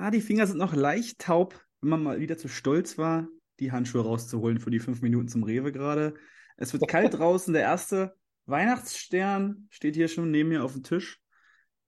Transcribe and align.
Ah, 0.00 0.10
die 0.10 0.22
Finger 0.22 0.46
sind 0.46 0.56
noch 0.56 0.74
leicht 0.74 1.18
taub, 1.18 1.60
wenn 1.82 1.90
man 1.90 2.02
mal 2.02 2.20
wieder 2.20 2.38
zu 2.38 2.48
stolz 2.48 2.96
war, 2.96 3.28
die 3.58 3.70
Handschuhe 3.70 4.02
rauszuholen 4.02 4.58
für 4.58 4.70
die 4.70 4.78
fünf 4.78 5.02
Minuten 5.02 5.28
zum 5.28 5.42
Rewe 5.42 5.72
gerade. 5.72 6.14
Es 6.56 6.72
wird 6.72 6.88
kalt 6.88 7.18
draußen. 7.18 7.52
Der 7.52 7.62
erste 7.62 8.14
Weihnachtsstern 8.46 9.66
steht 9.68 9.96
hier 9.96 10.08
schon 10.08 10.30
neben 10.30 10.48
mir 10.48 10.64
auf 10.64 10.72
dem 10.72 10.82
Tisch. 10.82 11.20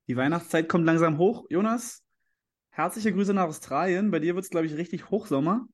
Die 0.09 0.17
Weihnachtszeit 0.17 0.69
kommt 0.69 0.85
langsam 0.85 1.17
hoch. 1.17 1.47
Jonas, 1.49 2.05
herzliche 2.71 3.13
Grüße 3.13 3.33
nach 3.33 3.49
Australien. 3.49 4.11
Bei 4.11 4.19
dir 4.19 4.35
wird 4.35 4.45
es, 4.45 4.51
glaube 4.51 4.67
ich, 4.67 4.77
richtig 4.77 5.11
Hochsommer. 5.11 5.67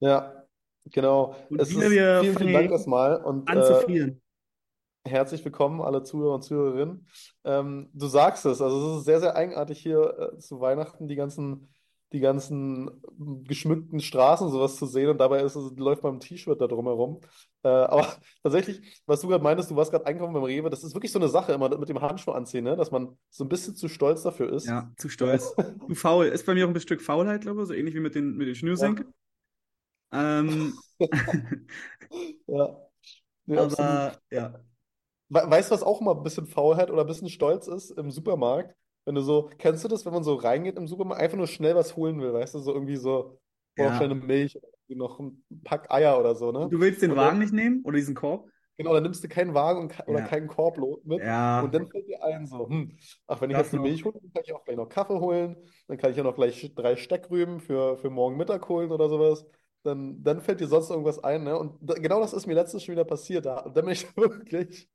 Ja, 0.00 0.44
genau. 0.86 1.36
Und 1.50 1.60
Es 1.60 1.70
ist 1.70 1.78
wir 1.78 2.20
vielen, 2.20 2.36
vielen 2.36 2.52
Dank 2.52 2.70
erstmal 2.72 3.22
und 3.22 3.48
an 3.48 3.62
zu 3.62 3.88
äh. 3.88 4.16
Herzlich 5.04 5.44
willkommen, 5.44 5.80
alle 5.80 6.02
Zuhörer 6.02 6.34
und 6.34 6.42
Zuhörerinnen. 6.42 7.06
Ähm, 7.44 7.90
du 7.92 8.06
sagst 8.06 8.44
es, 8.46 8.60
also 8.60 8.92
es 8.92 8.98
ist 8.98 9.04
sehr, 9.04 9.20
sehr 9.20 9.36
eigenartig 9.36 9.80
hier 9.80 10.32
äh, 10.34 10.38
zu 10.38 10.60
Weihnachten, 10.60 11.08
die 11.08 11.16
ganzen, 11.16 11.72
die 12.12 12.20
ganzen 12.20 13.02
geschmückten 13.44 14.00
Straßen 14.00 14.46
und 14.46 14.52
sowas 14.52 14.76
zu 14.76 14.86
sehen 14.86 15.08
und 15.10 15.18
dabei 15.18 15.42
ist 15.42 15.54
es, 15.54 15.76
läuft 15.76 16.02
man 16.02 16.14
im 16.14 16.20
T-Shirt 16.20 16.60
da 16.60 16.66
drumherum. 16.66 17.20
Äh, 17.62 17.68
aber 17.68 18.06
tatsächlich, 18.42 19.02
was 19.06 19.20
du 19.20 19.28
gerade 19.28 19.44
meintest, 19.44 19.70
du 19.70 19.76
warst 19.76 19.90
gerade 19.90 20.06
einkaufen 20.06 20.34
beim 20.34 20.44
Rewe, 20.44 20.70
das 20.70 20.84
ist 20.84 20.94
wirklich 20.94 21.12
so 21.12 21.18
eine 21.18 21.28
Sache 21.28 21.52
immer 21.52 21.76
mit 21.78 21.88
dem 21.88 22.00
Handschuh 22.00 22.32
anziehen, 22.32 22.64
ne? 22.64 22.76
Dass 22.76 22.90
man 22.90 23.16
so 23.30 23.44
ein 23.44 23.48
bisschen 23.48 23.76
zu 23.76 23.88
stolz 23.88 24.22
dafür 24.22 24.52
ist. 24.52 24.66
Ja, 24.66 24.90
zu 24.96 25.08
stolz. 25.08 25.54
Zu 25.54 25.94
faul. 25.94 26.26
Ist 26.26 26.46
bei 26.46 26.54
mir 26.54 26.66
auch 26.66 26.70
ein 26.70 26.80
Stück 26.80 27.00
Faulheit, 27.00 27.42
glaube 27.42 27.62
ich, 27.62 27.68
so 27.68 27.74
ähnlich 27.74 27.94
wie 27.94 28.00
mit 28.00 28.14
den, 28.14 28.36
mit 28.36 28.48
den 28.48 28.54
ja, 28.54 28.58
Schnürsenkeln. 28.58 29.14
Ähm, 30.12 30.74
ja, 32.46 32.76
absolut. 33.48 33.78
aber 33.78 34.18
ja. 34.30 34.60
We 35.30 35.40
weißt 35.50 35.70
du, 35.70 35.74
was 35.74 35.82
auch 35.82 36.00
mal 36.00 36.16
ein 36.16 36.22
bisschen 36.22 36.46
Faulheit 36.46 36.90
oder 36.90 37.02
ein 37.02 37.06
bisschen 37.06 37.28
Stolz 37.28 37.66
ist 37.68 37.90
im 37.92 38.10
Supermarkt? 38.10 38.74
Wenn 39.04 39.14
du 39.14 39.22
so, 39.22 39.48
kennst 39.58 39.84
du 39.84 39.88
das, 39.88 40.04
wenn 40.04 40.12
man 40.12 40.24
so 40.24 40.34
reingeht 40.34 40.76
im 40.76 40.86
Supermarkt, 40.88 41.22
einfach 41.22 41.36
nur 41.38 41.46
schnell 41.46 41.74
was 41.74 41.96
holen 41.96 42.20
will, 42.20 42.32
weißt 42.32 42.54
du, 42.54 42.58
so 42.58 42.72
irgendwie 42.74 42.96
so, 42.96 43.40
schnell 43.76 43.90
Ja. 43.98 44.00
eine 44.10 44.14
Milch, 44.16 44.58
noch 44.88 45.18
ein 45.20 45.44
Pack 45.64 45.90
Eier 45.90 46.18
oder 46.18 46.34
so, 46.34 46.52
ne? 46.52 46.70
du 46.70 46.80
willst 46.80 47.02
den 47.02 47.10
Und 47.10 47.16
Wagen 47.16 47.38
nicht 47.38 47.52
nehmen 47.52 47.82
oder 47.84 47.96
diesen 47.96 48.14
Korb? 48.14 48.48
genau, 48.76 48.94
dann 48.94 49.02
nimmst 49.02 49.22
du 49.24 49.28
keinen 49.28 49.54
Wagen 49.54 49.80
und, 49.80 50.08
oder 50.08 50.20
Ja. 50.20 50.28
keinen 50.28 50.48
Korb 50.48 50.78
mit 51.04 51.22
Ja, 51.22 51.62
und 51.62 51.74
dann 51.74 51.86
fällt 51.86 52.08
dir 52.08 52.22
ein 52.24 52.46
so, 52.46 52.68
hm, 52.68 52.96
ach, 53.26 53.40
wenn 53.40 53.50
ich 53.50 53.56
das 53.56 53.66
jetzt 53.66 53.72
eine 53.74 53.82
noch. 53.82 53.88
Milch 53.90 54.04
hole, 54.04 54.18
dann 54.20 54.32
kann 54.32 54.42
ich 54.44 54.52
auch 54.52 54.64
gleich 54.64 54.76
noch 54.76 54.88
Kaffee 54.88 55.18
holen, 55.20 55.56
dann 55.88 55.98
kann 55.98 56.10
ich 56.10 56.16
ja 56.16 56.22
noch 56.22 56.34
gleich 56.34 56.72
drei 56.74 56.96
Steckrüben 56.96 57.60
für, 57.60 57.96
für 57.98 58.10
morgen 58.10 58.36
Mittag 58.36 58.68
holen 58.68 58.90
oder 58.90 59.08
sowas. 59.08 59.44
Dann, 59.82 60.22
dann 60.22 60.40
fällt 60.42 60.60
dir 60.60 60.66
sonst 60.68 60.90
irgendwas 60.90 61.22
ein, 61.24 61.44
ne? 61.44 61.58
Und 61.58 61.78
da, 61.80 61.94
genau 61.94 62.20
das 62.20 62.32
ist 62.34 62.46
mir 62.46 62.54
letztens 62.54 62.84
schon 62.84 62.92
wieder 62.92 63.04
passiert. 63.04 63.46
Da, 63.46 63.62
dann 63.62 63.84
bin 63.86 63.92
ich 63.94 64.06
wirklich. 64.16 64.88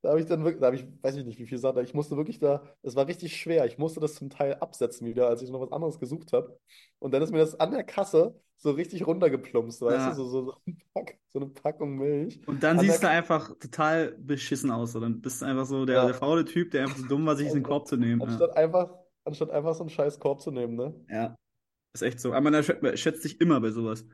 Da 0.00 0.10
habe 0.10 0.20
ich 0.20 0.26
dann 0.26 0.44
wirklich, 0.44 0.60
da 0.60 0.66
habe 0.66 0.76
ich, 0.76 0.86
weiß 1.02 1.16
ich 1.16 1.24
nicht, 1.24 1.38
wie 1.40 1.46
viel 1.46 1.58
Sachen, 1.58 1.82
ich 1.82 1.92
musste 1.92 2.16
wirklich 2.16 2.38
da, 2.38 2.62
es 2.82 2.94
war 2.94 3.08
richtig 3.08 3.36
schwer. 3.36 3.66
Ich 3.66 3.78
musste 3.78 3.98
das 4.00 4.14
zum 4.14 4.30
Teil 4.30 4.54
absetzen 4.54 5.06
wieder, 5.06 5.28
als 5.28 5.42
ich 5.42 5.50
noch 5.50 5.60
was 5.60 5.72
anderes 5.72 5.98
gesucht 5.98 6.32
habe. 6.32 6.58
Und 7.00 7.12
dann 7.12 7.22
ist 7.22 7.32
mir 7.32 7.38
das 7.38 7.58
an 7.58 7.72
der 7.72 7.82
Kasse 7.84 8.40
so 8.56 8.70
richtig 8.72 9.06
runtergeplumpst, 9.06 9.80
weißt 9.82 10.06
du, 10.06 10.10
Ja. 10.10 10.14
so, 10.14 10.24
so, 10.24 10.44
so, 10.46 10.54
ein 10.66 10.78
Pack, 10.94 11.18
so 11.28 11.40
eine 11.40 11.48
Packung 11.48 11.96
Milch 11.96 12.40
Und 12.46 12.62
dann 12.62 12.78
an 12.78 12.86
der 12.86 12.92
siehst 12.92 13.02
du 13.02 13.08
einfach 13.08 13.56
total 13.58 14.12
beschissen 14.18 14.70
aus. 14.70 14.92
So. 14.92 15.00
Dann 15.00 15.20
bist 15.20 15.42
du 15.42 15.46
einfach 15.46 15.66
so 15.66 15.84
der, 15.84 16.04
der 16.04 16.12
Ja, 16.12 16.12
faule 16.14 16.44
Typ, 16.44 16.70
der 16.70 16.84
einfach 16.84 16.96
so 16.98 17.06
dumm 17.06 17.26
war, 17.26 17.36
sich 17.36 17.46
diesen 17.46 17.58
also, 17.58 17.68
Korb 17.68 17.88
zu 17.88 17.96
nehmen. 17.96 18.20
Ja. 18.20 18.26
anstatt 18.26 18.56
einfach, 18.56 18.94
anstatt 19.24 19.50
einfach 19.50 19.74
so 19.74 19.80
einen 19.80 19.90
scheiß 19.90 20.18
Korb 20.20 20.40
zu 20.40 20.50
nehmen, 20.50 20.76
ne? 20.76 20.94
Ja, 21.08 21.36
ist 21.94 22.02
echt 22.02 22.20
so. 22.20 22.32
Aber 22.32 22.50
man 22.50 22.62
schätzt 22.96 23.22
sich 23.22 23.40
immer 23.40 23.60
bei 23.60 23.70
sowas. 23.70 24.06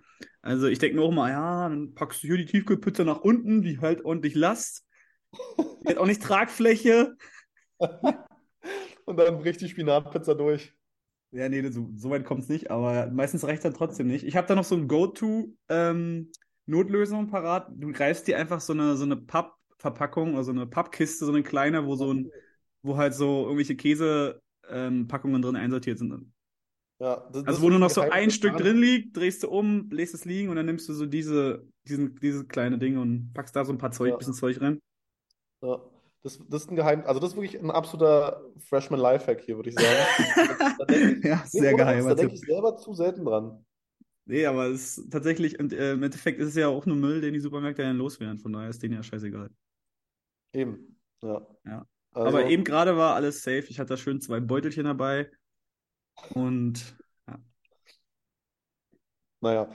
Also 0.42 0.66
ich 0.66 0.78
denke 0.78 0.96
mir 0.96 1.02
auch 1.02 1.12
mal, 1.12 1.30
ja, 1.30 1.68
dann 1.68 1.94
packst 1.94 2.22
du 2.22 2.28
hier 2.28 2.36
die 2.36 2.46
Tiefkühlpizza 2.46 3.04
nach 3.04 3.20
unten, 3.20 3.62
die 3.62 3.80
hält 3.80 4.04
ordentlich 4.04 4.34
Last, 4.34 4.83
die 5.84 5.88
hat 5.88 5.98
auch 5.98 6.06
nicht 6.06 6.22
Tragfläche. 6.22 7.16
Und 9.06 9.18
dann 9.18 9.38
bricht 9.38 9.60
die 9.60 9.68
Spinatpizza 9.68 10.34
durch. 10.34 10.72
Ja, 11.32 11.48
nee, 11.48 11.68
so, 11.68 11.90
so 11.96 12.10
weit 12.10 12.24
kommt 12.24 12.44
es 12.44 12.48
nicht, 12.48 12.70
aber 12.70 13.10
meistens 13.10 13.42
reicht 13.44 13.58
es 13.58 13.64
dann 13.64 13.74
trotzdem 13.74 14.06
nicht. 14.06 14.24
Ich 14.24 14.36
habe 14.36 14.46
da 14.46 14.54
noch 14.54 14.62
so 14.64 14.76
ein 14.76 14.86
Go-To-Notlösung 14.86 17.26
parat. 17.28 17.68
Du 17.74 17.90
greifst 17.92 18.28
dir 18.28 18.38
einfach 18.38 18.60
so 18.60 18.72
eine, 18.72 18.96
so 18.96 19.04
eine 19.04 19.16
Pappverpackung 19.16 20.34
oder 20.34 20.44
so 20.44 20.52
eine 20.52 20.66
Pappkiste, 20.66 21.26
so 21.26 21.32
eine 21.32 21.42
kleine, 21.42 21.86
wo 21.86 21.96
so 21.96 22.14
ein, 22.14 22.30
wo 22.82 22.96
halt 22.96 23.14
so 23.14 23.42
irgendwelche 23.44 23.74
Käsepackungen 23.74 25.42
drin 25.42 25.56
einsortiert 25.56 25.98
sind. 25.98 26.32
Ja, 27.00 27.28
das, 27.32 27.44
Also 27.46 27.62
wo 27.62 27.68
nur 27.68 27.80
noch 27.80 27.90
so 27.90 28.02
ein 28.02 28.30
Stück 28.30 28.56
drin 28.56 28.78
liegt, 28.78 29.16
drehst 29.16 29.42
du 29.42 29.50
um, 29.50 29.90
lässt 29.90 30.14
es 30.14 30.24
liegen 30.24 30.50
und 30.50 30.56
dann 30.56 30.66
nimmst 30.66 30.88
du 30.88 30.92
so 30.92 31.06
diese, 31.06 31.66
diesen, 31.88 32.14
dieses 32.20 32.46
kleine 32.46 32.78
Ding 32.78 32.96
und 32.96 33.32
packst 33.34 33.56
da 33.56 33.64
so 33.64 33.72
ein 33.72 33.78
paar 33.78 33.90
Zeug, 33.90 34.10
Ja, 34.10 34.16
bisschen 34.16 34.34
Zeug 34.34 34.60
rein. 34.60 34.78
Ja. 35.64 35.80
Das, 36.22 36.38
das 36.48 36.62
ist 36.64 36.70
ein 36.70 36.76
Geheim, 36.76 37.02
also 37.06 37.20
das 37.20 37.30
ist 37.32 37.36
wirklich 37.36 37.60
ein 37.60 37.70
absoluter 37.70 38.42
Freshman 38.58 38.98
Lifehack 39.00 39.42
hier, 39.42 39.56
würde 39.56 39.70
ich 39.70 39.76
sagen. 39.76 40.08
Denke 40.90 41.12
ich, 41.12 41.24
Ja, 41.24 41.44
sehr 41.46 41.74
geheimer 41.74 42.14
da 42.14 42.14
denke 42.14 42.32
Tipp. 42.32 42.32
ich 42.34 42.44
selber 42.46 42.76
zu 42.76 42.94
selten 42.94 43.24
dran. 43.24 43.64
Nee, 44.26 44.46
aber 44.46 44.66
es 44.68 44.98
ist 44.98 45.10
tatsächlich, 45.12 45.58
äh, 45.60 45.92
im 45.92 46.02
Endeffekt 46.02 46.38
ist 46.40 46.48
es 46.50 46.54
ja 46.56 46.68
auch 46.68 46.86
nur 46.86 46.96
Müll, 46.96 47.20
den 47.20 47.34
die 47.34 47.40
Supermärkte 47.40 47.82
dann 47.82 47.96
loswerden. 47.98 48.38
Von 48.38 48.52
daher 48.54 48.70
ist 48.70 48.82
denen 48.82 48.94
ja 48.94 49.02
scheißegal. 49.02 49.50
Eben, 50.52 51.00
ja. 51.22 51.46
Ja. 51.64 51.86
Aber 52.22 52.38
Also, 52.38 52.48
eben 52.48 52.64
gerade 52.64 52.96
war 52.96 53.14
alles 53.14 53.42
safe. 53.42 53.66
Ich 53.68 53.78
hatte 53.78 53.90
da 53.90 53.96
schön 53.96 54.20
zwei 54.20 54.40
Beutelchen 54.40 54.84
dabei 54.84 55.30
und 56.34 56.96
ja. 57.28 57.38
naja. 59.40 59.68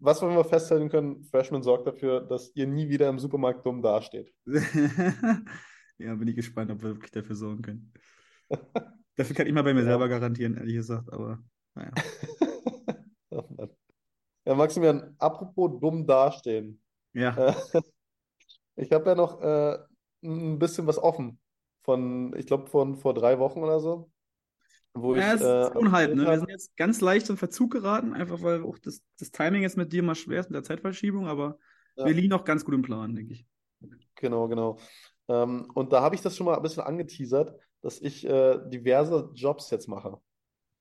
Was 0.00 0.22
wollen 0.22 0.36
wir 0.36 0.44
festhalten 0.44 0.88
können? 0.88 1.24
Freshman 1.24 1.62
sorgt 1.62 1.86
dafür, 1.86 2.20
dass 2.20 2.50
ihr 2.54 2.66
nie 2.66 2.88
wieder 2.88 3.08
im 3.08 3.18
Supermarkt 3.18 3.64
dumm 3.66 3.82
dasteht. 3.82 4.32
Ja, 6.00 6.14
bin 6.14 6.28
ich 6.28 6.36
gespannt, 6.36 6.70
ob 6.70 6.80
wir 6.80 6.90
wirklich 6.90 7.10
dafür 7.10 7.34
sorgen 7.34 7.60
können. 7.60 7.92
Dafür 9.16 9.34
kann 9.34 9.48
ich 9.48 9.52
mal 9.52 9.64
bei 9.64 9.74
mir 9.74 9.80
Ja. 9.80 9.86
selber 9.86 10.08
garantieren, 10.08 10.56
ehrlich 10.56 10.76
gesagt, 10.76 11.12
aber 11.12 11.42
naja. 11.74 11.90
Oh 13.30 13.42
Mann. 13.56 13.70
Ja, 14.46 14.54
Maximilian, 14.54 15.16
apropos 15.18 15.80
dumm 15.80 16.06
dastehen. 16.06 16.80
Ja. 17.14 17.36
Äh, 17.48 17.54
ich 18.76 18.92
habe 18.92 19.06
ja 19.10 19.14
noch 19.16 19.40
äh, 19.40 19.78
ein 20.22 20.58
bisschen 20.60 20.86
was 20.86 20.98
offen 20.98 21.40
von, 21.82 22.32
ich 22.36 22.46
glaube, 22.46 22.68
von 22.68 22.96
vor 22.96 23.12
drei 23.12 23.40
Wochen 23.40 23.58
oder 23.58 23.80
so, 23.80 24.10
wo 25.02 25.14
Ja, 25.14 25.32
ich 25.32 25.34
es 25.34 25.40
äh, 25.40 25.70
ist 25.70 25.74
Unhalt, 25.74 26.14
ne? 26.14 26.28
Wir 26.28 26.38
sind 26.38 26.50
jetzt 26.50 26.76
ganz 26.76 27.00
leicht 27.00 27.28
in 27.30 27.36
Verzug 27.38 27.72
geraten, 27.72 28.12
einfach 28.14 28.42
weil 28.42 28.62
auch 28.62 28.78
das, 28.78 29.02
das 29.18 29.30
Timing 29.30 29.62
jetzt 29.62 29.76
mit 29.76 29.92
dir 29.92 30.02
mal 30.02 30.14
schwer 30.14 30.40
ist 30.40 30.50
mit 30.50 30.56
der 30.56 30.62
Zeitverschiebung, 30.64 31.26
aber 31.26 31.58
wir 32.02 32.12
Ja, 32.12 32.14
liegen 32.14 32.28
noch 32.28 32.44
ganz 32.44 32.64
gut 32.64 32.74
im 32.74 32.82
Plan, 32.82 33.14
denke 33.14 33.32
ich. 33.32 33.46
genau, 34.16 34.48
genau. 34.48 34.78
Ähm, 35.28 35.70
und 35.74 35.92
da 35.92 36.00
habe 36.02 36.14
ich 36.14 36.20
das 36.22 36.36
schon 36.36 36.46
mal 36.46 36.56
ein 36.56 36.62
bisschen 36.62 36.82
angeteasert, 36.82 37.58
dass 37.82 38.00
ich 38.00 38.24
äh, 38.26 38.58
diverse 38.70 39.30
Jobs 39.34 39.70
jetzt 39.70 39.88
mache. 39.88 40.18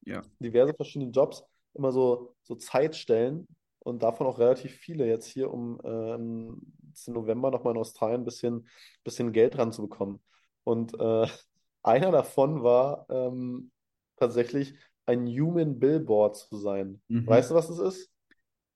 Ja. 0.06 0.24
Diverse 0.40 0.74
verschiedene 0.76 1.12
Jobs, 1.12 1.44
immer 1.74 1.92
so, 1.92 2.36
so 2.44 2.56
Zeitstellen 2.56 3.48
und 3.80 4.04
davon 4.04 4.28
auch 4.28 4.40
relativ 4.40 4.74
viele 4.74 5.08
jetzt 5.08 5.26
hier, 5.28 5.52
um 5.52 5.80
äh, 5.84 6.14
im 6.16 6.62
November 7.08 7.52
nochmal 7.52 7.74
in 7.74 7.80
Australien 7.80 8.22
ein 8.22 8.26
bisschen, 8.26 8.68
bisschen 9.04 9.32
Geld 9.32 9.58
ranzubekommen. 9.58 10.20
Und 10.64 11.00
äh, 11.00 11.28
einer 11.84 12.12
davon 12.12 12.64
war 12.64 13.06
ähm, 13.10 13.72
tatsächlich 14.18 14.76
ein 15.06 15.28
Human 15.28 15.80
Billboard 15.80 16.38
zu 16.38 16.58
sein. 16.58 17.02
Weißt 17.26 17.50
Mhm. 17.50 17.52
du, 17.52 17.56
was 17.56 17.68
das 17.68 17.80
ist? 17.80 18.12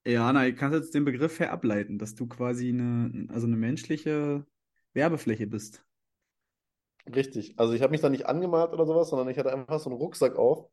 Ja, 0.06 0.32
na, 0.34 0.46
du 0.46 0.54
kannst 0.56 0.76
jetzt 0.78 0.94
den 0.96 1.06
Begriff 1.06 1.40
her 1.40 1.52
ableiten, 1.52 1.98
dass 2.00 2.16
du 2.16 2.28
quasi 2.28 2.70
eine, 2.70 3.28
also 3.30 3.46
eine 3.48 3.56
menschliche 3.58 4.46
Werbefläche 4.94 5.48
bist. 5.48 5.86
Richtig. 7.14 7.58
Also 7.58 7.74
ich 7.74 7.82
habe 7.82 7.92
mich 7.92 8.02
da 8.02 8.10
nicht 8.10 8.28
angemalt 8.28 8.72
oder 8.74 8.86
sowas, 8.86 9.10
sondern 9.10 9.28
ich 9.30 9.38
hatte 9.38 9.52
einfach 9.52 9.80
so 9.80 9.90
einen 9.90 9.98
Rucksack 10.00 10.36
auf, 10.36 10.70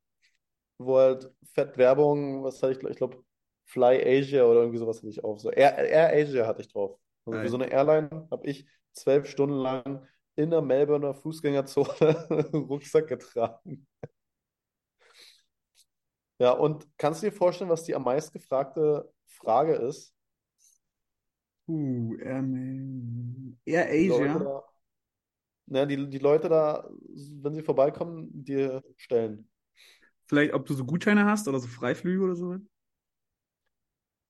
wo 0.78 0.98
halt 0.98 1.32
fett 1.54 1.78
Werbung, 1.78 2.44
was 2.44 2.62
hatte 2.62 2.72
ich, 2.74 2.82
ich 2.84 2.96
glaube, 2.98 3.24
Fly 3.66 4.02
Asia 4.04 4.44
oder 4.44 4.60
irgendwie 4.62 4.78
sowas 4.78 4.98
hatte 4.98 5.08
ich 5.10 5.24
auf. 5.24 5.40
So 5.40 5.50
Air, 5.52 5.78
Air 5.78 6.12
Asia 6.14 6.46
hatte 6.46 6.62
ich 6.62 6.68
drauf. 6.68 6.98
Also 7.26 7.40
für 7.40 7.48
so 7.48 7.56
eine 7.56 7.70
Airline 7.70 8.28
habe 8.30 8.46
ich 8.46 8.66
zwölf 8.92 9.28
Stunden 9.28 9.56
lang 9.56 10.08
in 10.36 10.50
der 10.50 10.62
Melbourner 10.62 11.14
Fußgängerzone 11.14 12.50
Rucksack 12.54 13.08
getragen. 13.08 13.86
Ja, 16.38 16.52
und 16.52 16.86
kannst 16.98 17.22
du 17.22 17.26
dir 17.30 17.32
vorstellen, 17.36 17.70
was 17.70 17.84
die 17.84 17.94
am 17.94 18.04
meist 18.04 18.32
gefragte 18.32 19.10
Frage 19.26 19.74
ist, 19.74 20.14
Uh, 21.68 22.16
ähm, 22.24 23.58
Air 23.66 23.88
die 23.96 24.04
Leute 24.04 24.38
Asia. 24.38 24.40
da, 24.40 24.62
ne, 25.66 25.86
die, 25.86 26.08
die 26.08 26.18
Leute 26.18 26.48
da, 26.48 26.88
wenn 27.42 27.54
sie 27.54 27.62
vorbeikommen, 27.62 28.28
dir 28.32 28.82
stellen? 28.96 29.48
Vielleicht, 30.26 30.52
ob 30.54 30.64
du 30.66 30.74
so 30.74 30.84
Gutscheine 30.84 31.24
hast 31.26 31.48
oder 31.48 31.58
so 31.60 31.66
Freiflüge 31.68 32.22
oder 32.24 32.36
so. 32.36 32.56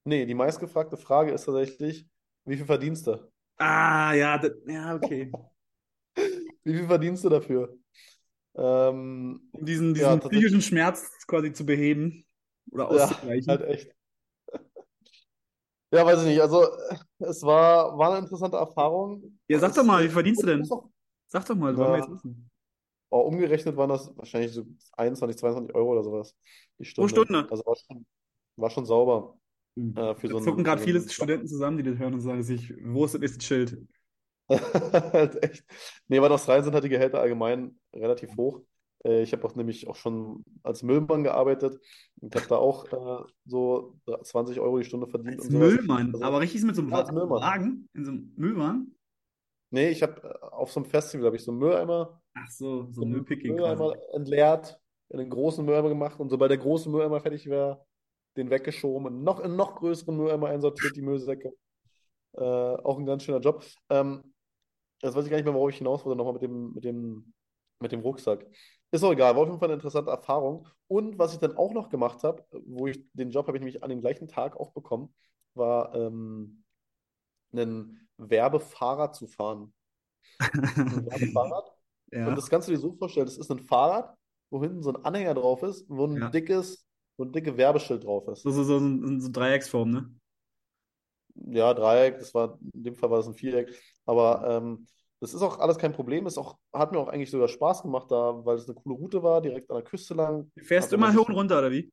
Nee, 0.04 0.26
die 0.26 0.34
meistgefragte 0.34 0.96
Frage 0.96 1.30
ist 1.32 1.44
tatsächlich, 1.44 2.06
wie 2.44 2.56
viel 2.56 2.66
verdienst 2.66 3.06
du? 3.06 3.30
Ah, 3.58 4.12
ja, 4.14 4.38
das, 4.38 4.52
ja, 4.66 4.94
okay. 4.94 5.36
Wie 6.64 6.74
viel 6.74 6.86
verdienst 6.86 7.24
du 7.24 7.28
dafür? 7.28 7.78
Ähm, 8.56 9.40
Um 9.52 9.64
diesen, 9.66 9.94
ja, 9.94 10.16
diesen 10.16 10.20
psychischen 10.20 10.60
tatsächlich, 10.60 10.66
Schmerz 10.66 11.10
quasi 11.26 11.52
zu 11.52 11.64
beheben 11.66 12.24
oder 12.70 12.90
ja, 12.90 13.22
halt 13.46 13.62
auszugleichen. 13.62 13.62
echt. 13.62 13.94
Ja, 15.90 16.04
weiß 16.04 16.20
ich 16.20 16.26
nicht. 16.26 16.40
Also, 16.40 16.66
es 17.18 17.42
war, 17.42 17.96
war 17.98 18.10
eine 18.10 18.18
interessante 18.24 18.56
Erfahrung. 18.58 19.38
Ja, 19.48 19.58
sag 19.58 19.74
doch 19.74 19.84
mal, 19.84 20.04
wie 20.04 20.08
verdienst 20.10 20.42
du 20.42 20.46
denn? 20.46 20.64
Sag 21.28 21.46
doch 21.46 21.54
mal, 21.56 21.76
wollen 21.76 21.92
wir 21.92 21.98
jetzt 21.98 22.10
wissen. 22.10 22.50
oh, 23.10 23.20
umgerechnet 23.20 23.76
waren 23.76 23.88
das 23.90 24.16
wahrscheinlich 24.16 24.52
so 24.52 24.66
21, 24.96 25.38
22 25.38 25.74
Euro 25.74 25.92
oder 25.92 26.02
sowas 26.04 26.36
die 26.78 26.84
Pro 26.84 27.08
Stunde. 27.08 27.08
Stunde. 27.08 27.48
Also 27.50 27.64
war 27.64 27.76
schon, 27.76 28.06
war 28.56 28.70
schon 28.70 28.86
sauber 28.86 29.38
Mhm. 29.76 29.96
äh, 29.96 30.14
für 30.16 30.28
Da 30.28 30.34
so 30.34 30.40
zucken 30.40 30.64
gerade 30.64 30.80
so 30.80 30.84
viele. 30.86 31.08
Studenten 31.08 31.46
zusammen, 31.48 31.76
die 31.78 31.84
das 31.84 31.98
hören 31.98 32.14
und 32.14 32.20
sagen 32.20 32.42
sich, 32.42 32.74
wo 32.82 33.04
ist 33.04 33.14
das 33.14 33.20
nächste 33.20 33.44
Schild? 33.44 33.78
Echt. 35.42 35.64
Nee, 36.08 36.18
aber 36.18 36.26
in 36.28 36.32
Australien 36.32 36.64
sind 36.64 36.74
halt 36.74 36.84
die 36.84 36.88
Gehälter 36.88 37.20
allgemein 37.20 37.78
relativ 37.94 38.36
hoch. 38.36 38.62
Äh, 39.04 39.22
ich 39.22 39.32
habe 39.32 39.44
auch 39.44 39.54
nämlich 39.54 39.88
auch 39.88 39.96
schon 39.96 40.44
als 40.62 40.82
Müllmann 40.82 41.22
gearbeitet 41.24 41.78
und 42.20 42.34
habe 42.34 42.46
da 42.48 42.56
auch 42.56 42.86
äh, 42.92 43.24
so 43.46 43.98
20 44.22 44.60
Euro 44.60 44.78
die 44.78 44.84
Stunde 44.84 45.06
verdient 45.06 45.38
Als 45.38 45.46
und 45.46 45.52
sowas. 45.52 45.74
Müllmann, 45.74 46.14
Also, 46.14 46.24
aber 46.24 46.40
richtig 46.40 46.62
mit 46.64 46.76
so 46.76 46.82
einem 46.82 46.90
ja, 46.90 46.96
als 46.98 47.12
Müllmann. 47.12 47.42
Wagen, 47.42 47.88
in 47.94 48.04
so 48.04 48.10
einem 48.10 48.32
Müllwagen? 48.36 48.94
Nee, 49.70 49.90
ich 49.90 50.02
habe 50.02 50.22
äh, 50.22 50.46
auf 50.46 50.72
so 50.72 50.80
einem 50.80 50.88
Festival 50.88 51.26
habe 51.26 51.36
ich 51.36 51.44
so 51.44 51.50
einen 51.52 51.60
Mülleimer, 51.60 52.22
Ach 52.34 52.48
so, 52.50 52.86
so 52.92 52.92
so 52.92 53.02
einen 53.02 53.10
Müllpicking 53.12 53.54
Mülleimer 53.54 53.92
quasi. 53.92 54.12
entleert, 54.14 54.80
in 55.10 55.20
einen 55.20 55.30
großen 55.30 55.64
Mülleimer 55.64 55.88
gemacht 55.90 56.18
und 56.20 56.30
sobald 56.30 56.50
der 56.50 56.58
große 56.58 56.88
Mülleimer 56.88 57.20
fertig 57.20 57.46
wäre, 57.48 57.84
den 58.36 58.50
weggeschoben 58.50 59.06
und 59.06 59.22
noch 59.24 59.40
in 59.40 59.56
noch 59.56 59.76
größeren 59.76 60.16
Mülleimer 60.16 60.48
einsortiert, 60.48 60.96
die 60.96 61.02
Müllsäcke. 61.02 61.52
Äh, 62.32 62.40
auch 62.42 62.98
ein 62.98 63.06
ganz 63.06 63.24
schöner 63.24 63.40
Job. 63.40 63.64
Ähm, 63.90 64.22
jetzt 65.02 65.14
weiß 65.14 65.24
ich 65.24 65.30
gar 65.30 65.36
nicht 65.36 65.44
mehr, 65.44 65.54
worauf 65.54 65.70
ich 65.70 65.78
hinaus 65.78 66.04
wollte, 66.04 66.16
nochmal 66.16 66.34
mit 66.34 66.42
dem, 66.42 66.72
mit 66.74 66.84
dem, 66.84 67.32
mit 67.80 67.92
dem 67.92 68.00
Rucksack. 68.00 68.46
Ist 68.90 69.04
auch 69.04 69.12
egal, 69.12 69.34
war 69.34 69.42
auf 69.42 69.48
jeden 69.48 69.58
Fall 69.58 69.68
eine 69.68 69.74
interessante 69.74 70.10
Erfahrung. 70.10 70.66
Und 70.86 71.18
was 71.18 71.34
ich 71.34 71.38
dann 71.38 71.56
auch 71.56 71.72
noch 71.72 71.90
gemacht 71.90 72.22
habe, 72.24 72.44
wo 72.66 72.86
ich 72.86 73.04
den 73.12 73.30
Job 73.30 73.46
habe 73.46 73.58
ich 73.58 73.60
nämlich 73.60 73.82
an 73.82 73.90
dem 73.90 74.00
gleichen 74.00 74.28
Tag 74.28 74.56
auch 74.56 74.72
bekommen, 74.72 75.14
war 75.54 75.94
ähm, 75.94 76.64
einen 77.52 78.08
Werbefahrrad 78.16 79.14
zu 79.14 79.26
fahren. 79.26 79.72
Ein 80.38 80.50
Werbefahrrad. 81.06 81.72
Und 82.10 82.18
Ja, 82.18 82.34
das 82.34 82.48
kannst 82.48 82.68
du 82.68 82.72
dir 82.72 82.78
so 82.78 82.92
vorstellen, 82.94 83.26
das 83.26 83.36
ist 83.36 83.50
ein 83.50 83.58
Fahrrad, 83.58 84.16
wo 84.50 84.62
hinten 84.62 84.82
so 84.82 84.90
ein 84.90 85.04
Anhänger 85.04 85.34
drauf 85.34 85.62
ist, 85.62 85.84
wo 85.88 86.06
ein 86.06 86.16
ja. 86.16 86.30
dickes, 86.30 86.86
so 87.18 87.24
ein 87.24 87.32
dicke 87.32 87.56
Werbeschild 87.56 88.04
drauf 88.04 88.26
ist. 88.28 88.42
So, 88.42 88.50
so, 88.50 88.64
so, 88.64 88.78
so, 88.78 89.20
so 89.20 89.28
Dreiecksform, 89.30 89.90
ne? 89.90 90.10
Ja, 91.34 91.72
Dreieck, 91.74 92.18
das 92.18 92.34
war, 92.34 92.58
in 92.72 92.84
dem 92.84 92.94
Fall 92.96 93.10
war 93.10 93.18
das 93.18 93.28
ein 93.28 93.34
Viereck. 93.34 93.68
Aber 94.08 94.42
ähm, 94.48 94.86
das 95.20 95.34
ist 95.34 95.42
auch 95.42 95.58
alles 95.58 95.76
kein 95.76 95.92
Problem. 95.92 96.26
Ist 96.26 96.38
auch, 96.38 96.56
hat 96.72 96.92
mir 96.92 96.98
auch 96.98 97.08
eigentlich 97.08 97.30
sogar 97.30 97.48
Spaß 97.48 97.82
gemacht 97.82 98.10
da, 98.10 98.44
weil 98.44 98.56
es 98.56 98.66
eine 98.66 98.74
coole 98.74 98.96
Route 98.96 99.22
war, 99.22 99.42
direkt 99.42 99.70
an 99.70 99.76
der 99.76 99.84
Küste 99.84 100.14
lang. 100.14 100.50
Du 100.56 100.64
fährst 100.64 100.90
man 100.92 101.00
immer 101.10 101.20
hoch 101.20 101.28
und 101.28 101.34
runter, 101.34 101.58
oder 101.58 101.70
wie? 101.70 101.92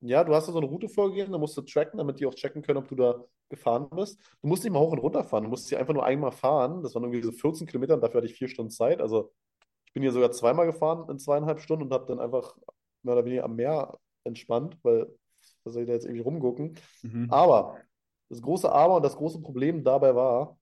Ja, 0.00 0.22
du 0.22 0.34
hast 0.34 0.46
da 0.46 0.52
so 0.52 0.58
eine 0.58 0.68
Route 0.68 0.88
vorgegeben, 0.88 1.32
da 1.32 1.38
musst 1.38 1.56
du 1.56 1.62
tracken, 1.62 1.98
damit 1.98 2.20
die 2.20 2.26
auch 2.26 2.34
checken 2.34 2.62
können, 2.62 2.78
ob 2.78 2.88
du 2.88 2.94
da 2.94 3.24
gefahren 3.48 3.88
bist. 3.90 4.20
Du 4.42 4.48
musst 4.48 4.62
nicht 4.62 4.72
mal 4.72 4.78
hoch 4.78 4.92
und 4.92 4.98
runter 4.98 5.24
fahren, 5.24 5.44
du 5.44 5.50
musst 5.50 5.66
sie 5.66 5.76
einfach 5.76 5.94
nur 5.94 6.04
einmal 6.04 6.32
fahren. 6.32 6.82
Das 6.82 6.94
waren 6.94 7.02
irgendwie 7.02 7.22
so 7.22 7.32
14 7.32 7.66
Kilometer 7.66 7.94
und 7.94 8.02
dafür 8.02 8.18
hatte 8.18 8.30
ich 8.30 8.38
vier 8.38 8.48
Stunden 8.48 8.70
Zeit. 8.70 9.00
Also 9.00 9.32
ich 9.86 9.92
bin 9.92 10.02
hier 10.02 10.12
sogar 10.12 10.30
zweimal 10.30 10.66
gefahren 10.66 11.08
in 11.10 11.18
zweieinhalb 11.18 11.60
Stunden 11.60 11.86
und 11.86 11.92
habe 11.92 12.06
dann 12.06 12.20
einfach 12.20 12.56
mehr 13.02 13.14
oder 13.14 13.24
weniger 13.24 13.44
am 13.44 13.56
Meer 13.56 13.98
entspannt, 14.22 14.78
weil 14.82 15.08
was 15.64 15.72
soll 15.72 15.82
ich 15.82 15.88
da 15.88 15.94
jetzt 15.94 16.04
irgendwie 16.04 16.22
rumgucken? 16.22 16.76
Mhm. 17.02 17.28
Aber 17.30 17.78
das 18.28 18.42
große 18.42 18.70
Aber 18.70 18.96
und 18.96 19.02
das 19.02 19.16
große 19.16 19.40
Problem 19.40 19.82
dabei 19.82 20.14
war 20.14 20.58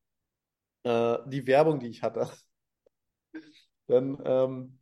äh, 0.85 1.19
die 1.27 1.47
Werbung, 1.47 1.81
die 1.81 1.89
ich 1.89 2.03
hatte. 2.03 2.29
Denn 3.89 4.19
ähm, 4.25 4.79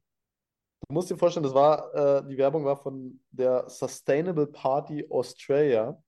Du 0.88 0.94
musst 0.94 1.10
dir 1.10 1.16
vorstellen, 1.16 1.44
das 1.44 1.54
war, 1.54 1.94
äh, 1.94 2.28
die 2.28 2.36
Werbung 2.36 2.64
war 2.64 2.76
von 2.76 3.20
der 3.30 3.68
Sustainable 3.68 4.46
Party 4.46 5.06
Australia. 5.08 6.02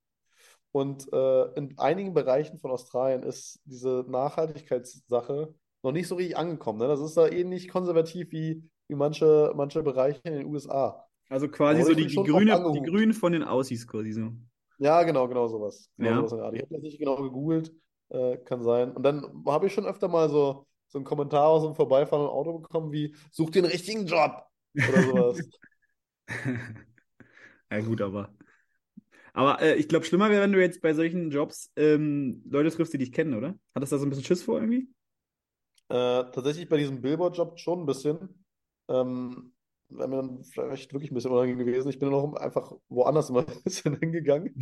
Und 0.72 1.10
äh, 1.12 1.44
in 1.54 1.78
einigen 1.78 2.12
Bereichen 2.12 2.58
von 2.58 2.70
Australien 2.72 3.22
ist 3.22 3.60
diese 3.64 4.04
Nachhaltigkeitssache 4.08 5.54
noch 5.82 5.92
nicht 5.92 6.08
so 6.08 6.16
richtig 6.16 6.36
angekommen. 6.36 6.80
Ne? 6.80 6.88
Das 6.88 7.00
ist 7.00 7.16
da 7.16 7.28
ähnlich 7.28 7.68
konservativ 7.68 8.32
wie, 8.32 8.68
wie 8.88 8.94
manche, 8.94 9.52
manche 9.54 9.82
Bereiche 9.82 10.20
in 10.24 10.34
den 10.34 10.46
USA. 10.46 11.06
Also 11.30 11.48
quasi 11.48 11.82
so 11.82 11.94
die, 11.94 12.06
die 12.06 12.16
Grüne, 12.16 12.72
die. 12.74 12.82
Grünen 12.82 13.14
von 13.14 13.32
den 13.32 13.44
Aussies 13.44 13.86
quasi 13.86 14.12
so. 14.12 14.32
Ja, 14.78 15.02
genau, 15.04 15.28
genau 15.28 15.46
sowas. 15.46 15.88
Genau 15.96 16.22
Ja. 16.22 16.28
sowas. 16.28 16.52
Ich 16.54 16.62
habe 16.62 16.74
das 16.74 16.82
nicht 16.82 16.98
genau 16.98 17.16
gegoogelt, 17.22 17.72
äh, 18.10 18.36
kann 18.38 18.62
sein. 18.62 18.92
Und 18.92 19.02
dann 19.02 19.44
habe 19.46 19.66
ich 19.66 19.72
schon 19.74 19.86
öfter 19.86 20.08
mal 20.08 20.28
so, 20.28 20.66
so 20.88 20.98
einen 20.98 21.04
Kommentar 21.04 21.46
aus 21.48 21.64
dem 21.64 21.74
vorbeifahrenden 21.74 22.30
Auto 22.30 22.58
bekommen 22.58 22.92
wie, 22.92 23.14
such 23.30 23.50
den 23.50 23.64
richtigen 23.64 24.06
Job 24.06 24.46
oder 24.76 25.02
sowas. 25.02 25.48
Ja, 27.70 27.80
gut, 27.80 28.00
aber. 28.00 28.32
Aber 29.32 29.60
äh, 29.60 29.74
ich 29.74 29.88
glaube, 29.88 30.04
schlimmer 30.04 30.30
wäre, 30.30 30.42
wenn 30.42 30.52
du 30.52 30.60
jetzt 30.60 30.80
bei 30.80 30.94
solchen 30.94 31.30
Jobs 31.30 31.72
ähm, 31.76 32.42
Leute 32.48 32.70
triffst, 32.70 32.94
die 32.94 32.98
dich 32.98 33.12
kennen, 33.12 33.34
oder? 33.34 33.58
Hattest 33.74 33.90
du 33.90 33.96
da 33.96 34.00
so 34.00 34.06
ein 34.06 34.10
bisschen 34.10 34.24
Schiss 34.24 34.42
vor 34.44 34.60
irgendwie? 34.60 34.88
Äh, 35.88 36.30
tatsächlich 36.30 36.68
bei 36.68 36.76
diesem 36.76 37.02
Billboard-Job 37.02 37.58
schon 37.58 37.80
ein 37.80 37.86
bisschen. 37.86 38.44
Ähm, 38.88 39.52
wäre 39.88 40.08
mir 40.08 40.16
dann 40.16 40.44
vielleicht 40.44 40.92
wirklich 40.92 41.10
ein 41.10 41.14
bisschen 41.14 41.32
unangenehm 41.32 41.66
gewesen. 41.66 41.88
Ich 41.88 41.98
bin 41.98 42.10
dann 42.10 42.18
auch 42.18 42.34
einfach 42.34 42.72
woanders 42.88 43.30
immer 43.30 43.40
ein 43.48 43.62
bisschen 43.64 43.98
hingegangen, 43.98 44.54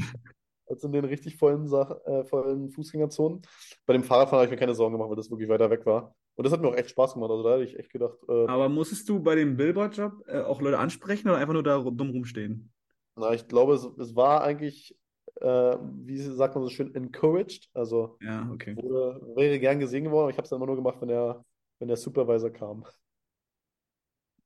als 0.73 0.85
in 0.85 0.93
den 0.93 1.05
richtig 1.05 1.37
vollen, 1.37 1.69
Sach 1.69 1.91
äh, 2.07 2.25
vollen 2.25 2.71
Fußgängerzonen. 2.71 3.43
Bei 3.87 3.93
dem 3.93 4.03
Fahrradfahren 4.03 4.41
habe 4.41 4.47
ich 4.47 4.51
mir 4.51 4.59
keine 4.59 4.75
Sorgen 4.75 4.95
gemacht, 4.95 5.11
weil 5.11 5.17
das 5.17 5.31
wirklich 5.31 5.49
weiter 5.49 5.71
weg 5.71 5.87
war. 5.87 6.15
Und 6.35 6.45
das 6.45 6.53
hat 6.53 6.61
mir 6.61 6.69
auch 6.69 6.77
echt 6.77 6.91
Spaß 6.91 7.15
gemacht. 7.15 7.31
Also 7.31 7.43
da 7.43 7.55
hätte 7.55 7.65
ich 7.65 7.79
echt 7.79 7.91
gedacht, 7.93 8.17
äh, 8.29 8.49
Aber 8.49 8.69
musstest 8.69 9.09
du 9.09 9.21
bei 9.21 9.35
dem 9.35 9.57
Billboard-Job 9.57 10.25
äh, 10.27 10.41
auch 10.41 10.61
Leute 10.61 10.79
ansprechen 10.79 11.29
oder 11.29 11.39
einfach 11.39 11.55
nur 11.55 11.63
da 11.63 11.79
dumm 11.79 12.11
rumstehen? 12.11 12.73
na, 13.17 13.33
ich 13.35 13.47
glaube, 13.49 13.75
es, 13.75 13.85
es 13.99 14.17
war 14.17 14.43
eigentlich, 14.43 14.97
äh, 15.41 15.47
wie 15.47 16.19
sagt 16.19 16.55
man 16.55 16.65
so 16.65 16.71
schön, 16.71 16.95
encouraged. 16.95 17.69
Also 17.75 18.19
Ja, 18.21 18.49
okay. 18.53 18.75
wurde, 18.77 19.21
wäre 19.37 19.59
gern 19.59 19.81
gesehen 19.81 20.05
geworden, 20.05 20.25
aber 20.25 20.31
ich 20.31 20.37
habe 20.37 20.45
es 20.45 20.51
dann 20.51 20.59
immer 20.59 20.67
nur 20.67 20.77
gemacht, 20.77 20.99
wenn 21.01 21.09
der, 21.09 21.45
wenn 21.79 21.89
der 21.89 21.97
Supervisor 21.97 22.51
kam. 22.51 22.85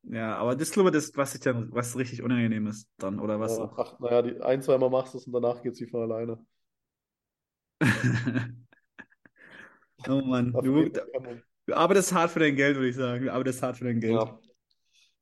Ja, 0.09 0.37
aber 0.37 0.55
das 0.55 0.69
ist, 0.69 0.75
glaube 0.75 0.91
ich, 0.91 0.95
das, 0.95 1.11
was 1.17 1.33
sich 1.33 1.41
dann, 1.41 1.73
was 1.73 1.97
richtig 1.97 2.23
unangenehm 2.23 2.67
ist 2.69 2.89
dann, 2.99 3.19
oder 3.19 3.41
was 3.41 3.59
Ja, 3.59 3.73
ach, 3.77 3.99
naja, 3.99 4.23
die 4.23 4.41
ein, 4.41 4.63
zwei 4.63 4.79
Mal 4.79 4.91
machst 4.91 5.15
du 5.15 5.19
es 5.19 5.27
und 5.27 5.33
danach 5.33 5.63
geht 5.63 5.73
es 5.73 5.81
wie 5.81 5.87
von 5.87 6.03
alleine. 6.03 6.45
Oh 10.09 10.21
Mann, 10.21 10.53
du, 10.53 10.89
du 11.67 11.75
arbeitest 11.75 12.13
hart 12.13 12.31
für 12.31 12.39
dein 12.39 12.55
Geld, 12.55 12.77
würde 12.77 12.91
ich 12.91 12.97
sagen. 12.97 13.25
Du 13.25 13.33
arbeitest 13.33 13.63
hart 13.63 13.79
für 13.79 13.87
dein 13.87 13.99
Geld. 13.99 14.13
Ja. 14.13 14.39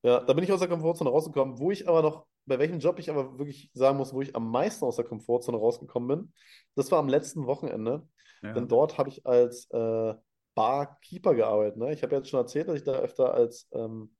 Ja, 0.05 0.21
da 0.21 0.35
bin 0.35 0.45
ich 0.45 0.53
aus 0.53 0.61
der 0.61 0.69
Komfortzone 0.69 1.09
rausgekommen. 1.09 1.59
Wo 1.59 1.71
ich 1.71 1.89
aber 1.89 2.03
noch, 2.03 2.27
bei 2.45 2.59
welchem 2.59 2.79
Job 2.79 2.99
ich 2.99 3.09
aber 3.09 3.39
wirklich 3.39 3.71
sagen 3.73 3.97
muss, 3.97 4.13
wo 4.13 4.21
ich 4.21 4.37
am 4.37 4.51
meisten 4.51 4.85
aus 4.85 4.97
der 4.97 5.07
Komfortzone 5.07 5.57
rausgekommen 5.57 6.09
bin, 6.09 6.33
das 6.75 6.91
war 6.91 6.99
am 6.99 7.09
letzten 7.09 7.47
Wochenende. 7.47 8.07
Ja. 8.43 8.53
Denn 8.53 8.69
dort 8.69 8.99
habe 8.99 9.09
ich 9.09 9.25
als 9.25 9.67
äh, 9.71 10.15
Barkeeper 10.55 11.35
gearbeitet. 11.35 11.79
Ne? 11.79 11.95
Ich 11.95 12.03
habe 12.03 12.15
jetzt 12.17 12.29
schon 12.29 12.41
erzählt, 12.41 12.69
dass 12.69 12.77
ich 12.77 12.85
da 12.85 12.93
öfter 12.93 13.33
als 13.33 13.67
ähm, 13.73 14.14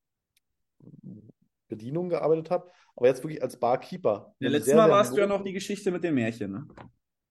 Bedienung 1.69 2.09
gearbeitet 2.09 2.51
habe, 2.51 2.71
aber 2.97 3.07
jetzt 3.09 3.23
wirklich 3.23 3.43
als 3.43 3.59
Barkeeper. 3.59 4.35
Ja, 4.39 4.49
Ein 4.49 4.53
letztes 4.53 4.67
sehr, 4.67 4.77
Mal 4.77 4.91
warst 4.91 5.17
du 5.17 5.21
ja 5.21 5.27
noch 5.27 5.43
die 5.43 5.53
Geschichte 5.53 5.91
mit 5.91 6.05
dem 6.05 6.15
Märchen, 6.15 6.53
ne? 6.53 6.67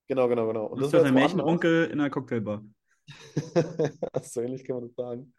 Genau, 0.06 0.28
genau, 0.28 0.46
genau. 0.46 0.66
Und 0.66 0.78
Du 0.78 0.82
das 0.82 0.92
bist 0.92 1.04
jetzt 1.04 1.14
woanders. 1.14 1.34
Märchenonkel 1.34 1.84
in 1.86 2.00
einer 2.00 2.10
Cocktailbar. 2.10 2.62
so 4.22 4.40
ähnlich 4.40 4.64
kann 4.64 4.76
man 4.76 4.84
das 4.86 4.94
sagen. 4.94 5.34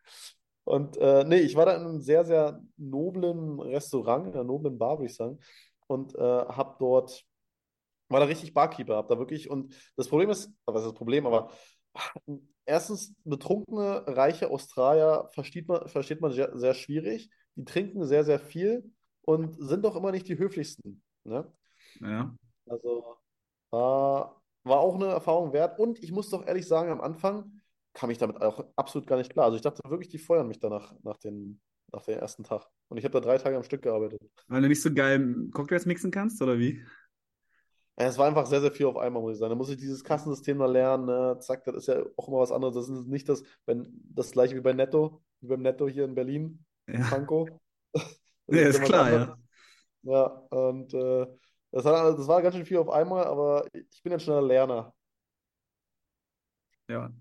Und 0.63 0.97
äh, 0.97 1.23
nee, 1.25 1.39
ich 1.39 1.55
war 1.55 1.65
da 1.67 1.75
in 1.75 1.81
einem 1.83 2.01
sehr, 2.01 2.25
sehr 2.25 2.61
noblen 2.77 3.59
Restaurant, 3.59 4.27
in 4.27 4.33
einer 4.33 4.43
noblen 4.43 4.77
Bar, 4.77 4.97
würde 4.97 5.05
ich 5.05 5.15
sagen. 5.15 5.39
Und 5.87 6.15
äh, 6.15 6.19
habe 6.19 6.75
dort, 6.79 7.23
war 8.09 8.19
da 8.19 8.25
richtig 8.25 8.53
Barkeeper, 8.53 8.95
hab 8.95 9.07
da 9.07 9.19
wirklich, 9.19 9.49
und 9.49 9.75
das 9.95 10.07
Problem 10.07 10.29
ist, 10.31 10.51
was 10.65 10.81
ist 10.81 10.87
das 10.87 10.93
Problem, 10.97 11.27
aber 11.27 11.51
erstens, 12.65 13.13
betrunkene, 13.23 14.03
reiche 14.07 14.49
Australier 14.49 15.29
versteht 15.33 15.67
man, 15.67 15.87
versteht 15.87 16.21
man 16.21 16.31
sehr, 16.31 16.57
sehr 16.57 16.73
schwierig. 16.73 17.29
Die 17.55 17.65
trinken 17.65 18.05
sehr, 18.05 18.23
sehr 18.23 18.39
viel 18.39 18.91
und 19.21 19.55
sind 19.59 19.83
doch 19.85 19.95
immer 19.95 20.11
nicht 20.11 20.27
die 20.27 20.37
höflichsten. 20.37 21.01
Ne? 21.23 21.51
Ja. 22.01 22.35
Also 22.67 23.17
war, 23.69 24.41
war 24.63 24.79
auch 24.79 24.95
eine 24.95 25.07
Erfahrung 25.07 25.53
wert. 25.53 25.79
Und 25.79 26.03
ich 26.03 26.11
muss 26.11 26.29
doch 26.29 26.45
ehrlich 26.45 26.67
sagen, 26.67 26.91
am 26.91 27.01
Anfang 27.01 27.61
kam 27.93 28.09
ich 28.09 28.17
damit 28.17 28.41
auch 28.41 28.65
absolut 28.75 29.07
gar 29.07 29.17
nicht 29.17 29.31
klar. 29.31 29.45
Also 29.45 29.55
ich 29.55 29.61
dachte 29.61 29.81
wirklich, 29.89 30.09
die 30.09 30.17
feuern 30.17 30.47
mich 30.47 30.59
danach 30.59 30.93
nach 31.03 31.17
den, 31.17 31.61
nach 31.91 32.03
dem 32.03 32.19
ersten 32.19 32.43
Tag. 32.43 32.67
Und 32.89 32.97
ich 32.97 33.05
habe 33.05 33.13
da 33.13 33.19
drei 33.21 33.37
Tage 33.37 33.55
am 33.55 33.63
Stück 33.63 33.83
gearbeitet. 33.83 34.21
Weil 34.47 34.61
du 34.61 34.67
nicht 34.67 34.81
so 34.81 34.93
geil 34.93 35.49
Cocktails 35.51 35.85
mixen 35.85 36.11
kannst, 36.11 36.41
oder 36.41 36.59
wie? 36.59 36.83
Es 37.97 38.17
war 38.17 38.27
einfach 38.27 38.45
sehr, 38.45 38.61
sehr 38.61 38.71
viel 38.71 38.87
auf 38.87 38.97
einmal, 38.97 39.21
muss 39.21 39.33
ich 39.33 39.39
sagen. 39.39 39.51
Da 39.51 39.55
muss 39.55 39.69
ich 39.69 39.77
dieses 39.77 40.03
Kassensystem 40.03 40.59
da 40.59 40.65
lernen. 40.65 41.05
Ne? 41.05 41.37
Zack, 41.39 41.63
das 41.65 41.75
ist 41.75 41.87
ja 41.87 42.03
auch 42.17 42.27
immer 42.27 42.39
was 42.39 42.51
anderes. 42.51 42.75
Das 42.75 42.89
ist 42.89 43.07
nicht 43.07 43.29
das, 43.29 43.43
wenn, 43.65 43.87
das 44.13 44.31
gleiche 44.31 44.55
wie 44.55 44.61
bei 44.61 44.73
Netto, 44.73 45.21
wie 45.41 45.47
beim 45.47 45.61
Netto 45.61 45.87
hier 45.87 46.05
in 46.05 46.15
Berlin, 46.15 46.65
in 46.87 47.01
Ja. 47.01 47.09
Das 48.47 48.61
ja 48.61 48.67
ist 48.69 48.81
klar, 48.81 49.05
anderes. 49.05 49.11
ja. 49.11 49.37
Ja, 50.03 50.25
und 50.51 50.93
äh, 50.93 51.27
das 51.71 51.85
hat, 51.85 52.17
das 52.19 52.27
war 52.27 52.41
ganz 52.41 52.55
schön 52.55 52.65
viel 52.65 52.77
auf 52.77 52.89
einmal, 52.89 53.25
aber 53.25 53.65
ich 53.73 54.03
bin 54.03 54.13
ein 54.13 54.19
schneller 54.19 54.41
Lerner. 54.43 54.93
Ja, 56.87 57.11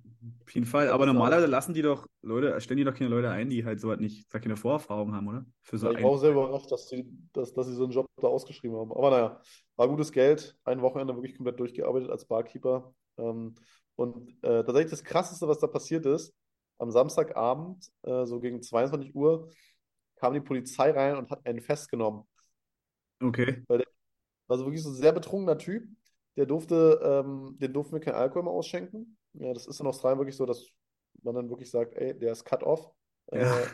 auf 0.43 0.54
jeden 0.54 0.66
Fall. 0.66 0.88
Aber 0.88 1.07
normalerweise 1.07 1.47
lassen 1.47 1.75
die 1.75 1.83
doch 1.83 2.07
Leute, 2.23 2.61
stellen 2.61 2.78
die 2.78 2.85
doch 2.85 2.95
keine 2.95 3.11
Leute 3.11 3.31
ein, 3.31 3.49
die 3.49 3.64
halt 3.64 3.81
so 3.81 3.88
was 3.88 3.99
nicht, 3.99 4.28
gar 4.31 4.40
keine 4.40 4.57
Vorerfahrung 4.57 5.14
haben, 5.14 5.28
oder? 5.28 5.47
Für 5.62 5.78
so 5.78 5.87
Ja, 5.87 5.99
ich 5.99 6.04
war 6.04 6.11
auch 6.11 6.19
sehr 6.19 6.33
überrascht, 6.33 6.71
dass 6.71 6.88
sie, 6.88 7.07
dass, 7.33 7.52
dass 7.52 7.66
sie 7.66 7.75
so 7.75 7.85
einen 7.85 7.93
Job 7.93 8.07
da 8.21 8.28
ausgeschrieben 8.28 8.76
haben. 8.76 8.93
Aber 8.93 9.11
naja, 9.11 9.40
war 9.76 9.88
gutes 9.88 10.12
Geld. 10.12 10.57
Ein 10.64 10.83
Wochenende 10.83 11.14
wirklich 11.14 11.37
komplett 11.37 11.59
durchgearbeitet 11.61 12.11
als 12.11 12.25
Barkeeper. 12.25 12.95
Ähm, 13.19 13.54
und 13.97 14.31
äh, 14.43 14.64
tatsächlich 14.64 14.90
das 14.90 15.04
Krasseste, 15.04 15.47
was 15.49 15.59
da 15.59 15.66
passiert 15.66 16.07
ist, 16.07 16.35
am 16.78 16.90
Samstagabend, 16.90 17.87
äh, 18.02 18.26
so 18.26 18.40
gegen 18.40 18.62
22 18.62 19.14
Uhr, 19.14 19.50
kam 20.16 20.35
die 20.35 20.40
Polizei 20.40 20.90
rein 20.90 21.16
und 21.16 21.31
hat 21.31 21.47
einen 21.47 21.61
festgenommen. 21.61 22.25
Okay. 23.23 23.62
Weil 23.69 23.78
der 23.78 23.87
war 24.47 24.59
so 24.59 24.64
wirklich 24.64 24.83
so 24.83 24.90
ein 24.90 24.95
sehr 24.95 25.12
betrunkener 25.12 25.59
Typ. 25.59 25.85
Der 26.37 26.47
durfte, 26.47 27.00
ähm, 27.02 27.57
den 27.61 27.73
durften 27.73 27.95
wir 27.95 28.00
kein 28.00 28.14
Alkohol 28.14 28.45
mehr 28.45 28.52
ausschenken. 28.52 29.16
Ja, 29.35 29.53
das 29.53 29.67
ist 29.67 29.81
in 29.81 29.87
Australien 29.87 30.19
wirklich 30.19 30.37
so, 30.37 30.47
dass 30.47 30.67
man 31.23 31.35
dann 31.35 31.50
wirklich 31.50 31.71
sagt, 31.71 31.95
ey, 31.95 32.19
der 32.19 32.33
ist 32.33 32.45
cut 32.45 32.62
off. 32.62 32.91
Ja. 33.33 33.57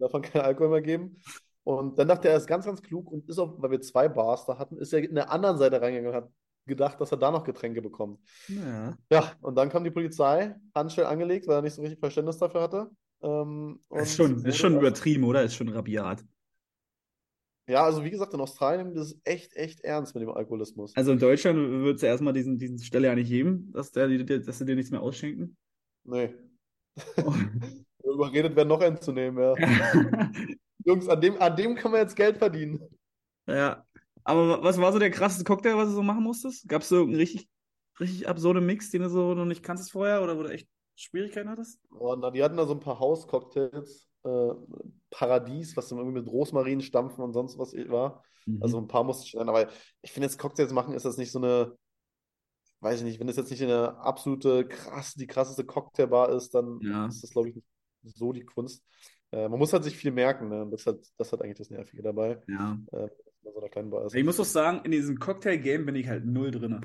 Äh, 0.00 0.08
man 0.10 0.22
keinen 0.22 0.46
Alkohol 0.46 0.70
mehr 0.70 0.80
geben. 0.80 1.20
Und 1.62 1.98
dann 1.98 2.08
dachte 2.08 2.28
er, 2.28 2.32
er 2.32 2.38
ist 2.38 2.46
ganz, 2.46 2.64
ganz 2.64 2.80
klug 2.80 3.12
und 3.12 3.28
ist 3.28 3.38
auch, 3.38 3.60
weil 3.60 3.70
wir 3.70 3.80
zwei 3.82 4.08
Bars 4.08 4.46
da 4.46 4.58
hatten, 4.58 4.78
ist 4.78 4.94
er 4.94 5.00
in 5.00 5.14
der 5.14 5.30
anderen 5.30 5.58
Seite 5.58 5.78
reingegangen 5.78 6.08
und 6.08 6.24
hat 6.24 6.32
gedacht, 6.66 6.98
dass 7.00 7.12
er 7.12 7.18
da 7.18 7.30
noch 7.30 7.44
Getränke 7.44 7.82
bekommt. 7.82 8.18
Ja. 8.48 8.96
Ja, 9.10 9.32
und 9.42 9.56
dann 9.56 9.68
kam 9.68 9.84
die 9.84 9.90
Polizei, 9.90 10.54
Handschellen 10.74 11.10
angelegt, 11.10 11.46
weil 11.46 11.56
er 11.56 11.62
nicht 11.62 11.74
so 11.74 11.82
richtig 11.82 12.00
Verständnis 12.00 12.38
dafür 12.38 12.62
hatte. 12.62 12.90
Ähm, 13.22 13.80
Ist 13.90 14.16
schon, 14.16 14.44
ist 14.44 14.58
schon 14.58 14.76
übertrieben, 14.76 15.24
oder? 15.24 15.42
Ist 15.42 15.54
schon 15.54 15.68
rabiat. 15.68 16.24
Ja, 17.66 17.84
also 17.84 18.04
wie 18.04 18.10
gesagt, 18.10 18.34
in 18.34 18.40
Australien 18.40 18.86
nimmt 18.86 18.98
es 18.98 19.18
echt, 19.24 19.56
echt 19.56 19.80
ernst 19.80 20.14
mit 20.14 20.22
dem 20.22 20.30
Alkoholismus. 20.30 20.94
Also 20.96 21.12
in 21.12 21.18
Deutschland 21.18 21.58
würde 21.58 21.94
es 21.94 22.02
ja 22.02 22.08
erstmal 22.08 22.34
diesen, 22.34 22.58
diesen 22.58 22.78
Stelle 22.78 23.06
ja 23.06 23.14
nicht 23.14 23.28
geben, 23.28 23.72
dass, 23.72 23.90
der, 23.92 24.08
dass 24.08 24.58
sie 24.58 24.66
dir 24.66 24.76
nichts 24.76 24.90
mehr 24.90 25.00
ausschenken. 25.00 25.56
Nee. 26.04 26.34
Überredet 28.04 28.54
werden, 28.54 28.68
noch 28.68 28.80
einen 28.80 29.00
zu 29.00 29.12
nehmen, 29.12 29.38
ja. 29.38 29.54
Jungs, 30.84 31.08
an 31.08 31.20
dem, 31.20 31.40
an 31.40 31.56
dem 31.56 31.74
kann 31.74 31.90
man 31.90 32.02
jetzt 32.02 32.16
Geld 32.16 32.36
verdienen. 32.36 32.80
Ja. 33.46 33.84
Aber 34.24 34.62
was 34.62 34.78
war 34.78 34.92
so 34.92 34.98
der 34.98 35.10
krasseste 35.10 35.44
Cocktail, 35.44 35.76
was 35.76 35.88
du 35.88 35.94
so 35.94 36.02
machen 36.02 36.22
musstest? 36.22 36.68
Gab 36.68 36.82
es 36.82 36.88
so 36.88 36.96
irgendeinen 36.96 37.20
richtig, 37.20 37.48
richtig 37.98 38.28
absurden 38.28 38.64
Mix, 38.64 38.90
den 38.90 39.02
du 39.02 39.08
so 39.08 39.34
noch 39.34 39.46
nicht 39.46 39.62
kanntest 39.62 39.92
vorher 39.92 40.22
oder 40.22 40.38
wo 40.38 40.42
du 40.42 40.50
echt 40.50 40.68
Schwierigkeiten 40.96 41.48
hattest? 41.48 41.80
Und 41.90 42.20
na, 42.20 42.30
die 42.30 42.42
hatten 42.42 42.56
da 42.56 42.66
so 42.66 42.74
ein 42.74 42.80
paar 42.80 42.98
Hauscocktails. 42.98 44.08
Äh, 44.24 44.54
Paradies, 45.10 45.76
was 45.76 45.90
irgendwie 45.90 46.12
mit 46.20 46.26
Rosmarinstampfen 46.28 47.22
und 47.22 47.32
sonst 47.32 47.58
was 47.58 47.72
war. 47.88 48.22
Also 48.60 48.78
ein 48.78 48.88
paar 48.88 49.04
musste 49.04 49.26
ich 49.26 49.34
nennen, 49.34 49.48
aber 49.48 49.68
ich 50.02 50.12
finde 50.12 50.26
jetzt 50.26 50.38
Cocktails 50.38 50.72
machen, 50.72 50.94
ist 50.94 51.04
das 51.06 51.16
nicht 51.16 51.32
so 51.32 51.38
eine, 51.38 51.76
weiß 52.80 52.98
ich 52.98 53.04
nicht, 53.04 53.20
wenn 53.20 53.26
das 53.26 53.36
jetzt 53.36 53.50
nicht 53.50 53.62
eine 53.62 53.96
absolute 53.98 54.66
krass, 54.68 55.14
die 55.14 55.26
krasseste 55.26 55.64
Cocktailbar 55.64 56.30
ist, 56.30 56.54
dann 56.54 56.78
Ja. 56.82 57.06
ist 57.06 57.22
das, 57.22 57.30
glaube 57.30 57.48
ich, 57.48 57.54
nicht 58.02 58.18
so 58.18 58.32
die 58.32 58.44
Kunst. 58.44 58.84
Äh, 59.30 59.48
man 59.48 59.58
muss 59.58 59.72
halt 59.72 59.84
sich 59.84 59.96
viel 59.96 60.12
merken, 60.12 60.48
ne? 60.48 60.68
Das 60.70 60.84
hat, 60.86 60.98
das 61.16 61.32
hat 61.32 61.40
eigentlich 61.42 61.56
das 61.56 61.70
Nervige 61.70 62.02
dabei, 62.02 62.42
ja. 62.48 62.78
äh, 62.92 63.08
so 63.42 63.58
einer 63.58 63.68
kleinen 63.70 63.90
Bar 63.90 64.06
ist. 64.06 64.14
Ich 64.14 64.24
muss 64.24 64.36
doch 64.36 64.44
sagen, 64.44 64.84
in 64.84 64.90
diesem 64.90 65.18
Cocktail-Game 65.18 65.86
bin 65.86 65.94
ich 65.94 66.08
halt 66.08 66.26
null 66.26 66.50
drinne. 66.50 66.82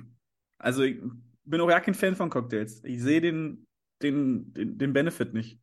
Also 0.58 0.84
ich 0.84 1.02
bin 1.44 1.60
auch 1.62 1.70
ja 1.70 1.80
kein 1.82 1.94
Fan 1.94 2.16
von 2.16 2.30
Cocktails. 2.30 2.84
Ich 2.86 3.02
sehe 3.02 3.22
den, 3.22 3.68
den, 4.02 4.54
den, 4.54 4.78
den 4.78 4.94
Benefit 4.94 5.34
nicht. 5.34 5.60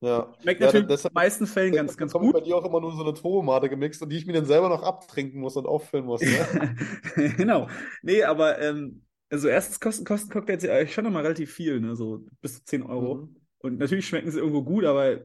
Ja, 0.00 0.32
Schmeckt 0.42 0.60
ja, 0.60 0.66
natürlich 0.66 0.84
in 0.84 0.88
deshalb 0.88 1.12
den 1.12 1.14
meisten 1.14 1.46
Fällen 1.46 1.74
ganz, 1.74 1.96
ganz 1.96 2.12
gut. 2.12 2.32
bei 2.34 2.40
dir 2.40 2.56
auch 2.56 2.64
immer 2.64 2.80
nur 2.80 2.92
so 2.92 3.02
eine 3.02 3.14
Tomate 3.14 3.68
gemixt 3.68 4.02
und 4.02 4.10
die 4.10 4.16
ich 4.18 4.26
mir 4.26 4.34
dann 4.34 4.44
selber 4.44 4.68
noch 4.68 4.82
abtrinken 4.82 5.40
muss 5.40 5.56
und 5.56 5.66
auffüllen 5.66 6.04
muss. 6.04 6.20
Ne? 6.22 6.74
Genau. 7.36 7.68
Nee, 8.02 8.22
aber 8.22 8.60
ähm, 8.60 9.02
also 9.30 9.48
erstens 9.48 9.80
kosten, 9.80 10.04
kosten 10.04 10.30
Cocktails 10.30 10.62
ja 10.62 10.86
schon 10.86 11.04
nochmal 11.04 11.22
relativ 11.22 11.52
viel, 11.52 11.80
ne? 11.80 11.96
So 11.96 12.26
bis 12.42 12.56
zu 12.58 12.64
10 12.64 12.82
Euro. 12.82 13.16
Mhm. 13.16 13.36
Und 13.58 13.78
natürlich 13.78 14.06
schmecken 14.06 14.30
sie 14.30 14.38
irgendwo 14.38 14.62
gut, 14.62 14.84
aber 14.84 15.22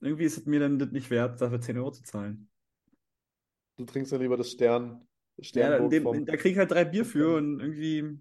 irgendwie 0.00 0.24
ist 0.24 0.38
es 0.38 0.46
mir 0.46 0.60
dann 0.60 0.78
das 0.78 0.90
nicht 0.90 1.10
wert, 1.10 1.40
dafür 1.40 1.60
10 1.60 1.78
Euro 1.78 1.90
zu 1.92 2.02
zahlen. 2.02 2.48
Du 3.76 3.84
trinkst 3.86 4.12
ja 4.12 4.18
lieber 4.18 4.36
das 4.36 4.50
Stern, 4.50 5.06
das 5.36 5.46
Ja, 5.54 5.76
in 5.76 5.88
Sternburg 5.88 5.90
dem, 5.90 6.02
vom. 6.02 6.26
da 6.26 6.36
krieg 6.36 6.52
ich 6.52 6.58
halt 6.58 6.70
drei 6.70 6.84
Bier 6.84 7.04
für 7.04 7.36
und 7.36 7.60
irgendwie. 7.60 8.20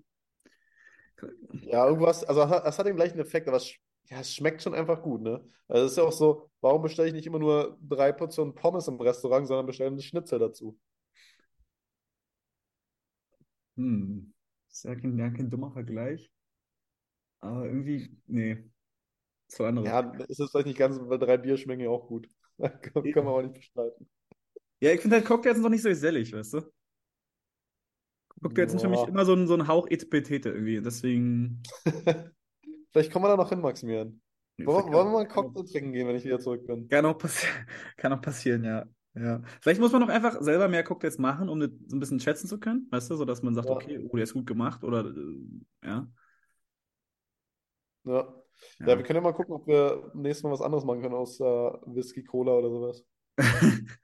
Ja, 1.63 1.86
irgendwas, 1.88 2.24
also 2.24 2.43
es 2.43 2.77
hat- 2.77 2.86
den 2.86 2.96
gleichen 2.96 3.19
Effekt, 3.19 3.48
aber 3.48 3.58
es, 3.58 3.74
ja, 4.10 4.20
es 4.22 4.34
schmeckt 4.34 4.62
schon 4.63 4.74
einfach 4.74 5.01
gut, 5.01 5.22
ne? 5.22 5.44
Also 5.68 5.86
es 5.86 5.92
ist 5.92 5.98
ja 5.98 6.04
auch 6.04 6.12
so, 6.12 6.50
warum 6.62 6.82
bestelle 6.82 7.08
ich 7.10 7.13
nicht 7.13 7.28
immer 7.28 7.39
nur 7.39 7.78
drei 7.82 8.12
Portionen 8.12 8.56
Pommes 8.56 8.88
im 8.88 9.00
Restaurant, 9.00 9.48
sondern 9.48 9.66
bestelle 9.68 9.92
eine 9.92 10.01
Schnitzel 10.01 10.39
dazu? 10.39 10.80
Hm, 13.78 14.34
ist 14.70 14.84
ja 14.86 14.96
kein, 14.96 15.18
ja 15.18 15.30
kein 15.32 15.50
dummer 15.50 15.72
Vergleich. 15.72 16.32
Aber 17.42 17.66
irgendwie, 17.66 18.18
nee. 18.28 18.63
Das 19.50 19.60
war 19.60 19.68
anderes. 19.70 19.94
Ja, 19.94 20.00
ist 20.28 20.39
es 20.39 20.51
vielleicht 20.51 20.68
nicht 20.68 20.78
ganz, 20.80 21.00
weil 21.01 21.20
drei 21.20 21.38
Bier 21.38 21.58
schmecken 21.58 21.82
ja 21.84 21.89
auch 21.89 22.08
gut. 22.08 22.30
Kann, 22.60 23.10
kann 23.12 23.24
man 23.25 23.34
auch 23.34 23.42
nicht 23.42 23.54
bestreiten. 23.54 24.10
Ja, 24.82 24.92
ich 24.94 25.01
finde 25.01 25.18
halt 25.18 25.25
Cocktails 25.25 25.56
sind 25.56 25.63
doch 25.63 25.70
nicht 25.70 25.82
so 25.84 25.89
gesellig, 25.89 26.34
weißt 26.34 26.54
du? 26.54 26.62
Cocktails 28.42 28.72
sind 28.72 28.80
für 28.82 28.88
mich 28.88 29.04
Ja. 29.04 29.08
immer 29.08 29.25
so 29.25 29.34
ein, 29.34 29.48
so 29.48 29.54
ein 29.54 29.68
Hauch 29.68 29.88
Etepetete 29.89 30.50
irgendwie. 30.50 30.82
Deswegen. 30.82 31.62
Vielleicht 32.91 33.12
kommen 33.12 33.25
wir 33.25 33.29
da 33.29 33.38
noch 33.38 33.50
hin, 33.50 33.62
Maximilian. 33.62 34.22
Wollen, 34.58 34.91
wollen 34.91 35.08
wir 35.08 35.12
mal 35.12 35.19
einen 35.19 35.29
Cocktail 35.29 35.63
trinken 35.65 35.93
gehen, 35.93 36.08
wenn 36.08 36.15
ich 36.15 36.25
wieder 36.25 36.39
zurück 36.39 36.65
bin? 36.67 36.89
Kann 36.89 37.05
auch, 37.05 37.17
kann 37.98 38.13
auch 38.13 38.22
passieren, 38.22 38.63
ja. 38.63 38.86
ja. 39.15 39.41
Vielleicht 39.62 39.79
muss 39.79 39.91
man 39.91 40.01
doch 40.01 40.10
einfach 40.10 40.41
selber 40.41 40.67
mehr 40.67 40.84
Cocktails 40.84 41.17
machen, 41.17 41.48
um 41.50 41.60
das 41.60 41.69
so 41.88 41.96
ein 41.96 42.00
bisschen 42.00 42.19
schätzen 42.19 42.48
zu 42.48 42.60
können, 42.60 42.88
weißt 42.91 43.10
du, 43.10 43.15
so 43.15 43.25
dass 43.25 43.41
man 43.41 43.55
sagt, 43.55 43.69
Ja. 43.69 43.75
okay, 43.75 44.00
oh, 44.10 44.15
der 44.15 44.24
ist 44.24 44.34
gut 44.34 44.46
gemacht 44.48 44.84
oder 44.84 45.05
äh, 45.05 45.88
ja. 45.88 46.08
Ja. 48.03 48.43
Ja, 48.79 48.88
Ja. 48.88 48.98
wir 48.98 49.03
können 49.03 49.17
ja 49.17 49.22
mal 49.22 49.34
gucken, 49.34 49.53
ob 49.53 49.67
wir 49.67 50.12
nächstes 50.13 50.43
Mal 50.43 50.51
was 50.51 50.62
anderes 50.62 50.84
machen 50.84 51.01
können, 51.01 51.15
außer 51.15 51.81
Whisky, 51.86 52.24
Cola 52.24 52.53
oder 52.53 52.69
sowas. 52.69 53.05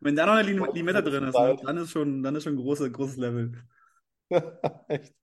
Wenn 0.00 0.16
da 0.16 0.24
noch 0.24 0.32
eine 0.32 0.48
Lim 0.50 0.66
Limette 0.72 1.02
drin 1.02 1.24
ist, 1.24 1.34
ne, 1.38 1.56
dann 1.62 1.76
ist 1.76 1.90
schon, 1.90 2.22
dann 2.22 2.34
ist 2.34 2.44
schon 2.44 2.54
ein 2.54 2.56
große, 2.56 2.90
großes 2.90 3.16
Level. 3.18 3.52
Echt. 4.88 5.14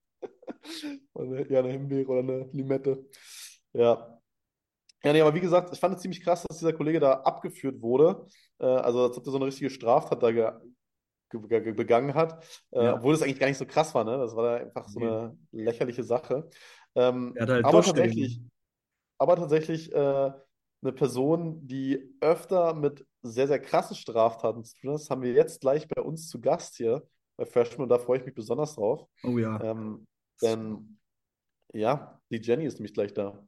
Oder 1.13 1.25
eine- 1.37 1.49
Ja, 1.51 1.59
eine 1.59 1.71
Himbeere 1.71 2.07
oder 2.07 2.19
eine 2.19 2.49
Limette. 2.51 3.05
Ja. 3.73 4.19
Ja, 5.03 5.13
nee, 5.13 5.21
aber 5.21 5.33
wie 5.35 5.39
gesagt, 5.41 5.71
ich 5.73 5.79
fand 5.79 5.95
es 5.95 6.01
ziemlich 6.01 6.23
krass, 6.23 6.43
dass 6.47 6.57
dieser 6.57 6.73
Kollege 6.73 6.99
da 6.99 7.13
abgeführt 7.21 7.81
wurde. 7.81 8.25
Äh, 8.59 8.65
also, 8.65 9.03
als 9.03 9.17
ob 9.17 9.23
der 9.23 9.31
so 9.31 9.37
eine 9.37 9.45
richtige 9.45 9.69
Straftat 9.69 10.21
da 10.23 10.31
ge 10.31 10.51
ge 11.29 11.61
ge 11.61 11.73
begangen 11.73 12.13
hat. 12.13 12.43
Äh, 12.71 12.85
Ja. 12.85 12.95
obwohl 12.95 13.13
das 13.13 13.21
eigentlich 13.21 13.39
gar 13.39 13.47
nicht 13.47 13.57
so 13.57 13.65
krass 13.65 13.93
war, 13.93 14.03
ne? 14.03 14.17
Das 14.17 14.35
war 14.35 14.43
da 14.43 14.55
einfach 14.65 14.87
so 14.87 14.99
Nee. 14.99 15.07
eine 15.07 15.37
lächerliche 15.51 16.03
Sache. 16.03 16.49
Ähm, 16.95 17.35
halt 17.37 17.65
aber 17.65 17.81
tatsächlich, 17.83 18.41
aber 19.19 19.35
tatsächlich 19.35 19.91
äh, 19.93 20.31
eine 20.81 20.93
Person, 20.93 21.67
die 21.67 22.15
öfter 22.21 22.73
mit 22.73 23.05
sehr, 23.21 23.47
sehr 23.47 23.59
krassen 23.59 23.95
Straftaten 23.95 24.63
zu 24.63 24.75
tun 24.77 24.91
hat, 24.91 24.99
das 25.01 25.09
haben 25.09 25.21
wir 25.21 25.33
jetzt 25.33 25.59
gleich 25.61 25.87
bei 25.87 26.01
uns 26.01 26.27
zu 26.29 26.39
Gast 26.39 26.77
hier 26.77 27.05
bei 27.35 27.45
Freshman 27.45 27.83
und 27.83 27.89
da 27.89 27.99
freue 27.99 28.19
ich 28.19 28.25
mich 28.25 28.33
besonders 28.35 28.75
drauf. 28.75 29.05
Oh 29.23 29.37
ja, 29.37 29.61
Ähm, 29.61 30.07
denn 30.41 30.99
ja, 31.73 32.21
die 32.31 32.37
Jenny 32.41 32.65
ist 32.65 32.75
nämlich 32.75 32.93
gleich 32.93 33.13
da. 33.13 33.47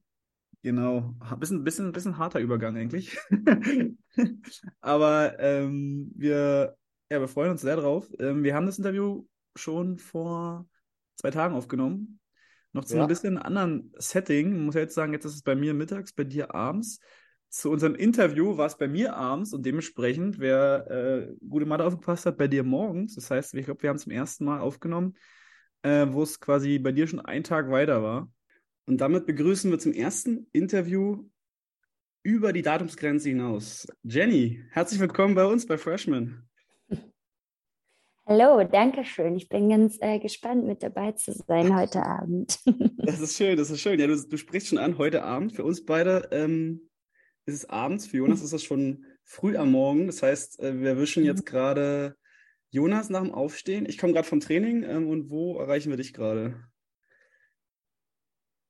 genau. 0.62 1.16
Ein 1.20 1.40
bisschen, 1.40 1.64
bisschen, 1.64 1.92
bisschen 1.92 2.18
harter 2.18 2.40
Übergang 2.40 2.76
eigentlich. 2.78 3.18
Aber 4.82 5.40
ähm, 5.40 6.12
wir, 6.16 6.76
ja, 7.10 7.20
wir 7.20 7.28
freuen 7.28 7.52
uns 7.52 7.62
sehr 7.62 7.78
drauf. 7.78 8.10
Ähm, 8.20 8.44
wir 8.44 8.56
haben 8.56 8.66
das 8.66 8.78
Interview 8.78 9.26
schon 9.56 9.98
vor 9.98 10.68
zwei 11.16 11.32
Tagen 11.32 11.56
aufgenommen. 11.56 12.20
Noch 12.72 12.86
zu 12.86 12.98
Ja. 12.98 13.04
einem 13.04 13.08
bisschen 13.08 13.38
anderen 13.38 13.92
Setting. 13.98 14.54
Ich 14.54 14.60
muss 14.62 14.76
ja 14.76 14.82
jetzt 14.82 14.96
sagen, 14.96 15.14
jetzt 15.14 15.26
ist 15.26 15.36
es 15.36 15.42
bei 15.44 15.56
mir 15.56 15.74
mittags, 15.74 16.14
bei 16.14 16.24
dir 16.24 16.54
abends. 16.54 17.00
Zu 17.50 17.72
unserem 17.72 17.96
Interview 17.96 18.58
war 18.58 18.68
es 18.68 18.78
bei 18.78 18.88
mir 18.88 19.16
abends 19.16 19.54
und 19.54 19.66
dementsprechend, 19.66 20.38
wer 20.38 20.86
äh, 20.92 21.34
gute 21.48 21.66
Mathe 21.66 21.84
aufgepasst 21.84 22.28
hat, 22.28 22.38
bei 22.38 22.48
dir 22.48 22.64
morgens. 22.64 23.16
Das 23.16 23.32
heißt, 23.32 23.56
ich 23.56 23.66
glaube, 23.66 23.82
wir 23.82 23.90
haben 23.90 23.98
zum 23.98 24.12
ersten 24.12 24.46
Mal 24.46 24.60
aufgenommen, 24.60 25.16
äh, 25.84 26.06
wo 26.10 26.24
es 26.24 26.40
quasi 26.40 26.80
bei 26.80 26.92
dir 26.92 27.08
schon 27.08 27.20
einen 27.20 27.44
Tag 27.44 27.70
weiter 27.72 28.04
war. 28.04 28.32
Und 28.86 29.02
damit 29.02 29.26
begrüßen 29.26 29.70
wir 29.72 29.80
zum 29.80 29.94
ersten 29.94 30.48
Interview 30.52 31.26
über 32.24 32.54
die 32.54 32.62
Datumsgrenze 32.62 33.30
hinaus. 33.30 33.88
Jenny, 34.04 34.64
herzlich 34.72 35.00
willkommen 35.00 35.36
bei 35.36 35.46
uns 35.46 35.66
bei 35.66 35.78
Freshman. 35.78 36.50
Hallo, 38.26 38.64
danke 38.64 39.06
schön. 39.06 39.36
Ich 39.36 39.50
bin 39.50 39.70
ganz 39.70 39.98
äh, 40.02 40.20
gespannt, 40.20 40.64
mit 40.66 40.84
dabei 40.84 41.14
zu 41.14 41.34
sein 41.34 41.76
heute 41.80 42.06
Abend. 42.06 42.60
Das 42.98 43.20
ist 43.20 43.38
schön, 43.38 43.58
das 43.58 43.72
ist 43.72 43.82
schön. 43.82 44.00
Ja, 44.00 44.06
du, 44.06 44.16
du 44.16 44.38
sprichst 44.38 44.68
schon 44.68 44.78
an, 44.78 45.00
heute 45.00 45.24
Abend. 45.24 45.56
Für 45.56 45.64
uns 45.64 45.84
beide 45.84 46.30
ähm, 46.32 46.90
ist 47.48 47.56
es 47.56 47.70
abends, 47.70 48.06
für 48.06 48.18
Jonas 48.18 48.42
ist 48.44 48.54
es 48.54 48.64
schon 48.64 49.06
früh 49.24 49.58
am 49.58 49.72
Morgen. 49.72 50.06
Das 50.06 50.22
heißt, 50.22 50.60
äh, 50.60 50.80
wir 50.80 50.90
erwischen 50.90 51.26
jetzt 51.26 51.46
gerade 51.46 52.16
Jonas 52.72 53.10
nach 53.10 53.22
dem 53.22 53.34
Aufstehen. 53.34 53.86
Ich 53.88 53.98
komme 53.98 54.14
gerade 54.14 54.28
vom 54.28 54.40
Training 54.40 54.84
ähm, 54.84 55.10
und 55.10 55.30
wo 55.30 55.58
erreichen 55.60 55.90
wir 55.90 55.98
dich 55.98 56.14
gerade? 56.14 56.64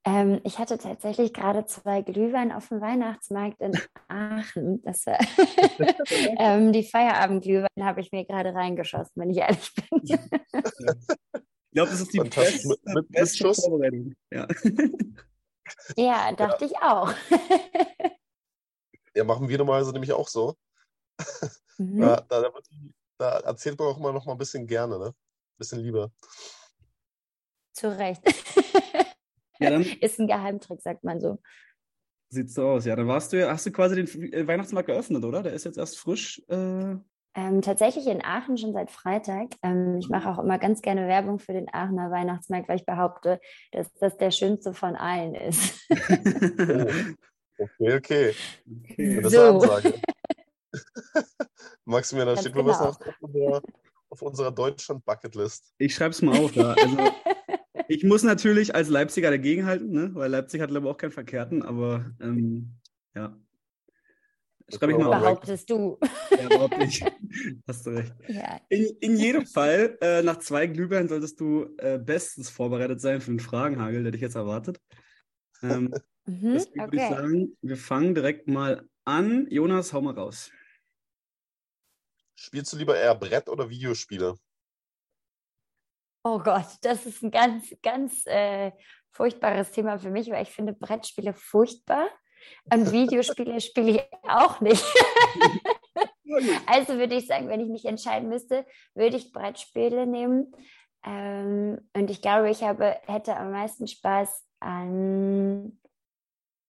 Ähm, 0.06 0.40
ich 0.46 0.58
hatte 0.60 0.78
tatsächlich 0.78 1.34
gerade 1.34 1.66
zwei 1.66 2.02
Glühwein 2.02 2.52
auf 2.54 2.70
dem 2.70 2.80
Weihnachtsmarkt 2.80 3.60
in 3.60 3.74
Aachen. 4.08 4.82
Das, 4.84 5.06
äh, 5.06 5.18
ähm, 6.40 6.72
die 6.72 6.84
Feierabendglühwein 6.84 7.68
habe 7.84 8.00
ich 8.02 8.12
mir 8.12 8.26
gerade 8.26 8.54
reingeschossen, 8.54 9.12
wenn 9.16 9.30
ich 9.30 9.38
ehrlich 9.38 9.74
bin. 9.76 10.02
Ich 10.04 11.74
glaube, 11.74 11.92
das 11.92 12.02
ist 12.02 12.14
die 12.14 12.20
beste, 12.20 12.68
Mit- 12.68 12.86
mit 12.86 13.10
beste 13.10 13.38
Schuss? 13.38 13.64
Vorbereitung. 13.64 14.16
Ja. 14.32 14.48
Ja, 15.96 16.32
dachte 16.32 16.66
ich 16.66 16.76
auch. 16.78 17.14
Ja, 19.16 19.24
machen 19.24 19.50
wir 19.50 19.58
normalerweise 19.58 19.92
nämlich 19.92 20.14
auch 20.14 20.28
so. 20.28 20.56
Mhm. 21.78 22.00
Da, 22.00 22.22
da, 22.28 22.42
da, 22.42 22.54
wird 22.54 22.66
die, 22.72 22.92
da 23.20 23.40
erzählt 23.40 23.78
man 23.78 23.90
auch 23.90 23.98
immer 23.98 24.14
noch 24.14 24.26
mal 24.26 24.32
ein 24.32 24.38
bisschen 24.38 24.66
gerne, 24.66 24.98
ne? 24.98 25.08
Ein 25.08 25.58
bisschen 25.58 25.80
lieber. 25.82 26.12
Zu 27.74 27.96
Recht. 27.96 28.22
Ja, 29.60 29.72
dann- 29.72 29.84
Ist 30.02 30.20
ein 30.20 30.28
Geheimtrick, 30.28 30.82
sagt 30.82 31.04
man 31.04 31.20
so. 31.20 31.38
Sieht 32.30 32.52
so 32.52 32.70
aus, 32.70 32.86
ja. 32.86 32.96
Dann 32.96 33.08
warst 33.08 33.34
du 33.34 33.40
ja, 33.40 33.52
hast 33.52 33.66
du 33.66 33.72
quasi 33.72 33.96
den 33.96 34.34
äh, 34.34 34.48
Weihnachtsmarkt 34.48 34.88
geöffnet, 34.88 35.24
oder? 35.24 35.44
Der 35.44 35.54
ist 35.54 35.66
jetzt 35.66 35.78
erst 35.78 36.00
frisch. 36.00 36.42
Äh... 36.48 36.96
Ähm, 37.36 37.62
tatsächlich 37.62 38.08
in 38.08 38.24
Aachen 38.24 38.58
schon 38.58 38.74
seit 38.74 38.90
Freitag. 38.90 39.50
Ähm, 39.64 39.98
ich 40.00 40.10
mache 40.10 40.30
auch 40.30 40.40
immer 40.40 40.58
ganz 40.58 40.82
gerne 40.82 41.08
Werbung 41.08 41.40
für 41.40 41.54
den 41.54 41.72
Aachener 41.72 42.10
Weihnachtsmarkt, 42.12 42.70
weil 42.70 42.78
ich 42.78 42.86
behaupte, 42.86 43.40
dass 43.72 43.92
das 43.96 44.18
der 44.18 44.32
schönste 44.32 44.74
von 44.74 44.96
allen 44.96 45.36
ist. 45.36 45.80
oh. 45.90 47.62
Okay, 47.62 47.96
okay. 47.96 48.36
okay. 48.84 49.22
Das 49.22 49.34
so. 49.34 49.42
Ansage. 49.42 49.94
Maximilian, 51.86 52.36
da 52.36 52.42
steht 52.42 52.54
genau. 52.54 52.68
was 52.68 52.80
auf 52.80 52.98
unserer, 53.22 53.62
auf 54.10 54.22
unserer 54.22 54.52
Deutschland-Bucketlist. 54.52 55.74
Ich 55.78 55.96
schreibe 55.96 56.12
es 56.12 56.22
mal 56.22 56.38
auf, 56.38 56.56
ja. 56.56 56.74
Also, 56.74 56.98
ich 57.88 58.04
muss 58.04 58.24
natürlich 58.24 58.74
als 58.76 58.90
Leipziger 58.90 59.32
dagegenhalten, 59.32 59.92
ne? 59.92 60.12
weil 60.14 60.30
Leipzig 60.32 60.62
hat, 60.62 60.70
glaube 60.70 60.88
ich, 60.88 60.94
auch 60.94 60.98
keinen 60.98 61.12
Verkehrten, 61.12 61.64
aber 61.64 62.06
ähm, 62.22 62.76
ja. 63.16 63.38
Schreibe 64.72 64.92
ich 64.92 64.98
mal 65.00 65.20
Behauptest 65.20 65.70
du. 65.70 65.98
Ja, 66.30 66.46
überhaupt 66.46 66.78
nicht. 66.78 67.04
Hast 67.68 67.88
du 67.88 67.92
recht. 67.92 68.14
Ja. 68.28 68.60
In, 68.70 68.86
in 69.00 69.18
jedem 69.18 69.46
Fall, 69.46 69.98
äh, 70.02 70.22
nach 70.22 70.38
zwei 70.38 70.68
Glühwein 70.68 71.08
solltest 71.08 71.40
du 71.40 71.76
äh, 71.78 71.98
bestens 71.98 72.50
vorbereitet 72.50 73.02
sein 73.02 73.22
für 73.22 73.32
den 73.32 73.40
Fragenhagel, 73.40 74.04
der 74.04 74.12
dich 74.12 74.22
jetzt 74.22 74.36
erwartet. 74.36 74.80
Ähm, 75.64 75.94
mhm, 76.26 76.54
deswegen 76.54 76.82
okay. 76.82 76.92
würde 76.92 76.98
ich 76.98 77.10
sagen, 77.10 77.58
wir 77.62 77.78
fangen 77.78 78.14
direkt 78.14 78.48
mal 78.48 78.88
an. 79.06 79.48
Jonas, 79.50 79.94
hau 79.94 80.02
mal 80.02 80.14
raus. 80.14 80.52
Spielst 82.42 82.72
du 82.72 82.78
lieber 82.78 82.98
eher 82.98 83.16
Brett- 83.16 83.50
oder 83.50 83.70
Videospiele? 83.70 84.36
Oh 86.24 86.40
Gott, 86.40 86.68
das 86.82 87.06
ist 87.06 87.22
ein 87.22 87.32
ganz, 87.32 87.76
ganz 87.84 88.26
äh, 88.28 88.72
furchtbares 89.12 89.72
Thema 89.72 90.00
für 90.00 90.10
mich, 90.10 90.30
weil 90.30 90.44
ich 90.44 90.52
finde 90.52 90.72
Brettspiele 90.72 91.34
furchtbar. 91.34 92.08
Und 92.74 92.92
Videospiele 92.94 93.60
spiele 93.60 93.92
ich 93.92 94.04
auch 94.24 94.62
nicht. 94.62 94.84
also 96.66 96.98
würde 96.98 97.16
ich 97.16 97.28
sagen, 97.28 97.50
wenn 97.50 97.60
ich 97.60 97.70
mich 97.70 97.84
entscheiden 97.84 98.30
müsste, 98.30 98.66
würde 98.94 99.18
ich 99.18 99.34
Brettspiele 99.34 100.08
nehmen. 100.08 100.54
Ähm, 101.04 101.90
und 101.94 102.10
ich 102.10 102.22
glaube, 102.22 102.50
ich 102.50 102.64
habe, 102.64 102.98
hätte 103.06 103.36
am 103.36 103.52
meisten 103.52 103.86
Spaß 103.86 104.46
an 104.62 105.78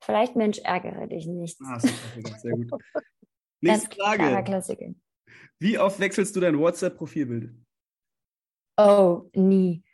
vielleicht 0.02 0.34
Mensch 0.34 0.58
ärgere 0.58 1.06
dich 1.06 1.26
nicht. 1.26 1.60
Ah, 1.62 1.78
super, 1.78 2.38
sehr 2.38 2.52
gut. 2.56 2.82
Nächste 3.60 3.94
Frage. 3.94 5.04
Wie 5.58 5.78
oft 5.78 6.00
wechselst 6.00 6.34
du 6.36 6.40
dein 6.40 6.58
WhatsApp-Profilbild? 6.58 7.54
Oh, 8.76 9.28
nie. 9.34 9.84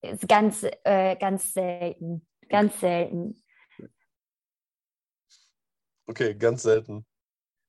Ist 0.00 0.28
ganz, 0.28 0.64
äh, 0.84 1.16
ganz 1.16 1.52
selten. 1.52 2.26
Ganz 2.48 2.78
selten. 2.80 3.42
Okay, 6.06 6.34
ganz 6.34 6.62
selten. 6.62 7.04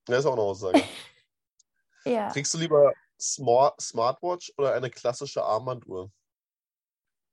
Das 0.05 0.19
ist 0.19 0.25
auch 0.25 0.33
eine 0.33 0.41
Aussage. 0.41 0.81
ja. 2.05 2.29
Kriegst 2.29 2.53
du 2.53 2.57
lieber 2.57 2.93
Smart 3.19 3.79
Smartwatch 3.81 4.53
oder 4.57 4.73
eine 4.73 4.89
klassische 4.89 5.43
Armbanduhr? 5.43 6.11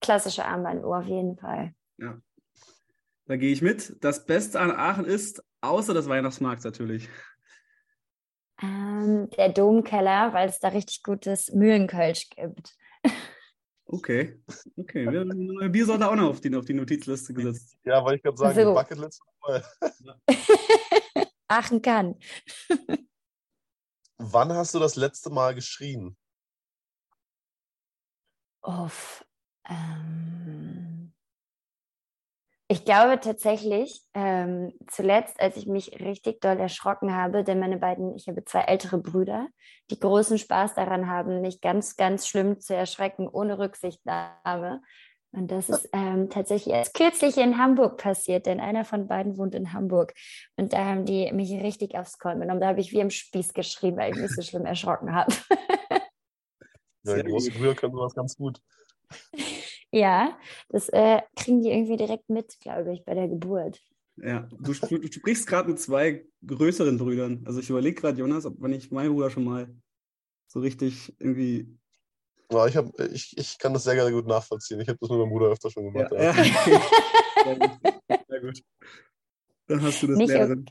Klassische 0.00 0.44
Armbanduhr, 0.44 0.98
auf 0.98 1.06
jeden 1.06 1.36
Fall. 1.36 1.74
Ja. 1.98 2.20
Da 3.26 3.36
gehe 3.36 3.52
ich 3.52 3.62
mit. 3.62 3.96
Das 4.02 4.24
Beste 4.26 4.60
an 4.60 4.70
Aachen 4.70 5.04
ist, 5.04 5.44
außer 5.60 5.94
des 5.94 6.08
Weihnachtsmarkts 6.08 6.64
natürlich. 6.64 7.08
Ähm, 8.62 9.28
der 9.36 9.50
Domkeller, 9.50 10.32
weil 10.32 10.48
es 10.48 10.60
da 10.60 10.68
richtig 10.68 11.02
gutes 11.02 11.52
Mühlenkölsch 11.52 12.30
gibt. 12.30 12.76
Okay, 13.88 14.42
okay. 14.76 15.10
Wir 15.10 15.20
haben 15.20 15.30
eine 15.30 15.70
Biersorte 15.70 16.10
auch 16.10 16.16
noch 16.16 16.30
auf 16.30 16.40
die, 16.40 16.54
auf 16.56 16.64
die 16.64 16.74
Notizliste 16.74 17.32
gesetzt. 17.32 17.76
Ja, 17.84 18.02
wollte 18.02 18.16
ich 18.16 18.22
gerade 18.22 18.36
sagen, 18.36 18.62
so. 18.62 18.74
Bucketlist. 18.74 19.22
Aachen 21.48 21.82
kann. 21.82 22.16
Wann 24.18 24.52
hast 24.52 24.74
du 24.74 24.80
das 24.80 24.96
letzte 24.96 25.30
Mal 25.30 25.54
geschrien? 25.54 26.16
Uff. 28.62 29.24
Ähm, 29.68 30.85
ich 32.68 32.84
glaube 32.84 33.20
tatsächlich, 33.20 34.02
ähm, 34.14 34.72
zuletzt, 34.88 35.40
als 35.40 35.56
ich 35.56 35.66
mich 35.66 36.00
richtig 36.00 36.40
doll 36.40 36.58
erschrocken 36.58 37.14
habe, 37.14 37.44
denn 37.44 37.60
meine 37.60 37.76
beiden, 37.76 38.16
ich 38.16 38.26
habe 38.26 38.44
zwei 38.44 38.62
ältere 38.62 38.98
Brüder, 38.98 39.48
die 39.90 40.00
großen 40.00 40.38
Spaß 40.38 40.74
daran 40.74 41.08
haben, 41.08 41.42
mich 41.42 41.60
ganz, 41.60 41.96
ganz 41.96 42.26
schlimm 42.26 42.58
zu 42.60 42.74
erschrecken, 42.74 43.28
ohne 43.28 43.58
Rücksichtnahme. 43.58 44.82
Und 45.30 45.50
das 45.50 45.68
ist 45.68 45.88
ähm, 45.92 46.30
tatsächlich 46.30 46.74
erst 46.74 46.94
kürzlich 46.94 47.36
in 47.36 47.58
Hamburg 47.58 47.98
passiert, 47.98 48.46
denn 48.46 48.58
einer 48.58 48.84
von 48.84 49.06
beiden 49.06 49.36
wohnt 49.36 49.54
in 49.54 49.72
Hamburg. 49.72 50.14
Und 50.56 50.72
da 50.72 50.86
haben 50.86 51.04
die 51.04 51.30
mich 51.32 51.52
richtig 51.52 51.96
aufs 51.96 52.18
Korn 52.18 52.40
genommen. 52.40 52.60
Da 52.60 52.68
habe 52.68 52.80
ich 52.80 52.90
wie 52.90 53.00
im 53.00 53.10
Spieß 53.10 53.52
geschrien, 53.52 53.96
weil 53.96 54.12
ich 54.12 54.18
mich 54.18 54.34
so 54.34 54.42
schlimm 54.42 54.64
erschrocken 54.64 55.14
habe. 55.14 55.32
ja, 57.04 57.22
die 57.22 57.30
großen 57.30 57.52
Brüder 57.52 57.74
können 57.74 57.92
sowas 57.92 58.14
ganz 58.14 58.36
gut. 58.36 58.60
Ja, 59.92 60.38
das 60.68 60.88
äh, 60.88 61.20
kriegen 61.36 61.62
die 61.62 61.70
irgendwie 61.70 61.96
direkt 61.96 62.28
mit, 62.28 62.58
glaube 62.60 62.92
ich, 62.92 63.04
bei 63.04 63.14
der 63.14 63.28
Geburt. 63.28 63.80
Ja, 64.16 64.48
du, 64.50 64.72
du 64.72 65.12
sprichst 65.12 65.46
gerade 65.46 65.68
mit 65.68 65.78
zwei 65.78 66.24
größeren 66.46 66.96
Brüdern. 66.96 67.42
Also 67.46 67.60
ich 67.60 67.68
überlege 67.68 68.00
gerade, 68.00 68.18
Jonas, 68.18 68.46
ob 68.46 68.60
wenn 68.60 68.72
ich 68.72 68.90
meinen 68.90 69.12
Bruder 69.12 69.30
schon 69.30 69.44
mal 69.44 69.68
so 70.46 70.60
richtig 70.60 71.14
irgendwie. 71.18 71.78
Ja, 72.50 72.66
ich, 72.66 72.76
hab, 72.76 72.98
ich, 73.00 73.36
ich 73.36 73.58
kann 73.58 73.74
das 73.74 73.84
sehr, 73.84 73.94
sehr 73.94 74.12
gut 74.12 74.26
nachvollziehen. 74.26 74.80
Ich 74.80 74.88
habe 74.88 74.98
das 75.00 75.10
mit 75.10 75.18
meinem 75.18 75.30
Bruder 75.30 75.48
öfter 75.48 75.70
schon 75.70 75.92
gemacht. 75.92 76.12
Ja, 76.12 76.22
ja. 76.22 76.32
sehr, 77.44 77.56
gut. 77.56 77.70
sehr 78.28 78.40
gut. 78.40 78.62
Dann 79.66 79.82
hast 79.82 80.02
du 80.02 80.06
das 80.06 80.16
nicht, 80.16 80.34
okay. 80.34 80.64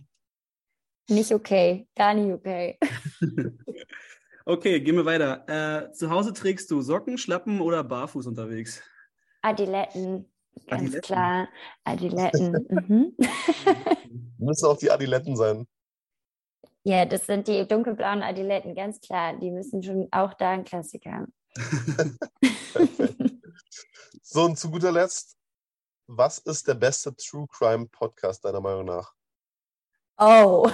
nicht 1.10 1.34
okay, 1.34 1.88
gar 1.96 2.14
nicht 2.14 2.34
okay. 2.34 2.80
okay, 4.46 4.80
gehen 4.80 4.96
wir 4.96 5.06
weiter. 5.06 5.44
Äh, 5.88 5.92
zu 5.92 6.10
Hause 6.10 6.32
trägst 6.32 6.72
du 6.72 6.82
Socken, 6.82 7.18
Schlappen 7.18 7.60
oder 7.60 7.84
barfuß 7.84 8.26
unterwegs? 8.26 8.82
Adiletten, 9.46 10.26
ganz 10.68 10.82
Adiletten. 10.82 11.02
klar. 11.02 11.50
Adiletten. 11.84 12.68
mhm. 12.70 13.18
Müssen 14.40 14.66
auch 14.66 14.78
die 14.78 14.90
Adiletten 14.90 15.36
sein. 15.36 15.68
Ja, 16.84 17.06
das 17.06 17.28
sind 17.28 17.48
die 17.48 17.68
dunkelblauen 17.68 18.24
Adiletten, 18.24 18.74
ganz 18.74 19.00
klar. 19.02 19.38
Die 19.38 19.52
müssen 19.52 19.84
schon 19.84 20.08
auch 20.12 20.34
da 20.34 20.52
ein 20.52 20.64
Klassiker. 20.64 21.28
so, 24.24 24.46
und 24.46 24.58
zu 24.58 24.72
guter 24.72 24.92
Letzt, 24.92 25.38
was 26.08 26.40
ist 26.40 26.68
der 26.68 26.76
beste 26.76 27.16
True 27.16 27.48
Crime 27.48 27.88
Podcast 27.88 28.46
deiner 28.46 28.62
Meinung 28.62 28.86
nach? 28.86 29.14
Oh. 30.18 30.68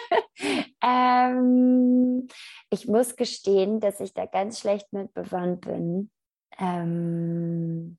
ähm, 0.82 2.28
ich 2.70 2.86
muss 2.86 3.16
gestehen, 3.16 3.80
dass 3.80 3.98
ich 3.98 4.14
da 4.14 4.26
ganz 4.26 4.60
schlecht 4.60 4.92
mit 4.92 5.12
bewandt 5.14 5.62
bin. 5.62 6.12
Ähm, 6.58 7.98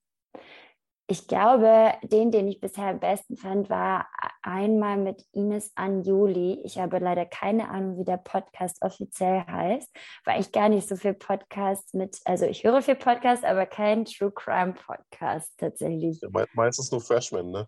ich 1.11 1.27
glaube, 1.27 1.93
den, 2.03 2.29
den 2.29 2.47
ich 2.47 2.59
bisher 2.59 2.85
am 2.85 2.99
besten 2.99 3.35
fand, 3.35 3.67
war 3.71 4.07
einmal 4.43 4.95
mit 4.95 5.25
Ines 5.31 5.71
Anjuli. 5.75 6.61
Ich 6.63 6.77
habe 6.77 6.99
leider 6.99 7.25
keine 7.25 7.69
Ahnung, 7.69 7.97
wie 7.97 8.05
der 8.05 8.17
Podcast 8.17 8.83
offiziell 8.83 9.43
heißt, 9.47 9.89
weil 10.25 10.39
ich 10.39 10.51
gar 10.51 10.69
nicht 10.69 10.87
so 10.87 10.95
viel 10.95 11.15
Podcasts 11.15 11.95
mit, 11.95 12.19
also 12.25 12.45
ich 12.45 12.63
höre 12.63 12.83
viel 12.83 12.95
Podcasts, 12.95 13.43
aber 13.43 13.65
kein 13.65 14.05
True 14.05 14.31
Crime 14.31 14.73
Podcast 14.73 15.51
tatsächlich. 15.57 16.21
Ja, 16.21 16.29
meistens 16.53 16.91
nur 16.91 17.01
Freshmen, 17.01 17.49
ne? 17.49 17.67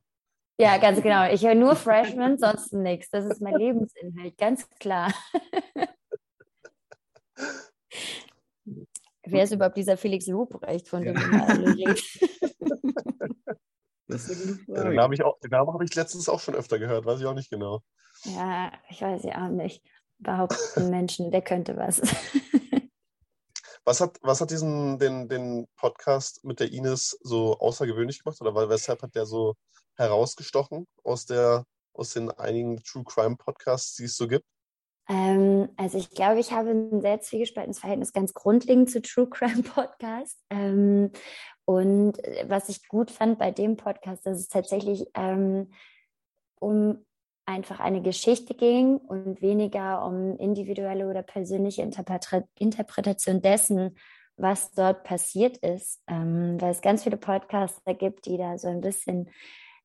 Ja, 0.59 0.77
ganz 0.77 1.01
genau. 1.01 1.27
Ich 1.31 1.43
höre 1.43 1.55
nur 1.55 1.75
Freshmen, 1.75 2.37
sonst 2.37 2.73
nichts. 2.73 3.09
Das 3.09 3.25
ist 3.25 3.41
mein 3.41 3.55
Lebensinhalt, 3.55 4.37
ganz 4.37 4.69
klar. 4.77 5.11
Wer 9.23 9.43
ist 9.43 9.53
überhaupt 9.53 9.77
dieser 9.77 9.97
Felix 9.97 10.25
Lobrecht, 10.27 10.87
von 10.87 11.03
dem 11.03 11.15
ja. 11.31 11.45
alle? 11.45 11.95
Das 14.07 14.27
ist 14.27 14.41
eine 14.41 14.57
gute 14.57 14.65
Frage. 14.65 14.89
Den 14.89 14.95
Namen, 14.95 15.17
Namen 15.49 15.73
habe 15.73 15.85
ich 15.85 15.95
letztens 15.95 16.27
auch 16.27 16.39
schon 16.39 16.55
öfter 16.55 16.79
gehört, 16.79 17.05
weiß 17.05 17.19
ich 17.19 17.25
auch 17.25 17.33
nicht 17.33 17.49
genau. 17.49 17.81
Ja, 18.23 18.71
ich 18.89 19.01
weiß 19.01 19.23
ja 19.23 19.45
auch 19.45 19.49
nicht. 19.49 19.83
Behaupten 20.19 20.89
Menschen, 20.89 21.31
der 21.31 21.41
könnte 21.41 21.77
was. 21.77 22.01
Was 23.83 23.99
hat, 23.99 24.19
was 24.21 24.39
hat 24.39 24.51
diesen, 24.51 24.99
den, 24.99 25.27
den 25.27 25.67
Podcast 25.75 26.43
mit 26.43 26.59
der 26.59 26.71
Ines 26.71 27.17
so 27.23 27.57
außergewöhnlich 27.57 28.23
gemacht? 28.23 28.39
Oder 28.39 28.69
weshalb 28.69 29.01
hat 29.01 29.15
der 29.15 29.25
so 29.25 29.55
herausgestochen 29.95 30.85
aus, 31.03 31.25
der, 31.25 31.65
aus 31.93 32.13
den 32.13 32.29
einigen 32.29 32.83
True 32.83 33.03
Crime 33.03 33.37
Podcasts, 33.37 33.95
die 33.95 34.03
es 34.03 34.15
so 34.15 34.27
gibt? 34.27 34.45
Ähm, 35.11 35.67
also 35.75 35.97
ich 35.97 36.09
glaube, 36.11 36.39
ich 36.39 36.53
habe 36.53 36.69
ein 36.69 37.01
sehr 37.01 37.19
zwiegespaltenes 37.19 37.79
Verhältnis 37.79 38.13
ganz 38.13 38.33
grundlegend 38.33 38.89
zu 38.89 39.01
True 39.01 39.27
Crime 39.27 39.61
Podcast. 39.63 40.39
Ähm, 40.49 41.11
und 41.65 42.23
äh, 42.23 42.45
was 42.47 42.69
ich 42.69 42.87
gut 42.87 43.11
fand 43.11 43.37
bei 43.37 43.51
dem 43.51 43.75
Podcast, 43.75 44.25
dass 44.25 44.39
es 44.39 44.47
tatsächlich 44.47 45.07
ähm, 45.13 45.71
um 46.59 47.05
einfach 47.45 47.81
eine 47.81 48.01
Geschichte 48.01 48.53
ging 48.53 48.97
und 48.97 49.41
weniger 49.41 50.05
um 50.05 50.37
individuelle 50.37 51.09
oder 51.09 51.23
persönliche 51.23 51.81
Interpre 51.81 52.47
Interpretation 52.57 53.41
dessen, 53.41 53.97
was 54.37 54.71
dort 54.71 55.03
passiert 55.03 55.57
ist. 55.57 56.01
Ähm, 56.07 56.61
weil 56.61 56.71
es 56.71 56.79
ganz 56.79 57.03
viele 57.03 57.17
Podcaster 57.17 57.93
gibt, 57.93 58.27
die 58.27 58.37
da 58.37 58.57
so 58.57 58.69
ein 58.69 58.79
bisschen 58.79 59.29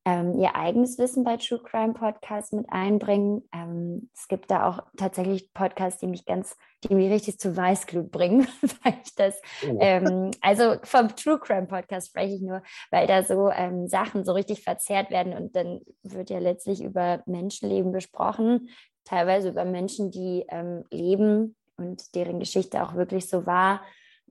ähm, 0.07 0.39
ihr 0.39 0.55
eigenes 0.55 0.97
Wissen 0.97 1.25
bei 1.25 1.35
True 1.35 1.59
Crime 1.61 1.93
Podcasts 1.93 2.53
mit 2.53 2.65
einbringen. 2.69 3.43
Ähm, 3.53 4.09
es 4.15 4.29
gibt 4.29 4.49
da 4.49 4.69
auch 4.69 4.81
tatsächlich 4.95 5.53
Podcasts, 5.53 5.99
die 5.99 6.07
mich 6.07 6.25
ganz, 6.25 6.55
die 6.85 6.95
mich 6.95 7.11
richtig 7.11 7.39
zu 7.39 7.57
Weißglut 7.57 8.09
bringen, 8.09 8.47
weil 8.83 8.93
ich 9.03 9.15
das, 9.15 9.41
oh. 9.69 9.77
ähm, 9.81 10.31
also 10.39 10.75
vom 10.83 11.13
True 11.13 11.39
Crime 11.39 11.67
Podcast 11.67 12.07
spreche 12.07 12.35
ich 12.35 12.41
nur, 12.41 12.63
weil 12.89 13.05
da 13.05 13.21
so 13.21 13.49
ähm, 13.49 13.89
Sachen 13.89 14.23
so 14.23 14.31
richtig 14.31 14.63
verzerrt 14.63 15.11
werden 15.11 15.33
und 15.33 15.57
dann 15.57 15.81
wird 16.03 16.29
ja 16.29 16.39
letztlich 16.39 16.81
über 16.81 17.21
Menschenleben 17.25 17.91
besprochen, 17.91 18.69
teilweise 19.03 19.49
über 19.49 19.65
Menschen, 19.65 20.09
die 20.09 20.45
ähm, 20.47 20.85
leben 20.89 21.57
und 21.75 22.15
deren 22.15 22.39
Geschichte 22.39 22.81
auch 22.81 22.95
wirklich 22.95 23.27
so 23.27 23.45
war 23.45 23.81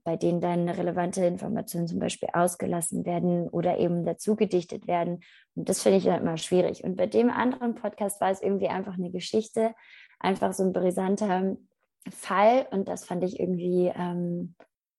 bei 0.07 0.17
denen 0.17 0.41
dann 0.41 0.69
relevante 0.69 1.27
Informationen 1.27 1.89
zum 1.89 1.99
Beispiel 1.99 2.29
ausgelassen 2.33 3.05
werden 3.05 3.49
oder 3.49 3.79
eben 3.79 4.05
dazu 4.05 4.37
gedichtet 4.37 4.87
werden. 4.87 5.19
Und 5.57 5.69
das 5.69 5.83
finde 5.83 5.99
ich 5.99 6.05
dann 6.05 6.21
immer 6.21 6.37
schwierig. 6.37 6.85
Und 6.85 6.95
bei 6.95 7.09
dem 7.09 7.29
anderen 7.29 7.75
Podcast 7.75 8.21
war 8.21 8.31
es 8.31 8.41
irgendwie 8.41 8.69
einfach 8.69 8.95
eine 8.95 9.11
Geschichte, 9.11 9.75
einfach 10.21 10.53
so 10.53 10.63
ein 10.63 10.73
brisanter 10.73 11.57
Fall. 12.09 12.69
Und 12.71 12.87
das 12.87 13.05
fand 13.05 13.25
ich 13.25 13.41
irgendwie 13.41 13.93
ähm, 13.97 14.55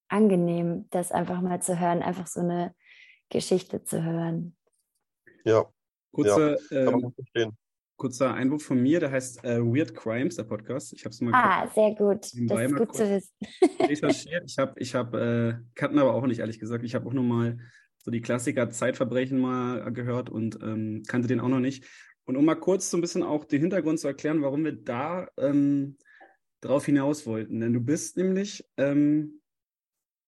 angenehm, 0.09 0.87
das 0.89 1.13
einfach 1.13 1.39
mal 1.39 1.61
zu 1.61 1.79
hören, 1.79 2.03
einfach 2.03 2.27
so 2.27 2.41
eine 2.41 2.75
Geschichte 3.29 3.85
zu 3.85 4.03
hören. 4.03 4.57
Ja. 5.45 5.65
Kurze, 6.11 6.57
ja, 6.69 6.83
kann 6.83 6.93
man 6.95 7.03
ähm, 7.05 7.13
verstehen 7.13 7.57
kurzer 7.97 8.33
Einwurf 8.33 8.63
von 8.63 8.81
mir, 8.81 8.99
der 8.99 9.12
heißt 9.12 9.43
äh, 9.43 9.60
Weird 9.60 9.95
Crimes, 9.95 10.36
der 10.36 10.43
Podcast. 10.43 10.93
Ich 10.93 11.03
habe 11.03 11.13
es 11.13 11.19
mal 11.19 11.33
Ah, 11.33 11.67
sehr 11.73 11.95
gut. 11.95 12.23
Das 12.23 12.33
ist 12.33 12.75
gut 12.75 12.95
zu 12.95 13.10
wissen. 13.10 13.36
recherchiert. 13.79 14.43
Ich 14.47 14.57
habe, 14.57 14.73
ich 14.77 14.95
habe, 14.95 15.60
äh, 15.60 15.65
kannten 15.75 15.99
aber 15.99 16.13
auch 16.13 16.25
nicht, 16.27 16.39
ehrlich 16.39 16.60
gesagt. 16.60 16.83
Ich 16.83 16.95
habe 16.95 17.07
auch 17.07 17.13
nur 17.13 17.23
mal 17.23 17.57
so 17.97 18.12
die 18.12 18.21
Klassiker 18.21 18.69
Zeitverbrechen 18.69 19.39
mal 19.39 19.91
gehört 19.91 20.29
und 20.29 20.60
ähm, 20.62 21.03
kannte 21.07 21.27
den 21.27 21.39
auch 21.39 21.49
noch 21.49 21.60
nicht. 21.60 21.86
Und 22.25 22.38
um 22.38 22.45
mal 22.45 22.55
kurz 22.55 22.89
so 22.89 22.97
ein 22.97 23.01
bisschen 23.01 23.23
auch 23.23 23.45
den 23.45 23.62
Hintergrund 23.62 23.99
zu 23.99 24.07
erklären, 24.07 24.41
warum 24.41 24.63
wir 24.63 24.73
da 24.73 25.27
ähm, 25.38 25.97
drauf 26.62 26.86
hinaus 26.86 27.25
wollten. 27.25 27.60
Denn 27.60 27.73
du 27.73 27.81
bist 27.81 28.15
nämlich 28.15 28.63
ähm, 28.77 29.41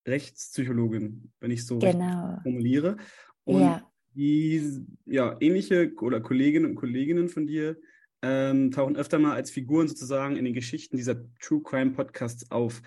Rechtspsychologin, 0.08 1.32
wenn 1.40 1.52
ich 1.52 1.66
so 1.66 1.78
genau. 1.78 2.40
formuliere. 2.42 2.98
Und 3.44 3.62
ja 3.62 3.89
die 4.16 4.86
ja, 5.06 5.36
ähnliche 5.40 5.92
oder 6.02 6.22
Kolleginnen 6.22 6.66
und 6.66 6.76
Kolleginnen 6.76 7.30
von 7.30 7.48
dir 7.48 7.78
ähm, 8.22 8.72
tauchen 8.72 8.98
öfter 8.98 9.20
mal 9.20 9.34
als 9.34 9.52
Figuren 9.52 9.88
sozusagen 9.88 10.36
in 10.36 10.46
den 10.46 10.54
Geschichten 10.54 10.98
dieser 10.98 11.16
True 11.40 11.62
Crime 11.64 11.92
Podcasts 11.92 12.52
auf. 12.52 12.82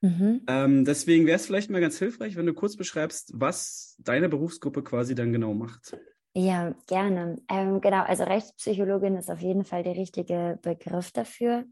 Mhm. 0.00 0.42
Ähm, 0.48 0.84
deswegen 0.84 1.26
wäre 1.26 1.36
es 1.36 1.46
vielleicht 1.46 1.70
mal 1.70 1.80
ganz 1.80 1.98
hilfreich, 1.98 2.36
wenn 2.36 2.46
du 2.46 2.54
kurz 2.54 2.76
beschreibst, 2.76 3.32
was 3.34 3.96
deine 4.00 4.28
Berufsgruppe 4.28 4.82
quasi 4.82 5.14
dann 5.14 5.32
genau 5.32 5.54
macht. 5.54 5.96
Ja, 6.34 6.74
gerne. 6.88 7.36
Ähm, 7.48 7.80
genau, 7.80 8.02
also 8.02 8.24
Rechtspsychologin 8.24 9.16
ist 9.16 9.30
auf 9.30 9.40
jeden 9.40 9.64
Fall 9.64 9.82
der 9.82 9.96
richtige 9.96 10.58
Begriff 10.62 11.12
dafür. 11.12 11.66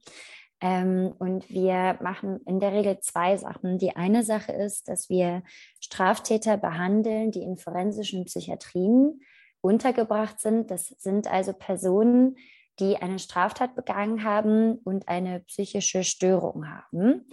Ähm, 0.60 1.14
und 1.18 1.48
wir 1.48 1.98
machen 2.02 2.40
in 2.46 2.60
der 2.60 2.72
Regel 2.72 3.00
zwei 3.00 3.36
Sachen. 3.36 3.78
Die 3.78 3.96
eine 3.96 4.22
Sache 4.22 4.52
ist, 4.52 4.88
dass 4.88 5.08
wir 5.08 5.42
Straftäter 5.80 6.56
behandeln, 6.56 7.30
die 7.30 7.42
in 7.42 7.56
forensischen 7.56 8.24
Psychiatrien 8.26 9.20
untergebracht 9.62 10.38
sind. 10.40 10.70
Das 10.70 10.88
sind 10.88 11.30
also 11.30 11.52
Personen, 11.52 12.36
die 12.78 12.96
eine 12.96 13.18
Straftat 13.18 13.74
begangen 13.74 14.24
haben 14.24 14.76
und 14.84 15.08
eine 15.08 15.40
psychische 15.40 16.04
Störung 16.04 16.68
haben. 16.68 17.26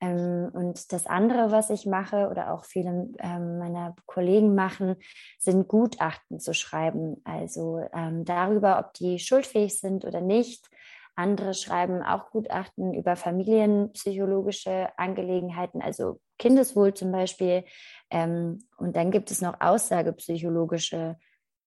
Ähm, 0.00 0.50
und 0.52 0.92
das 0.92 1.06
andere, 1.06 1.50
was 1.50 1.70
ich 1.70 1.86
mache 1.86 2.28
oder 2.28 2.52
auch 2.52 2.64
viele 2.64 3.08
ähm, 3.18 3.58
meiner 3.58 3.94
Kollegen 4.06 4.54
machen, 4.54 4.96
sind 5.38 5.68
Gutachten 5.68 6.40
zu 6.40 6.52
schreiben. 6.52 7.20
Also 7.24 7.80
ähm, 7.92 8.24
darüber, 8.24 8.78
ob 8.78 8.92
die 8.94 9.18
schuldfähig 9.18 9.78
sind 9.78 10.04
oder 10.04 10.20
nicht, 10.20 10.68
andere 11.16 11.54
schreiben 11.54 12.02
auch 12.02 12.30
Gutachten 12.30 12.94
über 12.94 13.16
familienpsychologische 13.16 14.88
Angelegenheiten, 14.98 15.80
also 15.80 16.20
Kindeswohl 16.38 16.94
zum 16.94 17.12
Beispiel. 17.12 17.64
Ähm, 18.10 18.66
und 18.76 18.96
dann 18.96 19.10
gibt 19.10 19.30
es 19.30 19.40
noch 19.40 19.60
aussagepsychologische 19.60 21.16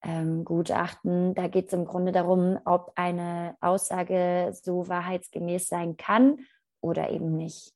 ähm, 0.04 0.44
Gutachten. 0.46 1.34
Da 1.36 1.48
geht 1.48 1.68
es 1.68 1.74
im 1.74 1.86
Grunde 1.86 2.12
darum, 2.12 2.60
ob 2.66 2.92
eine 2.96 3.56
Aussage 3.62 4.52
so 4.54 4.88
wahrheitsgemäß 4.88 5.68
sein 5.68 5.98
kann 5.98 6.40
oder 6.82 7.10
eben 7.10 7.36
nicht. 7.36 7.74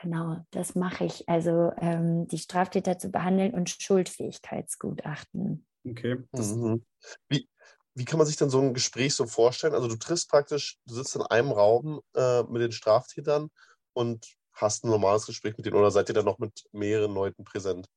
Genau, 0.00 0.38
das 0.50 0.74
mache 0.74 1.04
ich. 1.04 1.28
Also 1.28 1.72
ähm, 1.76 2.26
die 2.28 2.38
Straftäter 2.38 2.98
zu 2.98 3.10
behandeln 3.10 3.52
und 3.52 3.68
Schuldfähigkeitsgutachten. 3.68 5.66
Okay. 5.86 6.16
Mhm. 6.32 6.84
Wie, 7.28 7.48
wie 7.94 8.04
kann 8.04 8.18
man 8.18 8.26
sich 8.26 8.36
denn 8.36 8.50
so 8.50 8.60
ein 8.60 8.74
Gespräch 8.74 9.14
so 9.14 9.26
vorstellen? 9.26 9.74
Also 9.74 9.88
du 9.88 9.96
triffst 9.96 10.30
praktisch, 10.30 10.78
du 10.86 10.94
sitzt 10.94 11.16
in 11.16 11.22
einem 11.22 11.50
Raum 11.50 12.00
äh, 12.14 12.42
mit 12.44 12.62
den 12.62 12.72
Straftätern 12.72 13.50
und 13.92 14.26
hast 14.52 14.84
ein 14.84 14.90
normales 14.90 15.26
Gespräch 15.26 15.56
mit 15.56 15.66
denen 15.66 15.76
oder 15.76 15.90
seid 15.90 16.08
ihr 16.08 16.14
dann 16.14 16.24
noch 16.24 16.38
mit 16.38 16.64
mehreren 16.72 17.14
Leuten 17.14 17.44
präsent? 17.44 17.88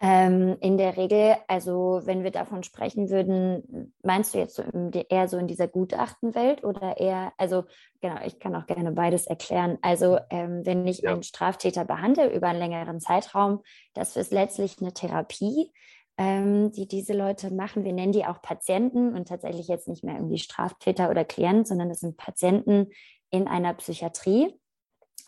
Ähm, 0.00 0.56
in 0.60 0.78
der 0.78 0.96
Regel, 0.96 1.36
also 1.48 2.02
wenn 2.04 2.22
wir 2.22 2.30
davon 2.30 2.62
sprechen 2.62 3.10
würden, 3.10 3.92
meinst 4.04 4.32
du 4.32 4.38
jetzt 4.38 4.54
so 4.54 4.62
im, 4.62 4.92
eher 4.92 5.26
so 5.26 5.38
in 5.38 5.48
dieser 5.48 5.66
Gutachtenwelt 5.66 6.62
oder 6.62 6.98
eher, 6.98 7.32
also 7.36 7.64
genau, 8.00 8.16
ich 8.24 8.38
kann 8.38 8.54
auch 8.54 8.66
gerne 8.66 8.92
beides 8.92 9.26
erklären. 9.26 9.76
Also 9.82 10.20
ähm, 10.30 10.64
wenn 10.64 10.86
ich 10.86 11.00
ja. 11.00 11.12
einen 11.12 11.24
Straftäter 11.24 11.84
behandle 11.84 12.32
über 12.32 12.46
einen 12.46 12.60
längeren 12.60 13.00
Zeitraum, 13.00 13.62
das 13.92 14.16
ist 14.16 14.30
letztlich 14.30 14.80
eine 14.80 14.92
Therapie 14.92 15.72
ähm, 16.18 16.72
die 16.72 16.88
diese 16.88 17.12
Leute 17.14 17.54
machen. 17.54 17.84
Wir 17.84 17.92
nennen 17.92 18.12
die 18.12 18.26
auch 18.26 18.42
Patienten 18.42 19.14
und 19.14 19.28
tatsächlich 19.28 19.68
jetzt 19.68 19.86
nicht 19.86 20.02
mehr 20.02 20.16
irgendwie 20.16 20.38
Straftäter 20.38 21.08
oder 21.10 21.24
Klienten, 21.24 21.64
sondern 21.64 21.88
das 21.88 22.00
sind 22.00 22.16
Patienten 22.16 22.88
in 23.30 23.46
einer 23.46 23.72
Psychiatrie. 23.74 24.52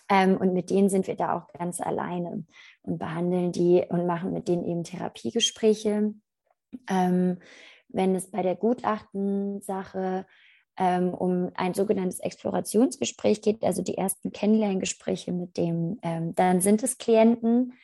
Ähm, 0.09 0.37
und 0.37 0.53
mit 0.53 0.69
denen 0.69 0.91
sind 0.91 1.07
wir 1.07 1.15
da 1.15 1.39
auch 1.39 1.53
ganz 1.53 1.81
alleine 1.81 2.45
und 2.83 2.99
behandeln 2.99 3.53
die 3.53 3.85
und 3.89 4.07
machen 4.07 4.33
mit 4.33 4.49
denen 4.49 4.65
eben 4.65 4.83
Therapiegespräche. 4.83 6.13
Ähm, 6.89 7.39
wenn 7.89 8.15
es 8.17 8.31
bei 8.31 8.43
der 8.43 8.57
Gutachtensache 8.57 10.27
ähm, 10.77 11.15
um 11.15 11.53
ein 11.55 11.75
sogenanntes 11.75 12.19
Explorationsgespräch 12.19 13.43
geht, 13.43 13.63
also 13.63 13.83
die 13.83 13.97
ersten 13.97 14.33
Kennenlerngespräche 14.33 15.31
mit 15.31 15.57
dem, 15.57 16.01
ähm, 16.03 16.35
dann 16.35 16.61
sind 16.61 16.83
es 16.83 16.99
Klienten 16.99 17.75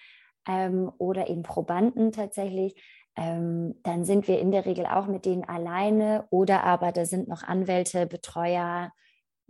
ähm, 0.49 0.91
oder 0.99 1.29
eben 1.29 1.43
Probanden 1.43 2.11
tatsächlich 2.11 2.75
ähm, 3.17 3.75
dann 3.83 4.05
sind 4.05 4.29
wir 4.29 4.39
in 4.39 4.51
der 4.51 4.67
Regel 4.67 4.87
auch 4.87 5.07
mit 5.07 5.25
denen 5.25 5.45
alleine 5.45 6.27
oder 6.31 6.65
aber 6.65 6.93
da 6.93 7.07
sind 7.07 7.29
noch 7.29 7.43
Anwälte, 7.43 8.07
Betreuer, 8.07 8.93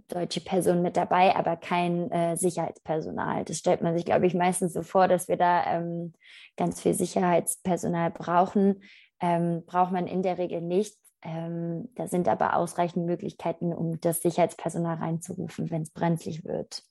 deutsche 0.09 0.41
Personen 0.41 0.83
mit 0.83 0.97
dabei, 0.97 1.35
aber 1.35 1.57
kein 1.57 2.11
äh, 2.13 2.37
Sicherheitspersonal. 2.37 3.45
Das 3.45 3.59
stellt 3.59 3.83
man 3.83 3.97
sich, 3.97 4.05
glaube 4.05 4.27
ich, 4.27 4.35
meistens 4.35 4.73
so 4.73 4.83
vor, 4.83 5.09
dass 5.09 5.27
wir 5.27 5.37
da 5.37 5.65
ähm, 5.67 6.13
ganz 6.57 6.81
viel 6.81 6.95
Sicherheitspersonal 6.95 8.13
brauchen. 8.13 8.83
Ähm, 9.21 9.65
braucht 9.67 9.93
man 9.93 10.07
in 10.07 10.23
der 10.23 10.39
Regel 10.39 10.61
nicht. 10.61 10.97
Ähm, 11.23 11.89
da 11.97 12.07
sind 12.07 12.29
aber 12.29 12.57
ausreichend 12.57 13.07
Möglichkeiten, 13.07 13.73
um 13.73 14.01
das 14.01 14.23
Sicherheitspersonal 14.23 14.99
reinzurufen, 14.99 15.71
wenn 15.71 15.83
es 15.83 15.91
brenzlig 15.91 16.45
wird. 16.45 16.85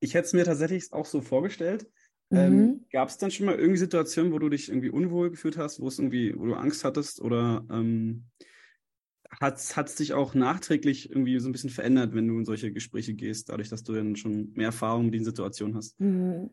Ich 0.00 0.14
hätte 0.14 0.26
es 0.26 0.32
mir 0.32 0.44
tatsächlich 0.44 0.92
auch 0.92 1.04
so 1.04 1.20
vorgestellt. 1.20 1.90
Ähm, 2.30 2.56
mhm. 2.56 2.84
Gab 2.90 3.08
es 3.08 3.18
dann 3.18 3.30
schon 3.30 3.46
mal 3.46 3.54
irgendwie 3.54 3.78
Situationen, 3.78 4.32
wo 4.32 4.38
du 4.38 4.48
dich 4.48 4.68
irgendwie 4.68 4.90
unwohl 4.90 5.30
gefühlt 5.30 5.56
hast, 5.56 5.80
wo 5.80 5.88
es 5.88 5.98
irgendwie, 5.98 6.38
wo 6.38 6.46
du 6.46 6.54
Angst 6.54 6.84
hattest 6.84 7.20
oder 7.20 7.64
ähm, 7.70 8.24
hat 9.40 9.58
es 9.58 9.94
dich 9.94 10.14
auch 10.14 10.34
nachträglich 10.34 11.10
irgendwie 11.10 11.38
so 11.38 11.48
ein 11.48 11.52
bisschen 11.52 11.70
verändert, 11.70 12.14
wenn 12.14 12.28
du 12.28 12.38
in 12.38 12.44
solche 12.44 12.72
Gespräche 12.72 13.14
gehst, 13.14 13.48
dadurch, 13.48 13.68
dass 13.68 13.84
du 13.84 13.92
dann 13.92 14.16
schon 14.16 14.52
mehr 14.54 14.66
Erfahrung 14.66 15.06
mit 15.06 15.14
den 15.14 15.24
Situationen 15.24 15.76
hast? 15.76 15.98
Mhm. 16.00 16.50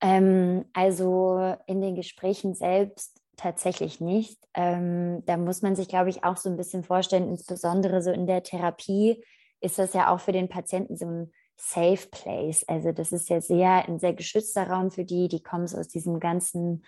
Ähm, 0.00 0.64
also 0.72 1.56
in 1.66 1.80
den 1.80 1.94
Gesprächen 1.94 2.54
selbst 2.54 3.20
tatsächlich 3.36 4.00
nicht. 4.00 4.38
Ähm, 4.54 5.22
da 5.26 5.36
muss 5.36 5.62
man 5.62 5.76
sich, 5.76 5.88
glaube 5.88 6.10
ich, 6.10 6.24
auch 6.24 6.36
so 6.36 6.48
ein 6.48 6.56
bisschen 6.56 6.84
vorstellen, 6.84 7.28
insbesondere 7.28 8.02
so 8.02 8.10
in 8.10 8.26
der 8.26 8.42
Therapie 8.42 9.22
ist 9.60 9.78
das 9.78 9.94
ja 9.94 10.08
auch 10.08 10.20
für 10.20 10.32
den 10.32 10.48
Patienten 10.48 10.96
so 10.96 11.06
ein 11.06 11.32
Safe 11.56 12.08
Place. 12.10 12.64
Also 12.68 12.92
das 12.92 13.12
ist 13.12 13.28
ja 13.28 13.40
sehr 13.40 13.88
ein 13.88 13.98
sehr 13.98 14.14
geschützter 14.14 14.68
Raum 14.68 14.90
für 14.90 15.04
die, 15.04 15.28
die 15.28 15.42
kommen 15.42 15.66
so 15.66 15.78
aus 15.78 15.88
diesem 15.88 16.20
ganzen 16.20 16.84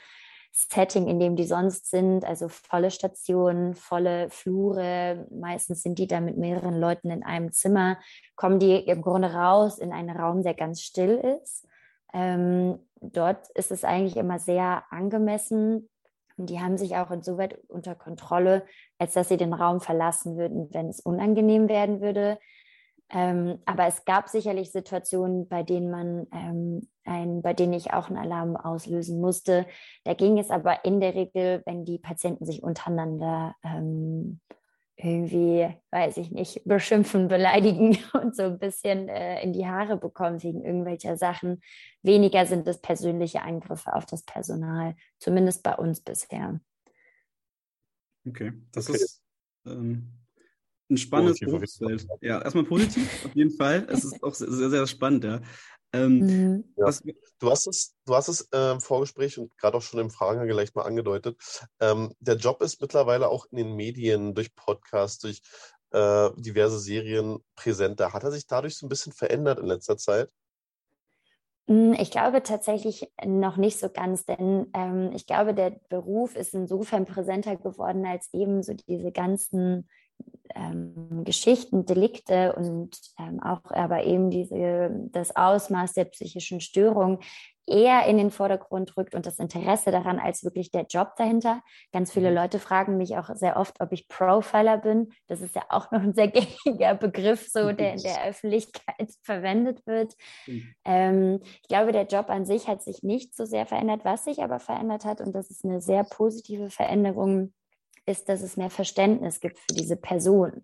Setting, 0.53 1.07
in 1.07 1.21
dem 1.21 1.37
die 1.37 1.45
sonst 1.45 1.91
sind, 1.91 2.25
also 2.25 2.49
volle 2.49 2.91
Stationen, 2.91 3.75
volle 3.75 4.31
Flure. 4.31 5.27
Meistens 5.31 5.83
sind 5.83 5.99
die 5.99 6.07
da 6.07 6.21
mit 6.21 6.39
mehreren 6.39 6.81
Leuten 6.81 7.11
in 7.11 7.23
einem 7.23 7.53
Zimmer, 7.53 7.99
kommen 8.37 8.59
die 8.59 8.77
im 8.77 9.03
Grunde 9.03 9.35
raus 9.35 9.79
in 9.79 9.93
einen 9.93 10.17
Raum, 10.17 10.43
der 10.43 10.55
ganz 10.55 10.81
still 10.81 11.39
ist. 11.43 11.67
Ähm, 12.15 12.79
dort 13.03 13.51
ist 13.51 13.71
es 13.71 13.85
eigentlich 13.85 14.17
immer 14.17 14.39
sehr 14.39 14.85
angemessen. 14.91 15.91
Und 16.39 16.51
die 16.51 16.61
haben 16.61 16.79
sich 16.79 16.97
auch 16.97 17.11
insoweit 17.11 17.59
unter 17.69 17.95
Kontrolle, 17.95 18.65
als 18.99 19.13
dass 19.13 19.29
sie 19.29 19.37
den 19.37 19.53
Raum 19.53 19.81
verlassen 19.81 20.37
würden, 20.37 20.69
wenn 20.73 20.89
es 20.89 21.01
unangenehm 21.01 21.69
werden 21.69 22.01
würde. 22.01 22.39
Ähm, 23.11 23.61
aber 23.67 23.87
es 23.87 24.05
gab 24.05 24.29
sicherlich 24.29 24.73
Situationen, 24.73 25.49
bei 25.49 25.63
denen 25.63 25.91
man 25.91 26.27
ähm, 26.33 26.89
ein, 27.05 27.41
bei 27.41 27.55
denen 27.55 27.73
ich 27.73 27.93
auch 27.93 28.09
einen 28.09 28.19
Alarm 28.19 28.57
auslösen 28.57 29.21
musste. 29.21 29.67
Da 30.05 30.15
ging 30.15 30.39
es 30.39 30.51
aber 30.51 30.85
in 30.85 31.01
der 31.01 31.15
Regel, 31.15 31.63
wenn 31.67 31.85
die 31.85 31.99
Patienten 31.99 32.45
sich 32.47 32.63
untereinander 32.63 33.55
ähm, 33.63 34.41
irgendwie, 34.97 35.69
weiß 35.91 36.17
ich 36.17 36.31
nicht, 36.31 36.63
beschimpfen, 36.65 37.29
beleidigen 37.29 37.99
und 38.13 38.35
so 38.35 38.45
ein 38.45 38.59
bisschen 38.59 39.09
äh, 39.09 39.43
in 39.43 39.53
die 39.53 39.67
Haare 39.67 39.97
bekommen 39.97 40.43
wegen 40.43 40.65
irgendwelcher 40.65 41.17
Sachen. 41.17 41.61
Weniger 42.03 42.47
sind 42.47 42.67
es 42.67 42.81
persönliche 42.81 43.43
Angriffe 43.43 43.95
auf 43.95 44.07
das 44.07 44.25
Personal, 44.25 44.97
zumindest 45.19 45.63
bei 45.63 45.75
uns 45.77 46.01
bisher. 46.01 46.61
Okay, 48.27 48.53
das 48.73 48.89
okay. 48.89 48.99
ist 48.99 49.23
ähm, 49.67 50.26
ein 50.91 50.97
spannendes 50.97 51.41
Berufsfeld. 51.41 52.07
Ja, 52.21 52.43
erstmal 52.43 52.65
positiv, 52.65 53.25
auf 53.25 53.35
jeden 53.35 53.51
Fall. 53.51 53.87
Es 53.91 54.05
ist 54.05 54.23
auch 54.23 54.35
sehr, 54.35 54.71
sehr 54.71 54.87
spannend, 54.87 55.25
ja. 55.25 55.41
Ähm, 55.93 56.19
mhm. 56.19 56.65
ja. 56.77 56.91
du 57.39 57.51
hast 57.51 57.67
es, 57.67 57.95
du 58.05 58.15
hast 58.15 58.29
es 58.29 58.49
äh, 58.53 58.73
im 58.73 58.81
Vorgespräch 58.81 59.39
und 59.39 59.57
gerade 59.57 59.77
auch 59.77 59.83
schon 59.83 60.01
im 60.01 60.11
Fragen 60.11 60.47
gleich 60.47 60.75
mal 60.75 60.83
angedeutet. 60.83 61.37
Ähm, 61.81 62.13
der 62.21 62.37
Job 62.37 62.63
ist 62.63 62.81
mittlerweile 62.81 63.29
auch 63.29 63.47
in 63.51 63.59
den 63.59 63.77
Medien, 63.77 64.35
durch 64.35 64.55
Podcasts, 64.55 65.21
durch 65.21 65.41
äh, 65.93 66.31
diverse 66.37 66.79
Serien 66.79 67.39
präsenter. 67.55 68.13
Hat 68.13 68.25
er 68.25 68.31
sich 68.31 68.47
dadurch 68.47 68.77
so 68.77 68.87
ein 68.87 68.89
bisschen 68.89 69.13
verändert 69.13 69.59
in 69.59 69.67
letzter 69.67 69.97
Zeit? 69.97 70.31
Hm, 71.69 71.95
ich 71.95 72.11
glaube 72.11 72.43
tatsächlich 72.43 73.11
noch 73.25 73.57
nicht 73.57 73.79
so 73.79 73.89
ganz, 73.89 74.25
denn 74.25 74.67
ähm, 74.73 75.11
ich 75.15 75.27
glaube, 75.27 75.53
der 75.55 75.81
Beruf 75.89 76.37
ist 76.37 76.55
insofern 76.55 77.07
präsenter 77.07 77.57
geworden, 77.57 78.07
als 78.07 78.33
eben 78.33 78.63
so 78.63 78.75
diese 78.75 79.11
ganzen 79.11 79.89
ähm, 80.55 81.25
Geschichten, 81.25 81.87
Delikte 81.87 82.55
und 82.55 82.99
ähm, 83.19 83.43
auch 83.43 83.71
aber 83.71 84.05
eben 84.05 84.31
diese, 84.31 84.91
das 85.13 85.37
Ausmaß 85.37 85.93
der 85.93 86.07
psychischen 86.07 86.61
Störung 86.61 87.21
eher 87.67 88.07
in 88.07 88.17
den 88.17 88.31
Vordergrund 88.31 88.97
rückt 88.97 89.15
und 89.15 89.27
das 89.27 89.39
Interesse 89.39 89.91
daran 89.91 90.21
als 90.21 90.45
wirklich 90.45 90.71
der 90.71 90.87
Job 90.89 91.15
dahinter. 91.17 91.63
Ganz 91.93 92.13
viele 92.13 92.31
mhm. 92.31 92.37
Leute 92.37 92.59
fragen 92.59 92.97
mich 92.97 93.17
auch 93.17 93.35
sehr 93.35 93.57
oft, 93.57 93.81
ob 93.81 93.93
ich 93.93 94.09
Profiler 94.09 94.79
bin. 94.79 95.13
Das 95.27 95.41
ist 95.41 95.57
ja 95.57 95.63
auch 95.69 95.91
noch 95.91 96.01
ein 96.01 96.15
sehr 96.15 96.29
gängiger 96.65 96.95
Begriff, 96.95 97.49
so 97.49 97.73
der 97.73 97.95
in 97.95 98.03
der 98.03 98.25
Öffentlichkeit 98.25 99.11
verwendet 99.23 99.85
wird. 99.87 100.15
Mhm. 100.47 100.75
Ähm, 100.85 101.41
ich 101.43 101.69
glaube, 101.69 101.93
der 101.93 102.07
Job 102.07 102.31
an 102.31 102.47
sich 102.47 102.69
hat 102.69 102.83
sich 102.83 103.03
nicht 103.03 103.37
so 103.37 103.45
sehr 103.45 103.67
verändert. 103.67 104.05
Was 104.05 104.25
sich 104.25 104.43
aber 104.43 104.61
verändert 104.61 105.05
hat, 105.05 105.21
und 105.21 105.35
das 105.35 105.51
ist 105.51 105.65
eine 105.65 105.81
sehr 105.81 106.05
positive 106.05 106.71
Veränderung, 106.71 107.53
ist, 108.07 108.29
dass 108.29 108.43
es 108.43 108.57
mehr 108.57 108.71
Verständnis 108.71 109.41
gibt 109.41 109.59
für 109.59 109.75
diese 109.75 109.97
Person. 109.97 110.63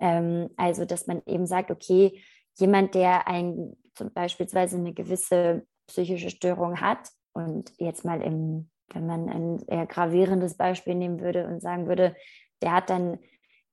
Ähm, 0.00 0.50
also, 0.56 0.84
dass 0.84 1.06
man 1.06 1.22
eben 1.26 1.46
sagt, 1.46 1.70
okay, 1.70 2.20
jemand, 2.58 2.94
der 2.94 3.28
ein, 3.28 3.76
zum 3.94 4.12
beispielsweise 4.12 4.76
eine 4.76 4.92
gewisse 4.92 5.66
psychische 5.86 6.30
Störung 6.30 6.80
hat 6.80 7.10
und 7.32 7.72
jetzt 7.78 8.04
mal 8.04 8.22
im, 8.22 8.70
wenn 8.92 9.06
man 9.06 9.28
ein 9.28 9.62
eher 9.66 9.86
gravierendes 9.86 10.56
Beispiel 10.56 10.94
nehmen 10.94 11.20
würde 11.20 11.46
und 11.46 11.60
sagen 11.60 11.86
würde, 11.86 12.16
der 12.62 12.72
hat 12.72 12.90
dann 12.90 13.18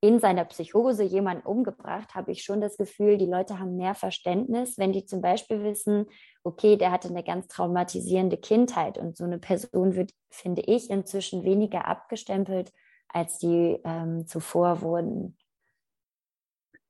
in 0.00 0.20
seiner 0.20 0.44
Psychose 0.44 1.02
jemanden 1.02 1.44
umgebracht, 1.44 2.14
habe 2.14 2.30
ich 2.30 2.44
schon 2.44 2.60
das 2.60 2.76
Gefühl, 2.76 3.18
die 3.18 3.26
Leute 3.26 3.58
haben 3.58 3.76
mehr 3.76 3.94
Verständnis, 3.94 4.78
wenn 4.78 4.92
die 4.92 5.06
zum 5.06 5.20
Beispiel 5.20 5.64
wissen, 5.64 6.06
okay, 6.44 6.76
der 6.76 6.92
hatte 6.92 7.08
eine 7.08 7.24
ganz 7.24 7.48
traumatisierende 7.48 8.36
Kindheit 8.36 8.96
und 8.96 9.16
so 9.16 9.24
eine 9.24 9.38
Person 9.38 9.96
wird, 9.96 10.12
finde 10.30 10.62
ich, 10.62 10.88
inzwischen 10.88 11.42
weniger 11.42 11.86
abgestempelt 11.86 12.72
als 13.08 13.38
die 13.38 13.78
ähm, 13.84 14.26
zuvor 14.26 14.82
wurden. 14.82 15.36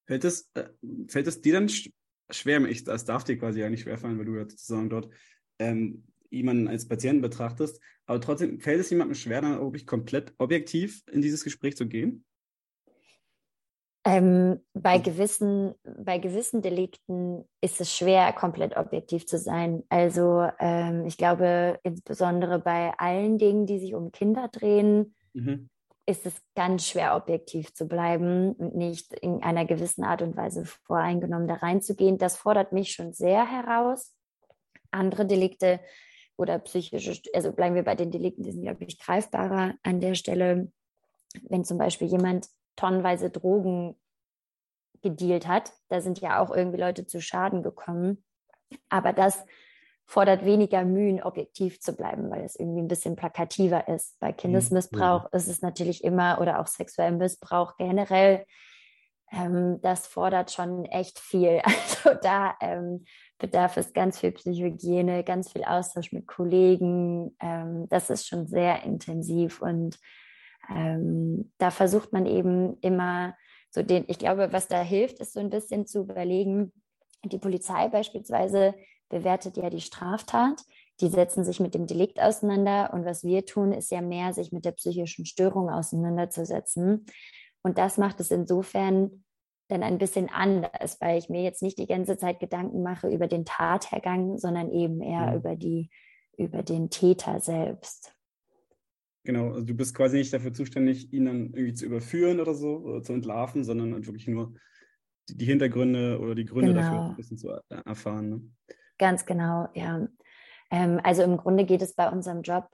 Fällt 0.07 0.25
es, 0.25 0.51
äh, 0.55 0.69
fällt 1.09 1.27
es 1.27 1.41
dir 1.41 1.55
dann 1.55 1.69
schwer, 2.31 2.65
ich, 2.65 2.85
das 2.85 3.05
darf 3.05 3.25
dir 3.25 3.39
quasi 3.39 3.61
ja 3.61 3.71
nicht 3.71 3.83
schwerfallen, 3.83 4.19
weil 4.19 4.25
du 4.25 4.37
ja 4.37 4.49
sozusagen 4.49 4.91
dort 4.91 5.09
ähm, 5.59 6.05
jemanden 6.31 6.69
als 6.69 6.89
Patienten 6.89 7.23
betrachtest, 7.23 7.81
aber 8.07 8.21
trotzdem 8.21 8.61
fällt 8.61 8.81
es 8.81 8.91
jemandem 8.91 9.15
schwer, 9.15 9.41
dann 9.41 9.61
wirklich 9.61 9.87
komplett 9.87 10.35
objektiv 10.39 11.03
in 11.11 11.23
dieses 11.23 11.45
Gespräch 11.45 11.77
zu 11.77 11.87
gehen? 11.87 12.25
Ähm, 14.07 14.61
bei, 14.73 14.99
gewissen, 14.99 15.75
bei 15.83 16.19
gewissen 16.19 16.63
Delikten 16.63 17.45
ist 17.61 17.81
es 17.81 17.95
schwer, 17.95 18.33
komplett 18.33 18.77
objektiv 18.77 19.27
zu 19.27 19.37
sein. 19.37 19.83
Also 19.91 20.49
ähm, 20.59 21.05
ich 21.05 21.19
glaube, 21.19 21.79
insbesondere 21.83 22.59
bei 22.59 22.93
allen 22.97 23.37
Dingen, 23.37 23.67
die 23.67 23.79
sich 23.79 23.95
um 23.95 24.11
Kinder 24.11 24.49
drehen, 24.49 25.15
mhm 25.35 25.69
ist 26.09 26.25
es 26.25 26.43
ganz 26.55 26.87
schwer, 26.87 27.15
objektiv 27.17 27.75
zu 27.75 27.87
bleiben 27.87 28.53
und 28.55 28.75
nicht 28.75 29.13
in 29.13 29.43
einer 29.43 29.67
gewissen 29.67 30.05
Art 30.05 30.23
und 30.23 30.39
Weise 30.39 30.65
voreingenommen 30.65 31.47
da 31.47 31.57
reinzugehen. 31.57 32.17
Das 32.17 32.39
fordert 32.39 32.73
mich 32.73 32.93
schon 32.93 33.13
sehr 33.13 33.47
heraus. 33.47 34.15
Andere 34.91 35.27
Delikte 35.27 35.81
oder 36.39 36.59
psychische, 36.61 37.21
also 37.35 37.53
bleiben 37.53 37.75
wir 37.75 37.83
bei 37.83 37.95
den 37.95 38.11
Delikten, 38.11 38.43
die 38.43 38.53
sind, 38.53 38.63
glaube 38.63 38.85
ich, 38.85 38.99
greifbarer 38.99 39.75
an 39.83 40.01
der 40.01 40.15
Stelle. 40.15 40.73
Wenn 41.43 41.65
zum 41.65 41.77
Beispiel 41.77 42.09
jemand 42.09 42.49
tonnenweise 42.75 43.29
Drogen 43.29 43.95
gedealt 45.03 45.47
hat, 45.47 45.75
da 45.89 46.01
sind 46.01 46.21
ja 46.23 46.41
auch 46.41 46.51
irgendwie 46.51 46.81
Leute 46.81 47.05
zu 47.05 47.21
Schaden 47.21 47.63
gekommen. 47.63 48.25
Aber 48.89 49.13
das 49.13 49.45
fordert 50.09 50.43
weniger 50.43 50.87
Mühen, 50.87 51.23
objektiv 51.23 51.81
zu 51.81 51.93
bleiben, 51.93 52.31
weil 52.31 52.43
es 52.43 52.57
irgendwie 52.57 52.81
ein 52.81 52.89
bisschen 52.89 53.15
plakativer 53.15 53.89
ist. 53.89 54.19
Bei 54.21 54.33
Kindesmissbrauch 54.33 55.25
mhm. 55.25 55.37
ist 55.37 55.49
es 55.49 55.61
natürlich 55.61 56.03
immer 56.03 56.41
oder 56.41 56.61
auch 56.61 56.67
sexuellem 56.67 57.19
Missbrauch 57.19 57.77
generell. 57.77 58.47
Ähm, 59.31 59.81
das 59.83 60.07
fordert 60.07 60.51
schon 60.51 60.87
echt 60.87 61.19
viel. 61.21 61.61
Also 62.05 62.19
da 62.23 62.55
ähm, 62.63 63.05
bedarf 63.39 63.77
es 63.77 63.93
ganz 63.93 64.21
viel 64.21 64.33
Psychohygiene, 64.33 65.25
ganz 65.25 65.53
viel 65.53 65.65
Austausch 65.65 66.13
mit 66.13 66.27
Kollegen. 66.27 67.37
Ähm, 67.41 67.87
das 67.91 68.09
ist 68.09 68.27
schon 68.27 68.47
sehr 68.47 68.85
intensiv 68.85 69.61
und 69.61 69.99
ähm, 70.71 71.53
da 71.59 71.71
versucht 71.71 72.15
man 72.15 72.25
eben 72.25 72.79
immer 72.81 73.35
so 73.69 73.83
den, 73.83 74.05
ich 74.07 74.19
glaube, 74.19 74.53
was 74.53 74.69
da 74.69 74.81
hilft, 74.81 75.19
ist 75.19 75.35
so 75.35 75.41
ein 75.41 75.51
bisschen 75.51 75.87
zu 75.87 76.03
überlegen, 76.05 76.73
die 77.25 77.39
Polizei 77.39 77.89
beispielsweise 77.89 78.75
bewertet 79.09 79.57
ja 79.57 79.71
die 79.71 79.81
Straftat. 79.81 80.65
Die 81.01 81.09
setzen 81.09 81.45
sich 81.45 81.61
mit 81.61 81.75
dem 81.75 81.87
Delikt 81.87 82.21
auseinander 82.21 82.93
und 82.93 83.05
was 83.05 83.25
wir 83.25 83.47
tun, 83.47 83.73
ist 83.73 83.91
ja 83.91 84.01
mehr, 84.01 84.33
sich 84.33 84.53
mit 84.53 84.65
der 84.65 84.73
psychischen 84.73 85.27
Störung 85.27 85.71
auseinanderzusetzen. 85.71 87.07
Und 87.63 87.79
das 87.79 87.99
macht 87.99 88.21
es 88.21 88.31
insofern 88.31 89.25
dann 89.69 89.83
ein 89.83 89.99
bisschen 89.99 90.29
anders, 90.29 90.97
weil 91.01 91.19
ich 91.19 91.29
mir 91.29 91.43
jetzt 91.43 91.63
nicht 91.63 91.79
die 91.79 91.87
ganze 91.87 92.17
Zeit 92.17 92.41
Gedanken 92.41 92.83
mache 92.83 93.09
über 93.09 93.27
den 93.27 93.45
Tathergang, 93.45 94.39
sondern 94.39 94.71
eben 94.73 95.01
eher 95.01 95.27
ja. 95.27 95.31
Mhm. 95.31 95.37
über, 95.37 95.57
die, 95.57 95.91
über 96.37 96.63
den 96.63 96.91
Täter 96.91 97.39
selbst. 97.41 98.15
Genau, 99.25 99.49
also 99.53 99.67
du 99.67 99.75
bist 99.75 99.95
quasi 99.95 100.17
nicht 100.17 100.33
dafür 100.33 100.55
zuständig, 100.55 101.13
ihn 101.13 101.27
dann 101.27 101.53
irgendwie 101.53 101.75
zu 101.75 101.85
überführen 101.85 102.41
oder 102.41 102.55
so, 102.55 102.79
oder 102.79 103.03
zu 103.03 103.13
entlarven, 103.13 103.63
sondern 103.63 104.07
wirklich 104.07 104.27
nur 104.27 104.55
die 105.29 105.45
Hintergründe 105.45 106.19
oder 106.19 106.35
die 106.35 106.47
Gründe 106.47 106.73
genau. 106.73 106.81
dafür 106.81 107.11
ein 107.11 107.17
bisschen 107.17 107.37
zu 107.37 107.51
erfahren. 107.69 108.31
Ne? 108.31 108.41
Ganz 108.99 109.27
genau, 109.27 109.69
ja. 109.75 110.07
Ähm, 110.71 111.01
also 111.03 111.23
im 111.23 111.37
Grunde 111.37 111.65
geht 111.65 111.83
es 111.83 111.95
bei 111.95 112.09
unserem 112.11 112.43
Job 112.43 112.69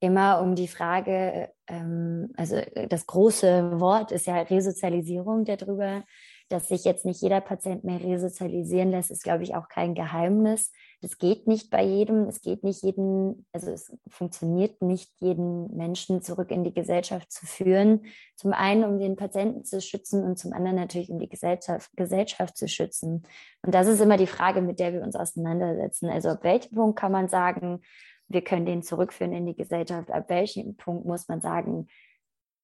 immer 0.00 0.40
um 0.40 0.54
die 0.54 0.68
Frage, 0.68 1.50
ähm, 1.66 2.32
also 2.36 2.56
äh, 2.56 2.88
das 2.88 3.06
große 3.06 3.80
Wort 3.80 4.12
ist 4.12 4.26
ja 4.26 4.40
Resozialisierung 4.40 5.44
darüber, 5.44 6.04
dass 6.48 6.68
sich 6.68 6.84
jetzt 6.84 7.04
nicht 7.04 7.22
jeder 7.22 7.40
Patient 7.40 7.84
mehr 7.84 8.02
resozialisieren 8.02 8.90
lässt, 8.90 9.10
ist, 9.10 9.22
glaube 9.22 9.44
ich, 9.44 9.54
auch 9.54 9.68
kein 9.68 9.94
Geheimnis. 9.94 10.72
Das 11.02 11.16
geht 11.16 11.46
nicht 11.46 11.70
bei 11.70 11.82
jedem. 11.82 12.28
Es 12.28 12.42
geht 12.42 12.62
nicht 12.62 12.82
jeden, 12.82 13.46
also 13.52 13.70
es 13.70 13.96
funktioniert 14.06 14.82
nicht, 14.82 15.10
jeden 15.20 15.74
Menschen 15.74 16.20
zurück 16.20 16.50
in 16.50 16.62
die 16.62 16.74
Gesellschaft 16.74 17.32
zu 17.32 17.46
führen. 17.46 18.04
Zum 18.36 18.52
einen, 18.52 18.84
um 18.84 18.98
den 18.98 19.16
Patienten 19.16 19.64
zu 19.64 19.80
schützen 19.80 20.22
und 20.24 20.38
zum 20.38 20.52
anderen 20.52 20.76
natürlich, 20.76 21.10
um 21.10 21.18
die 21.18 21.28
Gesellschaft, 21.28 21.90
Gesellschaft 21.96 22.56
zu 22.56 22.68
schützen. 22.68 23.22
Und 23.62 23.74
das 23.74 23.86
ist 23.86 24.00
immer 24.00 24.18
die 24.18 24.26
Frage, 24.26 24.60
mit 24.60 24.78
der 24.78 24.92
wir 24.92 25.02
uns 25.02 25.16
auseinandersetzen. 25.16 26.10
Also 26.10 26.28
ab 26.30 26.44
welchem 26.44 26.74
Punkt 26.74 26.98
kann 26.98 27.12
man 27.12 27.28
sagen, 27.28 27.80
wir 28.28 28.42
können 28.42 28.66
den 28.66 28.82
zurückführen 28.82 29.32
in 29.32 29.46
die 29.46 29.56
Gesellschaft? 29.56 30.10
Ab 30.10 30.28
welchem 30.28 30.76
Punkt 30.76 31.06
muss 31.06 31.28
man 31.28 31.40
sagen, 31.40 31.88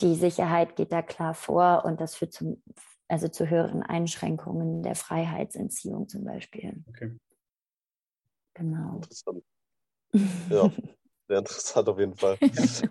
die 0.03 0.15
Sicherheit 0.15 0.77
geht 0.77 0.93
da 0.93 1.01
klar 1.01 1.33
vor 1.33 1.85
und 1.87 2.03
das 2.03 2.15
führt 2.15 2.35
zum 2.35 2.63
also 3.09 3.29
zu 3.29 3.49
höheren 3.49 3.83
Einschränkungen 3.83 4.83
der 4.83 4.97
Freiheitsentziehung 4.97 6.09
zum 6.09 6.25
Beispiel. 6.25 6.85
Okay. 6.89 7.13
Genau. 8.57 8.97
Interessant. 8.97 9.43
Ja, 10.51 10.71
sehr 11.29 11.39
interessant 11.39 11.89
auf 11.89 11.99
jeden 11.99 12.15
Fall. 12.17 12.39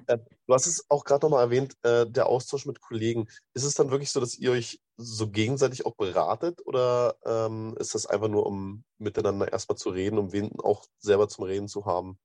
Äh, 0.08 0.18
du 0.48 0.54
hast 0.54 0.68
es 0.68 0.86
auch 0.90 1.06
gerade 1.06 1.26
nochmal 1.26 1.44
erwähnt, 1.44 1.74
äh, 1.84 2.06
der 2.06 2.28
Austausch 2.28 2.66
mit 2.66 2.82
Kollegen. 2.82 3.28
Ist 3.54 3.64
es 3.64 3.76
dann 3.76 3.92
wirklich 3.92 4.12
so, 4.12 4.20
dass 4.20 4.38
ihr 4.38 4.52
euch 4.52 4.82
so 4.98 5.30
gegenseitig 5.30 5.86
auch 5.86 5.96
beratet 5.96 6.62
oder 6.66 7.16
ähm, 7.26 7.76
ist 7.80 7.96
das 7.96 8.06
einfach 8.08 8.28
nur, 8.28 8.46
um 8.46 8.84
miteinander 8.98 9.52
erstmal 9.52 9.78
zu 9.78 9.90
reden, 9.90 10.18
um 10.20 10.34
wen 10.34 10.52
auch 10.60 10.86
selber 11.00 11.30
zum 11.30 11.46
Reden 11.46 11.68
zu 11.70 11.86
haben? 11.86 12.20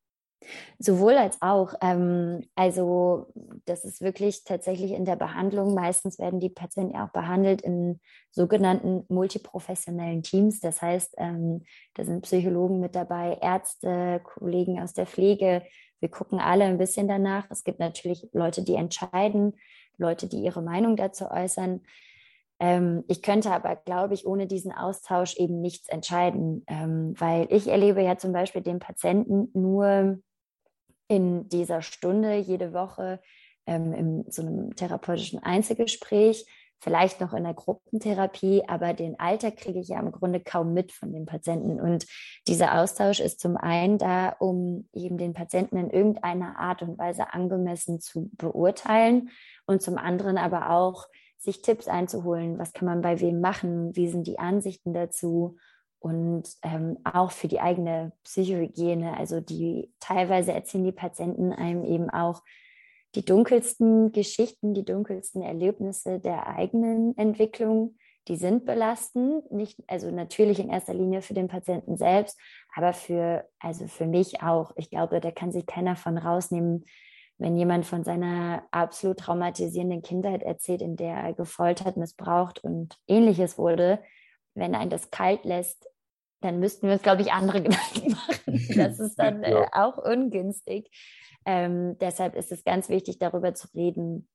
Sowohl 0.78 1.16
als 1.16 1.40
auch. 1.42 1.74
Ähm, 1.82 2.42
also 2.54 3.26
das 3.66 3.84
ist 3.84 4.00
wirklich 4.00 4.44
tatsächlich 4.44 4.92
in 4.92 5.04
der 5.04 5.16
Behandlung. 5.16 5.74
Meistens 5.74 6.18
werden 6.18 6.40
die 6.40 6.48
Patienten 6.48 6.96
auch 6.96 7.10
behandelt 7.10 7.62
in 7.62 8.00
sogenannten 8.30 9.04
multiprofessionellen 9.08 10.22
Teams. 10.22 10.60
Das 10.60 10.80
heißt, 10.80 11.14
ähm, 11.18 11.64
da 11.94 12.04
sind 12.04 12.22
Psychologen 12.22 12.80
mit 12.80 12.94
dabei, 12.94 13.38
Ärzte, 13.40 14.20
Kollegen 14.24 14.80
aus 14.80 14.94
der 14.94 15.06
Pflege. 15.06 15.62
Wir 16.00 16.10
gucken 16.10 16.40
alle 16.40 16.64
ein 16.64 16.78
bisschen 16.78 17.08
danach. 17.08 17.46
Es 17.50 17.62
gibt 17.62 17.78
natürlich 17.78 18.26
Leute, 18.32 18.62
die 18.62 18.74
entscheiden, 18.74 19.54
Leute, 19.98 20.26
die 20.26 20.42
ihre 20.42 20.62
Meinung 20.62 20.96
dazu 20.96 21.30
äußern. 21.30 21.82
Ähm, 22.58 23.04
ich 23.08 23.22
könnte 23.22 23.50
aber, 23.50 23.76
glaube 23.76 24.14
ich, 24.14 24.26
ohne 24.26 24.46
diesen 24.46 24.72
Austausch 24.72 25.36
eben 25.36 25.60
nichts 25.60 25.88
entscheiden, 25.88 26.64
ähm, 26.68 27.14
weil 27.18 27.46
ich 27.50 27.68
erlebe 27.68 28.02
ja 28.02 28.16
zum 28.16 28.32
Beispiel 28.32 28.62
den 28.62 28.78
Patienten 28.78 29.50
nur 29.52 30.18
in 31.10 31.48
dieser 31.48 31.82
Stunde 31.82 32.36
jede 32.36 32.72
Woche 32.72 33.20
ähm, 33.66 33.92
in 33.92 34.24
so 34.30 34.42
einem 34.42 34.76
therapeutischen 34.76 35.40
Einzelgespräch, 35.42 36.46
vielleicht 36.78 37.20
noch 37.20 37.34
in 37.34 37.42
der 37.42 37.52
Gruppentherapie, 37.52 38.62
aber 38.68 38.94
den 38.94 39.18
Alltag 39.18 39.56
kriege 39.56 39.80
ich 39.80 39.88
ja 39.88 39.98
im 39.98 40.12
Grunde 40.12 40.38
kaum 40.38 40.72
mit 40.72 40.92
von 40.92 41.12
den 41.12 41.26
Patienten. 41.26 41.80
Und 41.80 42.06
dieser 42.46 42.80
Austausch 42.80 43.18
ist 43.18 43.40
zum 43.40 43.56
einen 43.56 43.98
da, 43.98 44.30
um 44.38 44.88
eben 44.92 45.18
den 45.18 45.34
Patienten 45.34 45.76
in 45.76 45.90
irgendeiner 45.90 46.58
Art 46.58 46.80
und 46.82 46.96
Weise 46.96 47.34
angemessen 47.34 48.00
zu 48.00 48.30
beurteilen 48.34 49.30
und 49.66 49.82
zum 49.82 49.98
anderen 49.98 50.38
aber 50.38 50.70
auch 50.70 51.08
sich 51.36 51.60
Tipps 51.60 51.88
einzuholen, 51.88 52.56
was 52.56 52.72
kann 52.72 52.86
man 52.86 53.00
bei 53.00 53.20
wem 53.20 53.40
machen, 53.40 53.96
wie 53.96 54.08
sind 54.08 54.28
die 54.28 54.38
Ansichten 54.38 54.94
dazu 54.94 55.56
und 56.00 56.44
ähm, 56.62 56.98
auch 57.04 57.30
für 57.30 57.46
die 57.46 57.60
eigene 57.60 58.12
Psychohygiene. 58.24 59.16
Also 59.16 59.40
die 59.40 59.92
teilweise 60.00 60.52
erzählen 60.52 60.84
die 60.84 60.92
Patienten 60.92 61.52
einem 61.52 61.84
eben 61.84 62.10
auch 62.10 62.42
die 63.14 63.24
dunkelsten 63.24 64.12
Geschichten, 64.12 64.72
die 64.72 64.84
dunkelsten 64.84 65.42
Erlebnisse 65.42 66.18
der 66.18 66.46
eigenen 66.46 67.16
Entwicklung. 67.18 67.96
Die 68.28 68.36
sind 68.36 68.64
belastend, 68.64 69.50
nicht, 69.50 69.78
also 69.88 70.10
natürlich 70.10 70.58
in 70.58 70.70
erster 70.70 70.94
Linie 70.94 71.20
für 71.20 71.34
den 71.34 71.48
Patienten 71.48 71.96
selbst, 71.96 72.38
aber 72.74 72.92
für, 72.92 73.44
also 73.58 73.86
für 73.86 74.06
mich 74.06 74.42
auch. 74.42 74.72
Ich 74.76 74.90
glaube, 74.90 75.20
da 75.20 75.30
kann 75.30 75.52
sich 75.52 75.66
keiner 75.66 75.96
von 75.96 76.16
rausnehmen, 76.16 76.84
wenn 77.38 77.56
jemand 77.56 77.86
von 77.86 78.04
seiner 78.04 78.62
absolut 78.70 79.18
traumatisierenden 79.18 80.02
Kindheit 80.02 80.42
erzählt, 80.42 80.82
in 80.82 80.96
der 80.96 81.16
er 81.16 81.32
gefoltert, 81.32 81.96
missbraucht 81.96 82.62
und 82.62 82.96
ähnliches 83.08 83.58
wurde, 83.58 84.00
wenn 84.54 84.74
ein 84.74 84.90
das 84.90 85.10
kalt 85.10 85.44
lässt, 85.44 85.88
dann 86.40 86.58
müssten 86.58 86.86
wir 86.86 86.94
uns, 86.94 87.02
glaube 87.02 87.22
ich, 87.22 87.32
andere 87.32 87.62
Gedanken 87.62 88.12
machen. 88.12 88.64
Das 88.76 88.98
ist 88.98 89.18
dann 89.18 89.42
äh, 89.44 89.66
auch 89.72 89.98
ungünstig. 89.98 90.90
Ähm, 91.46 91.96
deshalb 91.98 92.34
ist 92.36 92.52
es 92.52 92.64
ganz 92.64 92.88
wichtig, 92.88 93.18
darüber 93.18 93.54
zu 93.54 93.68
reden 93.74 94.28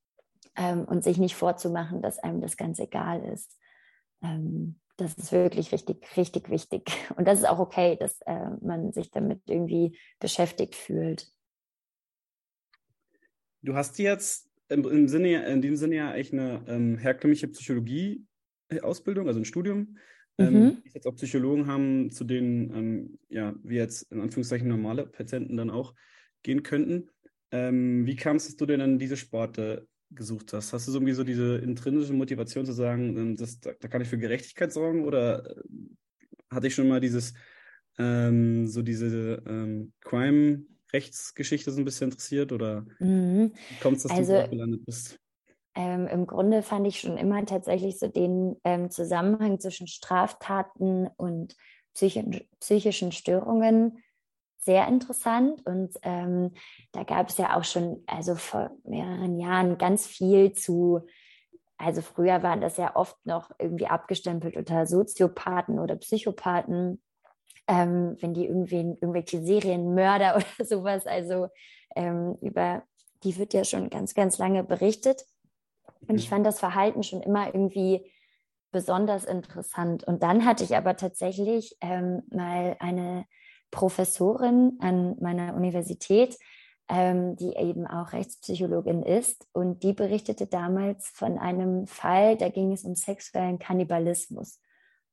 ähm, 0.56 0.86
und 0.86 1.04
sich 1.04 1.18
nicht 1.18 1.36
vorzumachen, 1.36 2.02
dass 2.02 2.20
einem 2.20 2.42
das 2.42 2.58
ganz 2.58 2.80
egal 2.80 3.24
ist. 3.24 3.58
Ähm, 4.24 4.80
das 4.98 5.16
ist 5.16 5.32
wirklich 5.32 5.72
richtig, 5.72 6.06
richtig 6.16 6.50
wichtig. 6.50 6.90
Und 7.18 7.28
das 7.28 7.40
ist 7.40 7.50
auch 7.50 7.60
okay, 7.60 7.98
dass 7.98 8.22
äh, 8.22 8.50
man 8.62 8.94
sich 8.94 9.12
damit 9.12 9.42
irgendwie 9.48 9.98
beschäftigt 10.20 10.74
fühlt. 10.74 11.28
Du 13.62 13.76
hast 13.76 14.00
jetzt 14.00 14.50
im, 14.70 14.88
im 14.88 15.08
Sinne, 15.08 15.46
in 15.48 15.62
dem 15.62 15.76
Sinne 15.76 15.96
ja 15.96 16.12
eigentlich 16.12 16.34
eine 16.34 16.64
ähm, 16.68 16.98
herkömmliche 16.98 17.48
Psychologie-Ausbildung, 18.68 19.28
also 19.28 19.40
ein 19.40 19.46
Studium 19.46 19.98
ähm, 20.38 20.54
mhm. 20.54 20.84
die 20.84 20.92
jetzt 20.94 21.08
auch 21.08 21.16
Psychologen 21.16 21.68
haben, 21.68 22.12
zu 22.12 22.24
denen 22.24 22.76
ähm, 22.76 23.20
ja, 23.30 23.56
wir 23.64 23.78
jetzt 23.78 24.12
in 24.12 24.22
Anführungszeichen 24.22 24.68
normale 24.68 25.06
Patienten 25.06 25.58
dann 25.58 25.70
auch 25.70 25.94
gehen 26.44 26.64
könnten. 26.64 27.10
Ähm, 27.52 28.06
wie 28.06 28.16
kam 28.16 28.38
es, 28.38 28.48
dass 28.48 28.56
du 28.58 28.66
denn 28.66 28.82
an 28.82 29.00
diese 29.00 29.18
Sparte 29.18 29.88
gesucht 30.12 30.54
hast? 30.54 30.74
Hast 30.74 30.88
du 30.88 30.92
so 30.92 30.98
irgendwie 30.98 31.14
so 31.14 31.24
diese 31.24 31.58
intrinsische 31.58 32.14
Motivation 32.14 32.66
zu 32.66 32.74
sagen, 32.74 33.18
ähm, 33.18 33.36
das, 33.38 33.60
da, 33.60 33.72
da, 33.80 33.88
kann 33.88 34.02
ich 34.02 34.10
für 34.10 34.18
Gerechtigkeit 34.18 34.74
sorgen 34.74 35.06
oder 35.06 35.50
äh, 35.50 35.64
hatte 36.52 36.68
ich 36.68 36.76
schon 36.76 36.88
mal 36.88 37.00
dieses, 37.00 37.34
ähm, 37.98 38.68
so 38.68 38.82
diese 38.82 39.42
ähm, 39.48 39.94
Crime-Rechtsgeschichte 40.02 41.72
so 41.72 41.80
ein 41.80 41.86
bisschen 41.86 42.10
interessiert 42.10 42.52
oder 42.52 42.86
mhm. 43.00 43.54
wie 43.70 43.80
kommt 43.80 43.98
es, 43.98 44.04
dass 44.04 44.12
also, 44.12 44.42
du 44.42 44.50
gelandet 44.50 44.86
bist? 44.86 45.20
Ähm, 45.76 46.08
Im 46.08 46.26
Grunde 46.26 46.64
fand 46.64 46.88
ich 46.88 47.00
schon 47.02 47.18
immer 47.18 47.46
tatsächlich 47.46 48.00
so 48.00 48.08
den 48.08 48.56
ähm, 48.64 48.90
Zusammenhang 48.90 49.60
zwischen 49.60 49.88
Straftaten 49.88 51.10
und 51.18 51.56
psychischen, 51.94 52.42
psychischen 52.60 53.12
Störungen 53.12 54.02
sehr 54.58 54.88
interessant. 54.88 55.66
Und 55.66 55.96
ähm, 56.02 56.54
da 56.92 57.04
gab 57.04 57.30
es 57.30 57.38
ja 57.38 57.58
auch 57.58 57.64
schon, 57.64 58.04
also 58.08 58.36
vor 58.36 58.72
mehreren 58.84 59.38
Jahren, 59.38 59.78
ganz 59.78 60.08
viel 60.08 60.54
zu. 60.54 61.06
Also 61.78 62.02
früher 62.02 62.42
waren 62.42 62.62
das 62.62 62.78
ja 62.78 62.96
oft 62.96 63.18
noch 63.26 63.52
irgendwie 63.60 63.88
abgestempelt 63.88 64.56
unter 64.56 64.88
Soziopathen 64.88 65.80
oder 65.80 65.98
Psychopathen, 65.98 67.02
ähm, 67.68 68.16
wenn 68.22 68.34
die 68.34 68.46
irgendwie 68.46 68.78
irgendwelche 68.78 69.44
Serienmörder 69.44 70.36
oder 70.58 70.66
sowas, 70.66 71.06
also 71.06 71.50
ähm, 71.96 72.38
über 72.42 72.84
die 73.24 73.38
wird 73.38 73.54
ja 73.54 73.64
schon 73.64 73.90
ganz, 73.90 74.14
ganz 74.14 74.38
lange 74.38 74.64
berichtet. 74.64 75.26
Und 76.08 76.20
ich 76.20 76.30
fand 76.30 76.46
das 76.46 76.60
Verhalten 76.60 77.04
schon 77.04 77.22
immer 77.22 77.48
irgendwie 77.48 78.12
besonders 78.72 79.26
interessant. 79.26 80.04
Und 80.04 80.24
dann 80.24 80.46
hatte 80.46 80.64
ich 80.64 80.76
aber 80.76 80.98
tatsächlich 80.98 81.78
ähm, 81.82 82.24
mal 82.30 82.76
eine 82.80 83.26
Professorin 83.72 84.78
an 84.80 85.16
meiner 85.20 85.56
Universität, 85.56 86.38
ähm, 86.90 87.36
die 87.36 87.56
eben 87.56 87.88
auch 87.88 88.14
Rechtspsychologin 88.14 89.04
ist. 89.04 89.48
Und 89.54 89.84
die 89.84 89.94
berichtete 89.94 90.48
damals 90.48 91.08
von 91.10 91.38
einem 91.40 91.88
Fall, 91.88 92.38
da 92.38 92.50
ging 92.50 92.74
es 92.74 92.84
um 92.84 92.96
sexuellen 92.96 93.60
Kannibalismus. 93.60 94.60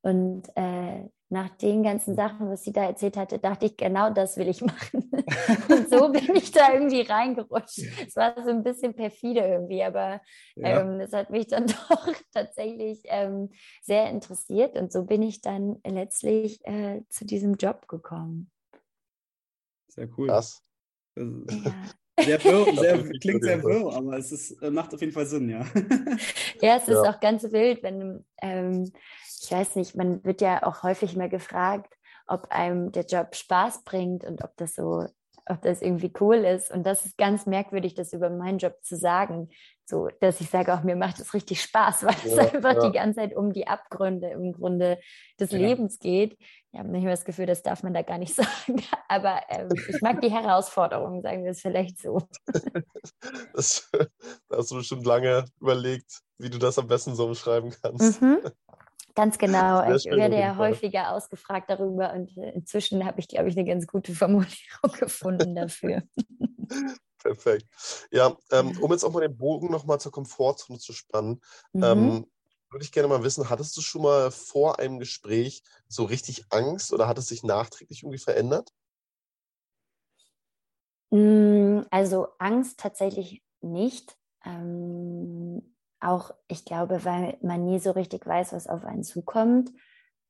Und 0.01 0.49
äh, 0.55 1.09
nach 1.33 1.49
den 1.49 1.81
ganzen 1.81 2.15
Sachen, 2.15 2.47
was 2.47 2.63
sie 2.63 2.71
da 2.71 2.85
erzählt 2.85 3.17
hatte, 3.17 3.39
dachte 3.39 3.65
ich, 3.65 3.75
genau 3.75 4.11
das 4.11 4.37
will 4.37 4.47
ich 4.47 4.61
machen. 4.61 5.11
und 5.69 5.89
so 5.89 6.11
bin 6.11 6.35
ich 6.35 6.51
da 6.51 6.73
irgendwie 6.73 7.01
reingerutscht. 7.01 7.79
Es 8.07 8.15
war 8.15 8.35
so 8.43 8.51
ein 8.51 8.63
bisschen 8.63 8.93
perfide 8.93 9.39
irgendwie, 9.39 9.83
aber 9.83 10.21
ja. 10.55 10.81
ähm, 10.81 10.99
das 10.99 11.11
hat 11.11 11.31
mich 11.31 11.47
dann 11.47 11.65
doch 11.89 12.07
tatsächlich 12.31 13.01
ähm, 13.05 13.49
sehr 13.81 14.11
interessiert. 14.11 14.77
Und 14.77 14.93
so 14.93 15.05
bin 15.05 15.23
ich 15.23 15.41
dann 15.41 15.81
letztlich 15.85 16.63
äh, 16.65 17.01
zu 17.09 17.25
diesem 17.25 17.55
Job 17.55 17.87
gekommen. 17.87 18.51
Sehr 19.87 20.07
cool. 20.17 20.27
Krass. 20.27 20.63
Ja. 21.17 21.73
Sehr 22.19 22.43
wirr, 22.43 22.73
sehr, 22.79 23.03
klingt 23.19 23.43
sehr 23.43 23.63
wirr, 23.63 23.95
aber 23.95 24.17
es 24.17 24.31
ist, 24.31 24.61
äh, 24.61 24.69
macht 24.69 24.93
auf 24.93 25.01
jeden 25.01 25.13
Fall 25.13 25.25
Sinn, 25.25 25.49
ja. 25.49 25.65
ja, 26.61 26.77
es 26.77 26.87
ist 26.87 27.03
ja. 27.03 27.09
auch 27.09 27.19
ganz 27.19 27.43
wild, 27.51 27.81
wenn 27.83 28.23
ähm, 28.41 28.91
ich 29.41 29.51
weiß 29.51 29.75
nicht, 29.75 29.95
man 29.95 30.23
wird 30.23 30.41
ja 30.41 30.63
auch 30.63 30.83
häufig 30.83 31.15
mal 31.15 31.29
gefragt, 31.29 31.93
ob 32.27 32.47
einem 32.49 32.91
der 32.91 33.05
Job 33.05 33.35
Spaß 33.35 33.83
bringt 33.83 34.23
und 34.23 34.43
ob 34.43 34.55
das 34.57 34.75
so, 34.75 35.05
ob 35.45 35.61
das 35.61 35.81
irgendwie 35.81 36.11
cool 36.19 36.37
ist. 36.37 36.71
Und 36.71 36.85
das 36.85 37.05
ist 37.05 37.17
ganz 37.17 37.45
merkwürdig, 37.45 37.93
das 37.93 38.13
über 38.13 38.29
meinen 38.29 38.59
Job 38.59 38.77
zu 38.81 38.95
sagen. 38.95 39.49
So, 39.85 40.07
dass 40.21 40.39
ich 40.39 40.49
sage, 40.49 40.73
auch 40.73 40.83
mir 40.83 40.95
macht 40.95 41.19
es 41.19 41.33
richtig 41.33 41.61
Spaß, 41.61 42.03
weil 42.05 42.15
es 42.23 42.35
ja, 42.35 42.43
einfach 42.43 42.75
ja. 42.75 42.87
die 42.87 42.93
ganze 42.93 43.19
Zeit 43.19 43.35
um 43.35 43.51
die 43.51 43.67
Abgründe 43.67 44.29
im 44.29 44.53
Grunde 44.53 44.99
des 45.39 45.51
ja. 45.51 45.57
Lebens 45.57 45.99
geht. 45.99 46.37
Ich 46.71 46.79
habe 46.79 46.89
nicht 46.89 47.03
mehr 47.03 47.13
das 47.13 47.25
Gefühl, 47.25 47.45
das 47.45 47.61
darf 47.61 47.83
man 47.83 47.93
da 47.93 48.01
gar 48.01 48.17
nicht 48.17 48.35
sagen. 48.35 48.81
Aber 49.07 49.41
ähm, 49.49 49.69
ich 49.89 50.01
mag 50.01 50.21
die 50.21 50.31
Herausforderungen, 50.31 51.21
sagen 51.21 51.43
wir 51.43 51.51
es 51.51 51.61
vielleicht 51.61 51.99
so. 51.99 52.21
Das, 53.53 53.89
da 53.91 54.57
hast 54.57 54.71
du 54.71 54.75
bestimmt 54.75 55.05
lange 55.05 55.45
überlegt, 55.59 56.21
wie 56.37 56.49
du 56.49 56.57
das 56.57 56.79
am 56.79 56.87
besten 56.87 57.15
so 57.15 57.27
beschreiben 57.27 57.73
kannst. 57.81 58.21
Mhm. 58.21 58.39
Ganz 59.15 59.37
genau. 59.37 59.93
Ich 59.93 60.05
werde 60.05 60.39
ja 60.39 60.57
häufiger 60.57 61.11
ausgefragt 61.11 61.69
darüber 61.69 62.13
und 62.13 62.35
äh, 62.37 62.51
inzwischen 62.51 63.05
habe 63.05 63.19
ich, 63.19 63.27
glaube 63.27 63.49
ich, 63.49 63.57
eine 63.57 63.67
ganz 63.67 63.85
gute 63.85 64.13
Formulierung 64.13 64.53
gefunden 64.99 65.55
dafür. 65.55 66.01
Perfekt. 67.19 67.67
Ja, 68.11 68.35
ähm, 68.51 68.77
um 68.81 68.91
jetzt 68.91 69.03
auch 69.03 69.13
mal 69.13 69.21
den 69.21 69.37
Bogen 69.37 69.71
nochmal 69.71 69.99
zur 69.99 70.11
Komfortzone 70.11 70.79
zu 70.79 70.93
spannen, 70.93 71.41
mhm. 71.73 71.83
ähm, 71.83 72.25
würde 72.71 72.83
ich 72.83 72.91
gerne 72.91 73.07
mal 73.07 73.23
wissen, 73.23 73.49
hattest 73.49 73.77
du 73.77 73.81
schon 73.81 74.01
mal 74.01 74.31
vor 74.31 74.79
einem 74.79 74.97
Gespräch 74.97 75.63
so 75.87 76.05
richtig 76.05 76.45
Angst 76.49 76.91
oder 76.91 77.07
hat 77.07 77.19
es 77.19 77.27
sich 77.27 77.43
nachträglich 77.43 78.01
irgendwie 78.01 78.17
verändert? 78.17 78.73
Mm, 81.11 81.81
also 81.91 82.29
Angst 82.39 82.79
tatsächlich 82.79 83.43
nicht. 83.61 84.17
Ähm, 84.43 85.72
auch, 86.03 86.31
ich 86.47 86.65
glaube, 86.65 87.05
weil 87.05 87.37
man 87.41 87.65
nie 87.65 87.79
so 87.79 87.91
richtig 87.91 88.25
weiß, 88.25 88.53
was 88.53 88.67
auf 88.67 88.85
einen 88.85 89.03
zukommt. 89.03 89.71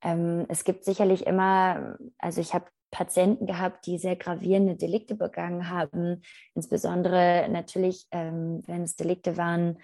Ähm, 0.01 0.45
es 0.49 0.63
gibt 0.63 0.85
sicherlich 0.85 1.25
immer, 1.27 1.97
also 2.17 2.41
ich 2.41 2.53
habe 2.53 2.65
Patienten 2.91 3.47
gehabt, 3.47 3.85
die 3.87 3.97
sehr 3.97 4.15
gravierende 4.15 4.75
Delikte 4.75 5.15
begangen 5.15 5.69
haben, 5.69 6.21
insbesondere 6.53 7.47
natürlich, 7.49 8.07
ähm, 8.11 8.61
wenn 8.67 8.83
es 8.83 8.95
Delikte 8.95 9.35
waren, 9.35 9.79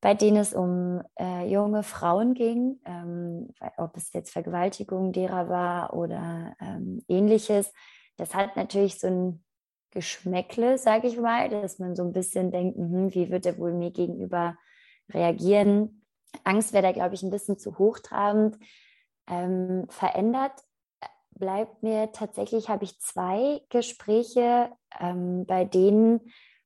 bei 0.00 0.14
denen 0.14 0.38
es 0.38 0.54
um 0.54 1.02
äh, 1.18 1.46
junge 1.46 1.82
Frauen 1.82 2.34
ging, 2.34 2.80
ähm, 2.84 3.50
ob 3.76 3.96
es 3.96 4.12
jetzt 4.12 4.32
Vergewaltigung 4.32 5.12
derer 5.12 5.48
war 5.48 5.94
oder 5.94 6.56
ähm, 6.60 7.02
ähnliches. 7.08 7.72
Das 8.16 8.34
hat 8.34 8.56
natürlich 8.56 8.98
so 8.98 9.08
ein 9.08 9.44
Geschmäckle, 9.90 10.78
sage 10.78 11.08
ich 11.08 11.18
mal, 11.18 11.48
dass 11.48 11.78
man 11.78 11.96
so 11.96 12.04
ein 12.04 12.12
bisschen 12.12 12.50
denkt, 12.50 12.78
mh, 12.78 13.14
wie 13.14 13.30
wird 13.30 13.46
er 13.46 13.58
wohl 13.58 13.72
mir 13.72 13.90
gegenüber 13.90 14.56
reagieren. 15.10 16.04
Angst 16.44 16.72
wäre 16.72 16.82
da, 16.82 16.92
glaube 16.92 17.14
ich, 17.14 17.22
ein 17.22 17.30
bisschen 17.30 17.58
zu 17.58 17.78
hochtrabend. 17.78 18.58
Ähm, 19.28 19.86
verändert 19.88 20.52
bleibt 21.38 21.82
mir 21.82 22.12
tatsächlich, 22.12 22.68
habe 22.68 22.84
ich 22.84 22.98
zwei 23.00 23.62
Gespräche, 23.68 24.70
ähm, 24.98 25.46
bei 25.46 25.64
denen 25.64 26.20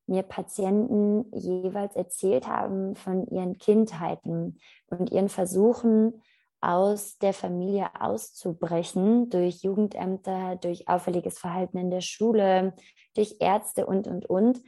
mir 0.07 0.23
Patienten 0.23 1.31
jeweils 1.33 1.95
erzählt 1.95 2.47
haben 2.47 2.97
von 2.97 3.27
ihren 3.27 3.59
Kindheiten 3.59 4.59
und 4.87 5.11
ihren 5.11 5.29
Versuchen, 5.29 6.23
aus 6.63 7.19
der 7.19 7.35
Familie 7.35 7.89
auszubrechen 8.01 9.29
durch 9.31 9.65
Jugendämter, 9.65 10.55
durch 10.55 10.87
auffälliges 10.87 11.37
Verhalten 11.37 11.77
in 11.77 11.91
der 11.91 12.03
Schule, 12.03 12.75
durch 13.17 13.37
Ärzte 13.41 13.85
und, 13.85 14.07
und, 14.07 14.27
und. 14.27 14.63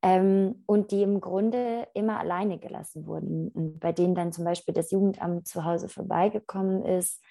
Ähm, 0.00 0.62
und 0.66 0.92
die 0.92 1.02
im 1.02 1.20
Grunde 1.20 1.88
immer 1.94 2.20
alleine 2.20 2.58
gelassen 2.58 3.06
wurden. 3.06 3.48
Und 3.48 3.80
bei 3.80 3.92
denen 3.92 4.14
dann 4.14 4.32
zum 4.32 4.44
Beispiel 4.44 4.74
das 4.74 4.90
Jugendamt 4.90 5.48
zu 5.48 5.64
Hause 5.64 5.88
vorbeigekommen 5.88 6.84
ist. 6.84 7.22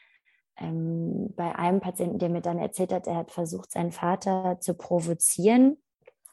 Ähm, 0.57 1.33
bei 1.35 1.55
einem 1.55 1.79
Patienten, 1.79 2.19
der 2.19 2.29
mir 2.29 2.41
dann 2.41 2.59
erzählt 2.59 2.91
hat, 2.91 3.07
er 3.07 3.15
hat 3.15 3.31
versucht, 3.31 3.71
seinen 3.71 3.91
Vater 3.91 4.57
zu 4.59 4.73
provozieren, 4.73 5.77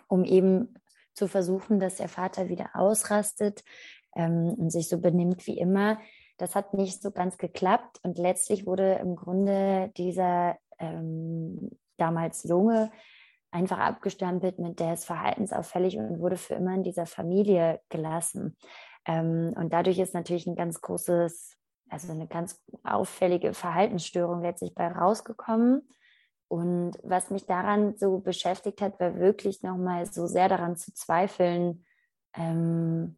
um 0.09 0.25
eben 0.25 0.75
zu 1.13 1.29
versuchen, 1.29 1.79
dass 1.79 1.97
der 1.97 2.09
Vater 2.09 2.49
wieder 2.49 2.71
ausrastet 2.75 3.63
ähm, 4.17 4.55
und 4.55 4.71
sich 4.71 4.89
so 4.89 4.99
benimmt 4.99 5.47
wie 5.47 5.59
immer. 5.59 5.99
Das 6.37 6.57
hat 6.57 6.75
nicht 6.75 7.01
so 7.01 7.13
ganz 7.13 7.39
geklappt 7.39 8.01
und 8.03 8.19
letztlich 8.19 8.67
wurde 8.67 8.95
im 8.95 9.15
Grunde 9.15 9.93
dieser 9.97 10.57
ähm, 10.79 11.71
damals 11.97 12.43
Junge 12.45 12.91
einfach 13.55 13.79
abgestempelt 13.79 14.59
mit, 14.59 14.81
der 14.81 14.95
ist 14.95 15.05
verhaltensauffällig 15.05 15.97
und 15.97 16.19
wurde 16.19 16.37
für 16.37 16.55
immer 16.55 16.75
in 16.75 16.83
dieser 16.83 17.07
Familie 17.07 17.81
gelassen. 17.89 18.57
Ähm, 19.07 19.55
und 19.57 19.73
dadurch 19.73 19.99
ist 20.01 20.13
natürlich 20.13 20.47
ein 20.47 20.57
ganz 20.57 20.81
großes, 20.81 21.57
also 21.89 22.13
eine 22.13 22.27
ganz 22.27 22.61
auffällige 22.83 23.55
Verhaltensstörung 23.55 24.43
letztlich 24.43 24.75
bei 24.75 24.89
rausgekommen. 24.89 25.89
Und 26.49 26.99
was 27.05 27.31
mich 27.31 27.47
daran 27.47 27.97
so 27.97 28.19
beschäftigt 28.19 28.81
hat, 28.81 28.99
war 28.99 29.19
wirklich 29.21 29.63
nochmal 29.63 30.07
so 30.07 30.27
sehr 30.27 30.49
daran 30.49 30.77
zu 30.77 30.93
zweifeln, 30.93 31.85
ähm, 32.35 33.17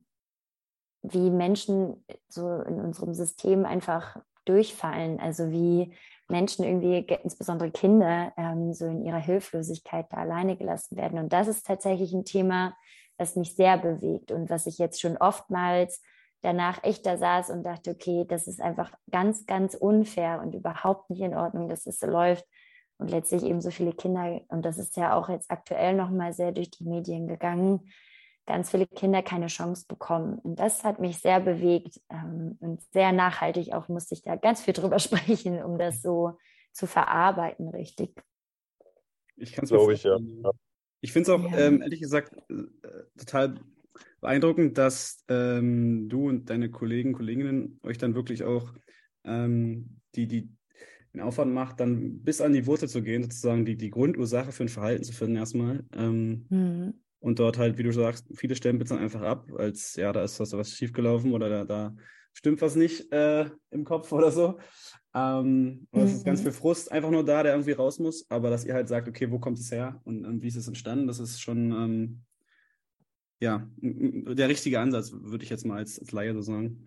wie 1.02 1.30
Menschen 1.30 2.04
so 2.28 2.60
in 2.60 2.78
unserem 2.78 3.14
System 3.14 3.64
einfach 3.64 4.18
durchfallen. 4.48 5.20
Also 5.20 5.50
wie 5.50 5.94
Menschen 6.28 6.64
irgendwie, 6.64 7.06
insbesondere 7.22 7.70
Kinder, 7.70 8.32
ähm, 8.36 8.72
so 8.72 8.86
in 8.86 9.04
ihrer 9.04 9.18
Hilflosigkeit 9.18 10.06
da 10.10 10.18
alleine 10.18 10.56
gelassen 10.56 10.96
werden. 10.96 11.18
Und 11.18 11.32
das 11.32 11.48
ist 11.48 11.66
tatsächlich 11.66 12.12
ein 12.12 12.24
Thema, 12.24 12.76
das 13.16 13.36
mich 13.36 13.54
sehr 13.54 13.78
bewegt 13.78 14.30
und 14.30 14.50
was 14.50 14.66
ich 14.66 14.78
jetzt 14.78 15.00
schon 15.00 15.16
oftmals 15.16 16.02
danach 16.42 16.84
echt 16.84 17.06
da 17.06 17.16
saß 17.16 17.50
und 17.50 17.64
dachte, 17.64 17.90
okay, 17.90 18.24
das 18.28 18.46
ist 18.46 18.60
einfach 18.60 18.92
ganz, 19.10 19.46
ganz 19.46 19.74
unfair 19.74 20.40
und 20.42 20.54
überhaupt 20.54 21.10
nicht 21.10 21.20
in 21.20 21.34
Ordnung, 21.34 21.68
dass 21.68 21.86
es 21.86 21.98
so 21.98 22.06
läuft. 22.06 22.44
Und 22.98 23.10
letztlich 23.10 23.42
eben 23.42 23.60
so 23.60 23.70
viele 23.70 23.92
Kinder, 23.92 24.40
und 24.48 24.64
das 24.64 24.78
ist 24.78 24.96
ja 24.96 25.14
auch 25.14 25.28
jetzt 25.28 25.50
aktuell 25.50 25.94
nochmal 25.94 26.32
sehr 26.32 26.52
durch 26.52 26.70
die 26.70 26.84
Medien 26.84 27.26
gegangen, 27.26 27.90
ganz 28.46 28.70
viele 28.70 28.86
Kinder 28.86 29.22
keine 29.22 29.48
Chance 29.48 29.84
bekommen. 29.88 30.38
Und 30.38 30.58
das 30.58 30.84
hat 30.84 31.00
mich 31.00 31.18
sehr 31.18 31.40
bewegt 31.40 32.00
ähm, 32.10 32.56
und 32.60 32.80
sehr 32.92 33.12
nachhaltig 33.12 33.72
auch 33.72 33.88
musste 33.88 34.14
ich 34.14 34.22
da 34.22 34.36
ganz 34.36 34.62
viel 34.62 34.74
drüber 34.74 34.98
sprechen, 35.00 35.62
um 35.62 35.78
das 35.78 36.02
so 36.02 36.38
zu 36.72 36.86
verarbeiten, 36.86 37.68
richtig. 37.68 38.14
Ich 39.36 39.52
kann 39.52 39.64
es 39.64 39.70
glaube 39.70 39.92
ich, 39.92 40.04
ja. 40.04 40.18
Ich 41.00 41.12
finde 41.12 41.30
es 41.30 41.38
auch, 41.38 41.50
ja. 41.50 41.58
ähm, 41.58 41.82
ehrlich 41.82 42.00
gesagt, 42.00 42.34
äh, 42.48 42.64
total 43.18 43.60
beeindruckend, 44.20 44.78
dass 44.78 45.24
ähm, 45.28 46.08
du 46.08 46.28
und 46.28 46.48
deine 46.48 46.70
Kollegen, 46.70 47.12
Kolleginnen 47.12 47.80
euch 47.82 47.98
dann 47.98 48.14
wirklich 48.14 48.44
auch 48.44 48.72
ähm, 49.24 50.00
die, 50.14 50.26
die 50.26 50.48
den 51.12 51.20
Aufwand 51.22 51.52
macht, 51.52 51.80
dann 51.80 52.22
bis 52.22 52.40
an 52.40 52.52
die 52.52 52.66
Wurzel 52.66 52.88
zu 52.88 53.02
gehen, 53.02 53.22
sozusagen 53.22 53.64
die, 53.64 53.76
die 53.76 53.90
Grundursache 53.90 54.52
für 54.52 54.64
ein 54.64 54.68
Verhalten 54.68 55.04
zu 55.04 55.12
finden 55.12 55.36
erstmal. 55.36 55.84
Ähm, 55.94 56.46
mhm 56.50 56.94
und 57.20 57.38
dort 57.38 57.58
halt, 57.58 57.78
wie 57.78 57.82
du 57.82 57.92
sagst, 57.92 58.26
viele 58.36 58.56
stempeln 58.56 58.88
dann 58.88 58.98
einfach 58.98 59.22
ab, 59.22 59.50
als 59.56 59.96
ja, 59.96 60.12
da 60.12 60.22
ist 60.22 60.38
was, 60.38 60.52
was 60.52 60.70
schiefgelaufen 60.70 61.32
oder 61.32 61.48
da, 61.48 61.64
da 61.64 61.96
stimmt 62.32 62.60
was 62.60 62.76
nicht 62.76 63.10
äh, 63.12 63.50
im 63.70 63.84
Kopf 63.84 64.12
oder 64.12 64.30
so. 64.30 64.58
Ähm, 65.14 65.86
mhm. 65.92 66.00
es 66.00 66.12
ist 66.12 66.24
ganz 66.24 66.40
mhm. 66.40 66.44
viel 66.44 66.52
Frust 66.52 66.92
einfach 66.92 67.10
nur 67.10 67.24
da, 67.24 67.42
der 67.42 67.52
irgendwie 67.52 67.72
raus 67.72 67.98
muss, 67.98 68.26
aber 68.28 68.50
dass 68.50 68.64
ihr 68.64 68.74
halt 68.74 68.88
sagt, 68.88 69.08
okay, 69.08 69.30
wo 69.30 69.38
kommt 69.38 69.58
es 69.58 69.70
her 69.70 70.00
und, 70.04 70.26
und 70.26 70.42
wie 70.42 70.48
ist 70.48 70.56
es 70.56 70.68
entstanden, 70.68 71.06
das 71.06 71.18
ist 71.18 71.40
schon 71.40 71.72
ähm, 71.72 72.22
ja, 73.40 73.68
der 73.80 74.48
richtige 74.48 74.80
Ansatz, 74.80 75.12
würde 75.12 75.44
ich 75.44 75.50
jetzt 75.50 75.66
mal 75.66 75.78
als, 75.78 75.98
als 75.98 76.12
Laie 76.12 76.34
so 76.34 76.42
sagen. 76.42 76.84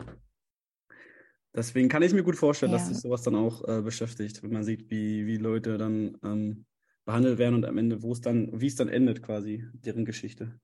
Deswegen 1.55 1.89
kann 1.89 2.03
ich 2.03 2.13
mir 2.13 2.23
gut 2.23 2.35
vorstellen, 2.35 2.71
ja. 2.71 2.77
dass 2.77 2.87
sich 2.87 2.97
sowas 2.97 3.23
dann 3.23 3.35
auch 3.35 3.67
äh, 3.67 3.81
beschäftigt, 3.81 4.43
wenn 4.43 4.51
man 4.51 4.63
sieht, 4.63 4.89
wie, 4.89 5.25
wie 5.25 5.37
Leute 5.37 5.77
dann 5.77 6.17
ähm, 6.23 6.65
behandelt 7.09 7.39
werden 7.39 7.55
und 7.55 7.65
am 7.65 7.79
Ende, 7.79 8.03
wo 8.03 8.11
es 8.11 8.21
dann, 8.21 8.61
wie 8.61 8.67
es 8.67 8.75
dann 8.75 8.87
endet 8.87 9.23
quasi, 9.23 9.65
deren 9.73 10.05
Geschichte. 10.05 10.59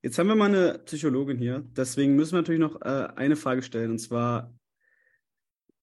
Jetzt 0.00 0.18
haben 0.18 0.28
wir 0.28 0.34
mal 0.34 0.48
eine 0.48 0.78
Psychologin 0.86 1.36
hier, 1.36 1.62
deswegen 1.76 2.16
müssen 2.16 2.32
wir 2.32 2.38
natürlich 2.38 2.58
noch 2.60 2.80
äh, 2.80 3.08
eine 3.16 3.36
Frage 3.36 3.60
stellen 3.60 3.90
und 3.90 3.98
zwar, 3.98 4.56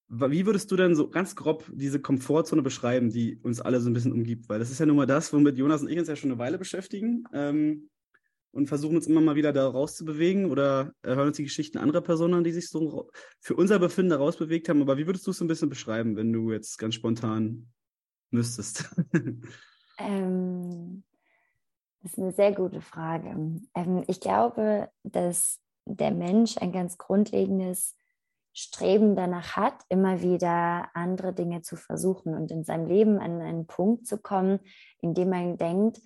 wie 0.07 0.47
würdest 0.47 0.71
du 0.71 0.75
denn 0.75 0.95
so 0.95 1.11
ganz 1.11 1.35
grob 1.35 1.69
diese 1.71 2.01
Komfortzone 2.01 2.63
beschreiben, 2.63 3.11
die 3.11 3.35
uns 3.43 3.61
alle 3.61 3.79
so 3.79 3.91
ein 3.91 3.93
bisschen 3.93 4.11
umgibt? 4.11 4.49
Weil 4.49 4.57
das 4.57 4.71
ist 4.71 4.79
ja 4.79 4.87
nun 4.87 4.95
mal 4.95 5.05
das, 5.05 5.31
womit 5.31 5.59
Jonas 5.59 5.83
und 5.83 5.89
ich 5.89 5.99
uns 5.99 6.07
ja 6.07 6.15
schon 6.15 6.31
eine 6.31 6.39
Weile 6.39 6.57
beschäftigen 6.57 7.25
ähm, 7.31 7.89
und 8.51 8.65
versuchen 8.65 8.95
uns 8.95 9.05
immer 9.05 9.21
mal 9.21 9.35
wieder 9.35 9.53
da 9.53 9.67
rauszubewegen 9.67 10.49
oder 10.49 10.93
hören 11.03 11.27
uns 11.27 11.37
die 11.37 11.43
Geschichten 11.43 11.77
anderer 11.77 12.01
Personen 12.01 12.33
an, 12.33 12.43
die 12.43 12.53
sich 12.53 12.69
so 12.69 13.11
für 13.39 13.55
unser 13.55 13.77
Befinden 13.77 14.09
da 14.09 14.17
rausbewegt 14.17 14.67
haben. 14.67 14.81
Aber 14.81 14.97
wie 14.97 15.05
würdest 15.05 15.27
du 15.27 15.31
es 15.31 15.37
so 15.37 15.45
ein 15.45 15.47
bisschen 15.47 15.69
beschreiben, 15.69 16.15
wenn 16.15 16.33
du 16.33 16.51
jetzt 16.51 16.79
ganz 16.79 16.95
spontan 16.95 17.67
müsstest? 18.31 18.95
ähm, 19.99 21.03
das 22.01 22.13
ist 22.13 22.19
eine 22.19 22.31
sehr 22.33 22.53
gute 22.53 22.81
Frage. 22.81 23.29
Ähm, 23.75 24.03
ich 24.07 24.19
glaube, 24.21 24.89
dass 25.03 25.59
der 25.85 26.11
Mensch 26.11 26.57
ein 26.57 26.71
ganz 26.71 26.97
grundlegendes 26.97 27.95
Streben 28.53 29.15
danach 29.15 29.55
hat, 29.55 29.75
immer 29.89 30.21
wieder 30.21 30.89
andere 30.95 31.33
Dinge 31.33 31.61
zu 31.61 31.75
versuchen 31.75 32.33
und 32.33 32.51
in 32.51 32.63
seinem 32.63 32.87
Leben 32.87 33.19
an 33.19 33.39
einen 33.41 33.67
Punkt 33.67 34.07
zu 34.07 34.17
kommen, 34.17 34.59
in 34.99 35.13
dem 35.13 35.29
man 35.29 35.57
denkt, 35.57 36.01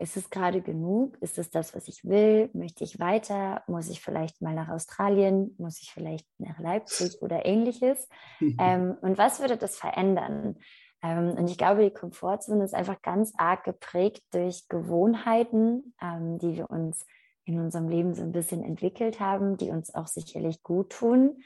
ist 0.00 0.16
es 0.16 0.30
gerade 0.30 0.60
genug? 0.60 1.16
Ist 1.20 1.38
es 1.38 1.50
das, 1.50 1.74
was 1.74 1.88
ich 1.88 2.04
will? 2.04 2.50
Möchte 2.52 2.84
ich 2.84 3.00
weiter? 3.00 3.62
Muss 3.66 3.90
ich 3.90 4.00
vielleicht 4.00 4.40
mal 4.40 4.54
nach 4.54 4.68
Australien? 4.68 5.54
Muss 5.58 5.80
ich 5.82 5.92
vielleicht 5.92 6.26
nach 6.38 6.58
Leipzig 6.58 7.20
oder 7.20 7.44
ähnliches? 7.44 8.08
ähm, 8.58 8.96
und 9.00 9.18
was 9.18 9.40
würde 9.40 9.56
das 9.56 9.76
verändern? 9.76 10.56
Ähm, 11.02 11.30
und 11.30 11.48
ich 11.48 11.58
glaube, 11.58 11.84
die 11.84 11.94
Komfortzone 11.94 12.64
ist 12.64 12.74
einfach 12.74 13.00
ganz 13.02 13.32
arg 13.36 13.64
geprägt 13.64 14.22
durch 14.32 14.68
Gewohnheiten, 14.68 15.94
ähm, 16.02 16.38
die 16.38 16.56
wir 16.56 16.70
uns 16.70 17.06
in 17.44 17.60
unserem 17.60 17.88
Leben 17.88 18.14
so 18.14 18.22
ein 18.22 18.32
bisschen 18.32 18.62
entwickelt 18.62 19.20
haben, 19.20 19.56
die 19.56 19.70
uns 19.70 19.94
auch 19.94 20.06
sicherlich 20.06 20.62
gut 20.62 20.90
tun, 20.90 21.42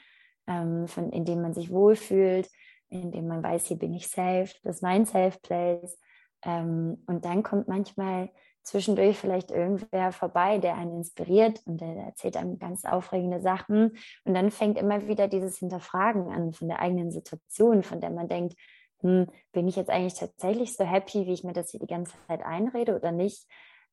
ähm, 0.47 0.87
von, 0.87 1.11
indem 1.11 1.41
man 1.41 1.53
sich 1.53 1.71
wohlfühlt, 1.71 2.49
indem 2.89 3.27
man 3.27 3.41
weiß, 3.41 3.67
hier 3.67 3.77
bin 3.77 3.93
ich 3.93 4.09
safe, 4.09 4.49
das 4.63 4.77
ist 4.77 4.81
mein 4.81 5.05
Safe 5.05 5.37
Place. 5.41 5.97
Ähm, 6.43 7.03
und 7.07 7.25
dann 7.25 7.43
kommt 7.43 7.67
manchmal 7.67 8.29
zwischendurch 8.63 9.17
vielleicht 9.17 9.51
irgendwer 9.51 10.11
vorbei, 10.11 10.57
der 10.57 10.75
einen 10.75 10.97
inspiriert 10.97 11.61
und 11.65 11.81
der 11.81 11.95
erzählt 11.95 12.37
einem 12.37 12.59
ganz 12.59 12.85
aufregende 12.85 13.41
Sachen. 13.41 13.97
Und 14.23 14.33
dann 14.33 14.51
fängt 14.51 14.77
immer 14.77 15.07
wieder 15.07 15.27
dieses 15.27 15.57
Hinterfragen 15.57 16.31
an 16.31 16.53
von 16.53 16.69
der 16.69 16.79
eigenen 16.79 17.11
Situation, 17.11 17.83
von 17.83 17.99
der 17.99 18.09
man 18.09 18.27
denkt, 18.27 18.55
hm, 19.03 19.27
bin 19.51 19.67
ich 19.67 19.75
jetzt 19.75 19.89
eigentlich 19.89 20.15
tatsächlich 20.15 20.75
so 20.75 20.83
happy, 20.83 21.27
wie 21.27 21.33
ich 21.33 21.43
mir 21.43 21.53
das 21.53 21.69
hier 21.69 21.79
die 21.79 21.87
ganze 21.87 22.13
Zeit 22.27 22.43
einrede 22.43 22.95
oder 22.95 23.11
nicht? 23.11 23.47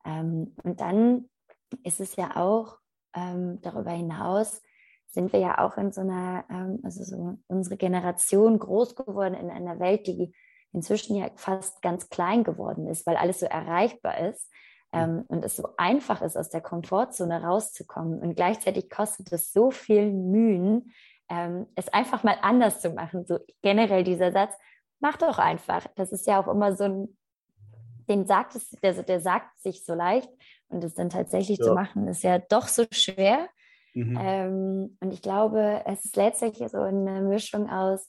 Ähm, 0.05 0.55
und 0.63 0.81
dann 0.81 1.29
ist 1.83 2.01
es 2.01 2.17
ja 2.17 2.37
auch 2.37 2.79
ähm, 3.15 3.61
darüber 3.61 3.91
hinaus, 3.91 4.63
sind 5.09 5.33
wir 5.33 5.41
ja 5.41 5.59
auch 5.59 5.77
in 5.77 5.93
so 5.93 6.01
einer, 6.01 6.45
ähm, 6.49 6.81
also 6.85 7.03
so 7.03 7.39
unsere 7.49 7.77
Generation 7.77 8.59
groß 8.59 8.95
geworden 8.95 9.35
in 9.35 9.51
einer 9.51 9.81
Welt, 9.81 10.07
die 10.07 10.33
inzwischen 10.73 11.17
ja 11.17 11.29
fast 11.35 11.83
ganz 11.83 12.09
klein 12.09 12.45
geworden 12.45 12.87
ist, 12.87 13.07
weil 13.07 13.17
alles 13.17 13.41
so 13.41 13.47
erreichbar 13.47 14.19
ist 14.19 14.49
ähm, 14.93 15.25
und 15.29 15.45
es 15.45 15.57
so 15.57 15.71
einfach 15.77 16.23
ist, 16.23 16.37
aus 16.37 16.49
der 16.49 16.61
Komfortzone 16.61 17.43
rauszukommen. 17.43 18.21
Und 18.21 18.37
gleichzeitig 18.37 18.89
kostet 18.89 19.33
es 19.33 19.53
so 19.53 19.71
viel 19.71 20.13
Mühen, 20.13 20.93
ähm, 21.29 21.67
es 21.75 21.89
einfach 21.89 22.23
mal 22.23 22.37
anders 22.43 22.81
zu 22.81 22.91
machen. 22.91 23.25
So 23.27 23.39
generell 23.63 24.05
dieser 24.05 24.33
Satz, 24.33 24.55
mach 25.01 25.17
doch 25.17 25.39
einfach. 25.39 25.87
Das 25.97 26.13
ist 26.13 26.27
ja 26.27 26.41
auch 26.41 26.49
immer 26.49 26.75
so 26.77 26.85
ein, 26.85 27.17
den 28.09 28.27
sagt 28.27 28.55
es, 28.55 28.71
der, 28.71 29.03
der 29.03 29.21
sagt 29.21 29.61
sich 29.61 29.85
so 29.85 29.95
leicht 29.95 30.31
und 30.69 30.85
es 30.85 30.95
dann 30.95 31.11
tatsächlich 31.11 31.59
ja. 31.59 31.67
zu 31.67 31.75
machen, 31.75 32.09
ist 32.09 32.23
ja 32.23 32.39
doch 32.39 32.69
so 32.69 32.85
schwer. 32.91 33.49
Mhm. 33.95 34.19
Ähm, 34.21 34.97
und 35.01 35.13
ich 35.13 35.23
glaube, 35.23 35.83
es 35.87 36.05
ist 36.05 36.17
letztlich 36.17 36.59
so 36.69 36.79
eine 36.79 37.23
Mischung 37.23 37.69
aus 37.69 38.09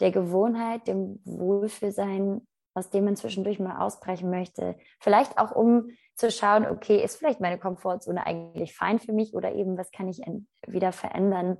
der 0.00 0.10
Gewohnheit, 0.10 0.86
dem 0.88 1.20
Wohlfühlsein 1.24 2.46
aus 2.74 2.90
dem 2.90 3.04
man 3.04 3.16
zwischendurch 3.16 3.58
mal 3.58 3.78
ausbrechen 3.78 4.30
möchte. 4.30 4.76
Vielleicht 5.00 5.38
auch, 5.38 5.52
um 5.52 5.90
zu 6.14 6.30
schauen, 6.30 6.66
okay, 6.66 7.02
ist 7.02 7.16
vielleicht 7.16 7.40
meine 7.40 7.58
Komfortzone 7.58 8.26
eigentlich 8.26 8.74
fein 8.74 8.98
für 8.98 9.12
mich 9.12 9.34
oder 9.34 9.54
eben, 9.54 9.76
was 9.76 9.90
kann 9.90 10.08
ich 10.08 10.22
wieder 10.66 10.92
verändern? 10.92 11.58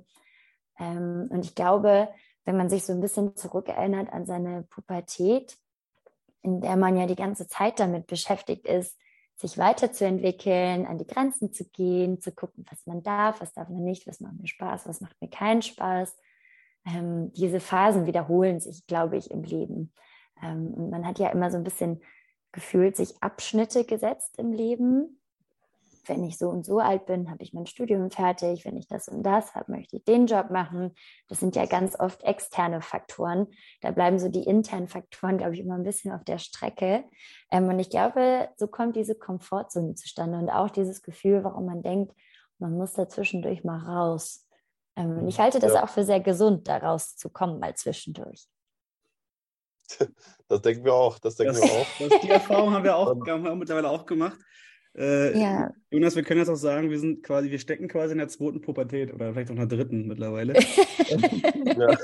Ähm, 0.79 1.27
und 1.29 1.45
ich 1.45 1.55
glaube, 1.55 2.09
wenn 2.45 2.57
man 2.57 2.69
sich 2.69 2.83
so 2.85 2.93
ein 2.93 3.01
bisschen 3.01 3.35
zurückerinnert 3.35 4.11
an 4.11 4.25
seine 4.25 4.63
Pubertät, 4.63 5.57
in 6.41 6.61
der 6.61 6.75
man 6.75 6.97
ja 6.97 7.05
die 7.07 7.15
ganze 7.15 7.47
Zeit 7.47 7.79
damit 7.79 8.07
beschäftigt 8.07 8.67
ist, 8.67 8.97
sich 9.35 9.57
weiterzuentwickeln, 9.57 10.85
an 10.85 10.97
die 10.97 11.07
Grenzen 11.07 11.53
zu 11.53 11.65
gehen, 11.69 12.21
zu 12.21 12.31
gucken, 12.31 12.65
was 12.69 12.85
man 12.85 13.01
darf, 13.01 13.41
was 13.41 13.53
darf 13.53 13.69
man 13.69 13.83
nicht, 13.83 14.07
was 14.07 14.19
macht 14.19 14.39
mir 14.39 14.47
Spaß, 14.47 14.87
was 14.87 15.01
macht 15.01 15.19
mir 15.21 15.29
keinen 15.29 15.61
Spaß. 15.61 16.15
Ähm, 16.85 17.31
diese 17.33 17.59
Phasen 17.59 18.05
wiederholen 18.05 18.59
sich, 18.59 18.85
glaube 18.85 19.17
ich, 19.17 19.31
im 19.31 19.43
Leben. 19.43 19.93
Ähm, 20.41 20.73
und 20.73 20.89
man 20.89 21.07
hat 21.07 21.19
ja 21.19 21.29
immer 21.29 21.49
so 21.49 21.57
ein 21.57 21.63
bisschen 21.63 22.01
gefühlt 22.51 22.95
sich 22.95 23.21
Abschnitte 23.21 23.83
gesetzt 23.85 24.37
im 24.37 24.51
Leben. 24.51 25.19
Wenn 26.05 26.23
ich 26.23 26.37
so 26.37 26.49
und 26.49 26.65
so 26.65 26.79
alt 26.79 27.05
bin, 27.05 27.29
habe 27.29 27.43
ich 27.43 27.53
mein 27.53 27.65
Studium 27.65 28.09
fertig. 28.11 28.65
Wenn 28.65 28.77
ich 28.77 28.87
das 28.87 29.07
und 29.07 29.23
das 29.23 29.55
habe, 29.55 29.71
möchte 29.71 29.97
ich 29.97 30.03
den 30.03 30.27
Job 30.27 30.49
machen. 30.49 30.93
Das 31.29 31.39
sind 31.39 31.55
ja 31.55 31.65
ganz 31.65 31.97
oft 31.99 32.23
externe 32.23 32.81
Faktoren. 32.81 33.47
Da 33.81 33.91
bleiben 33.91 34.19
so 34.19 34.29
die 34.29 34.43
internen 34.43 34.87
Faktoren, 34.87 35.37
glaube 35.37 35.53
ich, 35.53 35.61
immer 35.61 35.75
ein 35.75 35.83
bisschen 35.83 36.11
auf 36.11 36.23
der 36.23 36.39
Strecke. 36.39 37.05
Ähm, 37.51 37.69
und 37.69 37.79
ich 37.79 37.89
glaube, 37.89 38.49
so 38.57 38.67
kommt 38.67 38.95
diese 38.95 39.15
Komfortzone 39.15 39.95
zustande 39.95 40.37
und 40.37 40.49
auch 40.49 40.69
dieses 40.69 41.01
Gefühl, 41.01 41.43
warum 41.43 41.65
man 41.65 41.81
denkt, 41.81 42.13
man 42.59 42.77
muss 42.77 42.93
da 42.93 43.07
zwischendurch 43.07 43.63
mal 43.63 43.79
raus. 43.79 44.47
Ähm, 44.95 45.19
und 45.19 45.27
ich 45.27 45.39
halte 45.39 45.59
das 45.59 45.73
ja. 45.73 45.83
auch 45.83 45.89
für 45.89 46.03
sehr 46.03 46.19
gesund, 46.19 46.67
da 46.67 46.77
rauszukommen 46.77 47.59
mal 47.59 47.75
zwischendurch. 47.75 48.47
Das 50.49 50.61
denken 50.61 50.85
wir 50.85 50.93
auch. 50.93 51.17
Das 51.17 51.35
denken 51.35 51.55
das, 51.55 51.63
wir 51.63 51.71
auch. 51.71 51.87
Das, 51.99 52.21
die 52.21 52.29
Erfahrung 52.29 52.73
haben 52.73 52.83
wir 52.83 52.95
auch 52.95 53.07
haben 53.07 53.43
wir 53.43 53.55
mittlerweile 53.55 53.89
auch 53.89 54.05
gemacht. 54.05 54.37
Äh, 54.95 55.39
ja. 55.39 55.73
Jonas, 55.89 56.15
wir 56.15 56.23
können 56.23 56.39
jetzt 56.39 56.49
auch 56.49 56.55
sagen, 56.55 56.91
wir 56.91 56.99
sind 56.99 57.23
quasi, 57.23 57.49
wir 57.49 57.57
stecken 57.57 57.87
quasi 57.87 58.11
in 58.11 58.19
der 58.19 58.27
zweiten 58.27 58.61
Pubertät 58.61 59.11
oder 59.13 59.33
vielleicht 59.33 59.49
auch 59.49 59.55
in 59.55 59.67
der 59.67 59.77
dritten 59.77 60.07
mittlerweile. 60.07 60.53
ja. 60.57 61.97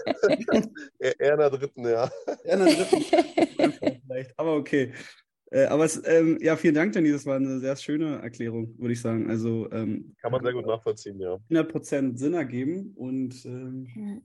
Eher 0.99 1.33
in 1.33 1.39
der 1.39 1.49
dritten, 1.51 1.87
ja. 1.87 2.09
Eher 2.43 2.53
in 2.53 2.65
der 2.65 2.75
dritten. 2.75 4.01
vielleicht. 4.07 4.39
Aber 4.39 4.55
okay. 4.55 4.91
Äh, 5.51 5.65
aber 5.65 5.85
es, 5.85 6.01
ähm, 6.05 6.37
ja, 6.41 6.55
vielen 6.55 6.75
Dank, 6.75 6.93
Danny. 6.93 7.11
Das 7.11 7.25
war 7.25 7.35
eine 7.35 7.59
sehr 7.59 7.75
schöne 7.75 8.21
Erklärung, 8.21 8.75
würde 8.79 8.93
ich 8.93 9.01
sagen. 9.01 9.29
Also 9.29 9.69
ähm, 9.71 10.15
kann 10.21 10.31
man 10.31 10.43
sehr 10.43 10.53
gut 10.53 10.65
nachvollziehen, 10.65 11.19
ja. 11.19 11.37
100% 11.49 12.17
Sinn 12.17 12.33
ergeben 12.33 12.93
und 12.95 13.45
ähm, 13.45 14.21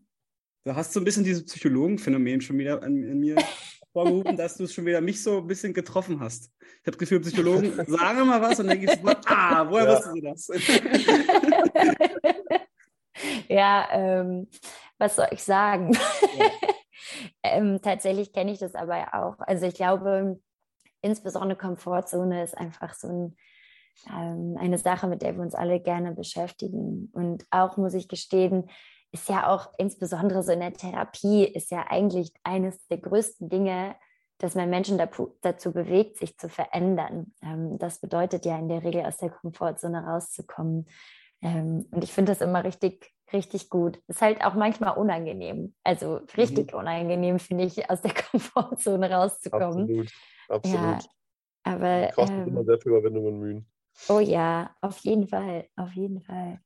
da 0.65 0.75
hast 0.75 0.97
du 0.97 1.01
ein 1.01 1.05
bisschen 1.05 1.25
dieses 1.25 1.45
Psychologenphänomen 1.45 2.41
schon 2.41 2.59
wieder 2.59 2.83
in, 2.83 3.03
in 3.03 3.21
mir 3.21 3.37
vorgerufen, 3.95 4.37
dass 4.37 4.57
du 4.57 4.65
es 4.65 4.75
schon 4.75 4.85
wieder 4.85 5.01
mich 5.01 5.23
so 5.23 5.39
ein 5.39 5.47
bisschen 5.47 5.73
getroffen 5.73 6.21
hast. 6.21 6.53
Ich 6.61 6.87
habe 6.87 6.91
das 6.91 6.99
Gefühl, 6.99 7.21
Psychologen 7.21 7.73
sagen 7.87 8.27
mal 8.27 8.43
was 8.43 8.61
und 8.61 8.67
dann 8.67 8.83
ich 8.83 8.91
so, 8.91 8.99
ah, 9.27 9.65
woher 9.71 9.85
ja. 9.85 9.97
wussten 9.97 10.13
sie 10.13 10.21
das? 10.21 10.49
ja, 13.49 13.89
ähm, 13.93 14.49
was 14.99 15.17
soll 15.17 15.29
ich 15.31 15.43
sagen? 15.43 15.93
Ja. 15.93 16.51
ähm, 17.45 17.81
tatsächlich 17.81 18.33
kenne 18.33 18.53
ich 18.53 18.59
das 18.59 18.75
aber 18.75 19.15
auch. 19.15 19.37
Also 19.39 19.67
ich 19.67 19.75
glaube, 19.75 20.41
insbesondere 21.01 21.57
Komfortzone 21.57 22.43
ist 22.43 22.59
einfach 22.59 22.95
so 22.95 23.09
ein, 23.09 23.37
ähm, 24.11 24.57
eine 24.59 24.79
Sache, 24.79 25.07
mit 25.07 25.23
der 25.23 25.37
wir 25.37 25.43
uns 25.43 25.55
alle 25.55 25.79
gerne 25.81 26.13
beschäftigen. 26.13 27.11
Und 27.13 27.45
auch 27.51 27.77
muss 27.77 27.95
ich 27.95 28.09
gestehen, 28.09 28.69
ist 29.15 29.29
ja 29.29 29.49
auch 29.49 29.73
insbesondere 29.79 30.43
so 30.43 30.51
in 30.51 30.59
der 30.59 30.73
Therapie, 30.73 31.45
ist 31.45 31.71
ja 31.71 31.87
eigentlich 31.89 32.33
eines 32.43 32.85
der 32.89 32.99
größten 32.99 33.49
Dinge, 33.49 33.95
dass 34.39 34.57
man 34.57 34.69
Menschen 34.69 34.99
dazu 34.99 35.73
bewegt, 35.73 36.19
sich 36.19 36.37
zu 36.37 36.49
verändern. 36.49 37.33
Ähm, 37.41 37.79
das 37.79 38.01
bedeutet 38.01 38.45
ja 38.45 38.59
in 38.59 38.69
der 38.69 38.83
Regel 38.83 39.07
aus 39.07 39.19
der 39.19 39.31
Komfortzone 39.31 40.05
rauszukommen. 40.05 40.87
Ähm, 41.43 41.87
und 41.93 42.03
ich 42.03 42.13
finde 42.13 42.33
das 42.33 42.41
immer 42.41 42.65
richtig, 42.65 43.15
richtig 43.33 43.71
gut. 43.71 44.03
Ist 44.09 44.21
halt 44.21 44.45
auch 44.45 44.55
manchmal 44.55 44.99
unangenehm. 44.99 45.77
Also 45.85 46.17
richtig 46.37 46.73
mhm. 46.73 46.81
unangenehm, 46.81 47.39
finde 47.39 47.65
ich, 47.65 47.89
aus 47.89 48.03
der 48.03 48.15
Komfortzone 48.31 49.13
rauszukommen. 49.13 49.83
Absolut, 49.83 50.13
absolut. 50.49 50.81
Ja, 50.81 50.99
aber. 51.63 52.11
Kostet 52.17 52.37
ähm, 52.37 52.49
immer 52.49 52.65
sehr 52.65 52.81
viel 52.81 52.91
Überwindung 52.91 53.27
und 53.27 53.39
Mühen. 53.39 53.71
Oh 54.09 54.19
ja, 54.19 54.75
auf 54.81 54.99
jeden 54.99 55.29
Fall, 55.29 55.69
auf 55.77 55.93
jeden 55.93 56.21
Fall. 56.21 56.59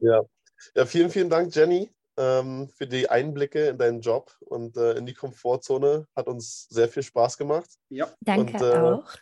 ja, 0.00 0.22
ja, 0.74 0.86
vielen, 0.86 1.10
vielen 1.10 1.30
Dank, 1.30 1.54
Jenny, 1.54 1.90
ähm, 2.16 2.68
für 2.68 2.86
die 2.86 3.08
Einblicke 3.08 3.68
in 3.68 3.78
deinen 3.78 4.00
Job 4.00 4.32
und 4.40 4.76
äh, 4.76 4.92
in 4.92 5.06
die 5.06 5.14
Komfortzone. 5.14 6.06
Hat 6.14 6.26
uns 6.26 6.66
sehr 6.68 6.88
viel 6.88 7.02
Spaß 7.02 7.38
gemacht. 7.38 7.70
Ja, 7.88 8.08
danke 8.20 8.54
und, 8.54 8.62
äh, 8.62 8.78
auch. 8.78 9.16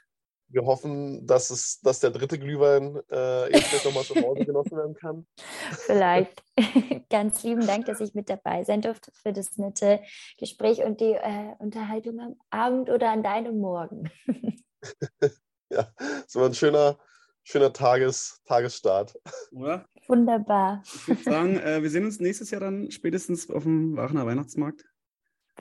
Wir 0.52 0.66
hoffen, 0.66 1.26
dass, 1.26 1.48
es, 1.48 1.80
dass 1.80 2.00
der 2.00 2.10
dritte 2.10 2.38
Glühwein 2.38 3.00
äh, 3.10 3.50
jetzt 3.50 3.84
nochmal 3.86 4.04
zu 4.04 4.14
Hause 4.16 4.44
genossen 4.44 4.76
werden 4.76 4.94
kann. 4.94 5.26
Vielleicht. 5.86 6.42
Ganz 7.08 7.42
lieben 7.42 7.66
Dank, 7.66 7.86
dass 7.86 8.00
ich 8.00 8.12
mit 8.12 8.28
dabei 8.28 8.62
sein 8.64 8.82
durfte 8.82 9.10
für 9.14 9.32
das 9.32 9.56
nette 9.56 10.00
Gespräch 10.36 10.84
und 10.84 11.00
die 11.00 11.14
äh, 11.14 11.54
Unterhaltung 11.58 12.20
am 12.20 12.36
Abend 12.50 12.90
oder 12.90 13.10
an 13.10 13.22
deinem 13.22 13.60
Morgen. 13.60 14.10
ja, 15.70 15.90
so 16.26 16.42
ein 16.44 16.52
schöner, 16.52 16.98
schöner 17.42 17.72
Tages, 17.72 18.40
Tagesstart. 18.46 19.18
Oder? 19.52 19.86
Wunderbar. 20.08 20.82
Ich 20.84 21.08
würde 21.08 21.22
sagen, 21.22 21.56
äh, 21.58 21.82
wir 21.82 21.90
sehen 21.90 22.04
uns 22.04 22.20
nächstes 22.20 22.50
Jahr 22.50 22.60
dann 22.60 22.90
spätestens 22.90 23.50
auf 23.50 23.62
dem 23.62 23.98
Aachener 23.98 24.26
Weihnachtsmarkt. 24.26 24.84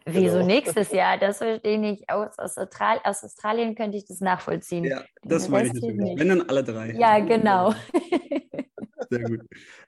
Wieso 0.06 0.38
genau. 0.38 0.46
nächstes 0.48 0.92
Jahr? 0.92 1.18
Das 1.18 1.38
verstehe 1.38 1.94
ich. 1.94 2.10
Aus, 2.10 2.38
aus, 2.40 2.58
Austral 2.58 3.00
aus 3.04 3.24
Australien 3.24 3.76
könnte 3.76 3.98
ich 3.98 4.06
das 4.06 4.20
nachvollziehen. 4.20 4.84
Ja, 4.84 5.04
das 5.22 5.48
meine 5.48 5.68
ich 5.68 5.74
natürlich. 5.74 5.98
Nicht. 5.98 6.20
Wenn 6.20 6.30
dann 6.30 6.42
alle 6.50 6.64
drei. 6.64 6.94
Ja, 6.94 7.20
genau. 7.20 7.74
Sehr 9.10 9.24
gut. 9.24 9.42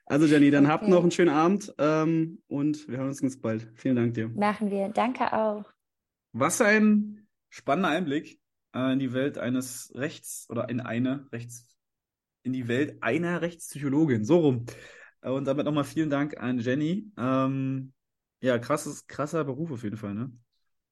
Also 0.05 0.25
Jenny, 0.25 0.51
dann 0.51 0.65
okay. 0.65 0.73
habt 0.73 0.87
noch 0.87 1.01
einen 1.01 1.11
schönen 1.11 1.33
Abend 1.33 1.73
ähm, 1.79 2.43
und 2.47 2.87
wir 2.89 2.97
hören 2.97 3.07
uns 3.07 3.21
ganz 3.21 3.39
bald. 3.39 3.67
Vielen 3.75 3.95
Dank 3.95 4.13
dir. 4.13 4.27
Machen 4.29 4.69
wir. 4.69 4.89
Danke 4.89 5.33
auch. 5.33 5.63
Was 6.33 6.61
ein 6.61 7.27
spannender 7.49 7.89
Einblick 7.89 8.39
äh, 8.75 8.93
in 8.93 8.99
die 8.99 9.13
Welt 9.13 9.37
eines 9.37 9.93
Rechts 9.95 10.45
oder 10.49 10.69
in 10.69 10.81
eine 10.81 11.27
Rechts 11.31 11.72
in 12.43 12.53
die 12.53 12.67
Welt 12.67 13.01
einer 13.01 13.41
Rechtspsychologin. 13.41 14.25
So 14.25 14.39
rum. 14.39 14.65
Und 15.21 15.45
damit 15.45 15.65
nochmal 15.65 15.85
vielen 15.85 16.09
Dank 16.09 16.37
an 16.37 16.59
Jenny. 16.59 17.09
Ähm, 17.17 17.93
ja, 18.41 18.59
krasses, 18.59 19.07
krasser 19.07 19.43
Beruf 19.45 19.71
auf 19.71 19.83
jeden 19.83 19.97
Fall, 19.97 20.13
ne? 20.13 20.31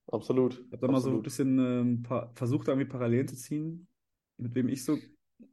Absolut. 0.08 0.54
Ich 0.54 0.72
habe 0.72 0.88
da 0.88 0.91
mal 0.91 1.02
so 1.02 1.12
ein 1.12 1.22
bisschen 1.22 1.60
ähm, 1.60 2.04
paar, 2.04 2.32
versucht, 2.36 2.68
irgendwie 2.68 2.88
Parallelen 2.88 3.28
zu 3.28 3.36
ziehen, 3.36 3.88
mit 4.38 4.56
wem 4.56 4.70
ich 4.70 4.84
so, 4.84 4.97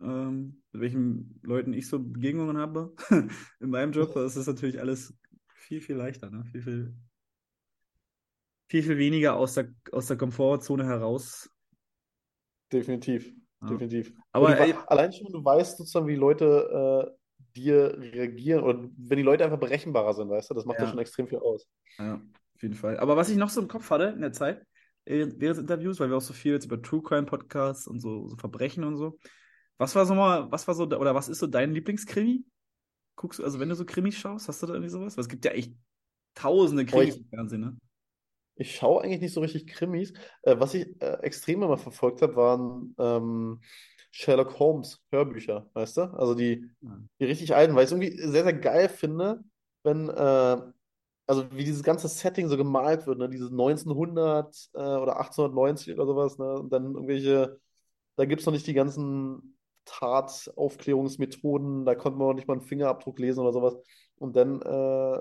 ähm, 0.00 0.62
mit 0.72 0.82
welchen 0.82 1.40
Leuten 1.42 1.72
ich 1.72 1.88
so 1.88 1.98
Begegnungen 1.98 2.56
habe 2.56 2.94
in 3.60 3.70
meinem 3.70 3.92
Job. 3.92 4.14
Das 4.14 4.36
ist 4.36 4.46
natürlich 4.46 4.80
alles 4.80 5.14
viel, 5.54 5.80
viel 5.80 5.96
leichter, 5.96 6.30
ne? 6.30 6.44
Viel, 6.44 6.62
viel, 6.62 6.94
viel, 8.68 8.82
viel 8.82 8.98
weniger 8.98 9.36
aus 9.36 9.54
der, 9.54 9.68
aus 9.92 10.06
der 10.06 10.16
Komfortzone 10.16 10.86
heraus. 10.86 11.50
Definitiv. 12.72 13.34
Definitiv. 13.62 14.12
Aber 14.32 14.54
du, 14.54 14.88
allein 14.88 15.12
schon, 15.12 15.32
du 15.32 15.44
weißt 15.44 15.78
sozusagen, 15.78 16.06
wie 16.06 16.14
Leute 16.14 17.14
äh, 17.14 17.48
dir 17.56 17.96
reagieren 17.98 18.62
oder 18.62 18.88
wenn 18.96 19.16
die 19.16 19.22
Leute 19.22 19.44
einfach 19.44 19.58
berechenbarer 19.58 20.14
sind, 20.14 20.28
weißt 20.28 20.50
du, 20.50 20.54
das 20.54 20.64
macht 20.64 20.80
ja, 20.80 20.86
schon 20.86 20.98
extrem 20.98 21.26
viel 21.26 21.38
aus. 21.38 21.66
Ja, 21.98 22.14
auf 22.54 22.62
jeden 22.62 22.74
Fall. 22.74 22.98
Aber 22.98 23.16
was 23.16 23.30
ich 23.30 23.36
noch 23.36 23.50
so 23.50 23.60
im 23.60 23.68
Kopf 23.68 23.90
hatte 23.90 24.04
in 24.14 24.20
der 24.20 24.32
Zeit, 24.32 24.64
äh, 25.04 25.26
während 25.36 25.42
des 25.42 25.58
Interviews, 25.58 25.98
weil 25.98 26.10
wir 26.10 26.16
auch 26.16 26.22
so 26.22 26.34
viel 26.34 26.52
jetzt 26.52 26.66
über 26.66 26.80
True 26.80 27.02
Crime 27.02 27.26
Podcasts 27.26 27.86
und 27.86 28.00
so, 28.00 28.28
so 28.28 28.36
Verbrechen 28.36 28.84
und 28.84 28.96
so. 28.96 29.18
Was 29.76 29.94
war 29.94 30.06
so 30.06 30.14
mal, 30.14 30.50
was 30.50 30.66
war 30.68 30.74
so, 30.74 30.84
oder 30.84 31.14
was 31.14 31.28
ist 31.28 31.38
so 31.38 31.46
dein 31.46 31.72
Lieblingskrimi? 31.72 32.44
Guckst 33.16 33.40
du, 33.40 33.44
also 33.44 33.58
wenn 33.58 33.68
du 33.68 33.74
so 33.74 33.84
Krimis 33.84 34.16
schaust, 34.16 34.48
hast 34.48 34.62
du 34.62 34.66
da 34.66 34.74
irgendwie 34.74 34.90
sowas? 34.90 35.16
Weil 35.16 35.22
es 35.22 35.28
gibt 35.28 35.44
ja 35.44 35.52
echt 35.52 35.72
tausende 36.34 36.84
Krimis 36.84 37.16
im 37.16 37.26
Fernsehen, 37.28 37.60
ne? 37.60 37.76
Ich 38.58 38.74
schaue 38.74 39.02
eigentlich 39.02 39.20
nicht 39.20 39.34
so 39.34 39.40
richtig 39.40 39.68
Krimis. 39.68 40.12
Äh, 40.42 40.56
was 40.58 40.74
ich 40.74 41.00
äh, 41.00 41.18
extrem 41.22 41.62
immer 41.62 41.78
verfolgt 41.78 42.22
habe, 42.22 42.36
waren 42.36 42.94
ähm, 42.98 43.60
Sherlock 44.10 44.58
Holmes 44.58 45.00
Hörbücher, 45.10 45.70
weißt 45.74 45.98
du? 45.98 46.02
Also 46.14 46.34
die, 46.34 46.64
die 47.20 47.24
richtig 47.24 47.54
alten, 47.54 47.74
weil 47.74 47.84
ich 47.84 47.92
es 47.92 47.92
irgendwie 47.92 48.20
sehr, 48.20 48.42
sehr 48.42 48.54
geil 48.54 48.88
finde, 48.88 49.44
wenn, 49.84 50.08
äh, 50.08 50.56
also 51.26 51.50
wie 51.52 51.64
dieses 51.64 51.82
ganze 51.82 52.08
Setting 52.08 52.48
so 52.48 52.56
gemalt 52.56 53.06
wird, 53.06 53.18
ne? 53.18 53.28
Dieses 53.28 53.50
1900 53.50 54.70
äh, 54.74 54.78
oder 54.78 55.18
1890 55.18 55.94
oder 55.94 56.06
sowas, 56.06 56.38
ne? 56.38 56.54
Und 56.54 56.72
dann 56.72 56.94
irgendwelche, 56.94 57.60
da 58.16 58.24
gibt 58.24 58.40
es 58.40 58.46
noch 58.46 58.54
nicht 58.54 58.66
die 58.66 58.74
ganzen 58.74 59.58
Tataufklärungsmethoden, 59.84 61.84
da 61.84 61.94
konnte 61.94 62.18
man 62.18 62.28
noch 62.28 62.34
nicht 62.34 62.48
mal 62.48 62.54
einen 62.54 62.66
Fingerabdruck 62.66 63.18
lesen 63.20 63.40
oder 63.40 63.52
sowas. 63.52 63.76
Und 64.16 64.36
dann, 64.36 64.60
äh, 64.62 65.20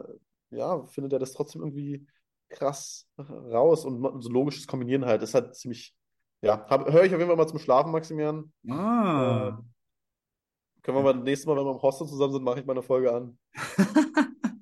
ja, 0.55 0.85
findet 0.87 1.13
er 1.13 1.19
das 1.19 1.33
trotzdem 1.33 1.61
irgendwie 1.61 2.07
krass 2.49 3.07
raus 3.17 3.85
und 3.85 4.21
so 4.21 4.29
logisches 4.29 4.67
Kombinieren 4.67 5.05
halt. 5.05 5.21
Das 5.21 5.29
ist 5.29 5.35
halt 5.35 5.55
ziemlich, 5.55 5.95
ja, 6.41 6.65
höre 6.69 7.03
ich 7.03 7.13
auf 7.13 7.19
jeden 7.19 7.27
Fall 7.27 7.35
mal 7.35 7.47
zum 7.47 7.59
Schlafen, 7.59 7.91
Maximilian. 7.91 8.51
Ah. 8.69 9.59
Äh, 9.59 10.81
können 10.83 10.97
wir 10.97 11.03
mal 11.03 11.15
nächstes 11.15 11.45
Mal, 11.45 11.57
wenn 11.57 11.65
wir 11.65 11.71
im 11.71 11.81
Hostel 11.81 12.07
zusammen 12.07 12.33
sind, 12.33 12.43
mache 12.43 12.59
ich 12.59 12.65
mal 12.65 12.73
eine 12.73 12.83
Folge 12.83 13.13
an. 13.13 13.37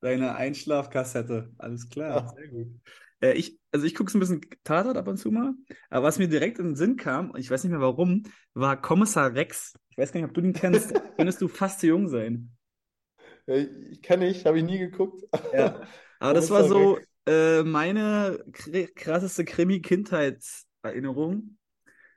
Deine 0.00 0.34
Einschlafkassette, 0.34 1.52
alles 1.58 1.88
klar, 1.88 2.22
ja. 2.22 2.28
sehr 2.28 2.48
gut. 2.48 2.68
Äh, 3.20 3.32
ich, 3.32 3.58
also 3.70 3.86
ich 3.86 3.94
gucke 3.94 4.10
so 4.10 4.18
ein 4.18 4.20
bisschen 4.20 4.40
Tatort 4.64 4.96
ab 4.96 5.08
und 5.08 5.18
zu 5.18 5.30
mal, 5.30 5.52
aber 5.90 6.06
was 6.06 6.18
mir 6.18 6.28
direkt 6.28 6.58
in 6.58 6.66
den 6.66 6.76
Sinn 6.76 6.96
kam, 6.96 7.34
ich 7.36 7.50
weiß 7.50 7.64
nicht 7.64 7.70
mehr 7.70 7.80
warum, 7.80 8.24
war 8.54 8.80
Kommissar 8.80 9.34
Rex. 9.34 9.74
Ich 9.90 9.98
weiß 9.98 10.12
gar 10.12 10.20
nicht, 10.20 10.28
ob 10.28 10.34
du 10.34 10.40
den 10.40 10.52
kennst. 10.52 10.94
Könntest 11.16 11.40
du 11.40 11.48
fast 11.48 11.80
zu 11.80 11.86
jung 11.86 12.08
sein. 12.08 12.50
Ja, 13.46 13.56
ich 13.56 14.02
kenne 14.02 14.28
ich, 14.28 14.46
habe 14.46 14.58
ich 14.58 14.64
nie 14.64 14.78
geguckt. 14.78 15.22
Ja. 15.52 15.82
Aber 16.20 16.34
das 16.34 16.50
war 16.50 16.68
so 16.68 16.98
äh, 17.26 17.62
meine 17.62 18.44
krasseste 18.94 19.44
Krimi-Kindheitserinnerung. 19.44 21.56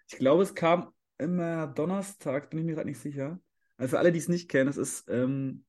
Ich 0.10 0.18
glaube, 0.18 0.44
es 0.44 0.54
kam 0.54 0.92
immer 1.18 1.68
Donnerstag, 1.68 2.50
bin 2.50 2.60
ich 2.60 2.66
mir 2.66 2.76
gerade 2.76 2.90
nicht 2.90 3.00
sicher. 3.00 3.40
Also 3.78 3.92
für 3.92 4.00
alle, 4.00 4.12
die 4.12 4.20
es 4.20 4.28
nicht 4.28 4.50
kennen, 4.50 4.68
das 4.68 4.78
ist, 4.78 5.10
ähm, 5.10 5.66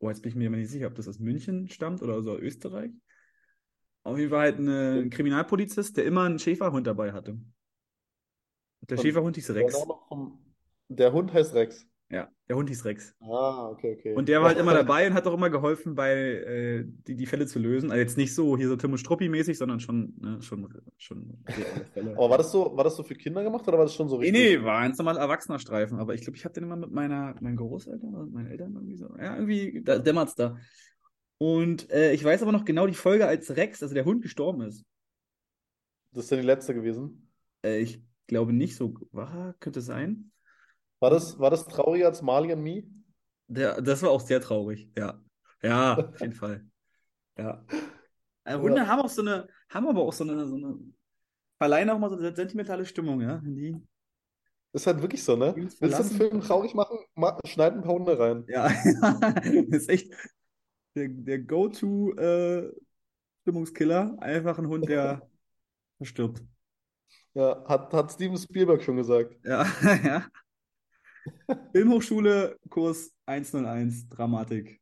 oh, 0.00 0.08
jetzt 0.08 0.22
bin 0.22 0.30
ich 0.30 0.36
mir 0.36 0.48
immer 0.48 0.56
nicht 0.56 0.70
sicher, 0.70 0.88
ob 0.88 0.96
das 0.96 1.08
aus 1.08 1.18
München 1.18 1.68
stammt 1.68 2.02
oder 2.02 2.14
aus 2.14 2.26
Österreich. 2.26 2.90
Auf 4.02 4.18
jeden 4.18 4.30
Fall 4.30 4.40
halt 4.40 4.58
eine, 4.58 5.02
ein 5.02 5.10
Kriminalpolizist, 5.10 5.96
der 5.96 6.04
immer 6.04 6.24
einen 6.24 6.38
Schäferhund 6.38 6.86
dabei 6.86 7.12
hatte. 7.12 7.38
Der 8.82 8.98
Und 8.98 9.04
Schäferhund 9.04 9.36
hieß 9.36 9.50
Rex. 9.50 9.86
Der 10.88 11.12
Hund 11.12 11.32
heißt 11.32 11.54
Rex. 11.54 11.86
Ja, 12.10 12.28
der 12.48 12.56
Hund 12.56 12.68
hieß 12.68 12.84
Rex. 12.84 13.14
Ah, 13.20 13.68
okay, 13.70 13.96
okay. 13.98 14.14
Und 14.16 14.28
der 14.28 14.40
war 14.40 14.48
halt 14.48 14.58
immer 14.58 14.74
dabei 14.74 15.06
und 15.06 15.14
hat 15.14 15.26
auch 15.26 15.34
immer 15.34 15.48
geholfen, 15.48 15.94
bei 15.94 16.12
äh, 16.12 16.84
die, 17.06 17.14
die 17.14 17.26
Fälle 17.26 17.46
zu 17.46 17.60
lösen. 17.60 17.90
Also 17.90 18.00
jetzt 18.00 18.16
nicht 18.16 18.34
so 18.34 18.56
hier 18.56 18.68
so 18.68 18.76
Tim 18.76 18.92
und 18.92 18.98
Struppi-mäßig, 18.98 19.56
sondern 19.56 19.78
schon, 19.78 20.14
ne, 20.18 20.42
schon, 20.42 20.68
schon 20.98 21.38
Fälle. 21.92 22.12
Aber 22.12 22.30
war 22.30 22.38
das 22.38 22.50
so, 22.50 22.76
war 22.76 22.82
das 22.82 22.96
so 22.96 23.04
für 23.04 23.14
Kinder 23.14 23.44
gemacht 23.44 23.66
oder 23.68 23.78
war 23.78 23.84
das 23.84 23.94
schon 23.94 24.08
so 24.08 24.18
Nee, 24.18 24.26
richtig? 24.26 24.58
nee, 24.58 24.64
war 24.64 24.78
ein 24.80 24.92
normal 24.92 25.18
erwachsener 25.18 25.60
Streifen. 25.60 25.98
Aber 26.00 26.14
ich 26.14 26.22
glaube, 26.22 26.36
ich 26.36 26.44
habe 26.44 26.52
den 26.52 26.64
immer 26.64 26.76
mit 26.76 26.90
meiner, 26.90 27.36
meinen 27.40 27.56
Großeltern 27.56 28.14
oder 28.14 28.26
meinen 28.26 28.48
Eltern 28.48 28.74
irgendwie 28.74 28.96
so. 28.96 29.16
Ja, 29.16 29.36
irgendwie 29.36 29.82
da, 29.84 29.98
dämmert's 29.98 30.34
da. 30.34 30.56
Und 31.38 31.90
äh, 31.90 32.12
ich 32.12 32.24
weiß 32.24 32.42
aber 32.42 32.52
noch 32.52 32.64
genau 32.64 32.86
die 32.86 32.94
Folge, 32.94 33.26
als 33.26 33.56
Rex, 33.56 33.82
also 33.82 33.94
der 33.94 34.04
Hund, 34.04 34.22
gestorben 34.22 34.62
ist. 34.62 34.84
Das 36.12 36.24
ist 36.24 36.30
ja 36.30 36.36
die 36.36 36.42
letzte 36.42 36.74
gewesen. 36.74 37.30
Äh, 37.62 37.78
ich 37.78 38.02
glaube 38.26 38.52
nicht 38.52 38.76
so. 38.76 38.94
War, 39.12 39.54
könnte 39.60 39.80
sein. 39.80 40.32
War 41.00 41.10
das, 41.10 41.38
war 41.38 41.50
das 41.50 41.66
trauriger 41.66 42.06
als 42.06 42.22
Marley 42.22 42.52
and 42.52 42.62
Me? 42.62 42.84
Der, 43.48 43.80
das 43.80 44.02
war 44.02 44.10
auch 44.10 44.20
sehr 44.20 44.40
traurig, 44.40 44.90
ja. 44.96 45.20
Ja, 45.62 45.96
auf 45.96 46.20
jeden 46.20 46.34
Fall. 46.34 46.64
Ja. 47.36 47.64
Äh, 48.44 48.56
Hunde 48.56 48.78
Ja. 48.78 48.86
haben 48.86 49.00
auch 49.00 49.08
so 49.08 49.22
eine, 49.22 49.48
haben 49.68 49.88
aber 49.88 50.02
auch 50.02 50.12
so 50.12 50.24
eine, 50.24 50.46
so 50.46 50.56
eine, 50.56 50.78
verleihen 51.58 51.90
auch 51.90 51.98
mal 51.98 52.10
so 52.10 52.16
eine 52.16 52.34
sentimentale 52.34 52.86
Stimmung, 52.86 53.20
ja. 53.20 53.40
Die, 53.44 53.76
Ist 54.72 54.86
halt 54.86 55.02
wirklich 55.02 55.22
so, 55.22 55.36
ne? 55.36 55.54
Willst 55.56 55.82
du 55.82 55.86
einen? 55.86 56.10
Film 56.10 56.40
traurig 56.40 56.74
machen? 56.74 56.98
Ma 57.14 57.38
schneid 57.44 57.74
ein 57.74 57.82
paar 57.82 57.94
Hunde 57.94 58.18
rein. 58.18 58.44
ja, 58.48 58.66
ist 59.70 59.88
echt 59.88 60.12
der, 60.94 61.08
der 61.08 61.38
Go-To 61.40 62.12
äh, 62.14 62.72
Stimmungskiller. 63.42 64.16
Einfach 64.20 64.58
ein 64.58 64.68
Hund, 64.68 64.88
der 64.88 65.28
verstirbt. 65.98 66.42
Ja, 67.34 67.64
hat, 67.68 67.92
hat 67.92 68.12
Steven 68.12 68.36
Spielberg 68.36 68.82
schon 68.82 68.96
gesagt. 68.96 69.36
Ja, 69.44 69.64
ja. 70.04 70.26
Filmhochschule, 71.72 72.58
Kurs 72.68 73.12
101, 73.26 74.08
Dramatik. 74.08 74.80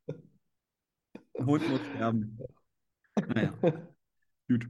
Hund 1.39 1.69
muss 1.69 1.81
sterben. 1.95 2.39
Naja, 3.27 3.55
gut. 4.49 4.69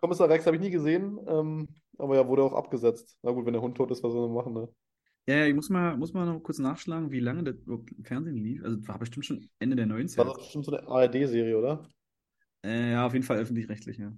Kommissar 0.00 0.28
Rex 0.28 0.46
habe 0.46 0.56
ich 0.56 0.62
nie 0.62 0.70
gesehen, 0.70 1.18
ähm, 1.26 1.68
aber 1.98 2.16
ja, 2.16 2.26
wurde 2.26 2.42
auch 2.42 2.52
abgesetzt. 2.52 3.18
Na 3.22 3.32
gut, 3.32 3.46
wenn 3.46 3.52
der 3.52 3.62
Hund 3.62 3.76
tot 3.76 3.90
ist, 3.90 4.02
was 4.02 4.12
soll 4.12 4.28
man 4.28 4.36
machen, 4.36 4.52
ne? 4.52 4.68
Ja, 5.26 5.36
ja, 5.36 5.46
ich 5.46 5.54
muss 5.54 5.68
mal, 5.68 5.96
muss 5.96 6.14
mal 6.14 6.24
noch 6.24 6.40
kurz 6.40 6.58
nachschlagen, 6.58 7.10
wie 7.10 7.20
lange 7.20 7.44
das 7.44 7.56
Fernsehen 8.02 8.36
lief. 8.36 8.64
Also 8.64 8.86
war 8.88 8.98
bestimmt 8.98 9.26
schon 9.26 9.50
Ende 9.58 9.76
der 9.76 9.86
War 9.88 9.96
90er. 9.96 10.24
das 10.24 10.38
bestimmt 10.38 10.64
so 10.64 10.72
eine 10.72 10.86
ARD-Serie, 10.88 11.58
oder? 11.58 11.88
Äh, 12.64 12.92
ja, 12.92 13.06
auf 13.06 13.12
jeden 13.12 13.24
Fall 13.24 13.38
öffentlich-rechtlich, 13.38 13.98
ja. 13.98 14.12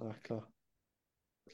Ach, 0.00 0.22
klar. 0.22 0.52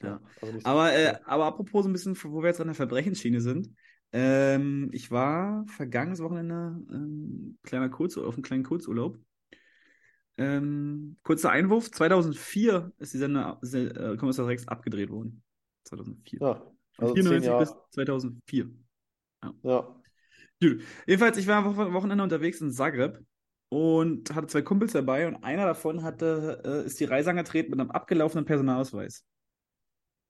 Ja. 0.01 0.21
Also 0.41 0.59
Aber, 0.63 0.93
äh, 0.93 1.15
aber 1.25 1.45
apropos 1.45 1.83
so 1.83 1.89
ein 1.89 1.93
bisschen, 1.93 2.15
wo 2.23 2.41
wir 2.41 2.49
jetzt 2.49 2.61
an 2.61 2.67
der 2.67 2.75
Verbrechensschiene 2.75 3.41
sind. 3.41 3.69
Ähm, 4.13 4.89
ich 4.93 5.11
war 5.11 5.65
vergangenes 5.67 6.21
Wochenende 6.21 6.79
ähm, 6.91 7.57
kleiner 7.63 7.89
Kurz, 7.89 8.17
auf 8.17 8.33
einem 8.35 8.43
kleinen 8.43 8.63
Kurzurlaub. 8.63 9.19
Ähm, 10.37 11.17
kurzer 11.23 11.49
Einwurf, 11.49 11.91
2004 11.91 12.91
ist 12.99 13.13
die 13.13 13.17
Sender 13.17 13.59
äh, 13.73 14.17
Kommissar 14.17 14.47
Rex 14.47 14.67
abgedreht 14.67 15.09
worden. 15.09 15.43
2004. 15.85 16.39
Ja, 16.41 16.71
also 16.97 17.13
zehn 17.13 17.23
94 17.23 17.47
Jahre. 17.47 17.59
bis 17.61 17.73
2004. 17.91 18.69
Ja. 19.63 20.01
Gut. 20.61 20.81
Jedenfalls, 21.05 21.37
ich 21.37 21.47
war 21.47 21.63
am 21.65 21.75
Wo- 21.77 21.93
Wochenende 21.93 22.23
unterwegs 22.23 22.61
in 22.61 22.71
Zagreb 22.71 23.19
und 23.69 24.33
hatte 24.33 24.47
zwei 24.47 24.61
Kumpels 24.61 24.93
dabei 24.93 25.27
und 25.27 25.43
einer 25.43 25.65
davon 25.65 26.03
hatte, 26.03 26.61
äh, 26.63 26.85
ist 26.85 26.99
die 26.99 27.05
Reise 27.05 27.31
angetreten 27.31 27.71
mit 27.71 27.79
einem 27.79 27.91
abgelaufenen 27.91 28.45
Personalausweis. 28.45 29.25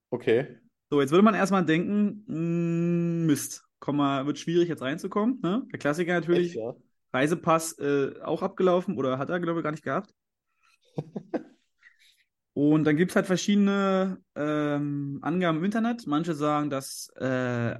Okay. 0.09 0.57
So, 0.89 1.01
jetzt 1.01 1.11
würde 1.11 1.23
man 1.23 1.35
erstmal 1.35 1.65
denken, 1.65 2.23
mh, 2.27 3.25
Mist, 3.25 3.66
komm 3.79 3.97
mal, 3.97 4.25
wird 4.25 4.39
schwierig 4.39 4.69
jetzt 4.69 4.81
reinzukommen. 4.81 5.39
Ne? 5.41 5.63
Der 5.71 5.79
Klassiker 5.79 6.17
Echt, 6.17 6.27
natürlich, 6.27 6.53
ja? 6.55 6.75
Reisepass 7.13 7.77
äh, 7.79 8.19
auch 8.23 8.41
abgelaufen 8.41 8.97
oder 8.97 9.17
hat 9.17 9.29
er, 9.29 9.39
glaube 9.39 9.59
ich, 9.59 9.63
gar 9.63 9.71
nicht 9.71 9.83
gehabt. 9.83 10.13
Und 12.53 12.85
dann 12.85 12.97
gibt 12.97 13.11
es 13.11 13.15
halt 13.15 13.27
verschiedene 13.27 14.17
ähm, 14.35 15.19
Angaben 15.21 15.59
im 15.59 15.63
Internet. 15.63 16.07
Manche 16.07 16.33
sagen, 16.33 16.71
dass 16.71 17.09
äh, 17.15 17.75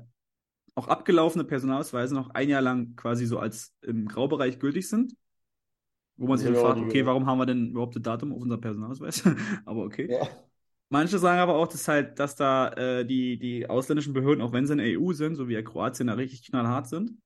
auch 0.76 0.88
abgelaufene 0.88 1.44
Personalausweise 1.44 2.14
noch 2.14 2.30
ein 2.30 2.48
Jahr 2.48 2.62
lang 2.62 2.96
quasi 2.96 3.26
so 3.26 3.40
als 3.40 3.76
im 3.82 4.08
Graubereich 4.08 4.60
gültig 4.60 4.88
sind. 4.88 5.16
Wo 6.16 6.28
man 6.28 6.38
sich 6.38 6.46
dann 6.46 6.54
ich 6.54 6.60
auch 6.60 6.76
fragt, 6.76 6.82
okay, 6.82 7.06
warum 7.08 7.26
haben 7.26 7.40
wir 7.40 7.48
denn 7.48 7.72
überhaupt 7.72 7.96
das 7.96 8.04
Datum 8.04 8.34
auf 8.34 8.40
unserem 8.40 8.62
Personalausweis? 8.62 9.24
Aber 9.66 9.84
okay. 9.84 10.12
Ja. 10.12 10.28
Manche 10.90 11.20
sagen 11.20 11.40
aber 11.40 11.56
auch, 11.56 11.68
dass 11.68 11.88
halt, 11.88 12.18
dass 12.20 12.36
da 12.36 12.70
äh, 12.70 13.06
die, 13.06 13.38
die 13.38 13.70
ausländischen 13.70 14.14
Behörden, 14.14 14.42
auch 14.42 14.54
wenn 14.54 14.66
sie 14.66 14.74
in 14.74 14.80
der 14.80 15.00
EU 15.00 15.12
sind, 15.12 15.36
so 15.36 15.50
wie 15.50 15.54
ja 15.54 15.62
Kroatien, 15.62 16.08
da 16.08 16.14
richtig 16.14 16.44
knallhart 16.44 16.88
sind. 16.88 17.18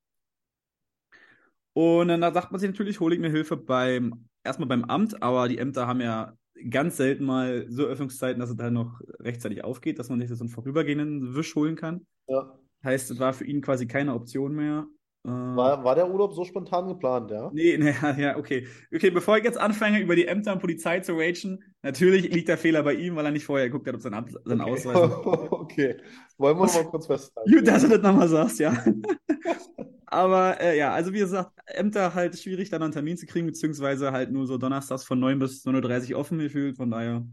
Und 1.74 2.08
dann 2.08 2.20
da 2.20 2.32
sagt 2.32 2.50
man 2.50 2.60
sich 2.60 2.70
natürlich, 2.70 3.00
hole 3.00 3.14
ich 3.14 3.20
mir 3.20 3.30
Hilfe 3.30 3.56
beim, 3.56 4.28
erstmal 4.44 4.68
beim 4.68 4.84
Amt, 4.84 5.22
aber 5.22 5.48
die 5.48 5.58
Ämter 5.58 5.86
haben 5.86 6.00
ja 6.00 6.36
ganz 6.70 6.96
selten 6.96 7.24
mal 7.24 7.66
so 7.68 7.84
Öffnungszeiten, 7.84 8.40
dass 8.40 8.50
es 8.50 8.56
da 8.56 8.70
noch 8.70 9.00
rechtzeitig 9.20 9.64
aufgeht, 9.64 9.98
dass 9.98 10.10
man 10.10 10.20
sich 10.20 10.28
so 10.30 10.44
einen 10.44 10.50
vorübergehenden 10.50 11.34
Wisch 11.34 11.54
holen 11.54 11.76
kann. 11.76 12.06
Ja. 12.26 12.58
Heißt, 12.84 13.10
es 13.10 13.18
war 13.18 13.32
für 13.32 13.44
ihn 13.44 13.62
quasi 13.62 13.86
keine 13.86 14.14
Option 14.14 14.54
mehr. 14.54 14.86
Äh, 15.24 15.28
War, 15.28 15.84
war 15.84 15.94
der 15.94 16.10
Urlaub 16.10 16.32
so 16.34 16.44
spontan 16.44 16.88
geplant, 16.88 17.30
ja? 17.30 17.50
Nee, 17.52 17.76
nee, 17.80 17.94
ja, 18.18 18.36
okay. 18.36 18.66
Okay, 18.94 19.10
bevor 19.10 19.38
ich 19.38 19.44
jetzt 19.44 19.58
anfange, 19.58 20.00
über 20.00 20.16
die 20.16 20.26
Ämter 20.26 20.52
und 20.52 20.60
Polizei 20.60 21.00
zu 21.00 21.12
ragen, 21.12 21.62
natürlich 21.82 22.32
liegt 22.32 22.48
der 22.48 22.58
Fehler 22.58 22.82
bei 22.82 22.94
ihm, 22.94 23.14
weil 23.16 23.24
er 23.24 23.30
nicht 23.30 23.44
vorher 23.44 23.68
geguckt 23.68 23.86
hat, 23.86 23.94
ob 23.94 24.00
sein, 24.00 24.14
Ab 24.14 24.28
sein 24.44 24.60
Okay. 24.60 24.70
Ausweis 24.70 24.96
Okay. 25.50 25.96
Wollen 26.38 26.58
wir 26.58 26.66
mal 26.66 26.84
kurz 26.90 27.06
festhalten. 27.06 27.52
Gut, 27.52 27.66
dass 27.66 27.82
du 27.82 27.88
das 27.88 28.02
nochmal 28.02 28.28
sagst, 28.28 28.58
ja. 28.58 28.72
Aber 30.06 30.60
äh, 30.60 30.76
ja, 30.76 30.92
also 30.92 31.12
wie 31.14 31.20
gesagt, 31.20 31.52
Ämter 31.66 32.14
halt 32.14 32.38
schwierig, 32.38 32.68
dann 32.68 32.82
einen 32.82 32.92
Termin 32.92 33.16
zu 33.16 33.24
kriegen, 33.24 33.46
beziehungsweise 33.46 34.12
halt 34.12 34.30
nur 34.30 34.46
so 34.46 34.58
donnerstags 34.58 35.04
von 35.04 35.18
9 35.18 35.38
bis 35.38 35.64
9.30 35.64 36.12
Uhr 36.12 36.18
offen 36.18 36.38
gefühlt, 36.38 36.76
von 36.76 36.90
daher 36.90 37.24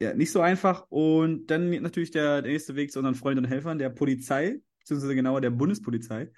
ja, 0.00 0.14
nicht 0.14 0.30
so 0.30 0.40
einfach. 0.40 0.86
Und 0.90 1.46
dann 1.46 1.70
natürlich 1.82 2.10
der, 2.10 2.42
der 2.42 2.52
nächste 2.52 2.76
Weg 2.76 2.92
zu 2.92 2.98
unseren 3.00 3.14
Freunden 3.14 3.44
und 3.44 3.50
Helfern, 3.50 3.78
der 3.78 3.90
Polizei, 3.90 4.60
beziehungsweise 4.80 5.14
genauer 5.14 5.40
der 5.40 5.50
Bundespolizei. 5.50 6.30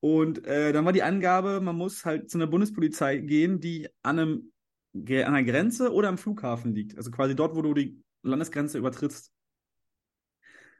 Und 0.00 0.46
äh, 0.46 0.72
dann 0.72 0.84
war 0.84 0.92
die 0.92 1.02
Angabe, 1.02 1.60
man 1.60 1.76
muss 1.76 2.04
halt 2.04 2.30
zu 2.30 2.38
einer 2.38 2.46
Bundespolizei 2.46 3.18
gehen, 3.18 3.60
die 3.60 3.88
an, 4.02 4.18
einem, 4.18 4.52
an 4.94 5.34
einer 5.34 5.44
Grenze 5.44 5.92
oder 5.92 6.08
am 6.08 6.18
Flughafen 6.18 6.74
liegt. 6.74 6.96
Also 6.96 7.10
quasi 7.10 7.34
dort, 7.34 7.56
wo 7.56 7.62
du 7.62 7.74
die 7.74 8.02
Landesgrenze 8.22 8.78
übertrittst. 8.78 9.32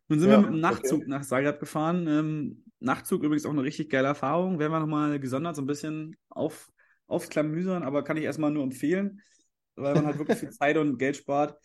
Nun 0.08 0.20
sind 0.20 0.28
Ja, 0.28 0.30
wir 0.30 0.38
mit 0.38 0.50
dem 0.50 0.60
okay. 0.60 0.60
Nachtzug 0.60 1.06
nach 1.06 1.22
Zagreb 1.24 1.60
gefahren. 1.60 2.06
Ähm, 2.08 2.64
Nachtzug 2.80 3.22
übrigens 3.22 3.44
auch 3.46 3.50
eine 3.50 3.62
richtig 3.62 3.90
geile 3.90 4.08
Erfahrung. 4.08 4.58
Werden 4.58 4.72
wir 4.72 4.80
nochmal 4.80 5.20
gesondert 5.20 5.56
so 5.56 5.62
ein 5.62 5.66
bisschen 5.66 6.16
auf, 6.30 6.70
aufklamüsern, 7.06 7.82
aber 7.82 8.04
kann 8.04 8.16
ich 8.16 8.24
erstmal 8.24 8.50
nur 8.50 8.62
empfehlen, 8.62 9.20
weil 9.76 9.94
man 9.94 10.06
halt 10.06 10.18
wirklich 10.18 10.38
viel 10.38 10.50
Zeit 10.50 10.76
und 10.78 10.98
Geld 10.98 11.16
spart. 11.16 11.58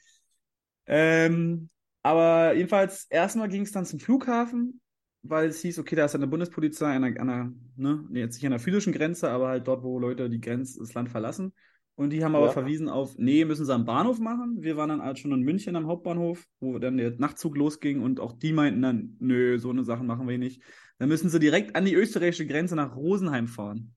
Ähm, 0.88 1.70
aber 2.04 2.54
jedenfalls, 2.56 3.06
erstmal 3.10 3.50
ging 3.50 3.64
es 3.64 3.74
dann 3.74 3.86
zum 3.88 4.00
Flughafen, 4.00 4.82
weil 5.24 5.48
es 5.50 5.62
hieß, 5.62 5.80
okay, 5.80 5.96
da 5.96 6.06
ist 6.06 6.16
eine 6.16 6.28
Bundespolizei 6.28 6.96
an 6.96 7.04
einer, 7.04 7.20
an 7.22 7.30
einer 7.30 7.54
ne, 7.76 8.08
jetzt 8.14 8.36
nicht 8.36 8.46
an 8.46 8.52
der 8.52 8.60
physischen 8.60 8.94
Grenze, 8.94 9.30
aber 9.30 9.48
halt 9.48 9.68
dort, 9.68 9.84
wo 9.84 10.00
Leute 10.00 10.30
die 10.30 10.42
Grenze, 10.42 10.80
das 10.80 10.94
Land 10.94 11.10
verlassen. 11.10 11.54
Und 11.96 12.10
die 12.10 12.24
haben 12.24 12.36
aber 12.36 12.48
Ja. 12.48 12.52
verwiesen 12.52 12.90
auf, 12.90 13.18
nee, 13.18 13.46
müssen 13.46 13.66
sie 13.66 13.74
am 13.74 13.86
Bahnhof 13.86 14.20
machen. 14.20 14.58
Wir 14.62 14.78
waren 14.78 14.90
dann 14.90 15.02
halt 15.04 15.20
schon 15.20 15.32
in 15.32 15.42
München 15.42 15.76
am 15.76 15.86
Hauptbahnhof, 15.88 16.46
wo 16.60 16.80
dann 16.80 16.98
der 16.98 17.12
Nachtzug 17.18 17.56
losging 17.56 18.02
und 18.02 18.20
auch 18.20 18.34
die 18.34 18.52
meinten 18.52 18.82
dann, 18.82 19.16
nö, 19.20 19.60
so 19.60 19.70
eine 19.70 19.84
Sache 19.84 20.04
machen 20.04 20.28
wir 20.28 20.38
nicht. 20.40 20.62
Dann 20.98 21.10
müssen 21.10 21.30
sie 21.30 21.40
direkt 21.40 21.76
an 21.76 21.86
die 21.86 21.94
österreichische 21.94 22.48
Grenze 22.48 22.76
nach 22.76 22.96
Rosenheim 22.96 23.48
fahren. 23.48 23.94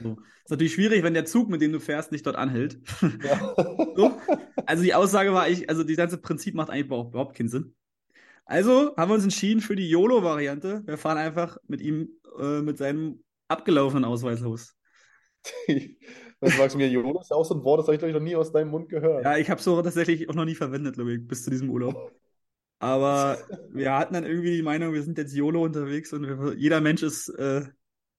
So. 0.00 0.16
Ist 0.44 0.50
natürlich 0.50 0.74
schwierig, 0.74 1.02
wenn 1.02 1.14
der 1.14 1.24
Zug, 1.26 1.48
mit 1.48 1.60
dem 1.60 1.72
du 1.72 1.80
fährst, 1.80 2.12
nicht 2.12 2.24
dort 2.26 2.36
anhält. 2.36 2.78
Ja. 3.22 3.54
So. 3.96 4.20
Also 4.66 4.82
die 4.82 4.92
Aussage 4.92 5.32
war 5.32 5.44
eigentlich, 5.44 5.70
also 5.70 5.82
das 5.82 5.96
ganze 5.96 6.18
Prinzip 6.18 6.54
macht 6.54 6.68
eigentlich 6.68 6.86
überhaupt 6.86 7.34
keinen 7.34 7.48
Sinn. 7.48 7.74
Also 8.46 8.94
haben 8.96 9.10
wir 9.10 9.14
uns 9.14 9.24
entschieden 9.24 9.60
für 9.60 9.76
die 9.76 9.90
YOLO-Variante. 9.90 10.82
Wir 10.86 10.96
fahren 10.96 11.18
einfach 11.18 11.58
mit 11.66 11.80
ihm, 11.80 12.08
äh, 12.40 12.62
mit 12.62 12.78
seinem 12.78 13.22
abgelaufenen 13.48 14.04
Ausweis 14.04 14.40
los. 14.40 14.74
Du 16.38 16.50
sagst 16.50 16.76
mir, 16.76 16.86
YOLO 16.86 17.18
ist 17.18 17.30
ja 17.30 17.36
auch 17.36 17.46
so 17.46 17.54
ein 17.54 17.64
Wort, 17.64 17.80
das 17.80 17.86
habe 17.86 17.94
ich, 17.94 17.98
glaube 17.98 18.10
ich, 18.10 18.14
noch 18.14 18.22
nie 18.22 18.36
aus 18.36 18.52
deinem 18.52 18.68
Mund 18.68 18.90
gehört. 18.90 19.24
Ja, 19.24 19.38
ich 19.38 19.48
habe 19.48 19.62
so 19.62 19.80
tatsächlich 19.80 20.28
auch 20.28 20.34
noch 20.34 20.44
nie 20.44 20.54
verwendet, 20.54 20.96
glaube 20.96 21.14
ich, 21.14 21.26
bis 21.26 21.44
zu 21.44 21.50
diesem 21.50 21.70
Urlaub. 21.70 22.12
Aber 22.78 23.38
wir 23.72 23.94
hatten 23.94 24.12
dann 24.12 24.26
irgendwie 24.26 24.54
die 24.54 24.62
Meinung, 24.62 24.92
wir 24.92 25.02
sind 25.02 25.16
jetzt 25.16 25.34
YOLO 25.34 25.64
unterwegs 25.64 26.12
und 26.12 26.24
wir, 26.24 26.54
jeder 26.58 26.82
Mensch 26.82 27.02
ist 27.02 27.30
äh, 27.30 27.62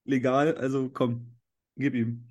legal, 0.04 0.56
also 0.56 0.90
komm, 0.90 1.36
gib 1.76 1.94
ihm. 1.94 2.28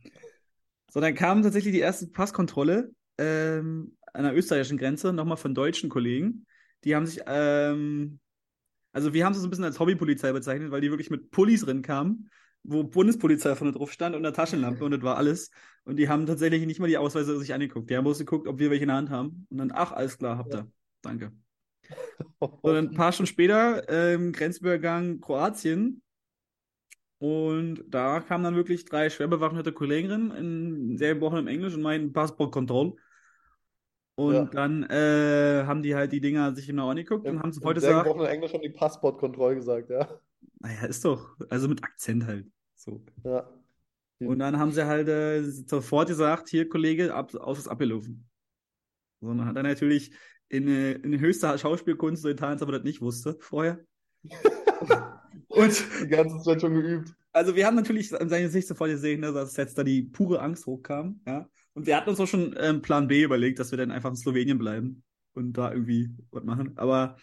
So, 0.92 1.00
dann 1.00 1.16
kam 1.16 1.42
tatsächlich 1.42 1.74
die 1.74 1.80
erste 1.80 2.08
Passkontrolle 2.08 2.92
ähm, 3.18 3.96
an 4.12 4.24
der 4.26 4.36
österreichischen 4.36 4.78
Grenze, 4.78 5.14
nochmal 5.14 5.38
von 5.38 5.56
deutschen 5.56 5.90
Kollegen. 5.90 6.46
Die 6.84 6.96
haben 6.96 7.06
sich, 7.06 7.22
ähm, 7.26 8.20
also 8.92 9.14
wir 9.14 9.26
haben 9.26 9.34
sie 9.34 9.40
so 9.40 9.48
ein 9.48 9.50
bisschen 9.50 9.66
als 9.66 9.80
Hobbypolizei 9.80 10.32
bezeichnet, 10.32 10.72
weil 10.72 10.82
die 10.82 10.90
wirklich 10.90 11.10
mit 11.10 11.32
Pullis 11.32 11.62
drin 11.62 11.82
kamen, 11.82 12.30
wo 12.64 12.84
Bundespolizei 12.84 13.56
vorne 13.56 13.74
drauf 13.74 13.92
stand 13.92 14.16
und 14.16 14.26
eine 14.26 14.34
Taschenlampe 14.34 14.84
und 14.84 14.92
das 14.92 15.02
war 15.02 15.18
alles. 15.18 15.52
Und 15.84 15.98
die 15.98 16.10
haben 16.10 16.26
tatsächlich 16.26 16.66
nicht 16.66 16.80
mal 16.80 16.88
die 16.88 16.98
Ausweise 16.98 17.38
sich 17.40 17.54
angeguckt. 17.54 17.90
Die 17.90 17.96
haben 17.96 18.04
bloß 18.04 18.20
geguckt, 18.20 18.48
ob 18.48 18.60
wir 18.60 18.70
welche 18.70 18.84
in 18.84 18.90
der 18.90 18.98
Hand 18.98 19.10
haben. 19.10 19.48
Und 19.50 19.58
dann, 19.58 19.72
ach, 19.74 19.92
alles 19.94 20.18
klar, 20.18 20.38
habt 20.38 20.54
ihr. 20.54 20.70
Danke. 21.02 21.32
So, 22.40 22.60
dann 22.64 22.90
ein 22.90 22.94
paar 22.94 23.14
Stunden 23.14 23.28
später, 23.28 23.88
ähm, 23.88 24.34
Grenzübergang 24.34 25.22
Kroatien. 25.22 26.02
Und 27.20 27.84
da 27.88 28.20
kamen 28.20 28.44
dann 28.44 28.56
wirklich 28.56 28.86
drei 28.86 29.10
schwer 29.10 29.28
bewaffnete 29.28 29.72
Kolleginnen 29.72 30.32
in 30.32 30.98
sehr 30.98 31.14
gebrochenem 31.14 31.48
Englisch 31.48 31.74
und 31.74 31.82
meinten 31.82 32.14
Passportkontrolle. 32.14 32.96
Und 34.20 34.34
Ja. 34.34 34.46
dann 34.46 34.84
äh, 34.84 35.64
haben 35.66 35.84
die 35.84 35.94
halt 35.94 36.12
die 36.12 36.20
Dinger 36.22 36.56
sich 36.56 36.66
genau 36.66 36.90
angeguckt 36.90 37.28
und 37.28 37.40
haben 37.40 37.52
sofort 37.52 37.78
Im 37.78 37.82
sehr 37.82 37.90
gesagt, 37.92 38.06
gebrochenen 38.08 38.32
Englisch 38.34 38.54
haben 38.54 38.64
die 38.64 38.70
Passportkontrolle 38.70 39.56
gesagt, 39.56 39.90
ja. 39.92 40.08
naja, 40.60 40.86
ist 40.88 41.06
doch, 41.06 41.36
also 41.50 41.68
mit 41.68 41.84
Akzent 41.84 42.26
halt. 42.26 42.48
So. 42.76 43.04
Ja. 43.24 43.48
Und 44.20 44.40
dann 44.40 44.58
haben 44.58 44.72
sie 44.72 44.88
halt 44.88 45.08
äh, 45.08 45.44
sofort 45.44 46.08
gesagt, 46.08 46.50
hier, 46.50 46.68
Kollege, 46.68 47.14
ab, 47.14 47.36
aus 47.36 47.60
ist 47.60 47.68
abgelaufen. 47.68 48.28
So, 49.22 49.28
dann 49.28 49.46
hat 49.46 49.56
er 49.56 49.62
natürlich 49.64 50.12
in, 50.50 50.68
äh, 50.68 50.94
in 50.94 51.20
höchster 51.20 51.56
Schauspielkunst 51.58 52.24
so 52.24 52.30
getan, 52.30 52.54
als 52.54 52.62
ob 52.64 52.70
er 52.70 52.78
das 52.80 52.84
nicht 52.84 53.02
wusste 53.02 53.38
vorher. 53.40 53.80
Und 55.50 55.84
Die 56.04 56.08
ganze 56.08 56.40
Zeit 56.44 56.62
schon 56.62 56.74
geübt. 56.74 57.14
also 57.32 57.56
wir 57.56 57.66
haben 57.68 57.76
natürlich 57.76 58.12
in 58.12 58.30
seinem 58.30 58.44
Gesicht 58.44 58.68
sofort 58.68 58.90
gesehen, 58.90 59.22
ne, 59.22 59.32
dass 59.32 59.56
jetzt 59.58 59.78
da 59.78 59.84
die 59.84 60.02
pure 60.04 60.42
Angst 60.42 60.66
hochkam, 60.66 61.22
ja. 61.28 61.48
Und 61.78 61.86
wir 61.86 61.96
hatten 61.96 62.10
uns 62.10 62.20
auch 62.20 62.26
schon 62.26 62.56
ähm, 62.60 62.82
Plan 62.82 63.08
B 63.08 63.22
überlegt, 63.22 63.60
dass 63.60 63.70
wir 63.70 63.78
dann 63.78 63.92
einfach 63.92 64.10
in 64.10 64.16
Slowenien 64.16 64.58
bleiben 64.58 65.04
und 65.34 65.54
da 65.54 65.72
irgendwie 65.72 66.10
was 66.32 66.44
machen. 66.44 66.76
Aber 66.76 67.18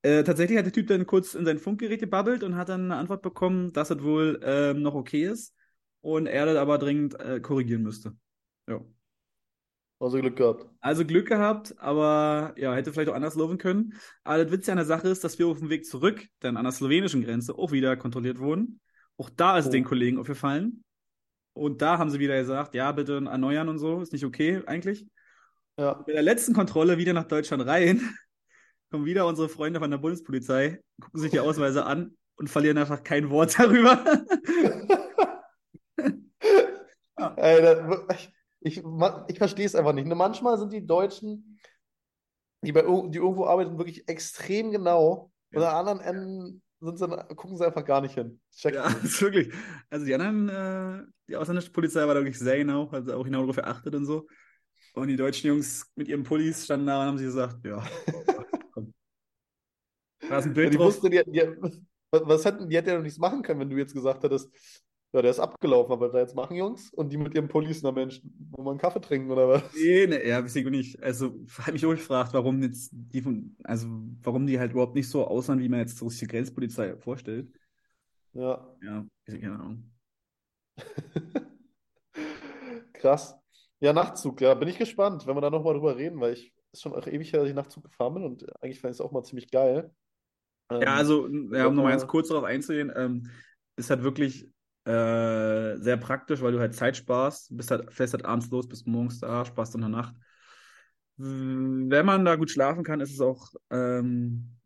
äh, 0.00 0.24
tatsächlich 0.24 0.56
hat 0.56 0.64
der 0.64 0.72
Typ 0.72 0.86
dann 0.86 1.06
kurz 1.06 1.34
in 1.34 1.44
sein 1.44 1.58
Funkgerät 1.58 2.00
gebabbelt 2.00 2.42
und 2.42 2.56
hat 2.56 2.70
dann 2.70 2.86
eine 2.86 2.96
Antwort 2.96 3.20
bekommen, 3.20 3.74
dass 3.74 3.90
es 3.90 4.02
wohl 4.02 4.40
ähm, 4.42 4.80
noch 4.80 4.94
okay 4.94 5.26
ist 5.26 5.54
und 6.00 6.26
er 6.28 6.46
das 6.46 6.56
aber 6.56 6.78
dringend 6.78 7.20
äh, 7.20 7.40
korrigieren 7.40 7.82
müsste. 7.82 8.16
Ja. 8.66 8.80
Also 9.98 10.18
Glück 10.18 10.36
gehabt. 10.36 10.64
Also 10.80 11.04
Glück 11.04 11.28
gehabt, 11.28 11.74
aber 11.78 12.54
ja, 12.56 12.74
hätte 12.74 12.94
vielleicht 12.94 13.10
auch 13.10 13.14
anders 13.14 13.34
laufen 13.34 13.58
können. 13.58 13.92
Aber 14.24 14.42
das 14.42 14.50
Witz 14.50 14.66
an 14.70 14.76
der 14.76 14.86
Sache 14.86 15.08
ist, 15.08 15.24
dass 15.24 15.38
wir 15.38 15.46
auf 15.46 15.58
dem 15.58 15.68
Weg 15.68 15.84
zurück 15.84 16.26
dann 16.38 16.56
an 16.56 16.64
der 16.64 16.72
slowenischen 16.72 17.22
Grenze 17.22 17.54
auch 17.54 17.70
wieder 17.70 17.98
kontrolliert 17.98 18.38
wurden. 18.38 18.80
Auch 19.18 19.28
da 19.28 19.58
ist 19.58 19.66
Oh. 19.66 19.70
den 19.70 19.84
Kollegen 19.84 20.16
aufgefallen. 20.16 20.84
Und 21.52 21.82
da 21.82 21.98
haben 21.98 22.10
sie 22.10 22.20
wieder 22.20 22.36
gesagt, 22.38 22.74
ja, 22.74 22.92
bitte 22.92 23.22
erneuern 23.26 23.68
und 23.68 23.78
so, 23.78 24.00
ist 24.00 24.12
nicht 24.12 24.24
okay 24.24 24.62
eigentlich. 24.66 25.06
Ja. 25.76 25.94
Bei 25.94 26.12
der 26.12 26.22
letzten 26.22 26.54
Kontrolle 26.54 26.98
wieder 26.98 27.12
nach 27.12 27.24
Deutschland 27.24 27.66
rein, 27.66 28.00
kommen 28.90 29.04
wieder 29.04 29.26
unsere 29.26 29.48
Freunde 29.48 29.80
von 29.80 29.90
der 29.90 29.98
Bundespolizei, 29.98 30.80
gucken 31.00 31.20
sich 31.20 31.30
die 31.30 31.40
Ausweise 31.40 31.84
an 31.86 32.16
und 32.36 32.48
verlieren 32.48 32.78
einfach 32.78 33.02
kein 33.02 33.30
Wort 33.30 33.54
darüber. 33.58 34.04
Ey, 37.36 37.62
da, 37.62 38.06
ich, 38.60 38.82
ich, 39.28 39.38
verstehe 39.38 39.66
es 39.66 39.74
einfach 39.74 39.92
nicht. 39.92 40.06
Ne, 40.06 40.14
Manchmal 40.14 40.58
sind 40.58 40.72
die 40.72 40.86
Deutschen, 40.86 41.58
die, 42.62 42.72
bei, 42.72 42.82
die 42.82 43.18
irgendwo 43.18 43.46
arbeiten, 43.46 43.78
wirklich 43.78 44.08
extrem 44.08 44.70
genau. 44.70 45.30
Und 45.52 45.62
an 45.62 45.74
anderen 45.74 46.00
Enden 46.00 46.62
sind 46.80 46.98
sie, 46.98 47.06
gucken 47.36 47.56
sie 47.56 47.66
einfach 47.66 47.84
gar 47.84 48.00
nicht 48.00 48.14
hin. 48.14 48.40
Ich 48.50 48.58
check 48.60 48.76
Ja, 48.76 48.88
nicht. 48.88 48.96
ist 49.02 49.20
wirklich. 49.22 49.52
Also 49.90 50.06
die 50.06 50.14
anderen, 50.14 50.48
äh, 50.48 51.06
die 51.28 51.36
ausländische 51.36 51.70
Polizei 51.72 52.06
war 52.06 52.14
da 52.14 52.20
wirklich 52.20 52.38
sehr 52.38 52.58
genau, 52.58 52.90
hat 52.92 53.10
auch 53.10 53.24
genau 53.24 53.40
darauf 53.40 53.56
geachtet 53.56 53.94
und 53.94 54.06
so. 54.06 54.26
Und 54.94 55.08
die 55.08 55.16
deutschen 55.16 55.48
Jungs 55.48 55.90
mit 55.96 56.08
ihren 56.08 56.24
Pullis 56.24 56.64
standen 56.64 56.86
da 56.86 57.00
und 57.02 57.06
haben 57.08 57.18
sie 57.18 57.24
gesagt, 57.24 57.64
ja, 57.66 57.84
komm. 58.72 58.94
Da 60.28 60.38
ist 60.38 60.46
ein 60.46 60.54
Ja, 60.62 60.70
Bild 60.70 60.70
die 60.70 60.78
drauf. 60.78 60.82
wusste, 60.82 61.08
die, 61.10 61.22
die, 61.26 61.42
was, 62.10 62.44
hätten, 62.44 62.68
die 62.68 62.76
hätte 62.76 62.90
ja 62.90 62.96
noch 62.96 63.02
nichts 63.02 63.18
machen 63.18 63.42
können, 63.42 63.60
wenn 63.60 63.70
du 63.70 63.76
jetzt 63.76 63.94
gesagt 63.94 64.22
hättest, 64.24 64.50
ja, 65.12 65.22
der 65.22 65.30
ist 65.30 65.40
abgelaufen, 65.40 65.92
aber 65.92 66.06
was 66.06 66.12
da 66.12 66.18
jetzt 66.20 66.34
machen, 66.34 66.56
Jungs? 66.56 66.90
Und 66.92 67.12
die 67.12 67.16
mit 67.16 67.34
ihrem 67.34 67.48
Pullis, 67.48 67.82
na 67.82 67.92
Mensch, 67.92 68.22
wollen 68.50 68.66
wir 68.66 68.70
einen 68.70 68.80
Kaffee 68.80 69.00
trinken 69.00 69.30
oder 69.30 69.48
was? 69.48 69.62
Nee, 69.74 70.06
ne, 70.06 70.26
ja, 70.26 70.38
auch 70.40 70.70
nicht. 70.70 71.02
Also, 71.02 71.34
habe 71.58 71.72
mich 71.72 71.84
auch 71.86 71.90
gefragt, 71.90 72.32
warum 72.32 72.62
jetzt 72.62 72.90
die 72.92 73.22
von, 73.22 73.56
also, 73.64 73.86
warum 74.22 74.46
die 74.46 74.58
halt 74.58 74.72
überhaupt 74.72 74.94
nicht 74.94 75.08
so 75.08 75.26
aussahen, 75.26 75.60
wie 75.60 75.68
man 75.68 75.80
jetzt 75.80 75.96
so 75.96 76.08
die 76.08 76.26
Grenzpolizei 76.26 76.96
vorstellt. 76.96 77.48
Ja, 78.32 78.66
Ja, 78.82 79.04
keine 79.26 79.52
Ahnung. 79.52 79.90
krass. 82.92 83.36
Ja, 83.80 83.92
Nachtzug, 83.92 84.40
ja, 84.40 84.54
bin 84.54 84.68
ich 84.68 84.78
gespannt, 84.78 85.26
wenn 85.26 85.36
wir 85.36 85.40
da 85.40 85.50
nochmal 85.50 85.74
drüber 85.74 85.96
reden, 85.96 86.20
weil 86.20 86.34
ich 86.34 86.52
ist 86.72 86.82
schon 86.82 86.94
auch 86.94 87.06
ewig 87.06 87.32
her, 87.32 87.40
dass 87.40 87.48
ich 87.48 87.54
Nachtzug 87.54 87.84
gefahren 87.84 88.14
bin 88.14 88.24
und 88.24 88.44
eigentlich 88.62 88.80
fand 88.80 88.92
ich 88.92 88.98
es 88.98 89.00
auch 89.00 89.10
mal 89.10 89.24
ziemlich 89.24 89.50
geil. 89.50 89.92
Ähm, 90.70 90.82
Ja, 90.82 90.94
also, 90.96 91.26
ja, 91.26 91.66
um 91.66 91.74
nochmal 91.74 91.92
ganz 91.92 92.06
kurz 92.06 92.28
darauf 92.28 92.44
einzugehen, 92.44 92.92
ähm, 92.94 93.28
ist 93.76 93.90
halt 93.90 94.02
wirklich 94.02 94.46
äh, 94.90 95.76
sehr 95.82 95.96
praktisch, 95.96 96.40
weil 96.42 96.52
du 96.52 96.60
halt 96.60 96.74
Zeit 96.74 96.96
sparst, 96.96 97.56
bist 97.56 97.70
halt, 97.70 97.92
fährst 97.92 98.14
halt 98.14 98.24
abends 98.24 98.50
los, 98.50 98.68
bist 98.68 98.86
morgens 98.86 99.20
da, 99.20 99.44
sparst 99.44 99.74
in 99.74 99.80
der 99.82 99.90
Nacht. 99.90 100.14
Wenn 101.16 102.06
man 102.06 102.24
da 102.24 102.36
gut 102.36 102.50
schlafen 102.50 102.82
kann, 102.82 103.00
ist 103.00 103.12
es 103.12 103.20
auch 103.20 103.52
ähm, 103.70 104.56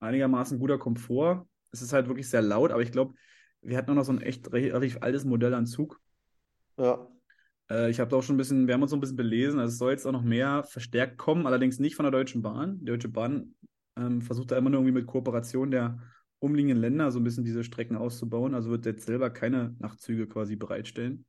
einigermaßen 0.00 0.58
guter 0.58 0.78
Komfort. 0.78 1.46
Es 1.72 1.82
ist 1.82 1.92
halt 1.92 2.08
wirklich 2.08 2.28
sehr 2.30 2.42
laut, 2.42 2.72
aber 2.72 2.82
ich 2.82 2.92
glaube, 2.92 3.14
wir 3.62 3.76
hatten 3.78 3.90
auch 3.92 3.96
noch 3.96 4.04
so 4.04 4.12
ein 4.12 4.22
echt 4.22 4.48
re- 4.52 4.72
relativ 4.72 4.98
altes 5.02 5.24
Modell 5.24 5.54
an 5.54 5.66
Zug. 5.66 6.00
Ja, 6.76 7.08
Äh, 7.70 7.90
ich 7.90 8.00
habe 8.00 8.10
da 8.10 8.16
auch 8.16 8.22
schon 8.22 8.34
ein 8.36 8.38
bisschen, 8.38 8.66
wir 8.66 8.74
haben 8.74 8.82
uns 8.82 8.90
so 8.90 8.96
ein 8.96 9.00
bisschen 9.00 9.16
belesen, 9.16 9.58
also 9.60 9.72
es 9.72 9.78
soll 9.78 9.92
jetzt 9.92 10.06
auch 10.06 10.12
noch 10.12 10.22
mehr 10.22 10.64
verstärkt 10.64 11.18
kommen, 11.18 11.46
allerdings 11.46 11.78
nicht 11.78 11.96
von 11.96 12.04
der 12.04 12.12
Deutschen 12.12 12.42
Bahn. 12.42 12.78
Die 12.80 12.86
Deutsche 12.86 13.08
Bahn 13.08 13.54
ähm, 13.96 14.20
versucht 14.22 14.50
da 14.50 14.56
immer 14.58 14.70
nur 14.70 14.80
irgendwie 14.80 15.00
mit 15.00 15.06
Kooperation 15.06 15.70
der 15.70 15.98
umliegenden 16.38 16.78
Länder 16.78 17.10
so 17.10 17.18
ein 17.20 17.24
bisschen 17.24 17.44
diese 17.44 17.64
Strecken 17.64 17.96
auszubauen, 17.96 18.54
also 18.54 18.70
wird 18.70 18.86
jetzt 18.86 19.06
selber 19.06 19.30
keine 19.30 19.74
Nachtzüge 19.78 20.26
quasi 20.26 20.56
bereitstellen. 20.56 21.26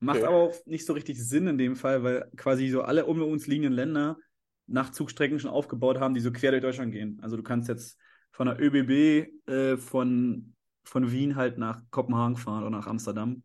Macht 0.00 0.18
Okay. 0.18 0.26
aber 0.26 0.36
auch 0.36 0.54
nicht 0.66 0.84
so 0.86 0.92
richtig 0.92 1.22
Sinn 1.26 1.46
in 1.46 1.58
dem 1.58 1.76
Fall, 1.76 2.02
weil 2.02 2.30
quasi 2.36 2.68
so 2.68 2.82
alle 2.82 3.06
um 3.06 3.22
uns 3.22 3.46
liegenden 3.46 3.72
Länder 3.72 4.18
Nachtzugstrecken 4.66 5.38
schon 5.38 5.50
aufgebaut 5.50 6.00
haben, 6.00 6.14
die 6.14 6.20
so 6.20 6.32
quer 6.32 6.50
durch 6.50 6.62
Deutschland 6.62 6.92
gehen. 6.92 7.18
Also 7.22 7.36
du 7.36 7.42
kannst 7.42 7.68
jetzt 7.68 7.98
von 8.32 8.46
der 8.46 8.58
ÖBB 8.60 9.50
äh, 9.50 9.76
von, 9.76 10.54
von 10.84 11.10
Wien 11.12 11.36
halt 11.36 11.58
nach 11.58 11.82
Kopenhagen 11.90 12.36
fahren 12.36 12.62
oder 12.62 12.70
nach 12.70 12.86
Amsterdam. 12.86 13.42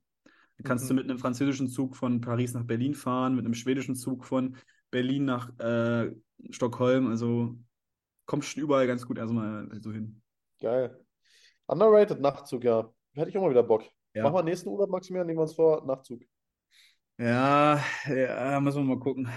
Dann 0.58 0.64
kannst 0.64 0.86
Mhm. 0.86 0.90
du 0.90 0.94
mit 0.96 1.06
einem 1.06 1.20
französischen 1.20 1.68
Zug 1.70 1.96
von 1.96 2.22
Paris 2.22 2.54
nach 2.54 2.64
Berlin 2.66 2.94
fahren, 2.94 3.36
mit 3.36 3.46
einem 3.46 3.54
schwedischen 3.54 3.96
Zug 3.96 4.26
von 4.26 4.58
Berlin 4.92 5.26
nach 5.26 5.58
äh, 5.60 6.12
Stockholm. 6.50 7.08
Also 7.08 7.58
kommst 8.26 8.50
schon 8.50 8.64
überall 8.64 8.88
ganz 8.88 9.06
gut 9.06 9.18
erstmal 9.18 9.70
so 9.82 9.92
hin. 9.92 10.22
Geil. 10.60 11.00
Underrated 11.68 12.20
Nachtzug, 12.20 12.64
ja. 12.64 12.92
Hätte 13.14 13.30
ich 13.30 13.38
auch 13.38 13.42
mal 13.42 13.52
wieder 13.52 13.64
Bock. 13.64 13.84
Ja. 14.14 14.24
Machen 14.24 14.36
wir 14.36 14.44
nächsten 14.44 14.70
Urlaub, 14.70 14.90
Maximilian, 14.90 15.28
nehmen 15.28 15.40
wir 15.40 15.44
uns 15.44 15.54
vor, 15.54 15.86
Nachtzug. 15.86 16.22
Ja, 17.18 17.84
ja, 18.08 18.60
müssen 18.60 18.88
wir 18.88 18.96
mal 18.96 19.00
gucken. 19.00 19.30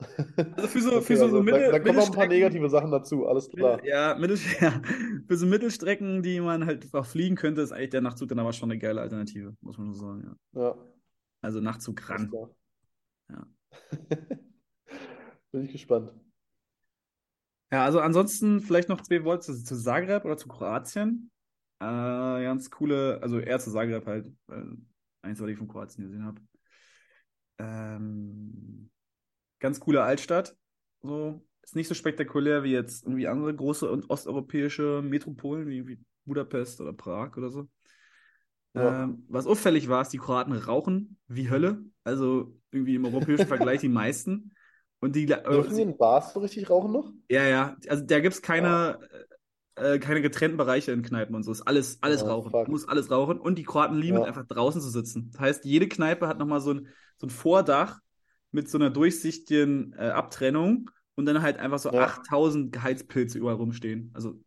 Also 0.56 0.68
für 0.68 0.80
so, 0.80 0.90
für 0.90 0.96
Okay, 0.98 1.16
so, 1.16 1.24
also 1.24 1.28
so 1.28 1.36
da, 1.38 1.42
Mittel, 1.44 1.70
da 1.70 1.78
kommen 1.78 1.96
noch 1.96 2.06
ein 2.06 2.12
paar 2.12 2.26
negative 2.26 2.68
Sachen 2.68 2.90
dazu, 2.90 3.26
alles 3.26 3.48
klar. 3.48 3.82
Ja, 3.84 4.14
Mittel, 4.16 4.36
ja, 4.60 4.82
für 5.26 5.36
so 5.36 5.46
Mittelstrecken, 5.46 6.22
die 6.22 6.40
man 6.40 6.66
halt 6.66 6.82
einfach 6.82 7.06
fliegen 7.06 7.36
könnte, 7.36 7.62
ist 7.62 7.72
eigentlich 7.72 7.90
der 7.90 8.00
Nachtzug 8.00 8.28
dann 8.28 8.40
aber 8.40 8.52
schon 8.52 8.70
eine 8.70 8.78
geile 8.78 9.00
Alternative, 9.00 9.56
muss 9.60 9.78
man 9.78 9.92
so 9.92 10.00
sagen. 10.00 10.36
Ja. 10.52 10.60
Ja, 10.60 10.76
Also 11.40 11.60
Nachtzug 11.60 12.10
ran. 12.10 12.30
Ja. 13.30 13.46
Bin 15.52 15.64
ich 15.64 15.72
gespannt. 15.72 16.12
Ja, 17.74 17.84
also 17.84 17.98
ansonsten 17.98 18.60
vielleicht 18.60 18.88
noch 18.88 19.00
zwei 19.00 19.24
Worte 19.24 19.46
zu, 19.46 19.64
zu 19.64 19.76
Zagreb 19.76 20.24
oder 20.24 20.36
zu 20.36 20.46
Kroatien. 20.46 21.32
Äh, 21.80 21.84
ganz 21.84 22.70
coole, 22.70 23.18
also 23.20 23.40
eher 23.40 23.58
zu 23.58 23.72
Zagreb 23.72 24.06
halt, 24.06 24.30
weil 24.46 24.76
eins, 25.22 25.40
was 25.40 25.48
ich 25.48 25.58
von 25.58 25.66
Kroatien 25.66 26.04
gesehen 26.04 26.24
habe. 26.24 26.40
Ähm, 27.58 28.90
ganz 29.58 29.80
coole 29.80 30.04
Altstadt. 30.04 30.56
So, 31.02 31.44
ist 31.64 31.74
nicht 31.74 31.88
so 31.88 31.94
spektakulär 31.94 32.62
wie 32.62 32.70
jetzt 32.70 33.06
irgendwie 33.06 33.26
andere 33.26 33.52
große 33.52 33.90
und 33.90 34.08
osteuropäische 34.08 35.02
Metropolen 35.02 35.66
wie, 35.66 35.84
wie 35.88 35.98
Budapest 36.26 36.80
oder 36.80 36.92
Prag 36.92 37.36
oder 37.36 37.50
so. 37.50 37.68
Ja. 38.74 39.02
Ähm, 39.02 39.24
was 39.26 39.48
auffällig 39.48 39.88
war, 39.88 40.02
ist, 40.02 40.10
die 40.10 40.18
Kroaten 40.18 40.52
rauchen 40.52 41.18
wie 41.26 41.50
Hölle. 41.50 41.82
Also 42.04 42.56
irgendwie 42.70 42.94
im 42.94 43.04
europäischen 43.04 43.48
Vergleich 43.48 43.80
die 43.80 43.88
meisten. 43.88 44.53
Und 45.04 45.16
die, 45.16 45.26
Dürfen 45.50 45.74
sie 45.74 45.80
in 45.80 45.96
Bars 45.96 46.34
so 46.34 46.40
richtig 46.40 46.68
rauchen 46.68 46.92
noch? 46.92 47.10
ja, 47.30 47.44
ja. 47.44 47.76
Also 47.88 48.04
da 48.04 48.20
gibt 48.20 48.34
es 48.34 48.42
keine, 48.42 48.98
äh, 49.76 49.94
äh, 49.96 49.98
keine 49.98 50.22
getrennten 50.22 50.56
Bereiche 50.56 50.92
in 50.92 51.02
Kneipen 51.02 51.34
und 51.34 51.42
so. 51.42 51.52
Ist 51.52 51.62
alles, 51.62 51.98
alles 52.02 52.26
Oh, 52.26 52.26
rauchen. 52.26 52.50
fuck. 52.50 52.64
Du 52.64 52.70
musst 52.70 52.88
alles 52.88 53.10
rauchen. 53.10 53.38
Und 53.40 53.56
die 53.58 53.64
Kroaten 53.64 53.96
lieben 53.98 54.18
es 54.18 54.22
Ja. 54.22 54.24
einfach 54.24 54.46
draußen 54.46 54.80
zu 54.80 54.90
sitzen. 54.90 55.30
Das 55.32 55.40
heißt, 55.40 55.64
jede 55.64 55.88
Kneipe 55.88 56.28
hat 56.28 56.38
nochmal 56.38 56.60
so 56.60 56.72
ein, 56.74 56.88
so 57.18 57.26
ein 57.26 57.30
Vordach 57.30 58.00
mit 58.52 58.68
so 58.70 58.78
einer 58.78 58.90
durchsichtigen 58.90 59.94
äh, 59.94 60.08
Abtrennung 60.10 60.90
und 61.16 61.26
dann 61.26 61.42
halt 61.42 61.58
einfach 61.58 61.78
so 61.78 61.90
Ja. 61.90 61.94
8000 61.96 62.72
Geheizpilze 62.72 63.38
überall 63.38 63.56
rumstehen. 63.56 64.10
Also 64.14 64.40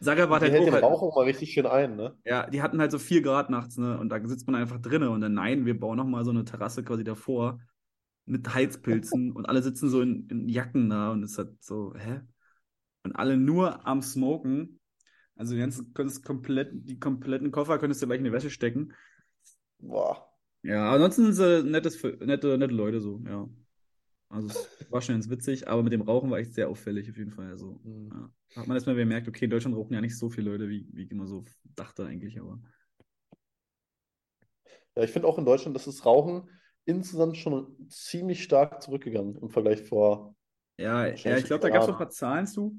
Zagreb 0.00 0.30
war 0.30 0.40
Die 0.40 0.42
halt 0.42 0.52
hält 0.52 0.66
auch 0.66 0.66
den 0.66 0.74
halt, 0.74 0.86
Rauch 0.86 1.00
auch 1.02 1.16
mal 1.16 1.24
richtig 1.24 1.54
schön 1.54 1.64
ein, 1.64 1.96
ne? 1.96 2.14
ja, 2.24 2.48
die 2.48 2.62
hatten 2.62 2.80
halt 2.80 2.90
so 2.90 2.98
4 2.98 3.22
Grad 3.22 3.50
nachts, 3.50 3.76
ne? 3.76 3.98
Und 3.98 4.08
da 4.08 4.20
sitzt 4.26 4.46
man 4.46 4.56
einfach 4.60 4.80
drinnen 4.80 5.08
und 5.08 5.20
dann, 5.20 5.34
nein, 5.34 5.66
wir 5.66 5.78
bauen 5.78 5.96
nochmal 5.98 6.24
so 6.24 6.30
eine 6.30 6.44
Terrasse 6.44 6.82
quasi 6.82 7.04
davor 7.04 7.60
mit 8.26 8.54
Heizpilzen 8.54 9.32
und 9.36 9.46
alle 9.46 9.62
sitzen 9.62 9.88
so 9.88 10.00
in, 10.00 10.28
in 10.28 10.48
Jacken 10.48 10.90
da 10.90 11.12
und 11.12 11.22
es 11.22 11.38
hat 11.38 11.50
so, 11.60 11.94
hä? 11.96 12.20
Und 13.02 13.12
alle 13.16 13.36
nur 13.36 13.86
am 13.86 14.02
Smoken. 14.02 14.80
Also 15.36 15.54
die 15.54 15.60
ganzen, 15.60 15.92
könntest 15.94 16.24
komplett, 16.24 16.70
die 16.72 16.98
kompletten 16.98 17.50
Koffer 17.50 17.78
könntest 17.78 18.00
du 18.00 18.06
gleich 18.06 18.18
in 18.18 18.24
die 18.24 18.32
Wäsche 18.32 18.50
stecken. 18.50 18.94
Boah. 19.78 20.30
Ja, 20.62 20.92
ansonsten 20.92 21.32
sind 21.32 21.34
sie 21.34 21.68
nettes, 21.68 22.02
nette, 22.02 22.56
nette 22.56 22.74
Leute 22.74 23.00
so, 23.00 23.22
ja. 23.26 23.48
Also 24.30 24.48
es 24.48 24.90
war 24.90 25.02
schon 25.02 25.16
ganz 25.16 25.28
witzig, 25.28 25.68
aber 25.68 25.82
mit 25.82 25.92
dem 25.92 26.00
Rauchen 26.00 26.30
war 26.30 26.38
echt 26.38 26.54
sehr 26.54 26.68
auffällig 26.68 27.10
auf 27.10 27.16
jeden 27.16 27.30
Fall. 27.30 27.50
Also 27.50 27.80
Hm. 27.84 28.08
ja. 28.12 28.30
Hat 28.56 28.66
man 28.68 28.76
erstmal 28.76 28.96
gemerkt, 28.96 29.28
okay, 29.28 29.44
in 29.44 29.50
Deutschland 29.50 29.76
rauchen 29.76 29.94
ja 29.94 30.00
nicht 30.00 30.16
so 30.16 30.30
viele 30.30 30.50
Leute, 30.50 30.68
wie, 30.68 30.88
wie 30.92 31.02
ich 31.02 31.10
immer 31.10 31.26
so 31.26 31.44
dachte 31.76 32.06
eigentlich, 32.06 32.40
aber. 32.40 32.60
Ja, 34.96 35.02
ich 35.02 35.10
finde 35.10 35.28
auch 35.28 35.38
in 35.38 35.44
Deutschland 35.44 35.76
ist 35.76 35.86
das 35.86 36.06
Rauchen 36.06 36.48
insgesamt 36.86 37.36
schon 37.36 37.88
ziemlich 37.88 38.42
stark 38.42 38.82
zurückgegangen 38.82 39.36
im 39.36 39.50
Vergleich 39.50 39.82
vor. 39.82 40.34
Ja, 40.76 41.06
ja, 41.06 41.38
ich 41.38 41.46
glaube, 41.46 41.62
da 41.62 41.70
gab 41.70 41.82
es 41.82 41.86
noch 41.86 41.94
ein 41.94 41.98
paar 41.98 42.10
Zahlen 42.10 42.46
zu, 42.46 42.76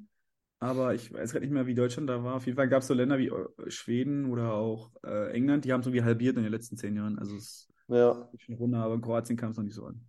aber 0.60 0.94
ich 0.96 1.14
weiß 1.14 1.32
gerade 1.32 1.46
nicht 1.46 1.54
mehr, 1.54 1.66
wie 1.68 1.76
Deutschland 1.76 2.10
da 2.10 2.24
war. 2.24 2.36
Auf 2.36 2.46
jeden 2.46 2.58
Fall 2.58 2.68
gab 2.70 2.82
es 2.82 2.88
so 2.88 2.94
Länder 2.94 3.18
wie 3.18 3.28
äh, 3.30 3.72
Schweden 3.72 4.26
oder 4.32 4.54
auch 4.54 4.92
äh, 5.04 5.32
England, 5.32 5.66
die 5.66 5.72
haben 5.74 5.82
es 5.82 5.88
irgendwie 5.88 6.04
halbiert 6.04 6.38
in 6.38 6.44
den 6.44 6.52
letzten 6.52 6.78
zehn 6.78 6.96
Jahren. 6.96 7.20
Also 7.20 7.38
es 7.38 7.70
Ja, 7.88 8.30
ist 8.34 8.44
schon 8.44 8.56
runter, 8.56 8.80
aber 8.80 8.96
in 8.96 9.02
Kroatien 9.02 9.38
kam 9.38 9.52
es 9.52 9.58
noch 9.58 9.64
nicht 9.66 9.76
so 9.76 9.86
an. 9.86 10.06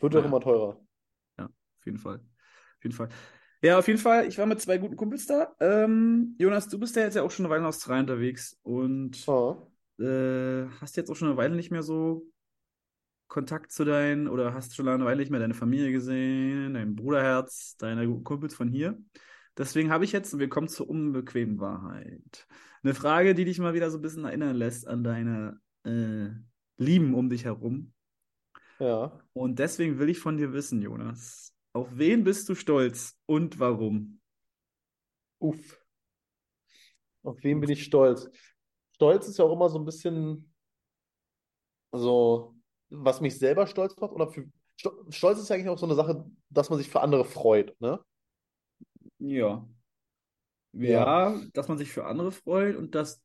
wird 0.00 0.12
ja 0.14 0.20
auch 0.20 0.24
Naja. 0.24 0.26
immer 0.26 0.40
teurer. 0.40 0.78
Ja, 1.38 1.46
auf 1.46 1.84
jeden 1.86 1.98
Fall. 1.98 2.16
Auf 2.18 2.82
jeden 2.84 2.94
Fall. 2.96 3.08
Ja, 3.62 3.78
auf 3.78 3.86
jeden 3.86 4.00
Fall. 4.00 4.26
Ich 4.26 4.38
war 4.38 4.46
mit 4.46 4.60
zwei 4.60 4.78
guten 4.78 4.96
Kumpels 4.96 5.26
da. 5.26 5.54
Ähm, 5.60 6.34
Jonas, 6.38 6.68
du 6.68 6.78
bist 6.78 6.96
ja 6.96 7.02
jetzt 7.02 7.14
ja 7.14 7.22
auch 7.22 7.30
schon 7.30 7.44
eine 7.46 7.50
Weile 7.52 7.60
in 7.62 7.66
Australien 7.68 8.04
unterwegs 8.04 8.58
und 8.62 9.16
Ah. 9.26 9.56
äh, 10.00 10.66
hast 10.80 10.96
jetzt 10.96 11.10
auch 11.10 11.16
schon 11.16 11.28
eine 11.28 11.36
Weile 11.36 11.54
nicht 11.56 11.70
mehr 11.70 11.82
so 11.82 12.26
Kontakt 13.32 13.72
zu 13.72 13.86
deinen 13.86 14.28
oder 14.28 14.52
hast 14.52 14.76
schon 14.76 14.84
Weile 15.06 15.16
nicht 15.16 15.30
mehr 15.30 15.40
deine 15.40 15.54
Familie 15.54 15.90
gesehen, 15.90 16.74
dein 16.74 16.94
Bruderherz, 16.94 17.78
deine 17.78 18.06
Kumpels 18.20 18.54
von 18.54 18.68
hier. 18.68 19.02
Deswegen 19.56 19.90
habe 19.90 20.04
ich 20.04 20.12
jetzt, 20.12 20.34
und 20.34 20.40
wir 20.40 20.50
kommen 20.50 20.68
zur 20.68 20.90
unbequemen 20.90 21.58
Wahrheit, 21.58 22.46
eine 22.82 22.92
Frage, 22.92 23.34
die 23.34 23.46
dich 23.46 23.58
mal 23.58 23.72
wieder 23.72 23.90
so 23.90 23.96
ein 23.96 24.02
bisschen 24.02 24.26
erinnern 24.26 24.54
lässt 24.54 24.86
an 24.86 25.02
deine 25.02 25.58
äh, 25.84 26.28
Lieben 26.76 27.14
um 27.14 27.30
dich 27.30 27.46
herum. 27.46 27.94
Ja. 28.78 29.18
Und 29.32 29.58
deswegen 29.58 29.98
will 29.98 30.10
ich 30.10 30.18
von 30.18 30.36
dir 30.36 30.52
wissen, 30.52 30.82
Jonas, 30.82 31.54
auf 31.72 31.88
wen 31.96 32.24
bist 32.24 32.50
du 32.50 32.54
stolz 32.54 33.18
und 33.24 33.58
warum? 33.58 34.20
Uff. 35.38 35.82
Auf 37.22 37.42
wen 37.42 37.62
bin 37.62 37.70
ich 37.70 37.82
stolz? 37.82 38.28
Stolz 38.90 39.26
ist 39.26 39.38
ja 39.38 39.46
auch 39.46 39.54
immer 39.54 39.70
so 39.70 39.78
ein 39.78 39.86
bisschen 39.86 40.52
so, 41.92 42.56
was 42.92 43.20
mich 43.20 43.38
selber 43.38 43.66
stolz 43.66 43.96
macht. 43.98 44.12
Oder 44.12 44.28
für, 44.28 44.46
Sto- 44.76 45.04
Stolz 45.10 45.38
ist 45.38 45.48
ja 45.48 45.56
eigentlich 45.56 45.68
auch 45.68 45.78
so 45.78 45.86
eine 45.86 45.94
Sache, 45.94 46.24
dass 46.50 46.70
man 46.70 46.78
sich 46.78 46.88
für 46.88 47.00
andere 47.00 47.24
freut, 47.24 47.78
ne? 47.80 48.00
Ja. 49.18 49.66
Ja. 50.72 50.90
Ja, 50.90 51.40
dass 51.52 51.68
man 51.68 51.78
sich 51.78 51.92
für 51.92 52.06
andere 52.06 52.32
freut 52.32 52.76
und 52.76 52.94
dass 52.94 53.22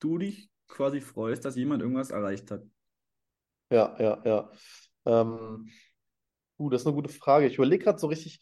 du 0.00 0.18
dich 0.18 0.50
quasi 0.68 1.00
freust, 1.00 1.44
dass 1.44 1.56
jemand 1.56 1.82
irgendwas 1.82 2.10
erreicht 2.10 2.50
hat. 2.50 2.62
Ja, 3.70 3.96
ja, 3.98 4.20
ja. 4.24 4.50
Ähm, 5.06 5.68
uh, 6.58 6.70
das 6.70 6.82
ist 6.82 6.86
eine 6.86 6.96
gute 6.96 7.08
Frage. 7.08 7.46
Ich 7.46 7.54
überlege 7.56 7.84
gerade 7.84 7.98
so 7.98 8.08
richtig 8.08 8.40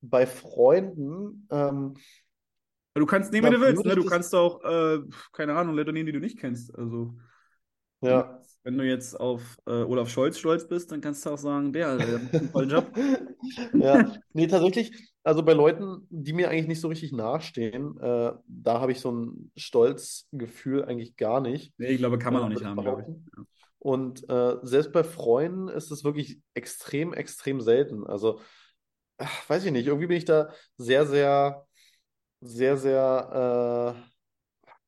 bei 0.00 0.26
Freunden. 0.26 1.46
Ähm, 1.50 1.94
Du 2.94 3.06
kannst 3.06 3.32
nehmen, 3.32 3.50
wenn 3.52 3.60
du 3.60 3.66
willst, 3.66 3.84
ne? 3.84 3.94
Du 3.94 4.04
kannst 4.04 4.34
auch, 4.34 4.62
äh, 4.64 5.00
keine 5.32 5.54
Ahnung, 5.56 5.76
Leute 5.76 5.92
nehmen, 5.92 6.06
die 6.06 6.12
du 6.12 6.20
nicht 6.20 6.38
kennst. 6.38 6.74
Also, 6.76 7.16
ja. 8.02 8.42
wenn 8.62 8.78
du 8.78 8.84
jetzt 8.84 9.18
auf 9.18 9.58
äh, 9.66 9.70
Olaf 9.70 10.08
Scholz 10.08 10.38
stolz 10.38 10.66
bist, 10.66 10.90
dann 10.92 11.00
kannst 11.00 11.24
du 11.24 11.30
auch 11.30 11.38
sagen, 11.38 11.72
der, 11.72 11.96
der 11.96 12.18
macht 12.18 12.34
einen 12.34 12.52
tollen 12.52 12.70
Job. 12.70 12.90
Ja, 13.72 14.12
nee, 14.34 14.46
tatsächlich, 14.46 14.92
also 15.24 15.42
bei 15.42 15.54
Leuten, 15.54 16.06
die 16.10 16.34
mir 16.34 16.50
eigentlich 16.50 16.68
nicht 16.68 16.80
so 16.80 16.88
richtig 16.88 17.10
nahestehen, 17.12 17.98
äh, 17.98 18.32
da 18.46 18.80
habe 18.80 18.92
ich 18.92 19.00
so 19.00 19.10
ein 19.10 19.50
Stolzgefühl 19.56 20.84
eigentlich 20.84 21.16
gar 21.16 21.40
nicht. 21.40 21.72
Nee, 21.78 21.88
ich 21.88 21.98
glaube, 21.98 22.18
kann 22.18 22.34
man 22.34 22.42
äh, 22.42 22.44
auch 22.44 22.48
nicht 22.50 22.60
würde 22.60 22.70
ich 22.70 22.76
haben, 22.76 22.82
glaube 22.84 23.04
ich. 23.08 23.44
Und 23.80 24.28
äh, 24.28 24.56
selbst 24.62 24.92
bei 24.92 25.02
Freunden 25.02 25.68
ist 25.68 25.90
es 25.90 26.04
wirklich 26.04 26.38
extrem, 26.52 27.14
extrem 27.14 27.62
selten. 27.62 28.06
Also, 28.06 28.40
ach, 29.16 29.48
weiß 29.48 29.64
ich 29.64 29.72
nicht, 29.72 29.86
irgendwie 29.86 30.06
bin 30.06 30.18
ich 30.18 30.26
da 30.26 30.52
sehr, 30.76 31.06
sehr, 31.06 31.66
sehr, 32.40 32.76
sehr, 32.76 33.96
äh, 33.96 34.10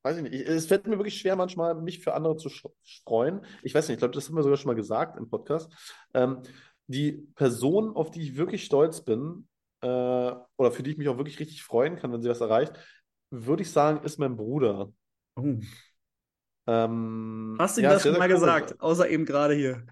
weiß 0.02 0.16
ich 0.16 0.22
nicht. 0.22 0.34
Ich, 0.34 0.46
es 0.46 0.66
fällt 0.66 0.86
mir 0.86 0.98
wirklich 0.98 1.18
schwer, 1.18 1.36
manchmal 1.36 1.74
mich 1.74 2.00
für 2.00 2.14
andere 2.14 2.36
zu 2.36 2.50
freuen. 3.04 3.44
Ich 3.62 3.74
weiß 3.74 3.88
nicht, 3.88 3.96
ich 3.96 3.98
glaube, 3.98 4.14
das 4.14 4.28
haben 4.28 4.36
wir 4.36 4.42
sogar 4.42 4.56
schon 4.56 4.68
mal 4.68 4.74
gesagt 4.74 5.16
im 5.16 5.28
Podcast. 5.28 5.72
Ähm, 6.14 6.42
die 6.86 7.12
Person, 7.34 7.94
auf 7.96 8.10
die 8.10 8.22
ich 8.22 8.36
wirklich 8.36 8.64
stolz 8.64 9.02
bin, 9.02 9.48
äh, 9.82 9.86
oder 9.86 10.72
für 10.72 10.82
die 10.82 10.92
ich 10.92 10.98
mich 10.98 11.08
auch 11.08 11.18
wirklich 11.18 11.38
richtig 11.40 11.62
freuen 11.62 11.96
kann, 11.96 12.12
wenn 12.12 12.22
sie 12.22 12.28
was 12.28 12.40
erreicht, 12.40 12.72
würde 13.30 13.62
ich 13.62 13.70
sagen, 13.70 14.04
ist 14.04 14.18
mein 14.18 14.36
Bruder. 14.36 14.92
Oh. 15.36 15.56
Ähm, 16.66 17.56
Hast 17.58 17.76
du 17.76 17.80
ihm 17.80 17.84
ja, 17.84 17.90
das 17.90 17.98
ist 17.98 18.02
sehr, 18.04 18.12
schon 18.12 18.18
mal 18.18 18.28
gesagt, 18.28 18.80
außer 18.80 19.08
eben 19.08 19.24
gerade 19.24 19.54
hier? 19.54 19.84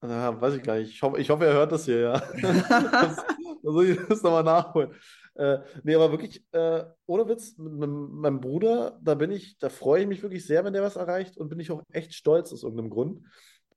Ah, 0.00 0.40
weiß 0.40 0.54
ich 0.54 0.62
gar 0.62 0.78
nicht. 0.78 0.90
Ich 0.90 1.02
hoffe, 1.02 1.20
ich 1.20 1.30
hoffe, 1.30 1.46
er 1.46 1.54
hört 1.54 1.72
das 1.72 1.84
hier, 1.84 2.00
ja. 2.00 2.12
Das, 2.42 3.16
da 3.62 3.70
soll 3.70 3.86
ich 3.86 3.98
das 4.08 4.22
nochmal 4.22 4.42
nachholen. 4.42 4.92
Äh, 5.34 5.58
nee, 5.82 5.94
aber 5.94 6.10
wirklich, 6.10 6.44
äh, 6.52 6.84
ohne 7.06 7.28
Witz, 7.28 7.56
mit 7.56 7.72
meinem, 7.72 8.10
meinem 8.12 8.40
Bruder, 8.40 8.98
da 9.02 9.14
bin 9.14 9.30
ich, 9.30 9.58
da 9.58 9.68
freue 9.70 10.02
ich 10.02 10.06
mich 10.08 10.22
wirklich 10.22 10.46
sehr, 10.46 10.64
wenn 10.64 10.74
der 10.74 10.82
was 10.82 10.96
erreicht 10.96 11.38
und 11.38 11.48
bin 11.48 11.60
ich 11.60 11.70
auch 11.70 11.82
echt 11.90 12.14
stolz 12.14 12.52
aus 12.52 12.62
irgendeinem 12.62 12.90
Grund. 12.90 13.22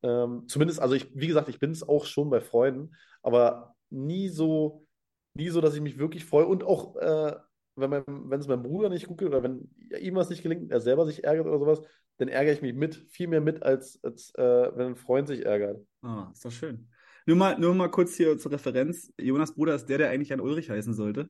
Ähm, 0.04 0.44
zumindest, 0.48 0.82
also 0.82 0.96
ich, 0.96 1.08
wie 1.16 1.28
gesagt, 1.28 1.50
ich 1.50 1.60
bin 1.60 1.72
es 1.72 1.88
auch 1.88 2.06
schon 2.06 2.30
bei 2.30 2.42
Freunden, 2.42 2.96
aber 3.24 3.76
nie 3.90 4.28
so, 4.30 4.86
nie 5.34 5.50
so, 5.50 5.62
dass 5.62 5.76
ich 5.76 5.82
mich 5.82 5.98
wirklich 5.98 6.26
freue 6.26 6.46
und 6.46 6.64
auch, 6.64 6.98
äh, 6.98 7.36
wenn 7.78 8.40
es 8.40 8.48
meinem 8.48 8.64
Bruder 8.64 8.90
nicht 8.90 9.08
gut 9.08 9.18
geht 9.18 9.28
oder 9.28 9.44
wenn 9.44 9.70
ihm 10.00 10.16
was 10.16 10.30
nicht 10.30 10.44
gelingt, 10.44 10.72
er 10.72 10.80
selber 10.80 11.06
sich 11.06 11.24
ärgert 11.24 11.48
oder 11.48 11.60
sowas, 11.60 11.82
dann 12.18 12.30
ärgere 12.30 12.54
ich 12.54 12.62
mich 12.62 12.74
mit, 12.74 12.96
viel 13.10 13.28
mehr 13.28 13.42
mit, 13.42 13.64
als, 13.64 14.00
als 14.04 14.34
äh, 14.36 14.72
wenn 14.76 14.88
ein 14.88 14.96
Freund 14.96 15.28
sich 15.28 15.46
ärgert. 15.46 15.86
Ah, 16.02 16.30
ist 16.32 16.46
doch 16.46 16.52
schön. 16.52 16.88
Nur 17.26 17.38
mal, 17.38 17.60
nur 17.60 17.74
mal 17.74 17.90
kurz 17.90 18.16
hier 18.16 18.38
zur 18.38 18.52
Referenz. 18.52 19.12
Jonas 19.20 19.54
Bruder 19.54 19.76
ist 19.76 19.88
der, 19.88 19.98
der 19.98 20.10
eigentlich 20.10 20.30
Jan 20.30 20.42
Ulrich 20.42 20.70
heißen 20.70 20.94
sollte. 20.94 21.30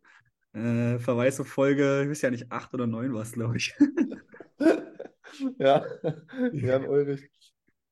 Äh, 0.54 1.00
Verweis 1.00 1.40
auf 1.40 1.48
Folge, 1.48 2.04
ich 2.04 2.10
weiß 2.10 2.22
ja 2.22 2.32
nicht, 2.32 2.52
acht 2.52 2.74
oder 2.74 2.88
neun 2.88 3.14
war 3.14 3.22
es, 3.22 3.32
glaube 3.32 3.58
ich. 3.58 3.74
Ja, 5.60 5.86
Jan 6.54 6.88
Ulrich. 6.88 7.30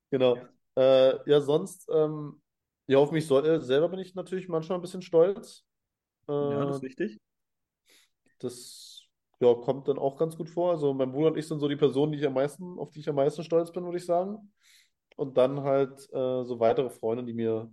Genau. 0.10 0.38
Äh, 0.78 1.30
ja, 1.30 1.42
sonst, 1.42 1.90
ähm, 1.94 2.42
ja, 2.88 2.98
auf 2.98 3.12
mich 3.12 3.28
soll, 3.28 3.46
äh, 3.46 3.60
selber 3.60 3.90
bin 3.90 4.00
ich 4.00 4.16
natürlich 4.16 4.48
manchmal 4.48 4.78
ein 4.78 4.82
bisschen 4.82 5.02
stolz. 5.02 5.66
Ja, 6.28 6.66
das 6.66 6.78
ist 6.78 6.84
richtig. 6.84 7.20
das 8.40 9.04
ja, 9.42 9.54
kommt 9.56 9.88
dann 9.90 9.98
auch 9.98 10.18
ganz 10.18 10.38
gut 10.38 10.50
vor. 10.50 10.72
Also 10.72 10.94
mein 10.94 11.12
Bruder 11.12 11.32
und 11.32 11.38
ich 11.38 11.48
sind 11.48 11.60
so 11.60 11.68
die 11.68 11.76
Personen, 11.76 12.14
die 12.14 12.20
ich 12.20 12.26
am 12.26 12.34
meisten, 12.34 12.80
auf 12.80 12.92
die 12.92 13.02
ich 13.02 13.10
am 13.10 13.16
meisten 13.16 13.44
stolz 13.44 13.72
bin, 13.72 13.84
würde 13.84 13.98
ich 13.98 14.06
sagen. 14.06 14.54
Und 15.18 15.38
dann 15.38 15.62
halt 15.62 16.00
äh, 16.14 16.44
so 16.44 16.60
weitere 16.60 16.90
Freunde, 16.90 17.26
die 17.26 17.34
mir, 17.34 17.70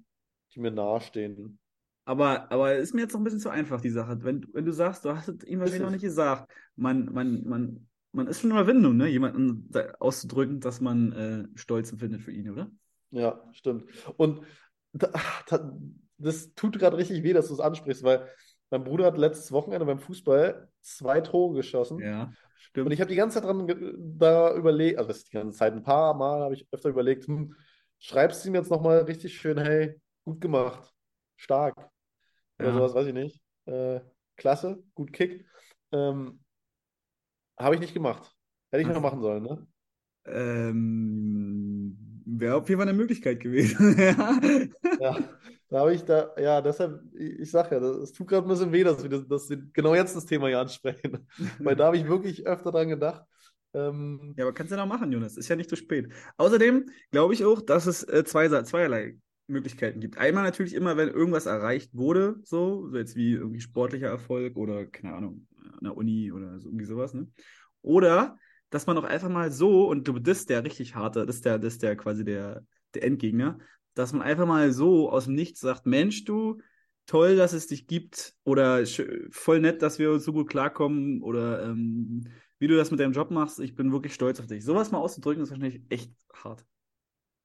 die 0.54 0.60
mir 0.60 0.70
nahestehen. 0.70 1.58
Aber, 2.04 2.50
aber 2.50 2.74
ist 2.76 2.94
mir 2.94 3.02
jetzt 3.02 3.12
noch 3.12 3.20
ein 3.20 3.24
bisschen 3.24 3.40
zu 3.40 3.50
einfach, 3.50 3.80
die 3.80 3.90
Sache. 3.90 4.22
Wenn, 4.22 4.46
wenn 4.52 4.64
du 4.64 4.72
sagst, 4.72 5.04
du 5.04 5.14
hast 5.14 5.28
es 5.28 5.44
ihm 5.44 5.60
wahrscheinlich 5.60 5.82
noch 5.82 5.90
nicht 5.90 6.02
gesagt, 6.02 6.50
man, 6.76 7.12
man, 7.12 7.44
man, 7.44 7.88
man 8.12 8.26
ist 8.26 8.40
schon 8.40 8.50
in 8.50 8.56
Überwindung, 8.56 8.96
ne? 8.96 9.06
Jemanden 9.06 9.70
auszudrücken, 10.00 10.60
dass 10.60 10.80
man 10.80 11.12
äh, 11.12 11.58
Stolz 11.58 11.92
empfindet 11.92 12.22
für 12.22 12.32
ihn, 12.32 12.50
oder? 12.50 12.70
Ja, 13.10 13.42
stimmt. 13.52 13.84
Und 14.16 14.44
da, 14.92 15.10
da, 15.48 15.72
das 16.18 16.54
tut 16.54 16.78
gerade 16.78 16.96
richtig 16.96 17.22
weh, 17.22 17.32
dass 17.32 17.48
du 17.48 17.54
es 17.54 17.60
ansprichst, 17.60 18.02
weil 18.02 18.26
mein 18.70 18.84
Bruder 18.84 19.06
hat 19.06 19.18
letztes 19.18 19.52
Wochenende 19.52 19.86
beim 19.86 19.98
Fußball 19.98 20.68
zwei 20.80 21.20
Tore 21.20 21.56
geschossen. 21.56 22.00
Ja, 22.00 22.24
Und 22.24 22.32
stimmt. 22.58 22.92
ich 22.92 23.00
habe 23.00 23.10
die 23.10 23.16
ganze 23.16 23.40
Zeit 23.40 23.44
dran 23.44 23.66
da 24.18 24.54
überlegt, 24.54 24.98
also 24.98 25.12
die 25.12 25.30
ganze 25.30 25.58
Zeit 25.58 25.72
ein 25.72 25.82
paar 25.82 26.14
Mal 26.14 26.42
habe 26.42 26.54
ich 26.54 26.66
öfter 26.70 26.88
überlegt, 26.88 27.26
hm, 27.26 27.54
schreibst 27.98 28.44
du 28.44 28.48
ihm 28.48 28.54
jetzt 28.54 28.70
nochmal 28.70 29.00
richtig 29.00 29.36
schön, 29.36 29.58
hey, 29.58 30.00
gut 30.24 30.40
gemacht, 30.40 30.92
stark 31.36 31.76
oder 32.58 32.68
Ja. 32.68 32.74
sowas, 32.74 32.94
weiß 32.94 33.06
ich 33.08 33.14
nicht. 33.14 33.42
Äh, 33.66 34.00
klasse, 34.36 34.82
gut 34.94 35.12
Kick. 35.12 35.46
Ähm, 35.92 36.40
habe 37.58 37.74
ich 37.74 37.80
nicht 37.80 37.94
gemacht. 37.94 38.34
Hätte 38.70 38.82
ich 38.82 38.88
noch 38.88 38.94
so. 38.96 39.00
machen 39.00 39.20
sollen, 39.20 39.42
ne? 39.42 39.66
Ähm, 40.26 41.96
wäre 42.26 42.56
auf 42.56 42.68
jeden 42.68 42.80
Fall 42.80 42.88
eine 42.88 42.96
Möglichkeit 42.96 43.40
gewesen. 43.40 43.96
Ja. 43.98 44.40
Ja, 44.98 45.16
Da 45.68 45.80
habe 45.80 45.94
ich 45.94 46.04
da, 46.04 46.34
ja, 46.38 46.60
deshalb, 46.60 47.00
ich, 47.14 47.40
ich 47.40 47.50
sag 47.50 47.70
ja, 47.72 47.78
es 47.78 48.12
tut 48.12 48.28
gerade 48.28 48.46
ein 48.46 48.48
bisschen 48.50 48.72
weh, 48.72 48.84
dass 48.84 49.02
wir, 49.02 49.08
das, 49.08 49.26
dass 49.28 49.48
wir 49.48 49.56
genau 49.72 49.94
jetzt 49.94 50.14
das 50.16 50.26
Thema 50.26 50.48
hier 50.48 50.58
ansprechen. 50.60 51.26
Weil 51.58 51.76
da 51.76 51.86
habe 51.86 51.96
ich 51.96 52.06
wirklich 52.06 52.46
öfter 52.46 52.70
dran 52.72 52.88
gedacht. 52.88 53.24
Ähm, 53.72 54.34
Ja, 54.36 54.44
aber 54.44 54.52
kannst 54.52 54.72
du 54.72 54.76
ja 54.76 54.82
noch 54.84 54.92
machen, 54.92 55.12
Jonas. 55.12 55.36
Ist 55.36 55.48
ja 55.48 55.56
nicht 55.56 55.70
zu 55.70 55.76
spät. 55.76 56.12
Außerdem 56.36 56.90
glaube 57.12 57.34
ich 57.34 57.44
auch, 57.44 57.60
dass 57.62 57.86
es 57.86 58.02
äh, 58.02 58.24
zwei, 58.24 58.48
zweierlei 58.62 59.16
Möglichkeiten 59.50 60.00
gibt. 60.00 60.18
Einmal 60.18 60.44
natürlich 60.44 60.74
immer, 60.74 60.96
wenn 60.96 61.08
irgendwas 61.08 61.46
erreicht 61.46 61.94
wurde, 61.94 62.40
so, 62.44 62.88
so 62.88 62.96
jetzt 62.96 63.16
wie 63.16 63.32
irgendwie 63.32 63.60
sportlicher 63.60 64.08
Erfolg 64.08 64.56
oder, 64.56 64.86
keine 64.86 65.14
Ahnung, 65.14 65.46
an 65.72 65.84
der 65.84 65.96
Uni 65.96 66.32
oder 66.32 66.58
so, 66.60 66.68
irgendwie 66.68 66.84
sowas, 66.84 67.14
ne? 67.14 67.28
Oder, 67.82 68.38
dass 68.70 68.86
man 68.86 68.98
auch 68.98 69.04
einfach 69.04 69.28
mal 69.28 69.50
so, 69.50 69.88
und 69.88 70.06
du 70.06 70.18
das 70.18 70.40
ist 70.40 70.50
der 70.50 70.64
richtig 70.64 70.94
harte, 70.94 71.26
das 71.26 71.36
ist 71.36 71.44
der, 71.44 71.58
das 71.58 71.74
ist 71.74 71.82
der 71.82 71.96
quasi 71.96 72.24
der, 72.24 72.64
der 72.94 73.04
Endgegner, 73.04 73.58
dass 73.94 74.12
man 74.12 74.22
einfach 74.22 74.46
mal 74.46 74.72
so 74.72 75.10
aus 75.10 75.24
dem 75.24 75.34
Nichts 75.34 75.60
sagt, 75.60 75.86
Mensch, 75.86 76.24
du, 76.24 76.60
toll, 77.06 77.36
dass 77.36 77.52
es 77.52 77.66
dich 77.66 77.86
gibt 77.86 78.34
oder 78.44 78.84
voll 79.30 79.60
nett, 79.60 79.82
dass 79.82 79.98
wir 79.98 80.12
uns 80.12 80.24
so 80.24 80.32
gut 80.32 80.48
klarkommen 80.48 81.22
oder 81.22 81.64
ähm, 81.64 82.24
wie 82.60 82.68
du 82.68 82.76
das 82.76 82.90
mit 82.90 83.00
deinem 83.00 83.12
Job 83.12 83.30
machst, 83.30 83.58
ich 83.58 83.74
bin 83.74 83.90
wirklich 83.90 84.14
stolz 84.14 84.38
auf 84.38 84.46
dich. 84.46 84.64
Sowas 84.64 84.92
mal 84.92 84.98
auszudrücken, 84.98 85.42
ist 85.42 85.50
wahrscheinlich 85.50 85.82
echt 85.88 86.12
hart. 86.32 86.64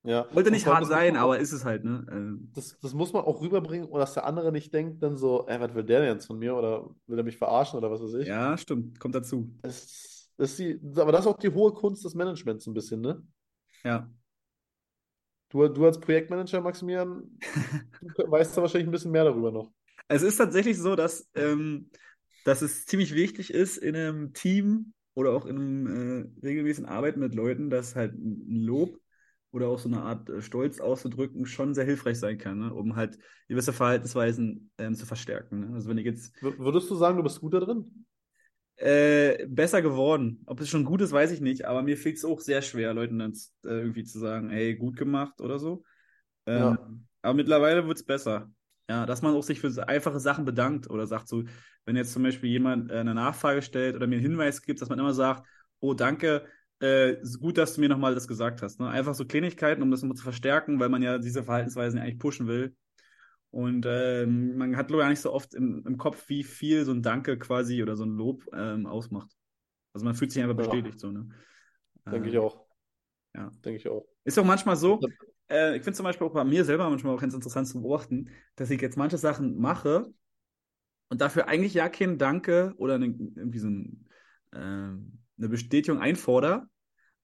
Ja. 0.06 0.28
Wollte 0.34 0.52
nicht 0.52 0.66
hart 0.66 0.86
sein, 0.86 1.18
aber 1.18 1.40
ist 1.40 1.52
es 1.52 1.66
halt, 1.66 1.84
ne? 1.84 2.06
Ähm, 2.12 2.52
Das, 2.56 2.78
das 2.80 2.94
muss 2.94 3.14
man 3.14 3.24
auch 3.24 3.42
rüberbringen, 3.42 3.92
dass 3.92 4.14
der 4.14 4.26
andere 4.26 4.52
nicht 4.52 4.74
denkt, 4.74 5.02
dann 5.04 5.18
so, 5.18 5.46
ey, 5.48 5.60
was 5.60 5.74
will 5.74 5.84
der 5.84 6.02
denn 6.02 6.16
jetzt 6.16 6.28
von 6.28 6.40
mir? 6.40 6.56
Oder 6.56 6.90
will 7.08 7.18
er 7.18 7.24
mich 7.24 7.38
verarschen 7.38 7.78
oder 7.78 7.92
was 7.92 8.02
weiß 8.02 8.14
ich? 8.16 8.28
ja, 8.28 8.58
stimmt, 8.58 9.00
kommt 9.00 9.16
dazu. 9.16 9.50
Das 9.62 10.30
ist 10.38 10.60
die, 10.60 10.80
aber 10.98 11.12
das 11.12 11.22
ist 11.22 11.28
auch 11.28 11.38
die 11.40 11.50
hohe 11.50 11.74
Kunst 11.74 12.04
des 12.06 12.14
Managements 12.16 12.68
ein 12.68 12.74
bisschen, 12.74 13.02
ne? 13.02 13.22
Ja. 13.84 14.10
Du, 15.50 15.68
du 15.68 15.86
als 15.86 16.00
Projektmanager, 16.00 16.62
Maximilian, 16.62 17.40
weißt 18.28 18.58
da 18.58 18.62
wahrscheinlich 18.62 18.88
ein 18.88 18.92
bisschen 18.92 19.12
mehr 19.12 19.24
darüber 19.26 19.52
noch. 19.52 19.72
Es 20.08 20.22
ist 20.22 20.38
tatsächlich 20.38 20.78
so, 20.78 20.96
dass, 20.96 21.30
ähm, 21.36 21.90
dass 22.44 22.62
es 22.62 22.86
ziemlich 22.86 23.14
wichtig 23.16 23.52
ist 23.54 23.78
in 23.78 23.96
einem 23.96 24.34
Team 24.34 24.94
oder 25.14 25.32
auch 25.32 25.46
in 25.46 25.56
einem 25.58 25.88
äh, 26.42 26.46
regelmäßigen 26.46 26.90
Arbeiten 26.90 27.20
mit 27.20 27.34
Leuten, 27.36 27.70
dass 27.70 27.96
halt 27.96 28.14
ein 28.14 28.62
Lob 28.62 29.00
oder 29.56 29.68
auch 29.70 29.80
so 29.80 29.90
eine 29.90 30.02
Art 30.04 30.30
äh, 30.30 30.42
Stolz 30.42 30.80
auszudrücken 30.80 31.46
schon 31.46 31.74
sehr 31.74 31.86
hilfreich 31.86 32.20
sein 32.20 32.38
kann, 32.38 32.60
ne? 32.60 32.74
um 32.74 32.96
halt 32.96 33.18
gewisse 33.48 33.74
Verhaltensweisen 33.74 34.72
ähm, 34.78 34.96
zu 34.96 35.06
verstärken. 35.06 35.62
Ne? 35.70 35.76
Also 35.76 35.90
wenn 35.90 35.98
ich 35.98 36.06
jetzt 36.06 36.34
W- 36.42 36.58
Würdest 36.58 36.90
du 36.90 36.96
sagen, 36.96 37.18
du 37.18 37.24
bist 37.24 37.42
gut 37.42 37.54
da 37.54 37.60
drin? 37.60 38.06
äh, 38.78 39.46
besser 39.48 39.82
geworden. 39.82 40.44
Ob 40.48 40.60
es 40.60 40.70
schon 40.70 40.86
gut 40.86 41.02
ist, 41.02 41.12
weiß 41.12 41.32
ich 41.32 41.42
nicht, 41.42 41.66
aber 41.66 41.82
mir 41.84 41.98
fällt 41.98 42.18
es 42.18 42.26
auch 42.26 42.40
sehr 42.40 42.62
schwer, 42.62 42.94
Leuten 42.94 43.20
dann 43.20 43.32
äh, 43.64 43.70
irgendwie 43.70 44.04
zu 44.04 44.20
sagen, 44.20 44.50
hey, 44.50 44.76
gut 44.76 44.98
gemacht 44.98 45.42
oder 45.42 45.60
so. 45.60 45.84
Ähm, 46.46 46.78
Ja. 46.78 46.96
Aber 47.22 47.34
mittlerweile 47.36 47.88
wird 47.88 47.98
es 48.00 48.06
besser. 48.06 48.52
Ja, 48.90 49.06
dass 49.08 49.22
man 49.24 49.36
auch 49.36 49.44
sich 49.44 49.60
für 49.60 49.88
einfache 49.88 50.20
Sachen 50.20 50.46
bedankt 50.46 50.90
oder 50.90 51.08
sagt 51.08 51.28
so, 51.28 51.44
wenn 51.86 51.96
jetzt 51.96 52.14
zum 52.14 52.24
Beispiel 52.24 52.50
jemand 52.52 52.92
äh, 52.92 52.96
eine 52.98 53.16
Nachfrage 53.16 53.62
stellt 53.62 53.96
oder 53.96 54.08
mir 54.08 54.16
einen 54.18 54.24
Hinweis 54.26 54.62
gibt, 54.62 54.82
dass 54.82 54.90
man 54.90 55.00
immer 55.00 55.14
sagt, 55.14 55.48
oh, 55.80 55.94
danke, 55.94 56.46
äh, 56.82 57.22
ist 57.22 57.40
gut, 57.40 57.58
dass 57.58 57.76
du 57.76 57.82
mir 57.82 57.90
nochmal 57.90 58.16
das 58.16 58.28
gesagt 58.28 58.62
hast. 58.62 58.80
Ne? 58.80 58.90
Einfach 58.90 59.16
so 59.16 59.26
Kleinigkeiten, 59.26 59.82
um 59.82 59.92
das 59.92 60.02
nochmal 60.02 60.18
zu 60.18 60.24
verstärken, 60.24 60.80
weil 60.80 60.90
man 60.90 61.02
ja 61.02 61.18
diese 61.18 61.44
Verhaltensweisen 61.44 62.00
eigentlich 62.00 62.20
pushen 62.20 62.48
will. 62.48 62.76
Und 63.52 63.86
ähm, 63.88 64.58
man 64.58 64.76
hat, 64.78 64.88
glaube 64.88 65.04
ich, 65.04 65.06
auch 65.06 65.10
nicht 65.12 65.22
so 65.22 65.34
oft 65.34 65.54
im, 65.56 65.86
im 65.88 65.98
Kopf, 65.98 66.28
wie 66.30 66.44
viel 66.44 66.86
so 66.86 66.92
ein 66.92 67.02
Danke 67.02 67.40
quasi 67.40 67.82
oder 67.82 67.96
so 67.96 68.04
ein 68.06 68.12
Lob 68.16 68.44
ähm, 68.54 68.86
ausmacht. 68.86 69.32
Also 69.94 70.06
man 70.06 70.16
fühlt 70.16 70.32
sich 70.32 70.44
einfach 70.44 70.58
Ja. 70.58 70.66
bestätigt 70.68 71.00
so, 71.00 71.12
ne? 71.12 71.30
Denke 72.12 72.30
ich 72.30 72.38
Ähm, 72.38 72.40
auch. 72.40 72.66
ja. 73.36 73.52
Denke 73.64 73.78
ich 73.78 73.88
auch. 73.88 74.06
Ist 74.24 74.40
auch 74.40 74.46
manchmal 74.46 74.76
so, 74.76 75.02
äh, 75.50 75.78
ich 75.78 75.84
finde 75.84 75.98
zum 75.98 76.04
Beispiel 76.06 76.28
auch 76.28 76.34
bei 76.34 76.44
mir 76.44 76.66
selber 76.66 76.90
manchmal 76.90 77.16
auch 77.16 77.22
ganz 77.22 77.34
interessant 77.34 77.68
zu 77.68 77.82
beobachten, 77.82 78.30
dass 78.56 78.70
ich 78.72 78.82
jetzt 78.82 78.98
manche 78.98 79.18
Sachen 79.18 79.58
mache 79.58 80.14
und 81.10 81.22
dafür 81.22 81.48
eigentlich 81.48 81.74
ja 81.74 81.90
kein 81.90 82.18
Danke 82.18 82.74
oder 82.78 82.96
eine, 82.96 83.08
irgendwie 83.08 83.60
so 83.60 83.68
ein, 83.70 84.10
ähm, 84.54 85.20
eine 85.38 85.50
Bestätigung 85.50 86.00
einfordere. 86.00 86.68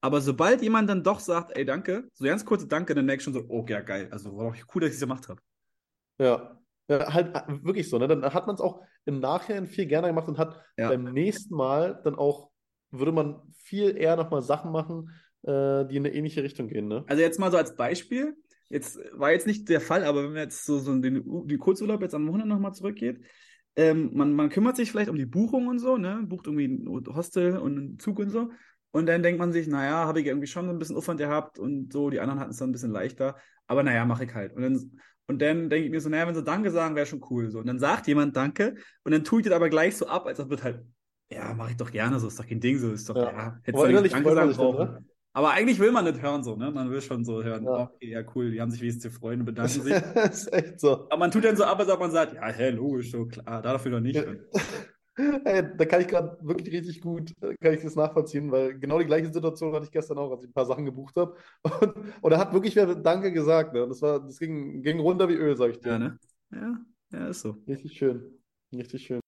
Aber 0.01 0.19
sobald 0.21 0.61
jemand 0.63 0.89
dann 0.89 1.03
doch 1.03 1.19
sagt, 1.19 1.55
ey, 1.55 1.63
danke, 1.63 2.09
so 2.13 2.25
ganz 2.25 2.43
kurze 2.43 2.67
Danke, 2.67 2.95
dann 2.95 3.05
merke 3.05 3.19
ich 3.19 3.23
schon 3.23 3.33
so, 3.33 3.45
oh, 3.47 3.65
ja, 3.69 3.81
geil. 3.81 4.07
Also 4.11 4.35
war 4.35 4.51
doch 4.51 4.57
cool, 4.73 4.81
dass 4.81 4.89
ich 4.89 4.95
es 4.95 5.01
gemacht 5.01 5.29
habe. 5.29 5.41
Ja. 6.17 6.57
Ja, 6.87 7.13
halt 7.13 7.35
äh, 7.35 7.63
wirklich 7.63 7.87
so, 7.89 7.97
ne? 7.99 8.07
Dann 8.07 8.21
hat 8.33 8.47
man 8.47 8.55
es 8.55 8.61
auch 8.61 8.81
im 9.05 9.19
Nachhinein 9.19 9.67
viel 9.67 9.85
gerne 9.85 10.07
gemacht 10.07 10.27
und 10.27 10.37
hat 10.37 10.61
Ja. 10.77 10.89
beim 10.89 11.03
nächsten 11.03 11.55
Mal 11.55 12.01
dann 12.03 12.15
auch, 12.15 12.49
würde 12.89 13.11
man 13.11 13.41
viel 13.53 13.95
eher 13.95 14.15
nochmal 14.15 14.41
Sachen 14.41 14.71
machen, 14.71 15.11
äh, 15.43 15.85
die 15.85 15.95
in 15.97 16.05
eine 16.05 16.13
ähnliche 16.13 16.43
Richtung 16.43 16.67
gehen, 16.67 16.87
ne? 16.87 17.05
Also 17.07 17.21
jetzt 17.21 17.39
mal 17.39 17.51
so 17.51 17.57
als 17.57 17.75
Beispiel, 17.75 18.35
jetzt 18.69 18.99
war 19.13 19.31
jetzt 19.31 19.47
nicht 19.47 19.69
der 19.69 19.81
Fall, 19.81 20.03
aber 20.03 20.23
wenn 20.23 20.33
man 20.33 20.41
jetzt 20.43 20.65
so, 20.65 20.79
so 20.79 20.93
den, 20.99 21.47
den 21.47 21.59
Kurzurlaub 21.59 22.01
jetzt 22.01 22.15
am 22.15 22.27
Wochenende 22.27 22.53
nochmal 22.53 22.73
zurückgeht, 22.73 23.23
ähm, 23.75 24.11
man, 24.13 24.33
man 24.33 24.49
kümmert 24.49 24.75
sich 24.75 24.91
vielleicht 24.91 25.09
um 25.09 25.15
die 25.15 25.25
Buchung 25.25 25.67
und 25.67 25.79
so, 25.79 25.97
ne? 25.97 26.21
Bucht 26.25 26.47
irgendwie 26.47 26.67
ein 26.67 27.05
Hostel 27.15 27.57
und 27.57 27.77
einen 27.77 27.99
Zug 27.99 28.19
und 28.19 28.29
so. 28.29 28.51
Und 28.91 29.05
dann 29.05 29.23
denkt 29.23 29.39
man 29.39 29.53
sich, 29.53 29.67
naja, 29.67 30.05
habe 30.05 30.19
ich 30.19 30.27
irgendwie 30.27 30.47
schon 30.47 30.65
so 30.65 30.71
ein 30.71 30.77
bisschen 30.79 30.97
Aufwand 30.97 31.19
gehabt 31.19 31.57
und 31.59 31.93
so, 31.93 32.09
die 32.09 32.19
anderen 32.19 32.39
hatten 32.41 32.51
es 32.51 32.57
dann 32.57 32.69
ein 32.69 32.73
bisschen 32.73 32.91
leichter, 32.91 33.37
aber 33.67 33.83
naja, 33.83 34.03
mache 34.05 34.25
ich 34.25 34.33
halt. 34.33 34.53
Und 34.53 34.61
dann, 34.63 34.99
und 35.27 35.41
dann 35.41 35.69
denke 35.69 35.85
ich 35.85 35.91
mir 35.91 36.01
so, 36.01 36.09
naja, 36.09 36.27
wenn 36.27 36.35
sie 36.35 36.43
Danke 36.43 36.71
sagen, 36.71 36.95
wäre 36.95 37.05
schon 37.05 37.23
cool. 37.29 37.49
So. 37.49 37.59
Und 37.59 37.67
dann 37.67 37.79
sagt 37.79 38.07
jemand 38.07 38.35
Danke 38.35 38.75
und 39.03 39.13
dann 39.13 39.23
tue 39.23 39.39
ich 39.39 39.45
das 39.45 39.55
aber 39.55 39.69
gleich 39.69 39.95
so 39.95 40.07
ab, 40.07 40.25
als 40.25 40.41
ob 40.41 40.49
das 40.49 40.61
halt, 40.63 40.83
ja, 41.31 41.53
mache 41.53 41.71
ich 41.71 41.77
doch 41.77 41.91
gerne 41.91 42.19
so, 42.19 42.27
ist 42.27 42.37
doch 42.37 42.45
kein 42.47 42.59
Ding 42.59 42.77
so, 42.77 42.91
ist 42.91 43.07
doch, 43.09 43.15
Ja. 43.15 43.31
ja, 43.31 43.61
innerlich 43.85 44.13
nicht 44.13 44.25
Danke 44.25 44.33
sagen 44.35 44.49
dann, 44.49 44.57
brauchen. 44.57 44.93
ne? 44.95 45.05
Aber 45.33 45.51
eigentlich 45.51 45.79
will 45.79 45.91
man 45.91 46.05
nicht 46.05 46.21
hören 46.21 46.43
so, 46.43 46.55
ne? 46.55 46.71
Man 46.71 46.89
will 46.91 47.01
schon 47.01 47.23
so 47.23 47.41
hören, 47.43 47.63
Ja. 47.63 47.83
okay, 47.83 48.09
ja, 48.09 48.21
cool, 48.35 48.51
die 48.51 48.59
haben 48.59 48.69
sich 48.71 48.81
wenigstens 48.81 49.13
gefreut 49.13 49.39
und 49.39 49.45
bedanken 49.45 49.81
sich. 49.81 49.93
Ist 49.93 50.51
echt 50.53 50.79
so. 50.79 51.05
Aber 51.09 51.17
man 51.17 51.31
tut 51.31 51.45
dann 51.45 51.55
so 51.55 51.63
ab, 51.63 51.79
als 51.79 51.89
ob 51.89 51.99
man 51.99 52.11
sagt, 52.11 52.33
ja, 52.33 52.47
hä, 52.47 52.69
logisch, 52.71 53.11
so 53.11 53.25
klar, 53.25 53.61
dafür 53.61 53.91
doch 53.91 53.99
nicht. 54.01 54.15
Ja. 54.15 54.23
Ey, 55.45 55.63
da 55.77 55.85
kann 55.85 56.01
ich 56.01 56.07
gerade 56.07 56.37
wirklich 56.41 56.73
richtig 56.73 57.01
gut, 57.01 57.31
äh, 57.41 57.55
kann 57.61 57.73
ich 57.73 57.81
das 57.81 57.95
nachvollziehen, 57.95 58.49
weil 58.51 58.79
genau 58.79 58.97
die 58.97 59.05
gleiche 59.05 59.31
Situation 59.31 59.73
hatte 59.73 59.85
ich 59.85 59.91
gestern 59.91 60.17
auch, 60.17 60.31
als 60.31 60.43
ich 60.43 60.49
ein 60.49 60.53
paar 60.53 60.65
Sachen 60.65 60.85
gebucht 60.85 61.15
habe. 61.17 61.35
Und, 61.81 61.95
und 62.21 62.31
da 62.31 62.37
hat 62.39 62.53
wirklich 62.53 62.75
wer 62.75 62.95
Danke 62.95 63.31
gesagt, 63.31 63.73
ne? 63.73 63.83
Und 63.83 63.89
das 63.89 64.01
war, 64.01 64.19
das 64.19 64.39
ging, 64.39 64.81
ging 64.81 64.99
runter 64.99 65.27
wie 65.29 65.33
Öl, 65.33 65.55
sag 65.57 65.71
ich 65.71 65.79
dir. 65.79 65.91
Ja, 65.91 65.99
ne? 65.99 66.17
Ja, 66.51 66.79
ja, 67.11 67.27
ist 67.27 67.41
so. 67.41 67.55
Richtig 67.67 67.97
schön. 67.97 68.39
Richtig 68.73 69.05
schön. 69.05 69.20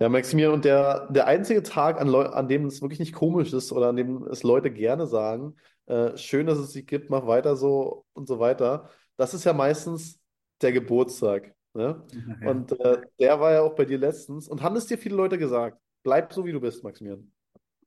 Ja, 0.00 0.08
Maximilian, 0.08 0.52
und 0.54 0.64
der, 0.64 1.10
der 1.10 1.26
einzige 1.26 1.62
Tag, 1.62 2.00
an, 2.00 2.08
Leu 2.08 2.24
an 2.24 2.46
dem 2.46 2.66
es 2.66 2.80
wirklich 2.80 3.00
nicht 3.00 3.14
komisch 3.14 3.52
ist 3.52 3.72
oder 3.72 3.88
an 3.88 3.96
dem 3.96 4.22
es 4.24 4.44
Leute 4.44 4.70
gerne 4.70 5.06
sagen, 5.06 5.56
äh, 5.86 6.16
schön, 6.16 6.46
dass 6.46 6.58
es 6.58 6.72
dich 6.72 6.86
gibt, 6.86 7.10
mach 7.10 7.26
weiter 7.26 7.56
so 7.56 8.04
und 8.12 8.28
so 8.28 8.38
weiter, 8.38 8.88
das 9.16 9.34
ist 9.34 9.44
ja 9.44 9.52
meistens 9.52 10.20
der 10.62 10.72
Geburtstag. 10.72 11.54
Ne? 11.74 12.04
Ja. 12.40 12.50
Und 12.50 12.78
äh, 12.80 13.02
der 13.18 13.40
war 13.40 13.52
ja 13.52 13.62
auch 13.62 13.74
bei 13.74 13.84
dir 13.84 13.98
letztens. 13.98 14.48
Und 14.48 14.62
haben 14.62 14.76
es 14.76 14.86
dir 14.86 14.98
viele 14.98 15.16
Leute 15.16 15.38
gesagt? 15.38 15.78
Bleib 16.04 16.32
so, 16.32 16.44
wie 16.44 16.52
du 16.52 16.60
bist, 16.60 16.84
Maximilian. 16.84 17.30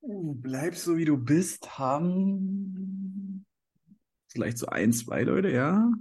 Uh, 0.01 0.33
bleib 0.33 0.75
so, 0.75 0.97
wie 0.97 1.05
du 1.05 1.17
bist, 1.17 1.77
haben 1.77 3.45
vielleicht 4.27 4.57
so 4.57 4.67
ein, 4.67 4.93
zwei 4.93 5.23
Leute, 5.23 5.49
ja. 5.49 5.91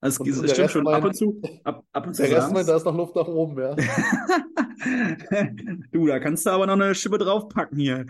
Also, 0.00 0.24
es, 0.24 0.42
es 0.42 0.52
stimmt 0.52 0.70
schon, 0.70 0.86
ab 0.86 1.02
meint- 1.02 1.06
und 1.06 1.14
zu, 1.14 1.42
ab, 1.64 1.84
ab 1.92 2.06
und 2.06 2.14
zu 2.14 2.22
Der 2.22 2.36
Rest 2.36 2.52
meint, 2.52 2.68
da 2.68 2.76
ist 2.76 2.84
noch 2.84 2.96
Luft 2.96 3.16
nach 3.16 3.26
oben, 3.26 3.60
ja. 3.60 3.74
Du, 5.90 6.06
da 6.06 6.20
kannst 6.20 6.46
du 6.46 6.50
aber 6.50 6.66
noch 6.66 6.74
eine 6.74 6.94
Schippe 6.94 7.18
draufpacken 7.18 7.78
hier. 7.78 8.06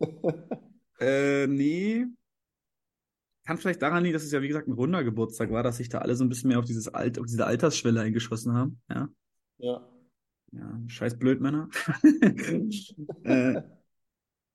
Äh, 1.00 1.48
nee. 1.48 2.06
Kann 3.44 3.58
vielleicht 3.58 3.82
daran 3.82 4.04
liegen, 4.04 4.14
dass 4.14 4.22
es 4.22 4.30
ja, 4.30 4.40
wie 4.40 4.48
gesagt, 4.48 4.68
ein 4.68 4.72
runder 4.72 5.02
Geburtstag 5.02 5.50
war, 5.50 5.64
dass 5.64 5.78
sich 5.78 5.88
da 5.88 5.98
alle 5.98 6.14
so 6.14 6.24
ein 6.24 6.28
bisschen 6.28 6.48
mehr 6.48 6.60
auf 6.60 6.64
dieses 6.64 6.86
Alt, 6.86 7.18
auf 7.18 7.26
diese 7.26 7.44
Altersschwelle 7.44 8.00
eingeschossen 8.00 8.54
haben. 8.54 8.80
Ja. 8.88 9.08
Ja. 9.58 9.88
Ja, 10.52 10.80
scheiß 10.86 11.18
Blödmänner. 11.18 11.68
äh, 13.24 13.62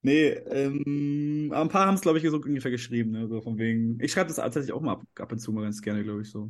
nee, 0.02 0.30
ähm, 0.30 1.50
aber 1.52 1.62
ein 1.62 1.70
paar 1.70 1.88
haben 1.88 1.96
es, 1.96 2.02
glaube 2.02 2.20
ich, 2.20 2.28
so 2.28 2.38
ungefähr 2.38 2.72
geschrieben, 2.72 3.12
ne? 3.12 3.28
So 3.28 3.42
von 3.42 3.58
wegen. 3.58 4.00
Ich 4.00 4.14
schreibe 4.14 4.30
das 4.30 4.38
tatsächlich 4.38 4.72
auch 4.72 4.82
mal 4.82 4.94
ab, 4.94 5.04
ab 5.20 5.32
und 5.32 5.40
zu 5.40 5.52
mal 5.52 5.64
ganz 5.64 5.82
gerne, 5.82 6.04
glaube 6.04 6.22
ich, 6.22 6.32
so. 6.32 6.50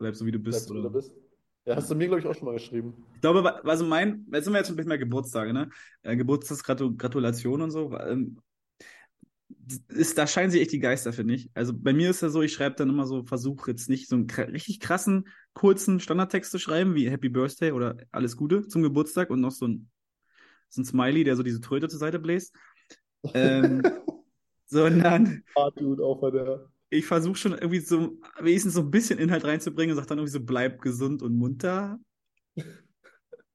Bleib 0.00 0.16
so, 0.16 0.24
wie 0.26 0.32
du 0.32 0.38
Bleib 0.38 0.54
bist. 0.54 0.68
so, 0.68 0.74
wie 0.74 0.82
du 0.82 0.90
bist. 0.90 1.12
Ja, 1.66 1.76
hast 1.76 1.90
du 1.90 1.94
mir, 1.94 2.06
glaube 2.06 2.20
ich, 2.20 2.26
auch 2.26 2.34
schon 2.34 2.46
mal 2.46 2.54
geschrieben. 2.54 3.04
Ich 3.14 3.20
glaube, 3.20 3.64
also 3.64 3.84
mein, 3.84 4.26
jetzt 4.32 4.44
sind 4.44 4.54
wir 4.54 4.58
jetzt 4.58 4.68
schon 4.68 4.74
ein 4.74 4.76
bisschen 4.78 4.88
mehr 4.88 4.98
Geburtstage, 4.98 5.52
ne? 5.52 5.68
Äh, 6.02 6.16
Geburtstagsgratulation 6.16 7.60
und 7.60 7.70
so. 7.70 7.96
Ähm, 7.98 8.38
ist, 9.88 10.16
da 10.16 10.26
scheinen 10.26 10.50
sich 10.50 10.62
echt 10.62 10.72
die 10.72 10.78
Geister, 10.78 11.12
finde 11.12 11.34
ich. 11.34 11.50
Also 11.52 11.74
bei 11.76 11.92
mir 11.92 12.10
ist 12.10 12.22
ja 12.22 12.30
so, 12.30 12.40
ich 12.40 12.52
schreibe 12.54 12.76
dann 12.76 12.88
immer 12.88 13.06
so, 13.06 13.24
versuche 13.24 13.70
jetzt 13.70 13.90
nicht 13.90 14.08
so 14.08 14.16
einen 14.16 14.30
richtig 14.30 14.80
krassen, 14.80 15.28
kurzen 15.52 16.00
Standardtext 16.00 16.50
zu 16.50 16.58
schreiben, 16.58 16.94
wie 16.94 17.10
Happy 17.10 17.28
Birthday 17.28 17.72
oder 17.72 17.98
alles 18.10 18.38
Gute 18.38 18.66
zum 18.66 18.82
Geburtstag 18.82 19.28
und 19.28 19.40
noch 19.40 19.52
so 19.52 19.68
ein, 19.68 19.90
so 20.70 20.80
ein 20.80 20.86
Smiley, 20.86 21.24
der 21.24 21.36
so 21.36 21.42
diese 21.42 21.60
Tröte 21.60 21.88
zur 21.88 21.98
Seite 21.98 22.18
bläst. 22.18 22.56
Ähm, 23.34 23.82
sondern 24.66 25.44
Ah, 25.56 25.70
Dude, 25.70 26.02
auch 26.02 26.20
bei 26.20 26.30
der. 26.30 26.69
Ich 26.90 27.06
versuche 27.06 27.36
schon 27.36 27.52
irgendwie 27.52 27.80
so 27.80 28.18
wenigstens 28.40 28.74
so 28.74 28.80
ein 28.80 28.90
bisschen 28.90 29.18
Inhalt 29.18 29.44
reinzubringen 29.44 29.92
und 29.92 29.96
sage 29.96 30.08
dann 30.08 30.18
irgendwie 30.18 30.32
so, 30.32 30.44
bleib 30.44 30.80
gesund 30.80 31.22
und 31.22 31.36
munter. 31.36 31.98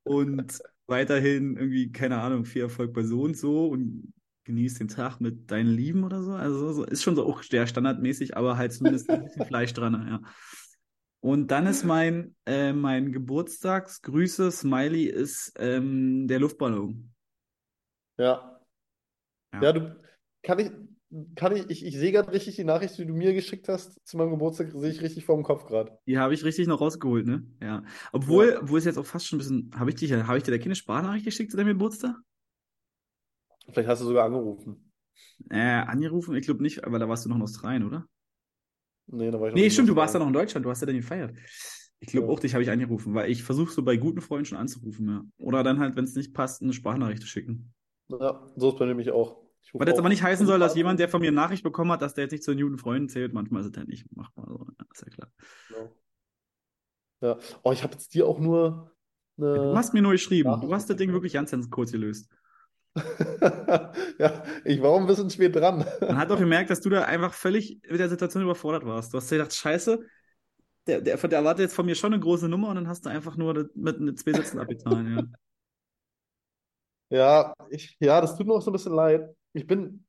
Und 0.04 0.62
weiterhin 0.88 1.58
irgendwie, 1.58 1.92
keine 1.92 2.22
Ahnung, 2.22 2.46
viel 2.46 2.62
Erfolg 2.62 2.94
bei 2.94 3.04
so 3.04 3.24
und 3.24 3.38
so 3.38 3.68
und 3.68 4.14
genieß 4.46 4.76
den 4.76 4.88
Tag 4.88 5.20
mit 5.20 5.52
deinen 5.52 5.70
Lieben 5.70 6.04
oder 6.04 6.24
so. 6.24 6.34
Also 6.34 6.72
so, 6.72 6.84
ist 6.86 7.04
schon 7.04 7.16
so 7.16 7.26
auch 7.26 7.44
sehr 7.44 7.68
standardmäßig, 7.68 8.38
aber 8.38 8.58
halt 8.58 8.72
zumindest 8.72 9.10
ein 9.10 9.24
bisschen 9.24 9.46
Fleisch 9.46 9.74
dran, 9.74 9.94
ja. 10.08 10.22
Und 11.20 11.50
dann 11.50 11.66
ist 11.66 11.84
mein, 11.84 12.36
äh, 12.46 12.72
mein 12.72 13.12
Geburtstagsgrüße, 13.12 14.52
Smiley, 14.52 15.06
ist 15.06 15.54
ähm, 15.58 16.28
der 16.28 16.40
Luftballon. 16.40 17.12
Ja. 18.18 18.62
Ja. 19.52 19.62
Ja, 19.64 19.74
du, 19.74 20.00
kann 20.44 20.60
ich, 20.60 20.72
kann 21.36 21.56
ich, 21.56 21.70
ich, 21.70 21.86
ich 21.86 21.98
sehe 21.98 22.12
gerade 22.12 22.32
richtig 22.32 22.56
die 22.56 22.64
Nachricht, 22.64 22.98
die 22.98 23.06
du 23.06 23.14
mir 23.14 23.34
geschickt 23.34 23.68
hast 23.70 24.06
zu 24.06 24.18
meinem 24.18 24.32
Geburtstag, 24.32 24.72
sehe 24.72 24.92
ich 24.92 25.02
richtig 25.02 25.26
vor 25.26 25.36
dem 25.36 25.44
Kopf 25.44 25.66
gerade. 25.66 25.98
Die 26.08 26.18
habe 26.18 26.34
ich 26.34 26.44
richtig 26.44 26.68
noch 26.68 26.82
rausgeholt, 26.82 27.26
ne? 27.26 27.46
Ja. 27.62 27.84
Obwohl, 28.12 28.58
obwohl 28.62 28.80
es 28.80 28.86
jetzt 28.86 28.98
auch 28.98 29.06
fast 29.06 29.28
schon 29.28 29.38
ein 29.38 29.40
bisschen. 29.40 29.72
Habe 29.76 29.90
ich, 29.90 29.96
dich, 29.96 30.12
habe 30.14 30.38
ich 30.38 30.44
dir 30.44 30.52
da 30.52 30.58
keine 30.58 30.76
Sprachnachricht 30.76 31.26
geschickt 31.26 31.52
zu 31.52 31.58
deinem 31.58 31.70
Geburtstag? 31.70 32.16
Vielleicht 33.72 33.90
hast 33.90 34.02
du 34.02 34.06
sogar 34.06 34.26
angerufen. 34.26 34.92
Äh, 35.50 35.58
angerufen? 35.60 36.36
Ich 36.36 36.46
glaube 36.46 36.62
nicht, 36.62 36.84
aber 36.84 37.00
da 37.00 37.10
warst 37.10 37.26
du 37.26 37.30
noch 37.30 37.38
in 37.38 37.42
Australien, 37.42 37.84
oder? 37.84 38.06
Nee, 39.08 39.32
da 39.32 39.40
war 39.40 39.48
ich 39.48 39.54
noch 39.54 39.60
Nee, 39.60 39.70
stimmt, 39.70 39.90
du 39.90 39.96
warst 39.96 40.16
da 40.16 40.20
noch 40.20 40.28
in 40.28 40.34
Deutschland, 40.34 40.66
du 40.66 40.70
hast 40.70 40.82
ja 40.82 40.88
dann 40.88 40.96
gefeiert. 40.96 41.36
Ich 42.00 42.10
glaube 42.10 42.28
Ja. 42.28 42.34
auch, 42.34 42.40
dich 42.40 42.54
habe 42.54 42.64
ich 42.64 42.70
angerufen, 42.70 43.14
weil 43.14 43.32
ich 43.32 43.44
versuche 43.44 43.72
so 43.72 43.84
bei 43.84 43.98
guten 43.98 44.22
Freunden 44.22 44.46
schon 44.46 44.58
anzurufen, 44.58 45.08
ja. 45.08 45.24
Oder 45.38 45.64
dann 45.64 45.80
halt, 45.80 45.96
wenn 45.96 46.06
es 46.06 46.16
nicht 46.16 46.34
passt, 46.34 46.62
eine 46.62 46.74
Sprachnachricht 46.74 47.22
zu 47.22 47.28
schicken. 47.28 47.74
Ja, 48.10 48.52
so 48.56 48.70
ist 48.70 48.78
bei 48.78 48.86
mir 48.86 48.90
nämlich 48.92 49.12
auch. 49.12 49.45
Was 49.74 49.88
jetzt 49.88 50.00
aber 50.00 50.10
nicht 50.10 50.24
heißen 50.24 50.46
soll, 50.46 50.60
dass 50.60 50.76
jemand, 50.76 51.00
der 51.00 51.10
von 51.10 51.22
mir 51.22 51.28
eine 51.28 51.36
Nachricht 51.36 51.64
bekommen 51.64 51.92
hat, 51.92 52.02
dass 52.02 52.14
der 52.14 52.26
jetzt 52.26 52.32
nicht 52.32 52.44
zu 52.44 52.54
den 52.54 52.64
guten 52.64 52.78
Freunden 52.78 53.10
zählt. 53.10 53.34
Manchmal 53.34 53.62
ist 53.62 53.72
es 53.72 53.78
halt 53.78 53.88
nicht 53.88 54.06
machbar. 54.16 54.46
So. 54.48 54.68
Ja, 54.80 54.86
ist 54.94 55.02
ja 55.02 55.10
klar. 55.10 55.32
Genau. 55.70 55.96
Ja. 57.22 57.38
Oh, 57.64 57.72
ich 57.72 57.84
habe 57.84 57.94
jetzt 57.94 58.14
dir 58.14 58.28
auch 58.28 58.40
nur 58.40 58.92
eine. 59.38 59.56
Du 59.56 59.76
hast 59.76 59.94
mir 59.94 60.02
nur 60.02 60.14
geschrieben. 60.14 60.50
Nachricht 60.50 60.70
Du 60.70 60.74
hast 60.74 60.90
das 60.90 60.98
Ding 60.98 61.12
wirklich 61.12 61.34
ganz, 61.34 61.52
ganz 61.52 61.70
kurz 61.70 61.92
gelöst. 61.92 62.30
Ja, 64.18 64.44
ich 64.64 64.82
war 64.82 64.92
auch 64.92 65.00
ein 65.02 65.08
bisschen 65.08 65.30
spät 65.30 65.54
dran. 65.54 65.86
Man 66.00 66.18
hat 66.18 66.32
auch 66.32 66.40
gemerkt, 66.40 66.70
dass 66.70 66.80
du 66.80 66.90
da 66.90 67.02
einfach 67.02 67.34
völlig 67.34 67.82
mit 67.90 68.00
der 68.00 68.08
Situation 68.08 68.44
überfordert 68.44 68.86
warst. 68.86 69.14
Du 69.14 69.18
hast 69.18 69.30
dir 69.30 69.38
gedacht, 69.38 69.54
scheiße, 69.54 70.00
der, 70.88 71.02
der, 71.02 71.18
der 71.18 71.40
erwartet 71.40 71.64
jetzt 71.64 71.76
von 71.76 71.86
mir 71.86 71.96
schon 71.96 72.14
eine 72.14 72.22
große 72.22 72.48
Nummer 72.48 72.70
und 72.70 72.76
dann 72.76 72.88
hast 72.88 73.06
du 73.06 73.10
einfach 73.10 73.36
nur 73.36 73.70
mit, 73.76 74.00
mit 74.00 74.18
zwei 74.18 74.32
Sätzen 74.32 74.60
abgetan. 74.60 75.18
Ja. 75.18 75.24
Ja, 77.10 77.54
ich, 77.70 77.98
ja, 78.00 78.20
das 78.22 78.36
tut 78.36 78.48
mir 78.48 78.54
auch 78.54 78.62
so 78.62 78.72
ein 78.72 78.74
bisschen 78.74 78.94
leid. 78.94 79.30
Ich 79.56 79.68
bin, 79.68 80.06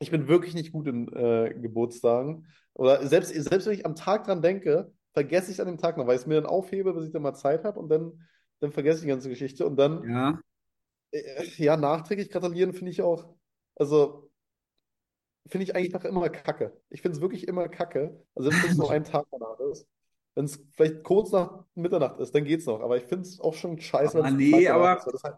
ich 0.00 0.10
bin 0.10 0.28
wirklich 0.28 0.54
nicht 0.54 0.72
gut 0.72 0.86
in 0.86 1.08
äh, 1.14 1.54
Geburtstagen. 1.60 2.46
Oder 2.74 3.06
selbst, 3.06 3.32
selbst 3.32 3.66
wenn 3.66 3.74
ich 3.74 3.86
am 3.86 3.94
Tag 3.94 4.24
dran 4.24 4.42
denke, 4.42 4.92
vergesse 5.14 5.50
ich 5.50 5.56
es 5.56 5.60
an 5.60 5.66
dem 5.66 5.78
Tag 5.78 5.96
noch, 5.96 6.06
weil 6.06 6.16
ich 6.16 6.22
es 6.22 6.26
mir 6.26 6.34
dann 6.34 6.46
aufhebe, 6.46 6.92
bis 6.92 7.06
ich 7.06 7.12
dann 7.12 7.22
mal 7.22 7.34
Zeit 7.34 7.64
habe 7.64 7.80
und 7.80 7.88
dann, 7.88 8.26
dann 8.60 8.72
vergesse 8.72 8.98
ich 8.98 9.02
die 9.02 9.08
ganze 9.08 9.28
Geschichte. 9.30 9.66
Und 9.66 9.76
dann, 9.76 10.08
ja. 10.08 10.40
äh, 11.10 11.44
ja, 11.56 11.76
nachträglich 11.76 12.30
gratulieren 12.30 12.72
finde 12.74 12.90
ich 12.92 13.00
auch, 13.02 13.34
also 13.76 14.30
finde 15.46 15.64
ich 15.64 15.74
eigentlich 15.74 15.92
noch 15.92 16.04
immer 16.04 16.28
kacke. 16.28 16.78
Ich 16.90 17.00
finde 17.02 17.16
es 17.16 17.22
wirklich 17.22 17.48
immer 17.48 17.68
kacke. 17.68 18.22
Also 18.34 18.50
selbst 18.50 18.64
wenn 18.64 18.70
es 18.72 18.78
nur 18.78 18.90
ein 18.92 19.04
Tag 19.04 19.26
danach 19.30 19.58
ist. 19.70 19.86
Wenn 20.34 20.44
es 20.46 20.62
vielleicht 20.72 21.02
kurz 21.02 21.30
nach 21.32 21.64
Mitternacht 21.74 22.18
ist, 22.20 22.34
dann 22.34 22.44
geht's 22.44 22.66
noch. 22.66 22.80
Aber 22.80 22.96
ich 22.96 23.04
finde 23.04 23.22
es 23.28 23.40
auch 23.40 23.54
schon 23.54 23.78
scheiße, 23.78 24.18
Ah, 24.18 24.24
wenn 24.24 24.34
es 24.34 24.38
nee, 24.38 24.68
aber- 24.68 24.98
ist, 24.98 25.24
halt, 25.24 25.36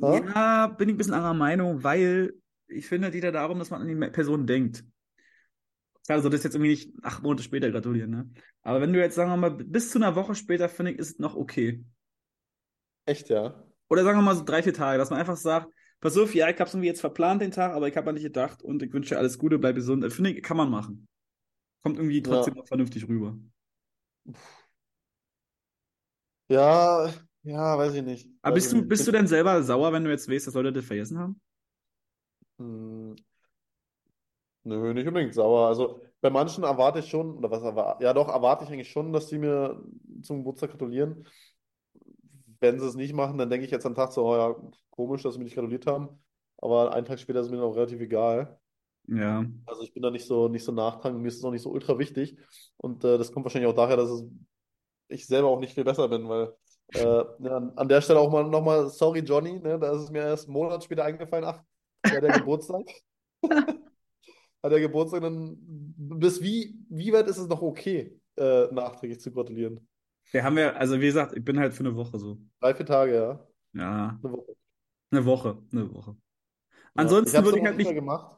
Ha? 0.00 0.20
Ja, 0.24 0.66
bin 0.68 0.88
ich 0.88 0.94
ein 0.94 0.98
bisschen 0.98 1.14
anderer 1.14 1.34
Meinung, 1.34 1.82
weil 1.82 2.34
ich 2.68 2.86
finde, 2.86 3.10
geht 3.10 3.24
ja 3.24 3.30
darum, 3.30 3.58
dass 3.58 3.70
man 3.70 3.82
an 3.82 3.88
die 3.88 4.10
Person 4.10 4.46
denkt. 4.46 4.84
Klar, 6.06 6.22
so 6.22 6.28
das 6.28 6.42
jetzt 6.42 6.54
irgendwie 6.54 6.70
nicht 6.70 6.92
acht 7.02 7.22
Monate 7.22 7.42
später 7.42 7.70
gratulieren, 7.70 8.10
ne? 8.10 8.30
Aber 8.62 8.80
wenn 8.80 8.92
du 8.92 8.98
jetzt, 8.98 9.14
sagen 9.14 9.30
wir 9.30 9.36
mal, 9.36 9.50
bis 9.50 9.90
zu 9.90 9.98
einer 9.98 10.14
Woche 10.14 10.34
später, 10.34 10.68
finde 10.68 10.92
ich, 10.92 10.98
ist 10.98 11.10
es 11.10 11.18
noch 11.18 11.36
okay. 11.36 11.84
Echt, 13.04 13.28
ja. 13.28 13.62
Oder 13.88 14.04
sagen 14.04 14.18
wir 14.18 14.22
mal 14.22 14.36
so 14.36 14.44
drei, 14.44 14.62
vier 14.62 14.74
Tage, 14.74 14.98
dass 14.98 15.10
man 15.10 15.18
einfach 15.18 15.36
sagt, 15.36 15.72
pass 16.00 16.16
auf, 16.16 16.34
ja, 16.34 16.48
ich 16.48 16.58
hab's 16.60 16.72
irgendwie 16.72 16.88
jetzt 16.88 17.00
verplant 17.00 17.42
den 17.42 17.50
Tag, 17.50 17.72
aber 17.72 17.88
ich 17.88 17.96
habe 17.96 18.08
an 18.08 18.14
dich 18.16 18.24
gedacht 18.24 18.62
und 18.62 18.82
ich 18.82 18.92
wünsche 18.92 19.10
dir 19.10 19.18
alles 19.18 19.38
Gute, 19.38 19.58
bleib 19.58 19.76
gesund. 19.76 20.10
Finde 20.12 20.30
ich, 20.30 20.42
kann 20.42 20.56
man 20.56 20.70
machen. 20.70 21.08
Kommt 21.82 21.96
irgendwie 21.96 22.22
trotzdem 22.22 22.54
noch 22.54 22.66
vernünftig 22.66 23.08
rüber. 23.08 23.38
Ja, 26.48 27.12
ja, 27.42 27.78
weiß 27.78 27.94
ich 27.94 28.02
nicht. 28.02 28.28
Aber 28.42 28.54
bist 28.54 28.72
du, 28.72 28.82
bist 28.82 29.06
du 29.06 29.12
denn 29.12 29.26
selber 29.26 29.62
sauer, 29.62 29.92
wenn 29.92 30.04
du 30.04 30.10
jetzt 30.10 30.30
weißt, 30.30 30.46
dass 30.46 30.54
Leute 30.54 30.72
das 30.72 30.84
vergessen 30.84 31.18
haben? 31.18 31.40
Hm, 32.58 33.16
Nö, 34.64 34.92
nicht 34.92 35.06
unbedingt 35.06 35.34
sauer. 35.34 35.68
Also 35.68 36.00
bei 36.20 36.30
manchen 36.30 36.64
erwarte 36.64 36.98
ich 36.98 37.08
schon, 37.08 37.38
oder 37.38 37.50
was 37.50 37.62
erwarte, 37.62 38.04
ja 38.04 38.12
doch, 38.12 38.28
erwarte 38.28 38.64
ich 38.64 38.70
eigentlich 38.70 38.90
schon, 38.90 39.12
dass 39.12 39.26
die 39.28 39.38
mir 39.38 39.82
zum 40.22 40.38
Geburtstag 40.38 40.70
gratulieren. 40.70 41.26
Wenn 42.60 42.78
sie 42.78 42.86
es 42.86 42.96
nicht 42.96 43.14
machen, 43.14 43.38
dann 43.38 43.50
denke 43.50 43.64
ich 43.64 43.70
jetzt 43.70 43.86
am 43.86 43.94
Tag 43.94 44.12
so, 44.12 44.26
oh 44.26 44.36
ja, 44.36 44.54
komisch, 44.90 45.22
dass 45.22 45.34
sie 45.34 45.38
mir 45.38 45.44
nicht 45.44 45.54
gratuliert 45.54 45.86
haben. 45.86 46.08
Aber 46.58 46.92
einen 46.92 47.06
Tag 47.06 47.20
später 47.20 47.40
ist 47.40 47.50
mir 47.50 47.56
dann 47.56 47.66
auch 47.66 47.76
relativ 47.76 48.00
egal. 48.00 48.58
Ja. 49.06 49.46
Also 49.64 49.82
ich 49.82 49.94
bin 49.94 50.02
da 50.02 50.10
nicht 50.10 50.26
so, 50.26 50.48
nicht 50.48 50.64
so 50.64 50.72
nachtragend, 50.72 51.22
mir 51.22 51.28
ist 51.28 51.38
es 51.38 51.44
auch 51.44 51.52
nicht 51.52 51.62
so 51.62 51.70
ultra 51.70 51.98
wichtig. 51.98 52.36
Und 52.76 53.04
äh, 53.04 53.16
das 53.16 53.32
kommt 53.32 53.44
wahrscheinlich 53.46 53.70
auch 53.70 53.76
daher, 53.76 53.96
dass 53.96 54.10
es, 54.10 54.24
ich 55.08 55.26
selber 55.26 55.48
auch 55.48 55.60
nicht 55.60 55.72
viel 55.72 55.84
besser 55.84 56.08
bin, 56.08 56.28
weil 56.28 56.52
äh, 56.94 57.00
ja, 57.00 57.56
an, 57.56 57.72
an 57.76 57.88
der 57.88 58.00
Stelle 58.00 58.18
auch 58.18 58.30
mal 58.30 58.44
nochmal, 58.44 58.88
sorry 58.88 59.20
Johnny, 59.20 59.60
ne, 59.60 59.78
da 59.78 59.92
ist 59.92 60.02
es 60.02 60.10
mir 60.10 60.22
erst 60.22 60.46
einen 60.46 60.54
Monat 60.54 60.84
später 60.84 61.04
eingefallen, 61.04 61.44
ach, 61.44 61.62
ja, 62.06 62.20
der 62.20 62.32
Geburtstag. 62.38 62.86
Hat 64.62 64.72
der 64.72 64.80
Geburtstag 64.80 65.22
dann, 65.22 65.56
bis 65.96 66.42
wie, 66.42 66.76
wie 66.88 67.12
weit 67.12 67.28
ist 67.28 67.38
es 67.38 67.46
noch 67.48 67.62
okay, 67.62 68.18
äh, 68.36 68.66
nachträglich 68.72 69.20
zu 69.20 69.32
gratulieren? 69.32 69.86
Wir 70.32 70.44
haben 70.44 70.58
ja, 70.58 70.72
also 70.72 71.00
wie 71.00 71.06
gesagt, 71.06 71.36
ich 71.36 71.44
bin 71.44 71.58
halt 71.58 71.72
für 71.72 71.80
eine 71.80 71.96
Woche 71.96 72.18
so. 72.18 72.38
Drei, 72.60 72.74
vier 72.74 72.86
Tage, 72.86 73.14
ja. 73.14 73.46
Ja, 73.72 74.18
Eine 74.22 74.32
Woche. 74.32 74.56
eine 75.10 75.24
Woche, 75.24 75.62
eine 75.72 75.94
Woche. 75.94 76.16
Ja. 76.72 76.76
Ansonsten 76.94 77.36
hab's 77.36 77.46
würde 77.46 77.58
ich 77.58 77.64
halt 77.64 77.76
nicht 77.76 77.94
gemacht. 77.94 78.36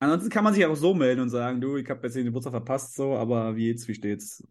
ansonsten 0.00 0.30
kann 0.30 0.44
man 0.44 0.54
sich 0.54 0.66
auch 0.66 0.74
so 0.74 0.94
melden 0.94 1.20
und 1.20 1.28
sagen, 1.30 1.60
du, 1.60 1.76
ich 1.76 1.88
habe 1.88 2.02
jetzt 2.06 2.16
den 2.16 2.24
Geburtstag 2.24 2.52
verpasst, 2.52 2.94
so, 2.94 3.14
aber 3.16 3.56
wie 3.56 3.66
geht's, 3.66 3.86
wie 3.88 3.94
steht's? 3.94 4.42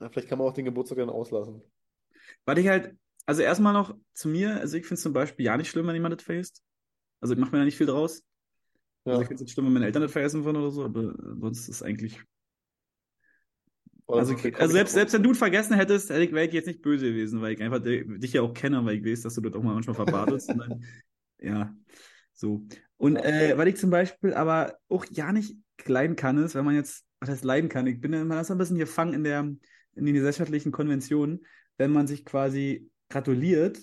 Ja, 0.00 0.08
vielleicht 0.08 0.28
kann 0.28 0.38
man 0.38 0.48
auch 0.48 0.52
den 0.54 0.64
Geburtstag 0.64 0.98
dann 0.98 1.10
auslassen. 1.10 1.62
Weil 2.44 2.58
ich 2.58 2.68
halt, 2.68 2.96
also 3.26 3.42
erstmal 3.42 3.72
noch 3.72 3.96
zu 4.12 4.28
mir, 4.28 4.56
also 4.60 4.76
ich 4.76 4.84
finde 4.84 4.94
es 4.94 5.02
zum 5.02 5.12
Beispiel 5.12 5.46
ja 5.46 5.56
nicht 5.56 5.68
schlimm, 5.70 5.86
wenn 5.86 5.94
jemand 5.94 6.16
das 6.16 6.24
vergisst. 6.24 6.62
Also 7.20 7.34
ich 7.34 7.40
mache 7.40 7.52
mir 7.52 7.58
da 7.58 7.64
nicht 7.64 7.76
viel 7.76 7.86
draus. 7.86 8.22
Also 9.04 9.18
Ja. 9.18 9.22
ich 9.22 9.28
finde 9.28 9.34
es 9.36 9.40
nicht 9.46 9.52
schlimm, 9.52 9.66
wenn 9.66 9.72
meine 9.74 9.86
Eltern 9.86 10.02
das 10.02 10.12
vergessen 10.12 10.44
würden 10.44 10.58
oder 10.58 10.70
so, 10.70 10.84
aber 10.84 11.14
sonst 11.40 11.60
ist 11.60 11.68
es 11.68 11.82
eigentlich. 11.82 12.20
Also, 14.06 14.32
so 14.32 14.38
viel 14.38 14.50
ich, 14.50 14.56
also 14.60 14.72
selbst, 14.72 14.94
selbst 14.94 15.12
wenn 15.12 15.22
du 15.22 15.30
es 15.30 15.38
vergessen 15.38 15.74
hättest, 15.74 16.10
hätte 16.10 16.22
ich, 16.24 16.32
wäre 16.32 16.46
ich 16.46 16.52
jetzt 16.52 16.66
nicht 16.66 16.82
böse 16.82 17.06
gewesen, 17.06 17.40
weil 17.40 17.54
ich 17.54 17.62
einfach 17.62 17.80
di- 17.80 18.04
dich 18.18 18.32
ja 18.32 18.42
auch 18.42 18.52
kenne, 18.52 18.84
weil 18.84 18.96
ich 18.96 19.04
weiß, 19.04 19.22
dass 19.22 19.34
du 19.34 19.40
das 19.40 19.54
auch 19.54 19.62
mal 19.62 19.74
manchmal 19.74 19.94
verbartest. 19.94 20.50
dann, 20.50 20.82
ja, 21.40 21.74
so. 22.32 22.66
Und 22.96 23.16
äh, 23.16 23.56
weil 23.56 23.68
ich 23.68 23.76
zum 23.76 23.90
Beispiel 23.90 24.34
aber 24.34 24.78
auch 24.88 25.04
ja 25.10 25.32
nicht 25.32 25.56
leiden 25.86 26.16
kann, 26.16 26.38
ist, 26.38 26.54
wenn 26.54 26.64
man 26.64 26.74
jetzt, 26.74 27.06
was 27.20 27.30
heißt 27.30 27.44
leiden 27.44 27.68
kann, 27.70 27.86
ich 27.86 28.00
bin 28.00 28.12
ja 28.12 28.20
immer 28.22 28.42
so 28.44 28.52
ein 28.54 28.58
bisschen 28.58 28.78
gefangen 28.78 29.14
in 29.14 29.24
der, 29.24 29.40
in 29.40 30.04
den 30.04 30.14
gesellschaftlichen 30.14 30.72
Konventionen, 30.72 31.46
wenn 31.78 31.92
man 31.92 32.06
sich 32.06 32.24
quasi 32.24 32.90
gratuliert 33.08 33.80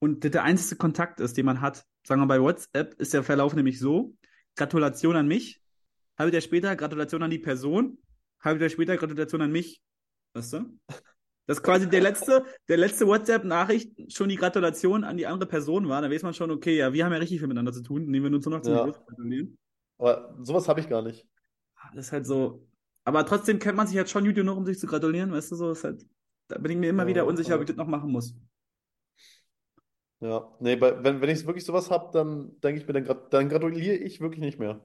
und 0.00 0.24
der 0.24 0.42
einzige 0.42 0.76
Kontakt 0.76 1.20
ist, 1.20 1.36
den 1.36 1.46
man 1.46 1.60
hat. 1.60 1.84
Sagen 2.04 2.20
wir 2.20 2.26
bei 2.26 2.40
WhatsApp 2.40 2.94
ist 3.00 3.14
der 3.14 3.22
Verlauf 3.22 3.54
nämlich 3.54 3.78
so: 3.78 4.14
Gratulation 4.56 5.16
an 5.16 5.28
mich, 5.28 5.62
halbes 6.18 6.34
Jahr 6.34 6.42
später 6.42 6.76
Gratulation 6.76 7.22
an 7.22 7.30
die 7.30 7.38
Person, 7.38 7.98
halbes 8.40 8.60
Jahr 8.60 8.70
später 8.70 8.96
Gratulation 8.96 9.42
an 9.42 9.52
mich. 9.52 9.82
Weißt 10.34 10.52
du? 10.54 10.78
Das 11.46 11.58
ist 11.58 11.64
quasi 11.64 11.88
der 11.88 12.00
letzte, 12.00 12.44
der 12.68 12.76
letzte 12.76 13.06
WhatsApp-Nachricht 13.06 14.12
schon 14.12 14.28
die 14.28 14.36
Gratulation 14.36 15.02
an 15.04 15.16
die 15.16 15.26
andere 15.26 15.48
Person 15.48 15.88
war. 15.88 16.00
Da 16.00 16.10
weiß 16.10 16.22
man 16.22 16.34
schon, 16.34 16.50
okay, 16.50 16.76
ja, 16.76 16.92
wir 16.92 17.04
haben 17.04 17.12
ja 17.12 17.18
richtig 17.18 17.40
viel 17.40 17.48
miteinander 17.48 17.72
zu 17.72 17.82
tun, 17.82 18.06
nehmen 18.06 18.24
wir 18.24 18.30
nur 18.30 18.40
noch 18.40 18.62
zum 18.62 18.74
Ja. 18.74 18.86
Gratulieren. 18.86 19.58
Aber 19.98 20.36
sowas 20.42 20.68
habe 20.68 20.80
ich 20.80 20.88
gar 20.88 21.02
nicht. 21.02 21.26
Das 21.94 22.06
ist 22.06 22.12
halt 22.12 22.26
so. 22.26 22.66
Aber 23.04 23.26
trotzdem 23.26 23.58
kennt 23.58 23.76
man 23.76 23.86
sich 23.86 23.96
halt 23.96 24.08
schon 24.08 24.24
gut 24.24 24.36
genug, 24.36 24.56
um 24.56 24.64
sich 24.64 24.78
zu 24.78 24.86
gratulieren, 24.86 25.32
weißt 25.32 25.50
du, 25.50 25.56
so 25.56 25.72
ist 25.72 25.84
halt. 25.84 26.06
Da 26.48 26.58
bin 26.58 26.72
ich 26.72 26.78
mir 26.78 26.90
immer 26.90 27.02
Ja, 27.02 27.08
wieder 27.08 27.26
unsicher, 27.26 27.54
ob 27.54 27.60
ja. 27.60 27.62
ich 27.62 27.68
das 27.68 27.76
noch 27.76 27.88
machen 27.88 28.10
muss. 28.10 28.34
Ja, 30.22 30.56
nee, 30.60 30.76
bei, 30.76 31.02
wenn, 31.04 31.20
wenn 31.20 31.28
ich 31.30 31.46
wirklich 31.46 31.64
sowas 31.66 31.90
habe, 31.90 32.10
dann 32.12 32.58
denke 32.60 32.80
ich 32.80 32.86
mir, 32.86 32.92
dann, 32.94 33.04
grat- 33.04 33.32
dann 33.34 33.48
gratuliere 33.50 33.96
ich 33.96 34.20
wirklich 34.20 34.40
nicht 34.40 34.58
mehr. 34.58 34.80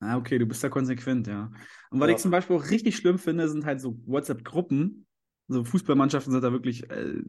Ah, 0.00 0.16
okay, 0.18 0.38
du 0.38 0.46
bist 0.46 0.62
da 0.62 0.68
konsequent, 0.68 1.26
ja. 1.26 1.50
Und 1.90 2.00
was 2.00 2.08
Ja. 2.08 2.16
ich 2.16 2.18
zum 2.18 2.30
Beispiel 2.30 2.56
auch 2.56 2.70
richtig 2.70 2.96
schlimm 2.96 3.18
finde, 3.18 3.48
sind 3.48 3.64
halt 3.64 3.80
so 3.80 3.98
WhatsApp-Gruppen. 4.06 5.06
So 5.48 5.64
Fußballmannschaften 5.64 6.32
sind 6.32 6.42
da 6.44 6.52
wirklich 6.52 6.88
äh, 6.90 7.22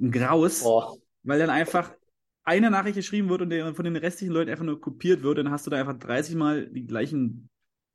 ein 0.00 0.10
Graus, 0.12 0.62
Oh, 0.64 0.98
weil 1.22 1.38
dann 1.38 1.50
einfach 1.50 1.92
eine 2.44 2.70
Nachricht 2.70 2.96
geschrieben 2.96 3.28
wird 3.28 3.42
und 3.42 3.50
der 3.50 3.74
von 3.74 3.84
den 3.84 3.96
restlichen 3.96 4.32
Leuten 4.32 4.50
einfach 4.50 4.64
nur 4.64 4.80
kopiert 4.80 5.22
wird, 5.22 5.38
dann 5.38 5.50
hast 5.50 5.66
du 5.66 5.70
da 5.70 5.78
einfach 5.78 5.98
30 5.98 6.34
Mal 6.36 6.68
die 6.68 6.86
gleichen 6.86 7.48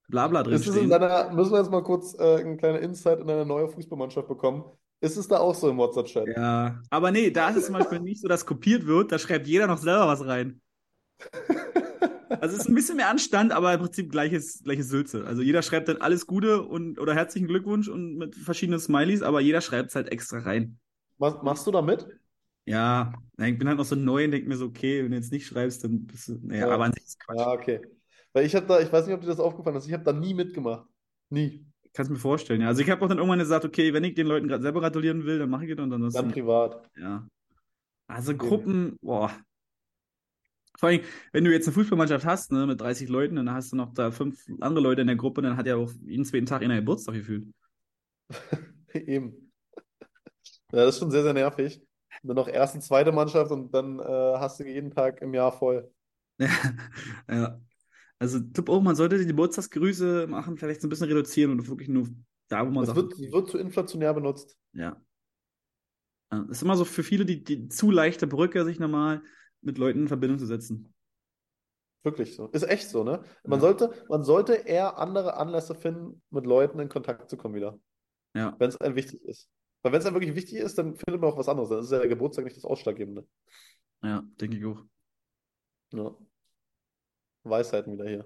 Blabla 0.09 0.43
drin 0.43 0.61
ist 0.61 0.67
es 0.67 0.75
in 0.77 0.89
stehen. 0.89 0.89
deiner, 0.89 1.31
müssen 1.33 1.51
wir 1.53 1.59
jetzt 1.59 1.71
mal 1.71 1.83
kurz 1.83 2.13
äh, 2.19 2.37
einen 2.41 2.57
kleinen 2.57 2.81
Insight 2.83 3.19
in 3.19 3.27
deine 3.27 3.45
neue 3.45 3.69
Fußballmannschaft 3.69 4.27
bekommen. 4.27 4.63
Ist 4.99 5.17
es 5.17 5.27
da 5.27 5.37
auch 5.37 5.53
so 5.53 5.69
im 5.69 5.77
WhatsApp-Chat? 5.77 6.27
Ja, 6.35 6.81
aber 6.89 7.11
nee, 7.11 7.29
da 7.29 7.49
ist 7.49 7.57
es 7.57 7.65
zum 7.65 7.75
Beispiel 7.75 7.99
nicht 7.99 8.21
so, 8.21 8.27
dass 8.27 8.45
kopiert 8.45 8.87
wird, 8.87 9.11
da 9.11 9.19
schreibt 9.19 9.47
jeder 9.47 9.67
noch 9.67 9.77
selber 9.77 10.07
was 10.07 10.25
rein. 10.25 10.61
Also 12.29 12.55
es 12.55 12.63
ist 12.63 12.67
ein 12.69 12.75
bisschen 12.75 12.97
mehr 12.97 13.09
Anstand, 13.09 13.53
aber 13.53 13.73
im 13.73 13.79
Prinzip 13.79 14.11
gleiches, 14.11 14.61
gleiches 14.61 14.89
Sülze. 14.89 15.25
Also 15.25 15.41
jeder 15.41 15.61
schreibt 15.61 15.87
dann 15.87 15.97
alles 15.97 16.27
Gute 16.27 16.61
und 16.61 16.99
oder 16.99 17.15
herzlichen 17.15 17.47
Glückwunsch 17.47 17.87
und 17.87 18.17
mit 18.17 18.35
verschiedenen 18.35 18.79
Smileys, 18.81 19.21
aber 19.21 19.39
jeder 19.39 19.61
schreibt 19.61 19.89
es 19.89 19.95
halt 19.95 20.11
extra 20.11 20.39
rein. 20.39 20.77
Mach, 21.17 21.41
machst 21.41 21.65
du 21.65 21.71
da 21.71 21.81
mit? 21.81 22.05
Ja, 22.65 23.13
ich 23.37 23.57
bin 23.57 23.67
halt 23.67 23.77
noch 23.77 23.85
so 23.85 23.95
neu 23.95 24.25
und 24.25 24.31
denke 24.31 24.47
mir 24.49 24.57
so, 24.57 24.65
okay, 24.65 25.03
wenn 25.03 25.11
du 25.11 25.17
jetzt 25.17 25.31
nicht 25.31 25.47
schreibst, 25.47 25.85
dann 25.85 26.05
bist 26.05 26.27
du. 26.27 26.37
Naja, 26.43 26.67
Ja. 26.67 26.73
aber 26.73 26.83
an 26.83 26.93
sich 26.93 27.05
ist 27.05 27.19
Quatsch. 27.19 27.39
Ja, 27.39 27.51
okay. 27.53 27.81
Weil 28.33 28.45
ich 28.45 28.53
habe 28.55 28.65
da, 28.67 28.81
ich 28.81 28.91
weiß 28.91 29.05
nicht, 29.05 29.15
ob 29.15 29.21
dir 29.21 29.27
das 29.27 29.39
aufgefallen 29.39 29.77
ist, 29.77 29.87
ich 29.87 29.93
habe 29.93 30.03
da 30.03 30.11
nie 30.11 30.33
mitgemacht. 30.33 30.85
Nie. 31.29 31.65
Kannst 31.97 32.11
mir 32.11 32.19
vorstellen, 32.19 32.61
ja. 32.61 32.67
Also 32.67 32.83
ich 32.83 32.91
habe 32.91 33.03
auch 33.03 33.09
dann 33.09 33.17
irgendwann 33.17 33.39
gesagt, 33.39 33.65
okay, 33.65 33.91
wenn 33.91 34.03
ich 34.03 34.13
den 34.13 34.27
Leuten 34.27 34.47
gerade 34.47 34.61
selber 34.61 34.81
gratulieren 34.81 35.25
will, 35.25 35.39
dann 35.39 35.49
mache 35.49 35.65
ich 35.65 35.75
das 35.75 35.83
und 35.83 35.89
dann 35.89 36.01
das. 36.03 36.13
Dann 36.13 36.31
privat. 36.31 36.87
Ja. 36.95 37.27
Also 38.05 38.37
Gruppen, 38.37 38.99
boah. 39.01 39.31
Vor 40.77 40.89
allem, 40.89 41.01
wenn 41.31 41.43
du 41.43 41.51
jetzt 41.51 41.65
eine 41.65 41.73
Fußballmannschaft 41.73 42.23
hast, 42.23 42.51
ne, 42.51 42.67
mit 42.67 42.79
30 42.79 43.09
Leuten, 43.09 43.35
dann 43.37 43.51
hast 43.51 43.71
du 43.71 43.77
noch 43.77 43.95
da 43.95 44.11
fünf 44.11 44.45
andere 44.59 44.83
Leute 44.83 45.01
in 45.01 45.07
der 45.07 45.15
Gruppe, 45.15 45.41
dann 45.41 45.57
hat 45.57 45.65
ja 45.65 45.75
auch 45.75 45.91
jeden 46.05 46.23
zweiten 46.23 46.45
Tag 46.45 46.61
in 46.61 46.69
der 46.69 46.81
Geburtstag 46.81 47.15
gefühlt. 47.15 47.47
Eben. 48.93 49.51
Ja, 50.71 50.85
das 50.85 50.93
ist 50.93 50.99
schon 50.99 51.09
sehr, 51.09 51.23
sehr 51.23 51.33
nervig. 51.33 51.81
Dann 52.21 52.35
noch 52.35 52.47
erste, 52.47 52.79
zweite 52.79 53.11
Mannschaft 53.11 53.49
und 53.49 53.73
dann 53.73 53.97
äh, 53.97 54.03
hast 54.03 54.59
du 54.59 54.65
jeden 54.65 54.91
Tag 54.91 55.19
im 55.23 55.33
Jahr 55.33 55.51
voll. 55.51 55.91
Ja, 57.27 57.59
Also 58.19 58.39
Tipp 58.39 58.69
auch, 58.69 58.81
man 58.81 58.95
sollte 58.95 59.17
die 59.17 59.25
Geburtstagsgrüße 59.25 60.27
machen, 60.27 60.57
vielleicht 60.57 60.81
so 60.81 60.87
ein 60.87 60.89
bisschen 60.89 61.07
reduzieren 61.07 61.51
und 61.51 61.67
wirklich 61.67 61.89
nur 61.89 62.07
da, 62.47 62.65
wo 62.65 62.71
man 62.71 62.85
Das 62.85 62.95
sagt, 62.95 63.17
wird, 63.19 63.31
wird 63.31 63.49
zu 63.49 63.57
inflationär 63.57 64.13
benutzt. 64.13 64.57
ja. 64.73 65.01
Ja, 66.31 66.45
Ist 66.49 66.61
immer 66.61 66.75
so 66.75 66.83
für 66.83 67.03
viele 67.03 67.25
die, 67.25 67.43
die 67.43 67.69
zu 67.69 67.89
leichte 67.89 68.27
Brücke, 68.27 68.65
sich 68.65 68.79
nochmal 68.79 69.21
mit 69.61 69.77
Leuten 69.77 70.01
in 70.01 70.07
Verbindung 70.07 70.39
zu 70.39 70.45
setzen. 70.45 70.93
Wirklich 72.03 72.35
so. 72.35 72.47
Ist 72.47 72.63
echt 72.63 72.89
so, 72.89 73.03
ne? 73.03 73.23
Man 73.45 73.59
Ja. 73.59 73.61
sollte, 73.61 73.93
man 74.09 74.23
sollte 74.23 74.53
eher 74.53 74.97
andere 74.97 75.37
Anlässe 75.37 75.75
finden, 75.75 76.21
mit 76.29 76.45
Leuten 76.45 76.79
in 76.79 76.89
Kontakt 76.89 77.29
zu 77.29 77.37
kommen 77.37 77.55
wieder, 77.55 77.79
Ja. 78.35 78.55
wenn 78.59 78.69
es 78.69 78.77
einem 78.77 78.95
wichtig 78.95 79.21
ist. 79.23 79.49
Weil 79.83 79.91
wenn 79.93 79.99
es 79.99 80.05
einem 80.05 80.15
wirklich 80.15 80.35
wichtig 80.35 80.55
ist, 80.55 80.77
dann 80.77 80.95
findet 80.95 81.21
man 81.21 81.31
auch 81.31 81.37
was 81.37 81.49
anderes. 81.49 81.69
Dann 81.69 81.79
ist 81.79 81.91
ja 81.91 81.99
der 81.99 82.07
Geburtstag 82.07 82.45
nicht 82.45 82.57
das 82.57 82.65
Ausschlaggebende. 82.65 83.25
Ja, 84.03 84.23
denke 84.39 84.57
ich 84.57 84.65
auch. 84.65 84.83
Ja. 85.91 86.15
Weisheiten 87.49 87.93
wieder 87.93 88.07
hier. 88.07 88.25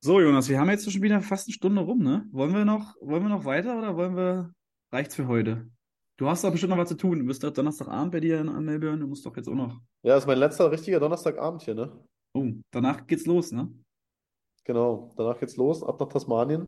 So, 0.00 0.20
Jonas, 0.20 0.48
wir 0.48 0.60
haben 0.60 0.70
jetzt 0.70 0.90
schon 0.90 1.02
wieder 1.02 1.20
fast 1.20 1.48
eine 1.48 1.54
Stunde 1.54 1.82
rum, 1.82 1.98
ne? 2.02 2.26
Wollen 2.30 2.54
wir 2.54 2.64
noch, 2.64 2.94
wollen 3.00 3.24
wir 3.24 3.28
noch 3.30 3.44
weiter 3.44 3.76
oder 3.76 3.96
wollen 3.96 4.16
wir, 4.16 4.54
reicht's 4.92 5.16
für 5.16 5.26
heute? 5.26 5.68
Du 6.16 6.28
hast 6.28 6.44
doch 6.44 6.50
bestimmt 6.50 6.70
noch 6.70 6.78
was 6.78 6.88
zu 6.88 6.96
tun. 6.96 7.18
Du 7.20 7.24
bist 7.26 7.42
doch 7.42 7.52
Donnerstagabend 7.52 8.12
bei 8.12 8.20
dir 8.20 8.40
in 8.40 8.64
Melbourne. 8.64 8.98
Du 8.98 9.06
musst 9.06 9.24
doch 9.24 9.36
jetzt 9.36 9.48
auch 9.48 9.54
noch. 9.54 9.80
Ja, 10.02 10.14
das 10.14 10.24
ist 10.24 10.26
mein 10.26 10.38
letzter 10.38 10.70
richtiger 10.70 11.00
Donnerstagabend 11.00 11.62
hier, 11.62 11.74
ne? 11.74 11.92
Oh, 12.32 12.44
danach 12.70 13.06
geht's 13.06 13.26
los, 13.26 13.52
ne? 13.52 13.72
Genau, 14.64 15.14
danach 15.16 15.38
geht's 15.38 15.56
los, 15.56 15.82
ab 15.82 15.98
nach 15.98 16.08
Tasmanien. 16.08 16.66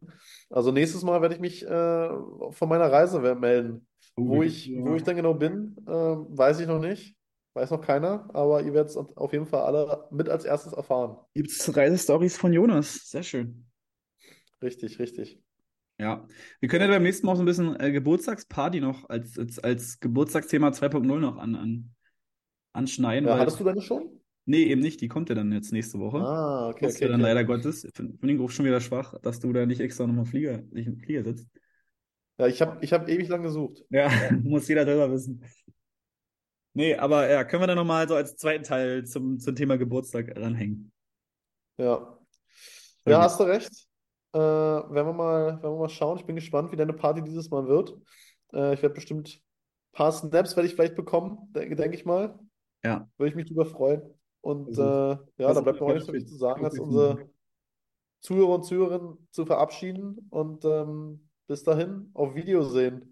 Also 0.48 0.72
nächstes 0.72 1.02
Mal 1.02 1.20
werde 1.20 1.34
ich 1.34 1.40
mich 1.40 1.62
äh, 1.66 2.08
von 2.50 2.68
meiner 2.68 2.90
Reise 2.90 3.20
melden. 3.34 3.86
Oh, 4.16 4.26
Wo 4.28 4.42
ich, 4.42 4.72
wo 4.74 4.94
ich 4.94 5.02
dann 5.02 5.16
genau 5.16 5.34
bin, 5.34 5.76
äh, 5.86 5.90
weiß 5.90 6.60
ich 6.60 6.66
noch 6.66 6.80
nicht. 6.80 7.14
Weiß 7.54 7.70
noch 7.70 7.80
keiner, 7.80 8.30
aber 8.32 8.62
ihr 8.62 8.72
werdet 8.72 8.90
es 8.90 8.96
auf 8.96 9.32
jeden 9.32 9.46
Fall 9.46 9.62
alle 9.62 10.06
mit 10.10 10.28
als 10.28 10.44
erstes 10.44 10.72
erfahren. 10.72 11.16
Gibt's 11.34 11.76
Reisestories 11.76 12.36
von 12.36 12.52
Jonas? 12.52 13.08
Sehr 13.10 13.24
schön. 13.24 13.66
Richtig, 14.62 14.98
richtig. 14.98 15.40
Ja, 15.98 16.26
wir 16.60 16.68
können 16.68 16.84
ja 16.84 16.88
beim 16.90 17.02
nächsten 17.02 17.26
Mal 17.26 17.32
auch 17.32 17.36
so 17.36 17.42
ein 17.42 17.46
bisschen 17.46 17.78
äh, 17.78 17.92
Geburtstagsparty 17.92 18.80
noch 18.80 19.08
als, 19.10 19.38
als, 19.38 19.58
als 19.58 20.00
Geburtstagsthema 20.00 20.68
2.0 20.68 21.18
noch 21.18 21.36
an, 21.36 21.54
an, 21.56 21.90
anschneiden, 22.72 23.28
Ja, 23.28 23.34
weil, 23.34 23.40
hattest 23.40 23.60
du 23.60 23.64
deine 23.64 23.82
schon? 23.82 24.20
nee, 24.46 24.62
eben 24.62 24.80
nicht, 24.80 25.00
die 25.00 25.08
kommt 25.08 25.28
ja 25.28 25.34
dann 25.34 25.52
jetzt 25.52 25.72
nächste 25.72 25.98
Woche. 25.98 26.18
Ah, 26.18 26.68
okay, 26.68 26.86
Musst 26.86 26.96
okay, 26.96 27.06
du 27.06 27.12
dann 27.12 27.20
okay. 27.20 27.28
leider 27.30 27.44
Gottes. 27.44 27.84
Ich 27.84 27.92
finde 27.94 28.16
den 28.16 28.40
Ruf 28.40 28.52
schon 28.52 28.64
wieder 28.64 28.80
schwach, 28.80 29.14
dass 29.20 29.40
du 29.40 29.52
da 29.52 29.66
nicht 29.66 29.80
extra 29.80 30.06
nochmal 30.06 30.24
Flieger, 30.24 30.62
nicht 30.70 30.86
im 30.86 30.96
Flieger 30.98 31.24
sitzt. 31.24 31.48
Ja, 32.38 32.46
ich 32.46 32.62
habe 32.62 32.82
ich 32.82 32.92
hab 32.94 33.06
ewig 33.06 33.28
lang 33.28 33.42
gesucht. 33.42 33.84
Ja, 33.90 34.08
muss 34.42 34.66
jeder 34.68 34.86
selber 34.86 35.12
wissen. 35.12 35.44
Nee, 36.72 36.94
aber 36.94 37.28
ja, 37.28 37.44
können 37.44 37.62
wir 37.62 37.66
dann 37.66 37.76
nochmal 37.76 38.08
so 38.08 38.14
als 38.14 38.36
zweiten 38.36 38.64
Teil 38.64 39.04
zum, 39.04 39.40
zum 39.40 39.56
Thema 39.56 39.76
Geburtstag 39.76 40.36
ranhängen. 40.36 40.92
Ja. 41.76 42.18
Ja, 43.06 43.22
hast 43.22 43.40
du 43.40 43.44
recht. 43.44 43.88
Äh, 44.32 44.38
werden 44.38 44.94
wir 44.94 45.12
mal, 45.12 45.46
werden 45.62 45.74
wir 45.74 45.80
mal 45.80 45.88
schauen. 45.88 46.18
Ich 46.18 46.26
bin 46.26 46.36
gespannt, 46.36 46.70
wie 46.70 46.76
deine 46.76 46.92
Party 46.92 47.22
dieses 47.22 47.50
Mal 47.50 47.66
wird. 47.66 47.96
Äh, 48.52 48.74
ich 48.74 48.82
werde 48.82 48.94
bestimmt 48.94 49.28
ein 49.28 49.96
paar 49.96 50.12
Snaps 50.12 50.56
werde 50.56 50.68
ich 50.68 50.74
vielleicht 50.74 50.94
bekommen, 50.94 51.52
denke 51.52 51.74
denk 51.74 51.94
ich 51.94 52.04
mal. 52.04 52.38
Ja. 52.84 53.08
Würde 53.16 53.30
ich 53.30 53.34
mich 53.34 53.46
drüber 53.46 53.66
freuen. 53.66 54.02
Und 54.40 54.78
äh, 54.78 54.82
ja, 54.82 55.18
da 55.36 55.60
bleibt 55.60 55.80
mir 55.80 55.86
auch 55.86 56.00
so 56.00 56.12
viel 56.12 56.24
zu 56.24 56.36
sagen, 56.36 56.64
als 56.64 56.78
unsere 56.78 57.28
Zuhörer 58.20 58.54
und 58.54 58.64
Zuhörerinnen 58.64 59.28
zu 59.32 59.44
verabschieden. 59.44 60.28
Und 60.30 60.64
ähm, 60.64 61.28
bis 61.46 61.64
dahin, 61.64 62.10
auf 62.14 62.34
Wiedersehen. 62.34 63.04